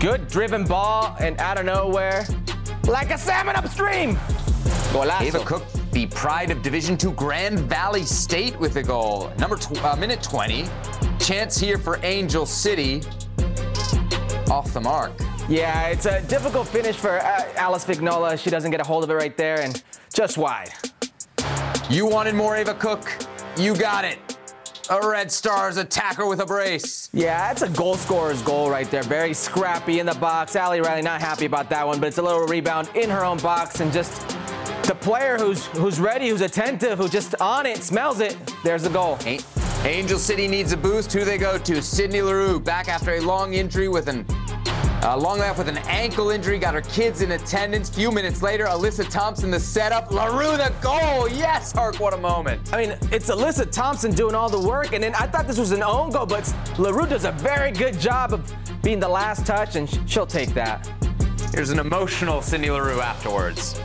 Good 0.00 0.26
driven 0.28 0.64
ball 0.64 1.14
and 1.20 1.38
out 1.38 1.58
of 1.58 1.66
nowhere, 1.66 2.26
like 2.86 3.10
a 3.10 3.18
salmon 3.18 3.56
upstream. 3.56 4.16
Golazo. 4.92 5.22
Ava 5.22 5.38
Cook, 5.40 5.64
the 5.92 6.06
pride 6.06 6.50
of 6.50 6.62
Division 6.62 6.96
Two 6.96 7.12
Grand 7.12 7.58
Valley 7.60 8.02
State 8.02 8.58
with 8.58 8.74
the 8.74 8.82
goal. 8.82 9.30
Number 9.38 9.56
tw- 9.56 9.82
uh, 9.84 9.96
minute 9.96 10.22
20. 10.22 10.66
Chance 11.18 11.58
here 11.58 11.78
for 11.78 11.98
Angel 12.02 12.46
City. 12.46 13.02
Off 14.50 14.72
the 14.72 14.80
mark. 14.80 15.12
Yeah, 15.48 15.88
it's 15.88 16.06
a 16.06 16.22
difficult 16.22 16.68
finish 16.68 16.96
for 16.96 17.18
uh, 17.18 17.44
Alice 17.56 17.84
Vignola. 17.84 18.38
She 18.38 18.50
doesn't 18.50 18.70
get 18.70 18.80
a 18.80 18.84
hold 18.84 19.04
of 19.04 19.10
it 19.10 19.14
right 19.14 19.36
there 19.36 19.60
and 19.60 19.82
just 20.12 20.38
wide. 20.38 20.70
You 21.90 22.06
wanted 22.06 22.34
more 22.34 22.56
Ava 22.56 22.74
Cook. 22.74 23.08
You 23.56 23.74
got 23.76 24.04
it. 24.04 24.18
A 24.88 25.08
Red 25.08 25.32
Stars 25.32 25.78
attacker 25.78 26.26
with 26.26 26.40
a 26.40 26.46
brace. 26.46 27.10
Yeah, 27.12 27.38
that's 27.48 27.62
a 27.62 27.68
goal 27.68 27.96
scorer's 27.96 28.40
goal 28.42 28.70
right 28.70 28.88
there. 28.88 29.02
Very 29.02 29.34
scrappy 29.34 29.98
in 29.98 30.06
the 30.06 30.14
box. 30.14 30.54
Ali 30.54 30.80
Riley 30.80 31.02
not 31.02 31.20
happy 31.20 31.44
about 31.46 31.68
that 31.70 31.84
one, 31.84 31.98
but 31.98 32.06
it's 32.06 32.18
a 32.18 32.22
little 32.22 32.46
rebound 32.46 32.88
in 32.94 33.10
her 33.10 33.24
own 33.24 33.38
box 33.38 33.80
and 33.80 33.92
just 33.92 34.28
the 34.86 34.94
player 34.94 35.36
who's 35.38 35.66
who's 35.66 35.98
ready, 35.98 36.28
who's 36.28 36.40
attentive, 36.40 36.98
who 36.98 37.08
just 37.08 37.34
on 37.40 37.66
it, 37.66 37.78
smells 37.82 38.20
it. 38.20 38.36
There's 38.62 38.84
the 38.84 38.90
goal. 38.90 39.18
A- 39.26 39.40
Angel 39.86 40.18
City 40.18 40.48
needs 40.48 40.72
a 40.72 40.76
boost. 40.76 41.12
Who 41.12 41.24
they 41.24 41.38
go 41.38 41.58
to? 41.58 41.80
Sydney 41.80 42.20
Leroux 42.20 42.58
back 42.58 42.88
after 42.88 43.12
a 43.12 43.20
long 43.20 43.54
injury 43.54 43.86
with 43.86 44.08
an 44.08 44.26
uh, 45.04 45.16
long 45.16 45.38
layoff 45.38 45.58
with 45.58 45.68
an 45.68 45.78
ankle 45.78 46.30
injury. 46.30 46.58
Got 46.58 46.74
her 46.74 46.80
kids 46.80 47.22
in 47.22 47.30
attendance. 47.30 47.88
Few 47.88 48.10
minutes 48.10 48.42
later, 48.42 48.64
Alyssa 48.64 49.08
Thompson 49.08 49.48
the 49.48 49.60
setup. 49.60 50.10
Leroux 50.10 50.56
the 50.56 50.74
goal. 50.82 51.28
Yes, 51.28 51.70
Herc, 51.70 52.00
what 52.00 52.14
a 52.14 52.16
moment. 52.16 52.74
I 52.74 52.84
mean, 52.84 52.98
it's 53.12 53.30
Alyssa 53.30 53.70
Thompson 53.70 54.10
doing 54.10 54.34
all 54.34 54.48
the 54.48 54.60
work, 54.60 54.92
and 54.92 55.04
then 55.04 55.14
I 55.14 55.28
thought 55.28 55.46
this 55.46 55.58
was 55.58 55.70
an 55.70 55.84
own 55.84 56.10
goal, 56.10 56.26
but 56.26 56.52
Leroux 56.80 57.06
does 57.06 57.24
a 57.24 57.30
very 57.30 57.70
good 57.70 58.00
job 58.00 58.32
of 58.32 58.52
being 58.82 58.98
the 58.98 59.08
last 59.08 59.46
touch, 59.46 59.76
and 59.76 59.88
she'll 60.10 60.26
take 60.26 60.52
that. 60.54 60.84
Here's 61.54 61.70
an 61.70 61.78
emotional 61.78 62.42
Sydney 62.42 62.70
Leroux 62.70 63.00
afterwards. 63.00 63.80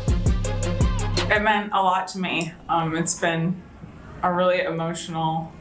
It 1.29 1.43
meant 1.43 1.71
a 1.73 1.81
lot 1.83 2.07
to 2.07 2.19
me. 2.19 2.53
Um, 2.69 2.95
it's 2.95 3.19
been 3.19 3.61
a 4.23 4.33
really 4.33 4.61
emotional 4.61 5.51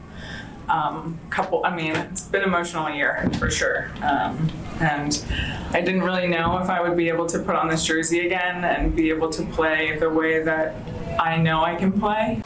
um, 0.69 1.19
couple. 1.29 1.65
I 1.65 1.75
mean, 1.75 1.95
it's 1.95 2.21
been 2.21 2.41
an 2.41 2.47
emotional 2.47 2.89
year 2.89 3.29
for 3.39 3.49
sure. 3.49 3.91
Um, 4.01 4.49
and 4.79 5.23
I 5.71 5.81
didn't 5.81 6.01
really 6.01 6.27
know 6.27 6.57
if 6.59 6.69
I 6.69 6.81
would 6.81 6.97
be 6.97 7.09
able 7.09 7.27
to 7.27 7.39
put 7.39 7.55
on 7.55 7.67
this 7.67 7.85
jersey 7.85 8.25
again 8.25 8.63
and 8.63 8.95
be 8.95 9.09
able 9.09 9.29
to 9.31 9.43
play 9.43 9.97
the 9.97 10.09
way 10.09 10.43
that 10.43 10.75
I 11.19 11.37
know 11.37 11.63
I 11.63 11.75
can 11.75 11.91
play. 11.99 12.41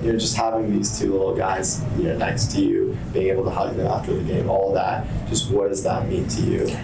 you 0.00 0.12
know, 0.12 0.18
just 0.18 0.36
having 0.36 0.72
these 0.72 0.98
two 0.98 1.12
little 1.12 1.34
guys, 1.34 1.82
you 1.98 2.04
know, 2.04 2.16
next 2.16 2.52
to 2.52 2.60
you, 2.60 2.96
being 3.12 3.28
able 3.28 3.44
to 3.44 3.50
hug 3.50 3.76
them 3.76 3.86
after 3.86 4.14
the 4.14 4.22
game, 4.22 4.48
all 4.48 4.72
that, 4.72 5.06
just 5.28 5.50
what 5.50 5.68
does 5.68 5.82
that 5.82 6.08
mean 6.08 6.26
to 6.28 6.40
you? 6.42 6.76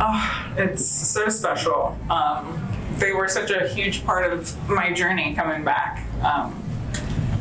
Oh, 0.00 0.52
it's 0.56 0.84
so 0.84 1.28
special. 1.28 1.96
Um, 2.10 2.66
they 2.98 3.12
were 3.12 3.28
such 3.28 3.50
a 3.50 3.68
huge 3.68 4.04
part 4.04 4.32
of 4.32 4.68
my 4.68 4.92
journey 4.92 5.34
coming 5.34 5.64
back. 5.64 6.04
Um, 6.22 6.60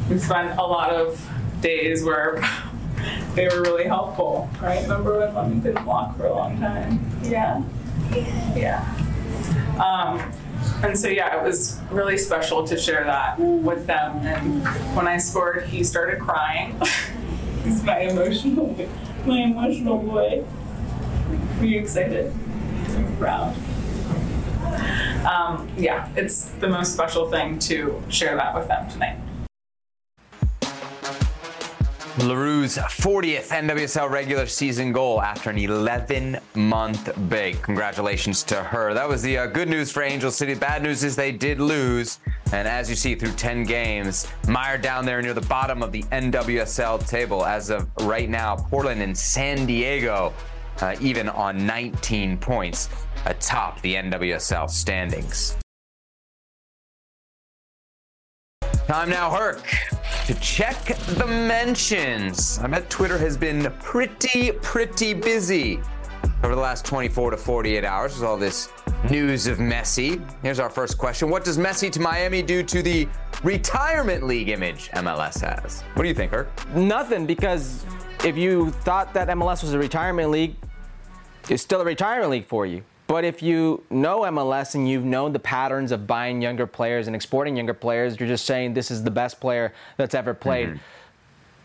we 0.09 0.17
spent 0.19 0.59
a 0.59 0.63
lot 0.63 0.91
of 0.91 1.25
days 1.61 2.03
where 2.03 2.43
they 3.35 3.47
were 3.47 3.61
really 3.61 3.85
helpful, 3.85 4.49
right? 4.61 4.81
Remember 4.83 5.19
when 5.19 5.33
Lemmy 5.33 5.61
couldn't 5.61 5.85
walk 5.85 6.17
for 6.17 6.25
a 6.25 6.33
long 6.33 6.59
time? 6.59 6.99
Yeah. 7.23 7.63
Yeah. 8.55 8.83
Um, 9.81 10.31
and 10.83 10.97
so, 10.97 11.07
yeah, 11.07 11.39
it 11.39 11.43
was 11.43 11.79
really 11.89 12.17
special 12.17 12.65
to 12.67 12.77
share 12.77 13.03
that 13.05 13.39
with 13.39 13.87
them. 13.87 14.17
And 14.17 14.63
when 14.95 15.07
I 15.07 15.17
scored, 15.17 15.65
he 15.65 15.83
started 15.83 16.19
crying. 16.19 16.79
He's 17.63 17.83
my 17.83 17.99
emotional, 17.99 18.75
my 19.25 19.39
emotional 19.41 19.99
boy. 19.99 20.43
Were 21.59 21.65
you 21.65 21.79
excited? 21.79 22.33
I'm 22.89 23.17
proud. 23.17 23.55
Um, 25.25 25.69
yeah, 25.77 26.09
it's 26.15 26.45
the 26.45 26.67
most 26.67 26.93
special 26.93 27.29
thing 27.29 27.59
to 27.59 28.01
share 28.09 28.35
that 28.35 28.55
with 28.55 28.67
them 28.67 28.89
tonight. 28.89 29.17
Leroux's 32.17 32.77
40th 32.77 33.47
NWSL 33.47 34.09
regular 34.09 34.45
season 34.45 34.91
goal 34.91 35.21
after 35.21 35.49
an 35.49 35.57
11 35.57 36.39
month 36.55 37.15
break. 37.29 37.61
Congratulations 37.61 38.43
to 38.43 38.55
her. 38.55 38.93
That 38.93 39.07
was 39.07 39.21
the 39.21 39.37
uh, 39.37 39.45
good 39.45 39.69
news 39.69 39.93
for 39.93 40.03
Angel 40.03 40.29
City. 40.29 40.53
Bad 40.53 40.83
news 40.83 41.05
is 41.05 41.15
they 41.15 41.31
did 41.31 41.61
lose. 41.61 42.19
And 42.51 42.67
as 42.67 42.89
you 42.89 42.97
see 42.97 43.15
through 43.15 43.31
10 43.31 43.63
games, 43.63 44.27
mired 44.49 44.81
down 44.81 45.05
there 45.05 45.21
near 45.21 45.33
the 45.33 45.39
bottom 45.41 45.81
of 45.81 45.93
the 45.93 46.03
NWSL 46.03 47.07
table. 47.07 47.45
As 47.45 47.69
of 47.69 47.89
right 48.01 48.29
now, 48.29 48.57
Portland 48.57 49.01
and 49.01 49.17
San 49.17 49.65
Diego, 49.65 50.33
uh, 50.81 50.97
even 50.99 51.29
on 51.29 51.65
19 51.65 52.37
points 52.39 52.89
atop 53.25 53.79
the 53.81 53.95
NWSL 53.95 54.69
standings. 54.69 55.55
Time 58.87 59.09
now, 59.09 59.31
Herc, 59.31 59.63
to 60.25 60.33
check 60.35 60.97
the 61.17 61.25
mentions. 61.25 62.59
I 62.59 62.67
bet 62.67 62.89
Twitter 62.89 63.17
has 63.17 63.37
been 63.37 63.71
pretty, 63.79 64.51
pretty 64.51 65.13
busy 65.13 65.79
over 66.43 66.53
the 66.53 66.61
last 66.61 66.85
24 66.85 67.31
to 67.31 67.37
48 67.37 67.83
hours 67.83 68.15
with 68.15 68.23
all 68.23 68.37
this 68.37 68.69
news 69.09 69.47
of 69.47 69.57
Messi. 69.57 70.23
Here's 70.43 70.59
our 70.59 70.69
first 70.69 70.97
question 70.97 71.29
What 71.29 71.43
does 71.43 71.57
Messi 71.57 71.91
to 71.91 71.99
Miami 71.99 72.41
do 72.41 72.61
to 72.63 72.81
the 72.81 73.07
retirement 73.43 74.23
league 74.23 74.49
image 74.49 74.89
MLS 74.91 75.41
has? 75.41 75.81
What 75.93 76.03
do 76.03 76.09
you 76.09 76.15
think, 76.15 76.31
Herc? 76.31 76.49
Nothing, 76.75 77.25
because 77.25 77.85
if 78.23 78.37
you 78.37 78.71
thought 78.71 79.13
that 79.13 79.27
MLS 79.29 79.63
was 79.63 79.73
a 79.73 79.79
retirement 79.79 80.29
league, 80.29 80.55
it's 81.49 81.63
still 81.63 81.81
a 81.81 81.85
retirement 81.85 82.29
league 82.29 82.45
for 82.45 82.65
you. 82.65 82.83
But 83.11 83.25
if 83.25 83.43
you 83.43 83.83
know 83.89 84.21
MLS 84.21 84.73
and 84.73 84.89
you've 84.89 85.03
known 85.03 85.33
the 85.33 85.39
patterns 85.39 85.91
of 85.91 86.07
buying 86.07 86.41
younger 86.41 86.65
players 86.65 87.07
and 87.07 87.15
exporting 87.15 87.57
younger 87.57 87.73
players, 87.73 88.17
you're 88.17 88.29
just 88.29 88.45
saying 88.45 88.73
this 88.73 88.89
is 88.89 89.03
the 89.03 89.11
best 89.11 89.41
player 89.41 89.73
that's 89.97 90.15
ever 90.15 90.33
played 90.33 90.69
mm-hmm. 90.69 90.77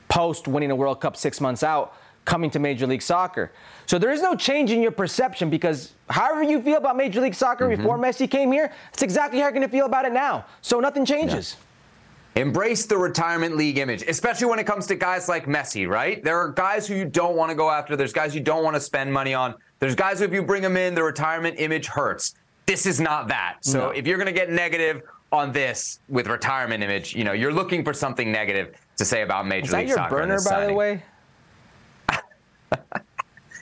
post 0.08 0.48
winning 0.48 0.72
a 0.72 0.74
World 0.74 1.00
Cup 1.00 1.16
six 1.16 1.40
months 1.40 1.62
out, 1.62 1.94
coming 2.24 2.50
to 2.50 2.58
Major 2.58 2.88
League 2.88 3.00
Soccer. 3.00 3.52
So 3.86 3.96
there 3.96 4.10
is 4.10 4.22
no 4.22 4.34
change 4.34 4.72
in 4.72 4.82
your 4.82 4.90
perception 4.90 5.48
because 5.48 5.92
however 6.10 6.42
you 6.42 6.60
feel 6.60 6.78
about 6.78 6.96
Major 6.96 7.20
League 7.20 7.32
Soccer 7.36 7.68
mm-hmm. 7.68 7.80
before 7.80 7.96
Messi 7.96 8.28
came 8.28 8.50
here, 8.50 8.72
it's 8.92 9.04
exactly 9.04 9.38
how 9.38 9.44
you're 9.44 9.52
going 9.52 9.62
to 9.62 9.68
feel 9.68 9.86
about 9.86 10.04
it 10.04 10.12
now. 10.12 10.46
So 10.62 10.80
nothing 10.80 11.04
changes. 11.04 11.54
Embrace 12.34 12.86
the 12.86 12.98
retirement 12.98 13.56
league 13.56 13.78
image, 13.78 14.02
especially 14.02 14.48
when 14.48 14.58
it 14.58 14.66
comes 14.66 14.86
to 14.88 14.96
guys 14.96 15.28
like 15.28 15.46
Messi, 15.46 15.88
right? 15.88 16.24
There 16.24 16.38
are 16.38 16.50
guys 16.50 16.88
who 16.88 16.96
you 16.96 17.04
don't 17.04 17.36
want 17.36 17.50
to 17.50 17.54
go 17.54 17.70
after. 17.70 17.94
There's 17.94 18.12
guys 18.12 18.34
you 18.34 18.42
don't 18.42 18.64
want 18.64 18.74
to 18.74 18.80
spend 18.80 19.12
money 19.12 19.32
on. 19.32 19.54
There's 19.78 19.94
guys 19.94 20.18
who, 20.20 20.24
if 20.24 20.32
you 20.32 20.42
bring 20.42 20.62
them 20.62 20.76
in, 20.76 20.94
the 20.94 21.02
retirement 21.02 21.56
image 21.58 21.86
hurts. 21.86 22.34
This 22.66 22.86
is 22.86 23.00
not 23.00 23.28
that. 23.28 23.58
So 23.60 23.78
No. 23.78 23.88
if 23.90 24.06
you're 24.06 24.16
going 24.18 24.26
to 24.26 24.32
get 24.32 24.50
negative 24.50 25.02
on 25.32 25.52
this 25.52 26.00
with 26.08 26.26
retirement 26.28 26.82
image, 26.82 27.14
you 27.14 27.24
know, 27.24 27.32
you're 27.32 27.52
looking 27.52 27.84
for 27.84 27.92
something 27.92 28.32
negative 28.32 28.74
to 28.96 29.04
say 29.04 29.22
about 29.22 29.46
Major 29.46 29.66
Is 29.66 29.70
that 29.72 29.78
League 29.78 29.88
your 29.88 29.96
Soccer. 29.98 30.18
and 30.20 30.28
burner, 30.28 30.34
this 30.36 30.48
by 30.48 30.66
the 30.66 30.72
way? 30.72 31.02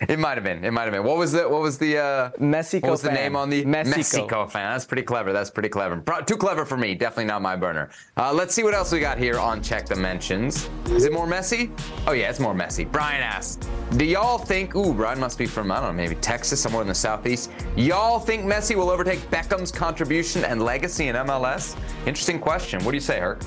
It 0.09 0.19
might 0.19 0.35
have 0.37 0.45
been. 0.45 0.65
It 0.65 0.71
might 0.73 0.83
have 0.85 0.93
been. 0.93 1.05
What 1.05 1.17
was 1.17 1.33
the 1.33 1.49
What 1.49 1.63
was 1.63 1.79
the 1.79 1.99
uh, 1.99 2.31
Mexico 2.39 2.89
What 2.89 2.93
was 2.93 3.03
the 3.03 3.09
fan. 3.09 3.15
name 3.17 3.37
on 3.37 3.49
the 3.51 3.65
Mexico. 3.65 3.97
Mexico 3.97 4.47
fan? 4.47 4.73
That's 4.73 4.85
pretty 4.85 5.03
clever. 5.03 5.33
That's 5.33 5.51
pretty 5.51 5.69
clever. 5.69 5.97
Pro- 5.99 6.21
too 6.23 6.37
clever 6.37 6.65
for 6.65 6.77
me. 6.77 6.95
Definitely 6.95 7.27
not 7.27 7.43
my 7.43 7.57
burner. 7.57 7.91
Uh, 8.17 8.33
let's 8.33 8.55
see 8.55 8.63
what 8.63 8.75
else 8.75 8.93
we 8.93 9.01
got 9.01 9.19
here 9.19 9.39
on 9.39 9.63
Check 9.63 9.87
the 9.87 9.97
Mentions. 9.97 10.69
Is 10.91 11.05
it 11.05 11.13
more 11.13 11.27
messy? 11.27 11.71
Oh 12.07 12.13
yeah, 12.13 12.29
it's 12.31 12.41
more 12.41 12.55
messy. 12.55 12.85
Brian 12.85 13.23
asked, 13.23 13.69
"Do 13.97 14.05
y'all 14.05 14.39
think? 14.39 14.75
Ooh, 14.75 14.93
Brian 14.93 15.19
must 15.21 15.39
be 15.39 15.47
from 15.47 15.71
I 15.73 15.77
don't 15.77 15.85
know, 15.97 16.03
maybe 16.03 16.17
Texas, 16.17 16.61
somewhere 16.61 16.83
in 16.83 16.89
the 16.89 16.95
southeast. 16.95 17.51
Y'all 17.77 18.19
think 18.19 18.45
Messi 18.45 18.75
will 18.77 18.91
overtake 18.91 19.21
Beckham's 19.31 19.73
contribution 19.73 20.45
and 20.45 20.63
legacy 20.63 21.09
in 21.09 21.17
MLS? 21.17 21.77
Interesting 22.07 22.39
question. 22.39 22.85
What 22.85 22.91
do 22.93 22.97
you 22.97 23.01
say, 23.01 23.21
Herc? 23.21 23.43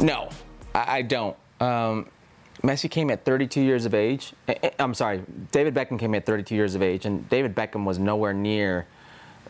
No, 0.00 0.28
I, 0.74 0.98
I 0.98 1.02
don't. 1.02 1.36
Um, 1.60 2.06
Messi 2.62 2.90
came 2.90 3.10
at 3.10 3.24
32 3.24 3.60
years 3.60 3.86
of 3.86 3.94
age. 3.94 4.32
I, 4.48 4.56
I- 4.62 4.72
I'm 4.78 4.94
sorry, 4.94 5.22
David 5.52 5.74
Beckham 5.74 5.98
came 5.98 6.14
at 6.14 6.26
32 6.26 6.54
years 6.54 6.74
of 6.74 6.82
age, 6.82 7.06
and 7.06 7.28
David 7.28 7.54
Beckham 7.54 7.84
was 7.84 7.98
nowhere 7.98 8.32
near 8.32 8.86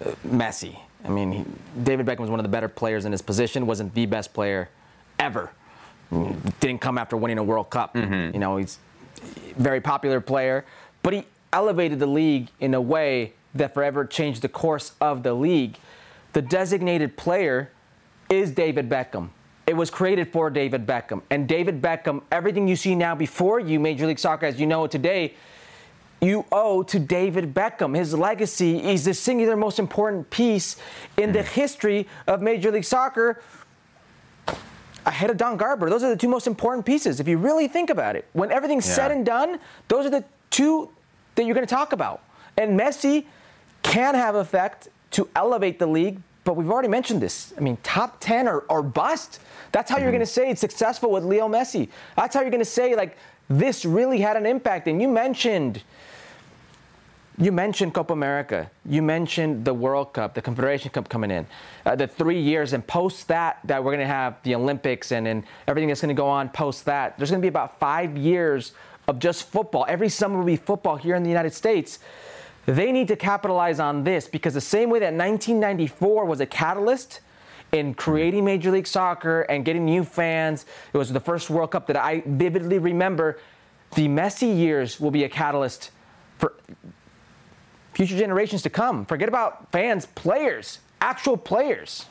uh, 0.05 0.11
Messi. 0.27 0.79
I 1.05 1.09
mean, 1.09 1.33
he, 1.33 1.45
David 1.83 2.07
Beckham 2.07 2.21
was 2.21 2.31
one 2.31 2.39
of 2.39 2.45
the 2.45 2.51
better 2.51 2.69
players 2.69 3.05
in 3.05 3.13
his 3.13 3.23
position. 3.23 3.67
wasn't 3.67 3.95
the 3.95 4.07
best 4.07 4.33
player 4.35 4.69
ever. 5.19 5.51
Didn't 6.61 6.81
come 6.81 6.99
after 6.99 7.17
winning 7.17 7.39
a 7.39 7.43
World 7.43 7.71
Cup. 7.71 7.95
Mm-hmm. 7.95 8.35
You 8.35 8.41
know, 8.41 8.57
he's 8.57 8.79
a 9.57 9.61
very 9.63 9.81
popular 9.81 10.21
player, 10.21 10.65
but 11.03 11.13
he 11.13 11.25
elevated 11.53 11.99
the 12.01 12.07
league 12.07 12.49
in 12.61 12.75
a 12.75 12.81
way 12.81 13.33
that 13.55 13.75
forever 13.75 14.05
changed 14.05 14.43
the 14.43 14.49
course 14.49 14.93
of 15.01 15.23
the 15.23 15.35
league. 15.35 15.79
The 16.33 16.43
designated 16.43 17.17
player 17.17 17.71
is 18.29 18.51
David 18.53 18.89
Beckham. 18.89 19.31
It 19.71 19.77
was 19.77 19.89
created 19.89 20.33
for 20.33 20.51
David 20.51 20.85
Beckham. 20.85 21.23
And 21.31 21.47
David 21.47 21.81
Beckham, 21.81 22.23
everything 22.33 22.67
you 22.67 22.75
see 22.75 22.97
now 22.97 23.15
before 23.15 23.61
you, 23.61 23.79
Major 23.79 24.05
League 24.09 24.19
Soccer 24.19 24.47
as 24.47 24.59
you 24.59 24.67
know 24.67 24.83
it 24.83 24.91
today, 24.91 25.35
you 26.21 26.45
owe 26.51 26.83
to 26.83 26.99
David 26.99 27.55
Beckham. 27.55 27.97
His 27.97 28.13
legacy 28.13 28.83
is 28.83 29.05
the 29.05 29.15
singular 29.15 29.57
most 29.57 29.79
important 29.79 30.29
piece 30.29 30.75
in 31.17 31.31
the 31.31 31.45
history 31.45 32.09
of 32.27 32.43
Major 32.43 32.73
League 32.73 32.83
Soccer 32.85 33.41
ahead 35.07 35.31
of 35.31 35.37
Don 35.37 35.57
Garber. 35.57 35.89
Those 35.89 36.03
are 36.03 36.11
the 36.11 36.17
two 36.17 36.29
most 36.29 36.49
important 36.49 36.85
pieces. 36.85 37.21
If 37.21 37.29
you 37.29 37.39
really 37.39 37.69
think 37.69 37.91
about 37.91 38.17
it, 38.17 38.27
when 38.33 38.51
everything's 38.51 38.89
Yeah. 38.89 38.95
said 38.97 39.13
and 39.13 39.25
done, 39.25 39.61
those 39.87 40.05
are 40.05 40.11
the 40.11 40.25
two 40.51 40.91
that 41.37 41.45
you're 41.45 41.55
going 41.55 41.65
to 41.67 41.73
talk 41.73 41.93
about. 41.93 42.23
And 42.59 42.77
Messi 42.79 43.27
can 43.85 44.17
have 44.17 44.35
effect 44.35 44.89
to 45.13 45.29
elevate 45.37 45.79
the 45.79 45.87
league, 45.87 46.19
but 46.51 46.57
we've 46.57 46.71
already 46.73 46.89
mentioned 46.89 47.23
this. 47.23 47.55
I 47.57 47.61
mean, 47.61 47.79
top 47.85 48.17
10 48.19 48.49
or, 48.49 48.65
or 48.69 48.83
bust. 48.83 49.39
That's 49.71 49.89
how 49.89 49.99
you're 49.99 50.11
going 50.11 50.19
to 50.19 50.27
say 50.27 50.51
it's 50.51 50.61
successful 50.61 51.13
with 51.13 51.23
Leo 51.23 51.47
Messi. 51.47 51.89
That's 52.17 52.35
how 52.35 52.41
you're 52.41 52.51
going 52.51 52.59
to 52.59 52.65
say, 52.65 52.97
like, 52.97 53.17
this 53.49 53.85
really 53.85 54.21
had 54.21 54.37
an 54.37 54.47
impact. 54.47 54.89
And 54.89 55.01
you 55.01 55.07
mentioned 55.07 55.85
you 57.39 57.53
mentioned 57.53 57.95
Copa 57.95 58.13
America. 58.13 58.69
You 58.85 59.01
mentioned 59.01 59.65
the 59.65 59.73
World 59.73 60.13
Cup, 60.13 60.35
the 60.35 60.43
Confederation 60.43 60.91
Cup 60.91 61.09
coming 61.09 61.31
in, 61.31 61.47
uh, 61.87 61.95
the 61.95 62.09
three 62.09 62.41
years, 62.41 62.73
and 62.73 62.85
post 62.85 63.29
that, 63.29 63.61
that 63.65 63.85
we're 63.85 63.93
going 63.93 64.07
to 64.07 64.13
have 64.13 64.43
the 64.43 64.57
Olympics 64.57 65.13
and, 65.13 65.29
and 65.29 65.45
everything 65.69 65.89
that's 65.89 66.01
going 66.01 66.15
to 66.15 66.21
go 66.21 66.27
on 66.27 66.49
post 66.49 66.85
that. 66.87 67.17
There's 67.17 67.31
going 67.31 67.41
to 67.41 67.45
be 67.45 67.49
about 67.49 67.79
five 67.79 68.17
years 68.17 68.73
of 69.07 69.21
just 69.21 69.45
football. 69.45 69.87
Every 69.89 70.09
summer 70.09 70.37
will 70.39 70.45
be 70.45 70.57
football 70.57 70.97
here 70.97 71.15
in 71.15 71.23
the 71.23 71.29
United 71.29 71.55
States. 71.55 72.01
They 72.71 72.93
need 72.93 73.09
to 73.09 73.17
capitalize 73.17 73.81
on 73.81 74.05
this 74.05 74.29
because 74.29 74.55
the 74.55 74.61
same 74.61 74.91
way 74.91 75.01
that 75.01 75.13
1994 75.13 76.25
was 76.25 76.39
a 76.41 76.47
catalyst 76.47 77.21
in 77.73 77.95
creating 77.95 78.45
Major 78.45 78.71
League 78.71 78.87
Soccer 78.87 79.43
and 79.43 79.65
getting 79.65 79.85
new 79.85 80.05
fans, 80.05 80.67
it 80.93 80.97
was 80.97 81.13
the 81.13 81.19
first 81.19 81.51
World 81.51 81.73
Cup 81.73 81.89
that 81.89 81.97
I 81.97 82.23
vividly 82.25 82.79
remember. 82.79 83.41
The 83.97 84.07
Messi 84.07 84.57
years 84.57 85.01
will 85.01 85.11
be 85.11 85.25
a 85.25 85.29
catalyst 85.29 85.91
for 86.39 86.55
future 87.93 88.17
generations 88.17 88.63
to 88.63 88.71
come. 88.71 89.05
Forget 89.05 89.29
about 89.29 89.73
fans, 89.73 90.07
players, 90.07 90.79
actual 91.01 91.37
players. 91.37 92.07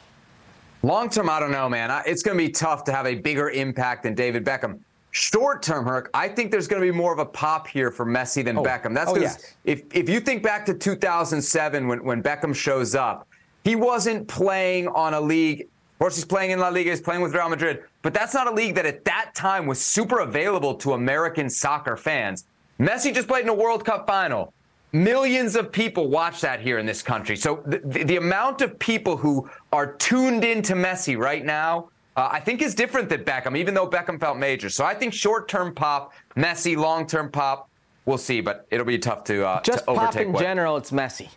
Long 0.83 1.09
term, 1.09 1.29
I 1.29 1.39
don't 1.39 1.51
know, 1.51 1.69
man. 1.69 2.03
It's 2.05 2.21
going 2.21 2.37
to 2.37 2.43
be 2.43 2.51
tough 2.51 2.83
to 2.85 2.91
have 2.91 3.05
a 3.05 3.15
bigger 3.15 3.49
impact 3.49 4.03
than 4.03 4.13
David 4.13 4.43
Beckham. 4.43 4.79
Short 5.11 5.63
term, 5.63 5.85
Herc, 5.85 6.09
I 6.13 6.27
think 6.27 6.51
there's 6.51 6.67
going 6.67 6.81
to 6.81 6.91
be 6.91 6.95
more 6.95 7.11
of 7.11 7.19
a 7.19 7.25
pop 7.25 7.67
here 7.67 7.89
for 7.91 8.05
Messi 8.05 8.43
than 8.45 8.57
Oh. 8.57 8.63
Beckham. 8.63 8.93
That's 8.93 9.09
Oh, 9.09 9.15
because 9.15 9.37
yes. 9.37 9.55
if, 9.65 9.81
if 9.91 10.07
you 10.07 10.19
think 10.19 10.43
back 10.43 10.65
to 10.67 10.73
2007 10.73 11.87
when, 11.87 12.03
when 12.03 12.21
Beckham 12.21 12.55
shows 12.55 12.93
up, 12.95 13.27
he 13.63 13.75
wasn't 13.75 14.27
playing 14.27 14.87
on 14.89 15.13
a 15.15 15.21
league. 15.21 15.61
Of 15.61 15.99
course, 15.99 16.15
he's 16.15 16.25
playing 16.25 16.51
in 16.51 16.59
La 16.59 16.69
Liga, 16.69 16.91
he's 16.91 17.01
playing 17.01 17.21
with 17.21 17.33
Real 17.33 17.49
Madrid, 17.49 17.83
but 18.03 18.13
that's 18.13 18.33
not 18.33 18.47
a 18.47 18.51
league 18.51 18.75
that 18.75 18.85
at 18.85 19.03
that 19.05 19.31
time 19.35 19.65
was 19.65 19.81
super 19.81 20.19
available 20.19 20.75
to 20.75 20.93
American 20.93 21.49
soccer 21.49 21.97
fans. 21.97 22.45
Messi 22.79 23.13
just 23.13 23.27
played 23.27 23.43
in 23.43 23.49
a 23.49 23.53
World 23.53 23.83
Cup 23.83 24.07
final. 24.07 24.53
Millions 24.93 25.55
of 25.55 25.71
people 25.71 26.07
watch 26.07 26.39
that 26.41 26.61
here 26.61 26.77
in 26.79 26.85
this 26.85 27.01
country. 27.01 27.35
So 27.35 27.61
the, 27.65 27.79
the, 27.83 28.03
the 28.05 28.15
amount 28.15 28.61
of 28.61 28.79
people 28.79 29.17
who 29.17 29.49
are 29.73 29.93
tuned 29.93 30.43
into 30.45 30.73
Messi 30.73 31.17
right 31.17 31.43
now, 31.45 31.89
uh, 32.15 32.29
I 32.31 32.39
think 32.39 32.61
is 32.61 32.75
different 32.75 33.09
than 33.09 33.23
Beckham, 33.23 33.57
even 33.57 33.73
though 33.73 33.87
Beckham 33.89 34.19
felt 34.19 34.37
major. 34.37 34.69
So 34.69 34.83
I 34.85 34.93
think 34.93 35.13
short-term 35.13 35.73
pop, 35.75 36.13
messy, 36.35 36.75
long-term 36.75 37.31
pop, 37.31 37.69
we'll 38.05 38.17
see, 38.17 38.41
but 38.41 38.65
it'll 38.71 38.85
be 38.85 38.97
tough 38.99 39.23
to, 39.25 39.45
uh, 39.45 39.61
Just 39.61 39.85
to 39.85 39.93
pop 39.93 40.15
in 40.15 40.31
what- 40.33 40.41
general, 40.43 40.77
it's 40.77 40.91
messy. 40.91 41.29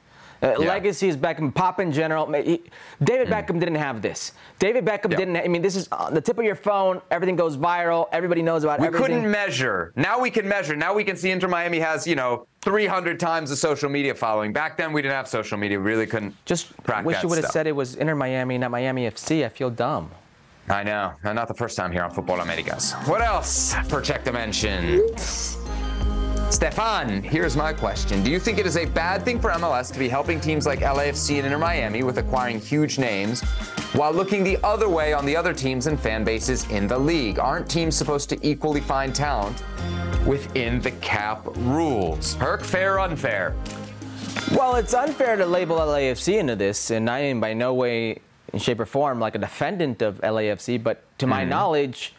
Uh, 0.43 0.57
Yeah. 0.59 0.71
Legacy 0.71 1.07
is 1.09 1.17
Beckham. 1.17 1.55
Pop 1.55 1.79
in 1.79 1.93
general. 1.93 2.27
he- 2.33 2.65
David 3.01 3.29
Beckham 3.29 3.61
didn't 3.61 3.77
have 3.77 4.03
this. 4.03 4.33
David 4.59 4.85
Beckham 4.85 5.13
Yeah. 5.13 5.19
didn't. 5.19 5.37
I 5.37 5.47
mean, 5.47 5.63
this 5.63 5.77
is 5.77 5.89
on 5.93 6.15
the 6.15 6.21
tip 6.21 6.37
of 6.37 6.45
your 6.45 6.57
phone. 6.57 7.01
Everything 7.13 7.37
goes 7.37 7.57
viral. 7.57 8.09
Everybody 8.11 8.43
knows 8.43 8.65
about 8.65 8.81
We 8.81 8.89
everything. 8.89 9.07
couldn't 9.19 9.31
measure. 9.31 9.93
Now 9.95 10.19
we 10.19 10.31
can 10.31 10.49
measure. 10.49 10.75
Now 10.75 10.95
we 10.95 11.05
can 11.05 11.17
see 11.17 11.31
Inter 11.31 11.47
Miami 11.47 11.79
has, 11.79 12.09
you 12.09 12.17
know, 12.17 12.45
300 12.63 13.21
times 13.21 13.51
the 13.51 13.57
social 13.57 13.89
media 13.89 14.17
following. 14.17 14.53
Back 14.53 14.77
then 14.77 14.93
we 14.93 15.01
didn't 15.01 15.15
have 15.15 15.29
social 15.29 15.59
media. 15.59 15.79
We 15.79 15.85
really 15.85 16.07
couldn't 16.07 16.35
Just 16.45 16.73
crack 16.83 17.05
wish 17.05 17.23
you 17.23 17.29
would 17.29 17.39
have 17.39 17.53
said 17.53 17.69
it 17.69 17.77
was 17.77 17.95
Inter 17.95 18.17
Miami, 18.17 18.59
not 18.59 18.73
Miami 18.73 19.07
FC. 19.07 19.45
I 19.45 19.49
feel 19.49 19.71
dumb. 19.71 20.11
I 20.69 20.83
know. 20.83 21.13
Not 21.25 21.49
the 21.49 21.55
first 21.55 21.77
time 21.77 21.93
here 21.93 22.03
on 22.03 22.11
Futbol 22.15 22.41
Americas. 22.41 22.93
What 23.05 23.21
else 23.21 23.75
for 23.89 24.01
Check 24.01 24.25
the 24.25 24.33
Mention? 24.33 25.17
Stefan, 26.51 27.23
here's 27.23 27.57
my 27.57 27.73
question. 27.73 28.23
Do 28.23 28.31
you 28.31 28.39
think 28.39 28.59
it 28.59 28.67
is 28.67 28.77
a 28.77 28.85
bad 28.85 29.25
thing 29.25 29.41
for 29.41 29.51
MLS 29.53 29.93
to 29.93 29.99
be 29.99 30.09
helping 30.09 30.39
teams 30.39 30.67
like 30.67 30.81
LAFC 30.81 31.37
and 31.39 31.47
Inter 31.47 31.59
Miami 31.59 32.03
with 32.03 32.19
acquiring 32.19 32.61
huge 32.61 32.99
names 32.99 33.43
while 33.95 34.13
looking 34.13 34.45
the 34.45 34.59
other 34.63 34.89
way 34.89 35.15
on 35.15 35.25
the 35.25 35.35
other 35.35 35.55
teams 35.55 35.87
and 35.87 35.99
fan 35.99 36.25
bases 36.25 36.69
in 36.71 36.87
the 36.87 36.99
league? 36.99 37.39
Aren't 37.39 37.71
teams 37.71 37.97
supposed 37.97 38.29
to 38.31 38.39
equally 38.47 38.83
find 38.83 39.15
talent 39.15 39.63
within 40.27 40.81
the 40.81 40.91
cap 40.93 41.41
rules? 41.57 42.35
Herc, 42.35 42.63
fair 42.63 42.95
or 42.95 43.01
unfair? 43.01 43.57
Well, 44.53 44.77
it's 44.77 44.93
unfair 44.95 45.37
to 45.37 45.47
label 45.47 45.77
LAFC 45.79 46.39
into 46.39 46.55
this, 46.55 46.91
and 46.91 47.09
I 47.09 47.21
am 47.21 47.41
by 47.41 47.55
no 47.55 47.73
way, 47.73 48.19
in 48.53 48.59
shape 48.59 48.81
or 48.81 48.87
form, 48.87 49.19
like 49.21 49.35
a 49.35 49.39
defendant 49.39 50.03
of 50.03 50.21
LAFC. 50.21 50.83
But 50.83 51.03
to 51.19 51.27
my 51.27 51.45
Mhm. 51.45 51.49
knowledge, 51.49 52.15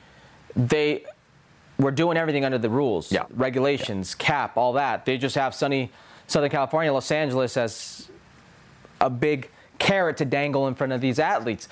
they 0.55 1.03
were 1.77 1.91
doing 1.91 2.17
everything 2.17 2.45
under 2.45 2.57
the 2.57 2.69
rules, 2.69 3.11
Yeah. 3.11 3.23
regulations, 3.35 4.15
cap, 4.15 4.57
all 4.57 4.73
that. 4.73 5.05
They 5.05 5.17
just 5.17 5.35
have 5.35 5.53
sunny 5.53 5.91
Southern 6.27 6.49
California, 6.49 6.91
Los 6.93 7.11
Angeles 7.11 7.57
as 7.57 8.09
a 9.01 9.09
big 9.09 9.49
carrot 9.79 10.17
to 10.17 10.25
dangle 10.25 10.67
in 10.67 10.75
front 10.75 10.93
of 10.93 11.01
these 11.01 11.19
athletes. 11.19 11.67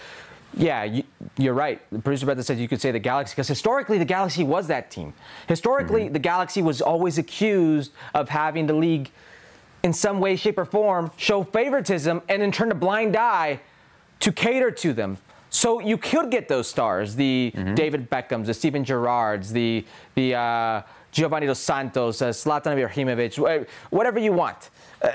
Yeah, 0.54 0.84
you, 0.84 1.04
you're 1.38 1.54
right. 1.54 1.80
The 1.92 2.00
producer 2.00 2.26
Beth 2.26 2.44
said 2.44 2.58
you 2.58 2.68
could 2.68 2.82
say 2.82 2.92
the 2.92 3.00
Galaxy 3.00 3.34
because 3.34 3.48
historically 3.48 3.98
the 3.98 4.06
Galaxy 4.06 4.44
was 4.44 4.68
that 4.68 4.92
team. 4.92 5.14
Historically, 5.48 6.10
the 6.10 6.20
Galaxy 6.20 6.62
was 6.62 6.82
always 6.82 7.18
accused 7.18 7.94
of 8.14 8.28
having 8.30 8.68
the 8.68 8.74
league 8.74 9.12
in 9.84 9.94
some 9.94 10.20
way, 10.20 10.36
shape, 10.36 10.58
or 10.58 10.66
form 10.66 11.10
show 11.16 11.44
favoritism 11.44 12.22
and 12.28 12.42
then 12.42 12.52
turn 12.52 12.70
a 12.70 12.76
blind 12.76 13.16
eye 13.16 13.62
to 14.22 14.32
cater 14.32 14.72
to 14.72 14.94
them. 14.94 15.18
So 15.50 15.82
you 15.82 15.98
could 15.98 16.32
get 16.32 16.48
those 16.48 16.68
stars, 16.68 17.16
the 17.16 17.54
David 17.76 18.10
Beckhams, 18.10 18.46
the 18.46 18.54
Steven 18.54 18.86
Gerrards, 18.86 19.52
the 19.52 19.86
the 20.16 20.36
uh, 20.36 20.82
Giovanni 21.12 21.46
Dos 21.46 21.60
Santos, 21.60 22.22
uh, 22.22 22.30
Zlatan 22.30 22.78
Ibrahimovic, 22.78 23.68
whatever 23.90 24.18
you 24.18 24.32
want. 24.32 24.70
Uh, 25.02 25.12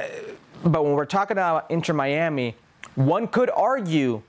but 0.63 0.85
when 0.85 0.93
we're 0.93 1.07
talking 1.07 1.37
about 1.39 1.71
Inter 1.71 1.95
Miami, 1.95 2.55
one 2.97 3.29
could 3.29 3.51
argue 3.51 4.23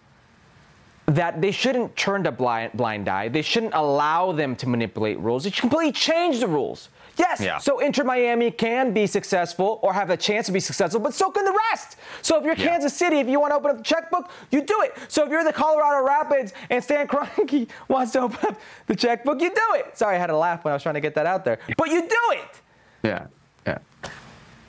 that 1.07 1.41
they 1.41 1.51
shouldn't 1.51 1.95
turn 1.95 2.25
a 2.25 2.31
blind, 2.31 2.73
blind 2.73 3.07
eye. 3.07 3.29
They 3.29 3.41
shouldn't 3.41 3.73
allow 3.73 4.33
them 4.33 4.55
to 4.57 4.67
manipulate 4.67 5.19
rules. 5.19 5.43
They 5.43 5.51
should 5.51 5.61
completely 5.61 5.93
change 5.93 6.39
the 6.39 6.47
rules. 6.47 6.89
Yes, 7.17 7.41
Yeah. 7.41 7.57
so 7.57 7.79
Inter 7.79 8.03
Miami 8.03 8.51
can 8.51 8.93
be 8.93 9.07
successful 9.07 9.79
or 9.81 9.91
have 9.93 10.09
a 10.09 10.17
chance 10.17 10.45
to 10.45 10.51
be 10.51 10.59
successful, 10.59 10.99
but 10.99 11.13
so 11.13 11.29
can 11.31 11.45
the 11.45 11.57
rest. 11.71 11.97
So 12.21 12.37
if 12.37 12.43
you're 12.45 12.55
Yeah. 12.55 12.67
Kansas 12.69 12.93
City, 12.93 13.19
if 13.19 13.27
you 13.27 13.39
want 13.39 13.51
to 13.51 13.55
open 13.55 13.71
up 13.71 13.77
the 13.77 13.83
checkbook, 13.83 14.29
you 14.51 14.61
do 14.61 14.81
it. 14.83 14.93
So 15.07 15.23
if 15.25 15.29
you're 15.31 15.43
the 15.43 15.53
Colorado 15.53 16.05
Rapids 16.05 16.53
and 16.69 16.83
Stan 16.83 17.07
Kroenke 17.07 17.67
wants 17.87 18.11
to 18.13 18.21
open 18.21 18.49
up 18.49 18.59
the 18.85 18.95
checkbook, 18.95 19.41
you 19.41 19.49
do 19.49 19.75
it. 19.75 19.97
Sorry, 19.97 20.15
I 20.15 20.19
had 20.19 20.29
a 20.29 20.37
laugh 20.37 20.63
when 20.63 20.71
I 20.71 20.75
was 20.75 20.83
trying 20.83 20.95
to 20.95 21.01
get 21.01 21.15
that 21.15 21.25
out 21.25 21.43
there. 21.43 21.59
But 21.77 21.89
you 21.89 22.01
do 22.01 22.31
it. 22.31 22.61
Yeah, 23.03 23.25
yeah. 23.65 23.77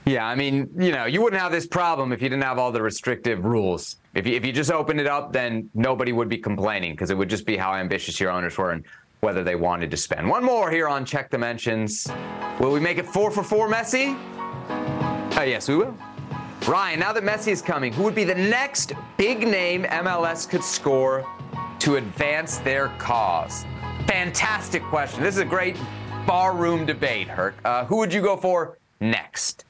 Yeah, 0.07 0.27
I 0.27 0.35
mean, 0.37 0.71
you 0.79 0.91
know, 0.91 1.05
you 1.05 1.21
wouldn't 1.21 1.43
have 1.43 1.53
this 1.53 1.67
problem 1.67 2.13
if 2.13 2.23
you 2.23 2.31
didn't 2.31 2.45
have 2.45 2.59
all 2.59 2.73
the 2.73 2.81
restrictive 2.81 3.45
rules. 3.45 3.97
If 4.15 4.27
you, 4.27 4.35
if 4.37 4.45
you 4.47 4.53
just 4.53 4.71
opened 4.73 5.01
it 5.01 5.07
up, 5.07 5.35
then 5.35 5.69
nobody 5.75 6.13
would 6.13 6.31
be 6.31 6.39
complaining 6.39 6.93
because 6.93 7.11
it 7.11 7.19
would 7.19 7.29
just 7.29 7.45
be 7.45 7.59
how 7.59 7.75
ambitious 7.75 8.19
your 8.19 8.31
owners 8.31 8.57
were. 8.57 8.71
And 8.71 8.85
whether 9.21 9.43
they 9.43 9.55
wanted 9.57 9.91
to 9.91 9.97
spend. 9.97 10.29
One 10.29 10.45
more 10.45 10.71
here 10.71 10.89
on 10.89 11.05
Check 11.05 11.31
the 11.31 11.39
Mentions. 11.39 12.07
Will 12.61 12.73
we 12.73 12.81
make 12.81 12.99
it 12.99 13.07
four 13.07 13.31
for 13.31 13.43
four, 13.43 13.69
Messi? 13.69 14.17
Uh, 15.37 15.43
yes, 15.43 15.69
we 15.69 15.77
will. 15.77 15.95
Ryan, 16.67 17.01
now 17.01 17.13
that 17.13 17.23
Messi 17.23 17.49
is 17.53 17.63
coming, 17.63 17.93
who 17.93 18.03
would 18.03 18.15
be 18.15 18.25
the 18.25 18.35
next 18.35 18.93
big 19.17 19.47
name 19.47 19.85
MLS 19.85 20.49
could 20.49 20.63
score 20.63 21.27
to 21.81 21.97
advance 21.97 22.59
their 22.59 22.89
cause? 22.99 23.65
Fantastic 24.07 24.83
question. 24.85 25.23
This 25.23 25.35
is 25.37 25.41
a 25.41 25.45
great 25.45 25.77
barroom 26.27 26.85
debate, 26.87 27.29
Herc. 27.29 27.55
Uh, 27.65 27.85
who 27.87 27.97
would 27.97 28.13
you 28.13 28.21
go 28.21 28.37
for 28.37 28.79
next? 29.01 29.65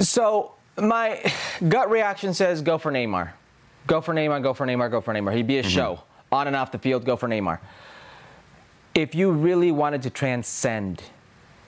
So 0.00 0.52
my 0.76 1.22
gut 1.68 1.90
reaction 1.90 2.34
says 2.34 2.62
go 2.62 2.78
for 2.78 2.90
Neymar. 2.92 3.30
Go 3.86 4.00
for 4.00 4.12
Neymar, 4.14 4.42
go 4.42 4.52
for 4.52 4.66
Neymar, 4.66 4.90
go 4.90 5.00
for 5.00 5.14
Neymar. 5.14 5.34
He'd 5.34 5.46
be 5.46 5.58
a 5.58 5.62
Mm-hmm. 5.62 5.70
show. 5.70 6.00
On 6.32 6.46
and 6.46 6.56
off 6.56 6.72
the 6.72 6.78
field, 6.78 7.04
go 7.04 7.16
for 7.16 7.28
Neymar. 7.28 7.58
If 8.94 9.14
you 9.14 9.30
really 9.30 9.70
wanted 9.72 10.02
to 10.02 10.10
transcend, 10.10 11.02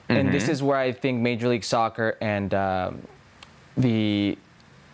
and 0.09 0.32
this 0.32 0.44
Mhm. 0.44 0.48
is 0.48 0.62
where 0.62 0.78
I 0.78 0.93
think 0.93 1.20
Major 1.20 1.48
League 1.48 1.64
Soccer 1.64 2.16
and 2.20 2.52
um, 2.55 3.02
the 3.76 4.39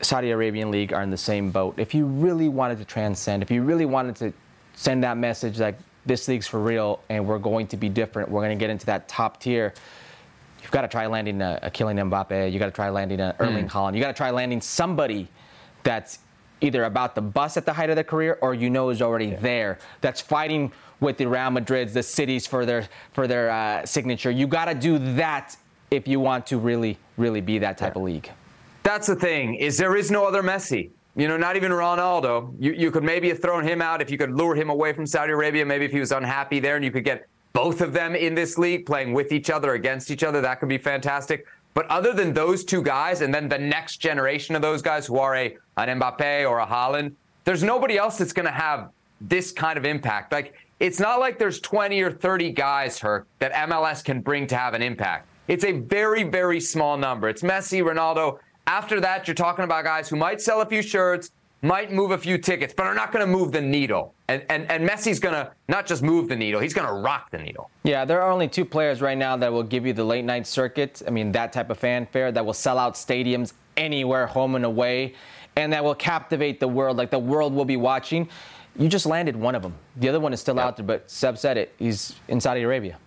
Saudi 0.01 0.33
Arabian 0.33 0.71
League 0.71 0.93
are 0.93 1.03
in 1.03 1.11
the 1.11 1.17
same 1.17 1.51
boat. 1.51 1.75
If 1.79 1.95
you 1.95 2.05
really 2.07 2.49
wanted 2.49 2.79
to 2.79 2.85
transcend, 2.85 3.43
if 3.43 3.51
you 3.51 3.63
really 3.63 3.87
wanted 3.87 4.17
to 4.17 4.33
send 4.75 5.05
that 5.05 5.17
message 5.17 5.61
like 5.61 5.79
this 6.05 6.27
league's 6.29 6.47
for 6.49 6.59
real 6.61 7.01
and 7.09 7.27
we're 7.27 7.39
going 7.39 7.67
to 7.69 7.77
be 7.77 7.89
different, 7.89 8.29
we're 8.31 8.43
going 8.43 8.59
to 8.59 8.61
get 8.61 8.71
into 8.71 8.85
that 8.87 9.09
top 9.09 9.41
tier, 9.41 9.73
you've 10.61 10.73
got 10.73 10.83
to 10.83 10.89
try 10.89 11.07
landing 11.07 11.41
a, 11.41 11.61
a 11.63 11.71
Kylian 11.71 12.11
Mbappe. 12.11 12.53
You 12.53 12.59
got 12.59 12.67
to 12.67 12.73
try 12.73 12.91
landing 12.91 13.21
a 13.21 13.35
Erling 13.39 13.67
Mm. 13.67 13.71
Haaland. 13.71 13.95
You 13.95 14.01
got 14.01 14.09
to 14.09 14.15
try 14.15 14.31
landing 14.31 14.61
somebody 14.61 15.29
that's 15.85 16.19
either 16.61 16.85
about 16.85 17.15
the 17.15 17.23
bus 17.23 17.57
at 17.57 17.67
the 17.67 17.73
height 17.73 17.91
of 17.91 17.97
their 17.97 18.05
career 18.05 18.39
or 18.41 18.55
you 18.55 18.71
know 18.71 18.91
is 18.91 19.03
already 19.03 19.35
there. 19.35 19.79
That's 20.01 20.21
fighting 20.21 20.73
with 21.01 21.19
the 21.19 21.27
Real 21.27 21.51
Madrids, 21.51 21.93
the 21.93 22.03
cities 22.03 22.47
for 22.47 22.65
their 22.65 22.89
for 23.13 23.27
their 23.27 23.51
uh, 23.51 23.87
signature. 23.87 24.31
You 24.31 24.47
got 24.47 24.67
to 24.67 24.75
do 24.75 24.99
that 25.17 25.57
if 25.91 26.09
you 26.09 26.21
want 26.21 26.47
to 26.49 26.59
really 26.59 26.99
really 27.17 27.41
be 27.41 27.59
that 27.59 27.79
type 27.79 27.97
of 27.97 28.03
league. 28.03 28.31
That's 28.83 29.07
the 29.07 29.17
thing 29.17 29.55
is 29.55 29.77
there 29.77 29.97
is 29.97 30.11
no 30.11 30.27
other 30.27 30.43
Messi. 30.43 30.91
You 31.17 31.29
know, 31.29 31.37
not 31.37 31.55
even 31.55 31.71
Ronaldo. 31.71 32.55
You 32.59 32.73
you 32.73 32.91
could 32.91 33.05
maybe 33.05 33.29
have 33.29 33.41
thrown 33.41 33.65
him 33.67 33.81
out 33.81 34.03
if 34.03 34.11
you 34.11 34.19
could 34.19 34.33
lure 34.33 34.55
him 34.55 34.71
away 34.71 34.93
from 34.93 35.07
Saudi 35.07 35.33
Arabia. 35.33 35.65
Maybe 35.65 35.85
if 35.85 35.93
he 35.93 36.01
was 36.01 36.13
unhappy 36.13 36.59
there, 36.59 36.77
and 36.77 36.85
you 36.85 36.91
could 36.91 37.05
get 37.05 37.29
both 37.53 37.81
of 37.81 37.93
them 37.93 38.17
in 38.17 38.35
this 38.35 38.59
league 38.59 38.85
playing 38.85 39.13
with 39.13 39.31
each 39.31 39.49
other 39.49 39.75
against 39.75 40.11
each 40.11 40.25
other. 40.25 40.41
That 40.41 40.59
could 40.59 40.69
be 40.69 40.79
fantastic. 40.79 41.47
But 41.73 41.87
other 41.87 42.13
than 42.13 42.33
those 42.33 42.65
two 42.65 42.83
guys, 42.83 43.21
and 43.21 43.35
then 43.35 43.49
the 43.49 43.59
next 43.59 43.99
generation 43.99 44.55
of 44.57 44.63
those 44.63 44.83
guys 44.83 45.07
who 45.07 45.19
are 45.19 45.37
a 45.37 45.57
an 45.77 46.01
Mbappe 46.01 46.49
or 46.49 46.61
a 46.61 46.67
Haaland, 46.67 47.13
there's 47.45 47.63
nobody 47.63 47.97
else 47.97 48.19
that's 48.19 48.33
going 48.33 48.47
to 48.47 48.53
have 48.53 48.91
this 49.21 49.53
kind 49.53 49.79
of 49.79 49.85
impact. 49.85 50.33
Like 50.33 50.55
it's 50.81 51.01
not 51.01 51.21
like 51.21 51.39
there's 51.39 51.61
20 51.61 52.01
or 52.03 52.11
30 52.11 52.51
guys, 52.53 52.99
Herc, 52.99 53.27
that 53.39 53.53
MLS 53.69 54.05
can 54.05 54.21
bring 54.21 54.47
to 54.49 54.57
have 54.57 54.75
an 54.75 54.83
impact. 54.83 55.29
It's 55.49 55.65
a 55.65 55.73
very, 55.73 56.23
very 56.23 56.61
small 56.61 56.97
number. 56.97 57.29
It's 57.29 57.43
Messi, 57.43 57.83
Ronaldo. 57.83 58.39
After 58.67 59.01
that, 59.01 59.29
you're 59.29 59.35
talking 59.35 59.65
about 59.65 59.85
guys 59.85 60.09
who 60.09 60.17
might 60.17 60.41
sell 60.41 60.63
a 60.63 60.67
few 60.67 60.81
shirts, 60.81 61.31
might 61.61 61.93
move 61.93 62.11
a 62.11 62.19
few 62.19 62.39
tickets, 62.39 62.73
but 62.75 62.87
are 62.87 62.95
not 62.95 63.13
going 63.13 63.25
to 63.25 63.31
move 63.31 63.53
the 63.53 63.61
needle. 63.61 64.15
And, 64.29 64.45
and, 64.49 64.71
and 64.71 64.89
Messi's 64.89 65.19
going 65.19 65.35
to 65.35 65.53
not 65.69 65.87
just 65.87 66.03
move 66.03 66.29
the 66.29 66.37
needle, 66.37 66.61
he's 66.61 66.75
going 66.75 66.87
to 66.87 66.95
rock 66.95 67.31
the 67.31 67.39
needle. 67.39 67.71
Yeah, 67.85 68.05
there 68.05 68.23
are 68.23 68.31
only 68.31 68.49
two 68.49 68.65
players 68.65 69.03
right 69.03 69.19
now 69.19 69.37
that 69.37 69.53
will 69.53 69.63
give 69.63 69.87
you 69.87 69.93
the 69.93 70.05
late 70.05 70.25
night 70.25 70.47
circuit. 70.47 71.03
I 71.07 71.11
mean, 71.11 71.33
that 71.33 71.53
type 71.53 71.71
of 71.71 71.79
fanfare 71.79 72.33
that 72.33 72.45
will 72.45 72.55
sell 72.55 72.79
out 72.79 72.95
stadiums 72.95 73.53
anywhere, 73.77 74.27
home 74.27 74.55
and 74.55 74.65
away, 74.65 75.15
and 75.57 75.73
that 75.73 75.85
will 75.85 75.95
captivate 75.95 76.61
the 76.61 76.69
world. 76.69 76.97
Like 76.97 77.11
the 77.11 77.19
world 77.19 77.55
will 77.55 77.65
be 77.65 77.77
watching. 77.77 78.29
You 78.79 78.89
just 78.89 79.07
landed 79.07 79.37
one 79.37 79.55
of 79.55 79.63
them. 79.63 79.75
The 79.97 80.09
other 80.09 80.21
one 80.21 80.33
is 80.33 80.41
still 80.41 80.59
out 80.59 80.77
there, 80.77 80.85
but 80.85 81.09
Seb 81.11 81.39
said 81.39 81.57
it. 81.57 81.75
He's 81.79 82.17
in 82.29 82.41
Saudi 82.41 82.63
Arabia. 82.63 82.99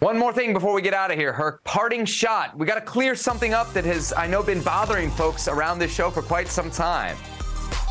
One 0.00 0.16
more 0.16 0.32
thing 0.32 0.52
before 0.52 0.72
we 0.72 0.80
get 0.80 0.94
out 0.94 1.10
of 1.10 1.18
here, 1.18 1.32
her 1.32 1.60
Parting 1.64 2.04
shot. 2.04 2.56
We 2.56 2.66
got 2.66 2.76
to 2.76 2.80
clear 2.80 3.16
something 3.16 3.52
up 3.52 3.72
that 3.72 3.84
has, 3.84 4.12
I 4.16 4.28
know, 4.28 4.44
been 4.44 4.62
bothering 4.62 5.10
folks 5.10 5.48
around 5.48 5.80
this 5.80 5.92
show 5.92 6.08
for 6.08 6.22
quite 6.22 6.46
some 6.48 6.70
time. 6.70 7.16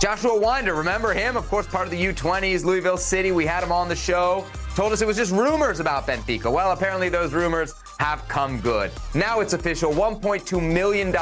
Joshua 0.02 0.40
Wynder, 0.40 0.74
remember 0.74 1.14
him? 1.14 1.36
Of 1.36 1.48
course, 1.50 1.68
part 1.68 1.86
of 1.86 1.92
the 1.92 2.02
U20s, 2.02 2.64
Louisville 2.64 2.98
City. 2.98 3.32
We 3.32 3.46
had 3.46 3.62
him 3.62 3.72
on 3.72 3.90
the 3.90 3.96
show. 3.96 4.46
Told 4.74 4.94
us 4.94 5.02
it 5.02 5.08
was 5.08 5.18
just 5.18 5.32
rumors 5.32 5.80
about 5.80 6.08
Benfica. 6.08 6.52
Well, 6.52 6.72
apparently 6.72 7.10
those 7.10 7.34
rumors 7.34 7.74
have 8.00 8.28
come 8.28 8.60
good. 8.60 8.92
Now 9.14 9.40
it's 9.40 9.54
official 9.54 9.92
$1.2 9.92 10.62
million, 10.62 11.16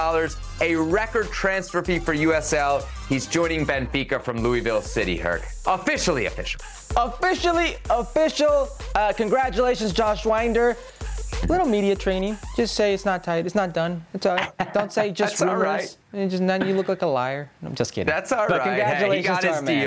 a 0.62 0.76
record 0.76 1.28
transfer 1.32 1.82
fee 1.82 2.00
for 2.00 2.14
USL. 2.14 2.86
He's 3.08 3.28
joining 3.28 3.66
Benfica 3.66 4.22
from 4.22 4.42
Louisville 4.42 4.82
City, 4.82 5.18
Herc. 5.18 5.44
Officially 5.68 6.26
official. 6.26 6.62
Officially 6.98 7.76
official. 7.90 8.70
Uh, 8.96 9.14
congratulations, 9.14 9.94
Josh 9.94 10.24
Wynder. 10.26 10.76
Little 11.50 11.68
media 11.68 11.96
training. 11.96 12.38
Just 12.56 12.76
say 12.76 12.94
it's 12.94 13.06
not 13.06 13.24
tight. 13.24 13.46
It's 13.46 13.56
not 13.56 13.74
done. 13.74 14.04
It's 14.14 14.26
all 14.26 14.36
right. 14.36 14.74
Don't 14.74 14.92
say 14.92 15.12
just 15.12 15.38
That's 15.38 15.42
all 15.42 15.56
rumors. 15.58 15.66
right. 15.66 15.98
And 16.14 16.32
just 16.32 16.46
then 16.48 16.66
you 16.68 16.74
look 16.76 16.88
like 16.88 17.02
a 17.02 17.08
liar. 17.08 17.52
I'm 17.64 17.76
just 17.76 17.94
kidding. 17.94 18.08
That's 18.08 18.32
all 18.32 18.48
but 18.48 18.60
right. 18.60 18.70
Hey, 18.70 18.80
Congratulations 18.82 19.26
he 19.26 19.28
got 19.34 19.44
his 19.44 19.58
our 19.58 19.62
man. 19.62 19.84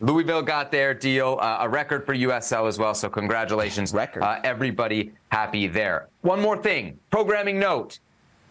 Louisville 0.00 0.42
got 0.42 0.70
their 0.70 0.94
deal, 0.94 1.38
uh, 1.40 1.58
a 1.60 1.68
record 1.68 2.06
for 2.06 2.14
USL 2.14 2.68
as 2.68 2.78
well. 2.78 2.94
So 2.94 3.08
congratulations, 3.08 3.92
record. 3.92 4.22
Uh, 4.22 4.40
everybody 4.44 5.12
happy 5.30 5.66
there. 5.66 6.08
One 6.22 6.40
more 6.40 6.56
thing, 6.56 6.98
programming 7.10 7.58
note. 7.58 7.98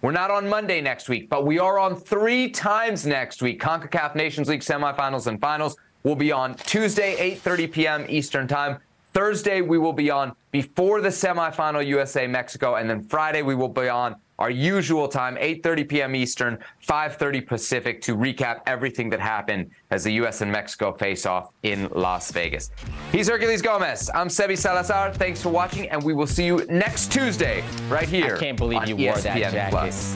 We're 0.02 0.12
not 0.12 0.30
on 0.30 0.48
Monday 0.48 0.82
next 0.82 1.10
week, 1.10 1.30
but 1.30 1.46
we 1.46 1.58
are 1.58 1.80
on 1.80 1.96
three 1.96 2.50
times 2.50 3.06
next 3.06 3.42
week. 3.42 3.62
CONCACAF 3.62 4.16
Nations 4.16 4.48
League 4.50 4.62
semifinals 4.62 5.28
and 5.28 5.40
finals 5.42 5.76
will 6.04 6.16
be 6.16 6.32
on 6.32 6.56
Tuesday, 6.56 7.16
8:30 7.38 7.72
p.m. 7.72 8.06
Eastern 8.08 8.48
Time. 8.48 8.78
Thursday 9.14 9.62
we 9.62 9.78
will 9.78 9.94
be 9.94 10.12
on 10.12 10.36
before 10.52 11.02
the 11.02 11.10
semifinal 11.10 11.86
USA 11.86 12.28
Mexico, 12.28 12.76
and 12.76 12.90
then 12.90 13.02
Friday 13.04 13.42
we 13.42 13.56
will 13.56 13.70
be 13.70 13.90
on 13.90 14.16
our 14.40 14.50
usual 14.50 15.08
time, 15.08 15.36
8:30 15.36 15.90
p.m. 15.90 16.16
Eastern, 16.16 16.58
5:30 16.88 17.48
Pacific, 17.48 18.02
to 18.02 18.16
recap 18.16 18.62
everything 18.68 19.10
that 19.10 19.20
happened 19.20 19.72
as 19.92 20.04
the 20.04 20.12
U.S. 20.14 20.42
and 20.42 20.52
Mexico 20.52 20.94
face 20.94 21.26
off 21.26 21.52
in 21.64 21.90
Las 21.94 22.32
Vegas. 22.32 22.72
He's 23.12 23.30
Herculez 23.30 23.64
Gomez. 23.64 24.10
I'm 24.14 24.28
Sebi 24.28 24.58
Salazar. 24.58 25.14
Thanks 25.14 25.42
for 25.42 25.50
watching, 25.50 25.90
and 25.90 26.04
we 26.04 26.14
will 26.14 26.28
see 26.28 26.46
you 26.46 26.66
next 26.70 27.12
Tuesday 27.12 27.64
right 27.90 28.08
here. 28.08 28.36
I 28.36 28.40
can't 28.40 28.58
believe 28.58 28.82
on 28.82 28.88
you 28.88 28.96
wore 28.96 29.18
that 29.18 29.38
ESPN 29.38 29.52
jacket. 29.52 29.72
Plus. 29.72 30.16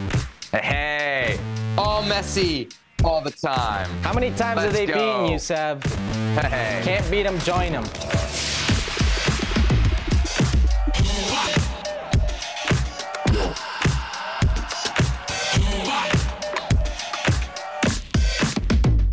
Hey, 0.51 1.39
all 1.77 2.03
messy 2.03 2.69
all 3.03 3.21
the 3.21 3.31
time. 3.31 3.89
How 4.01 4.13
many 4.13 4.29
times 4.31 4.57
Let's 4.57 4.65
have 4.65 4.73
they 4.73 4.85
go. 4.85 4.93
beaten 4.93 5.31
you, 5.31 5.39
Seb? 5.39 5.83
Hey. 5.83 6.81
Can't 6.83 7.09
beat 7.09 7.23
them, 7.23 7.39
join 7.39 7.71
them. 7.71 7.85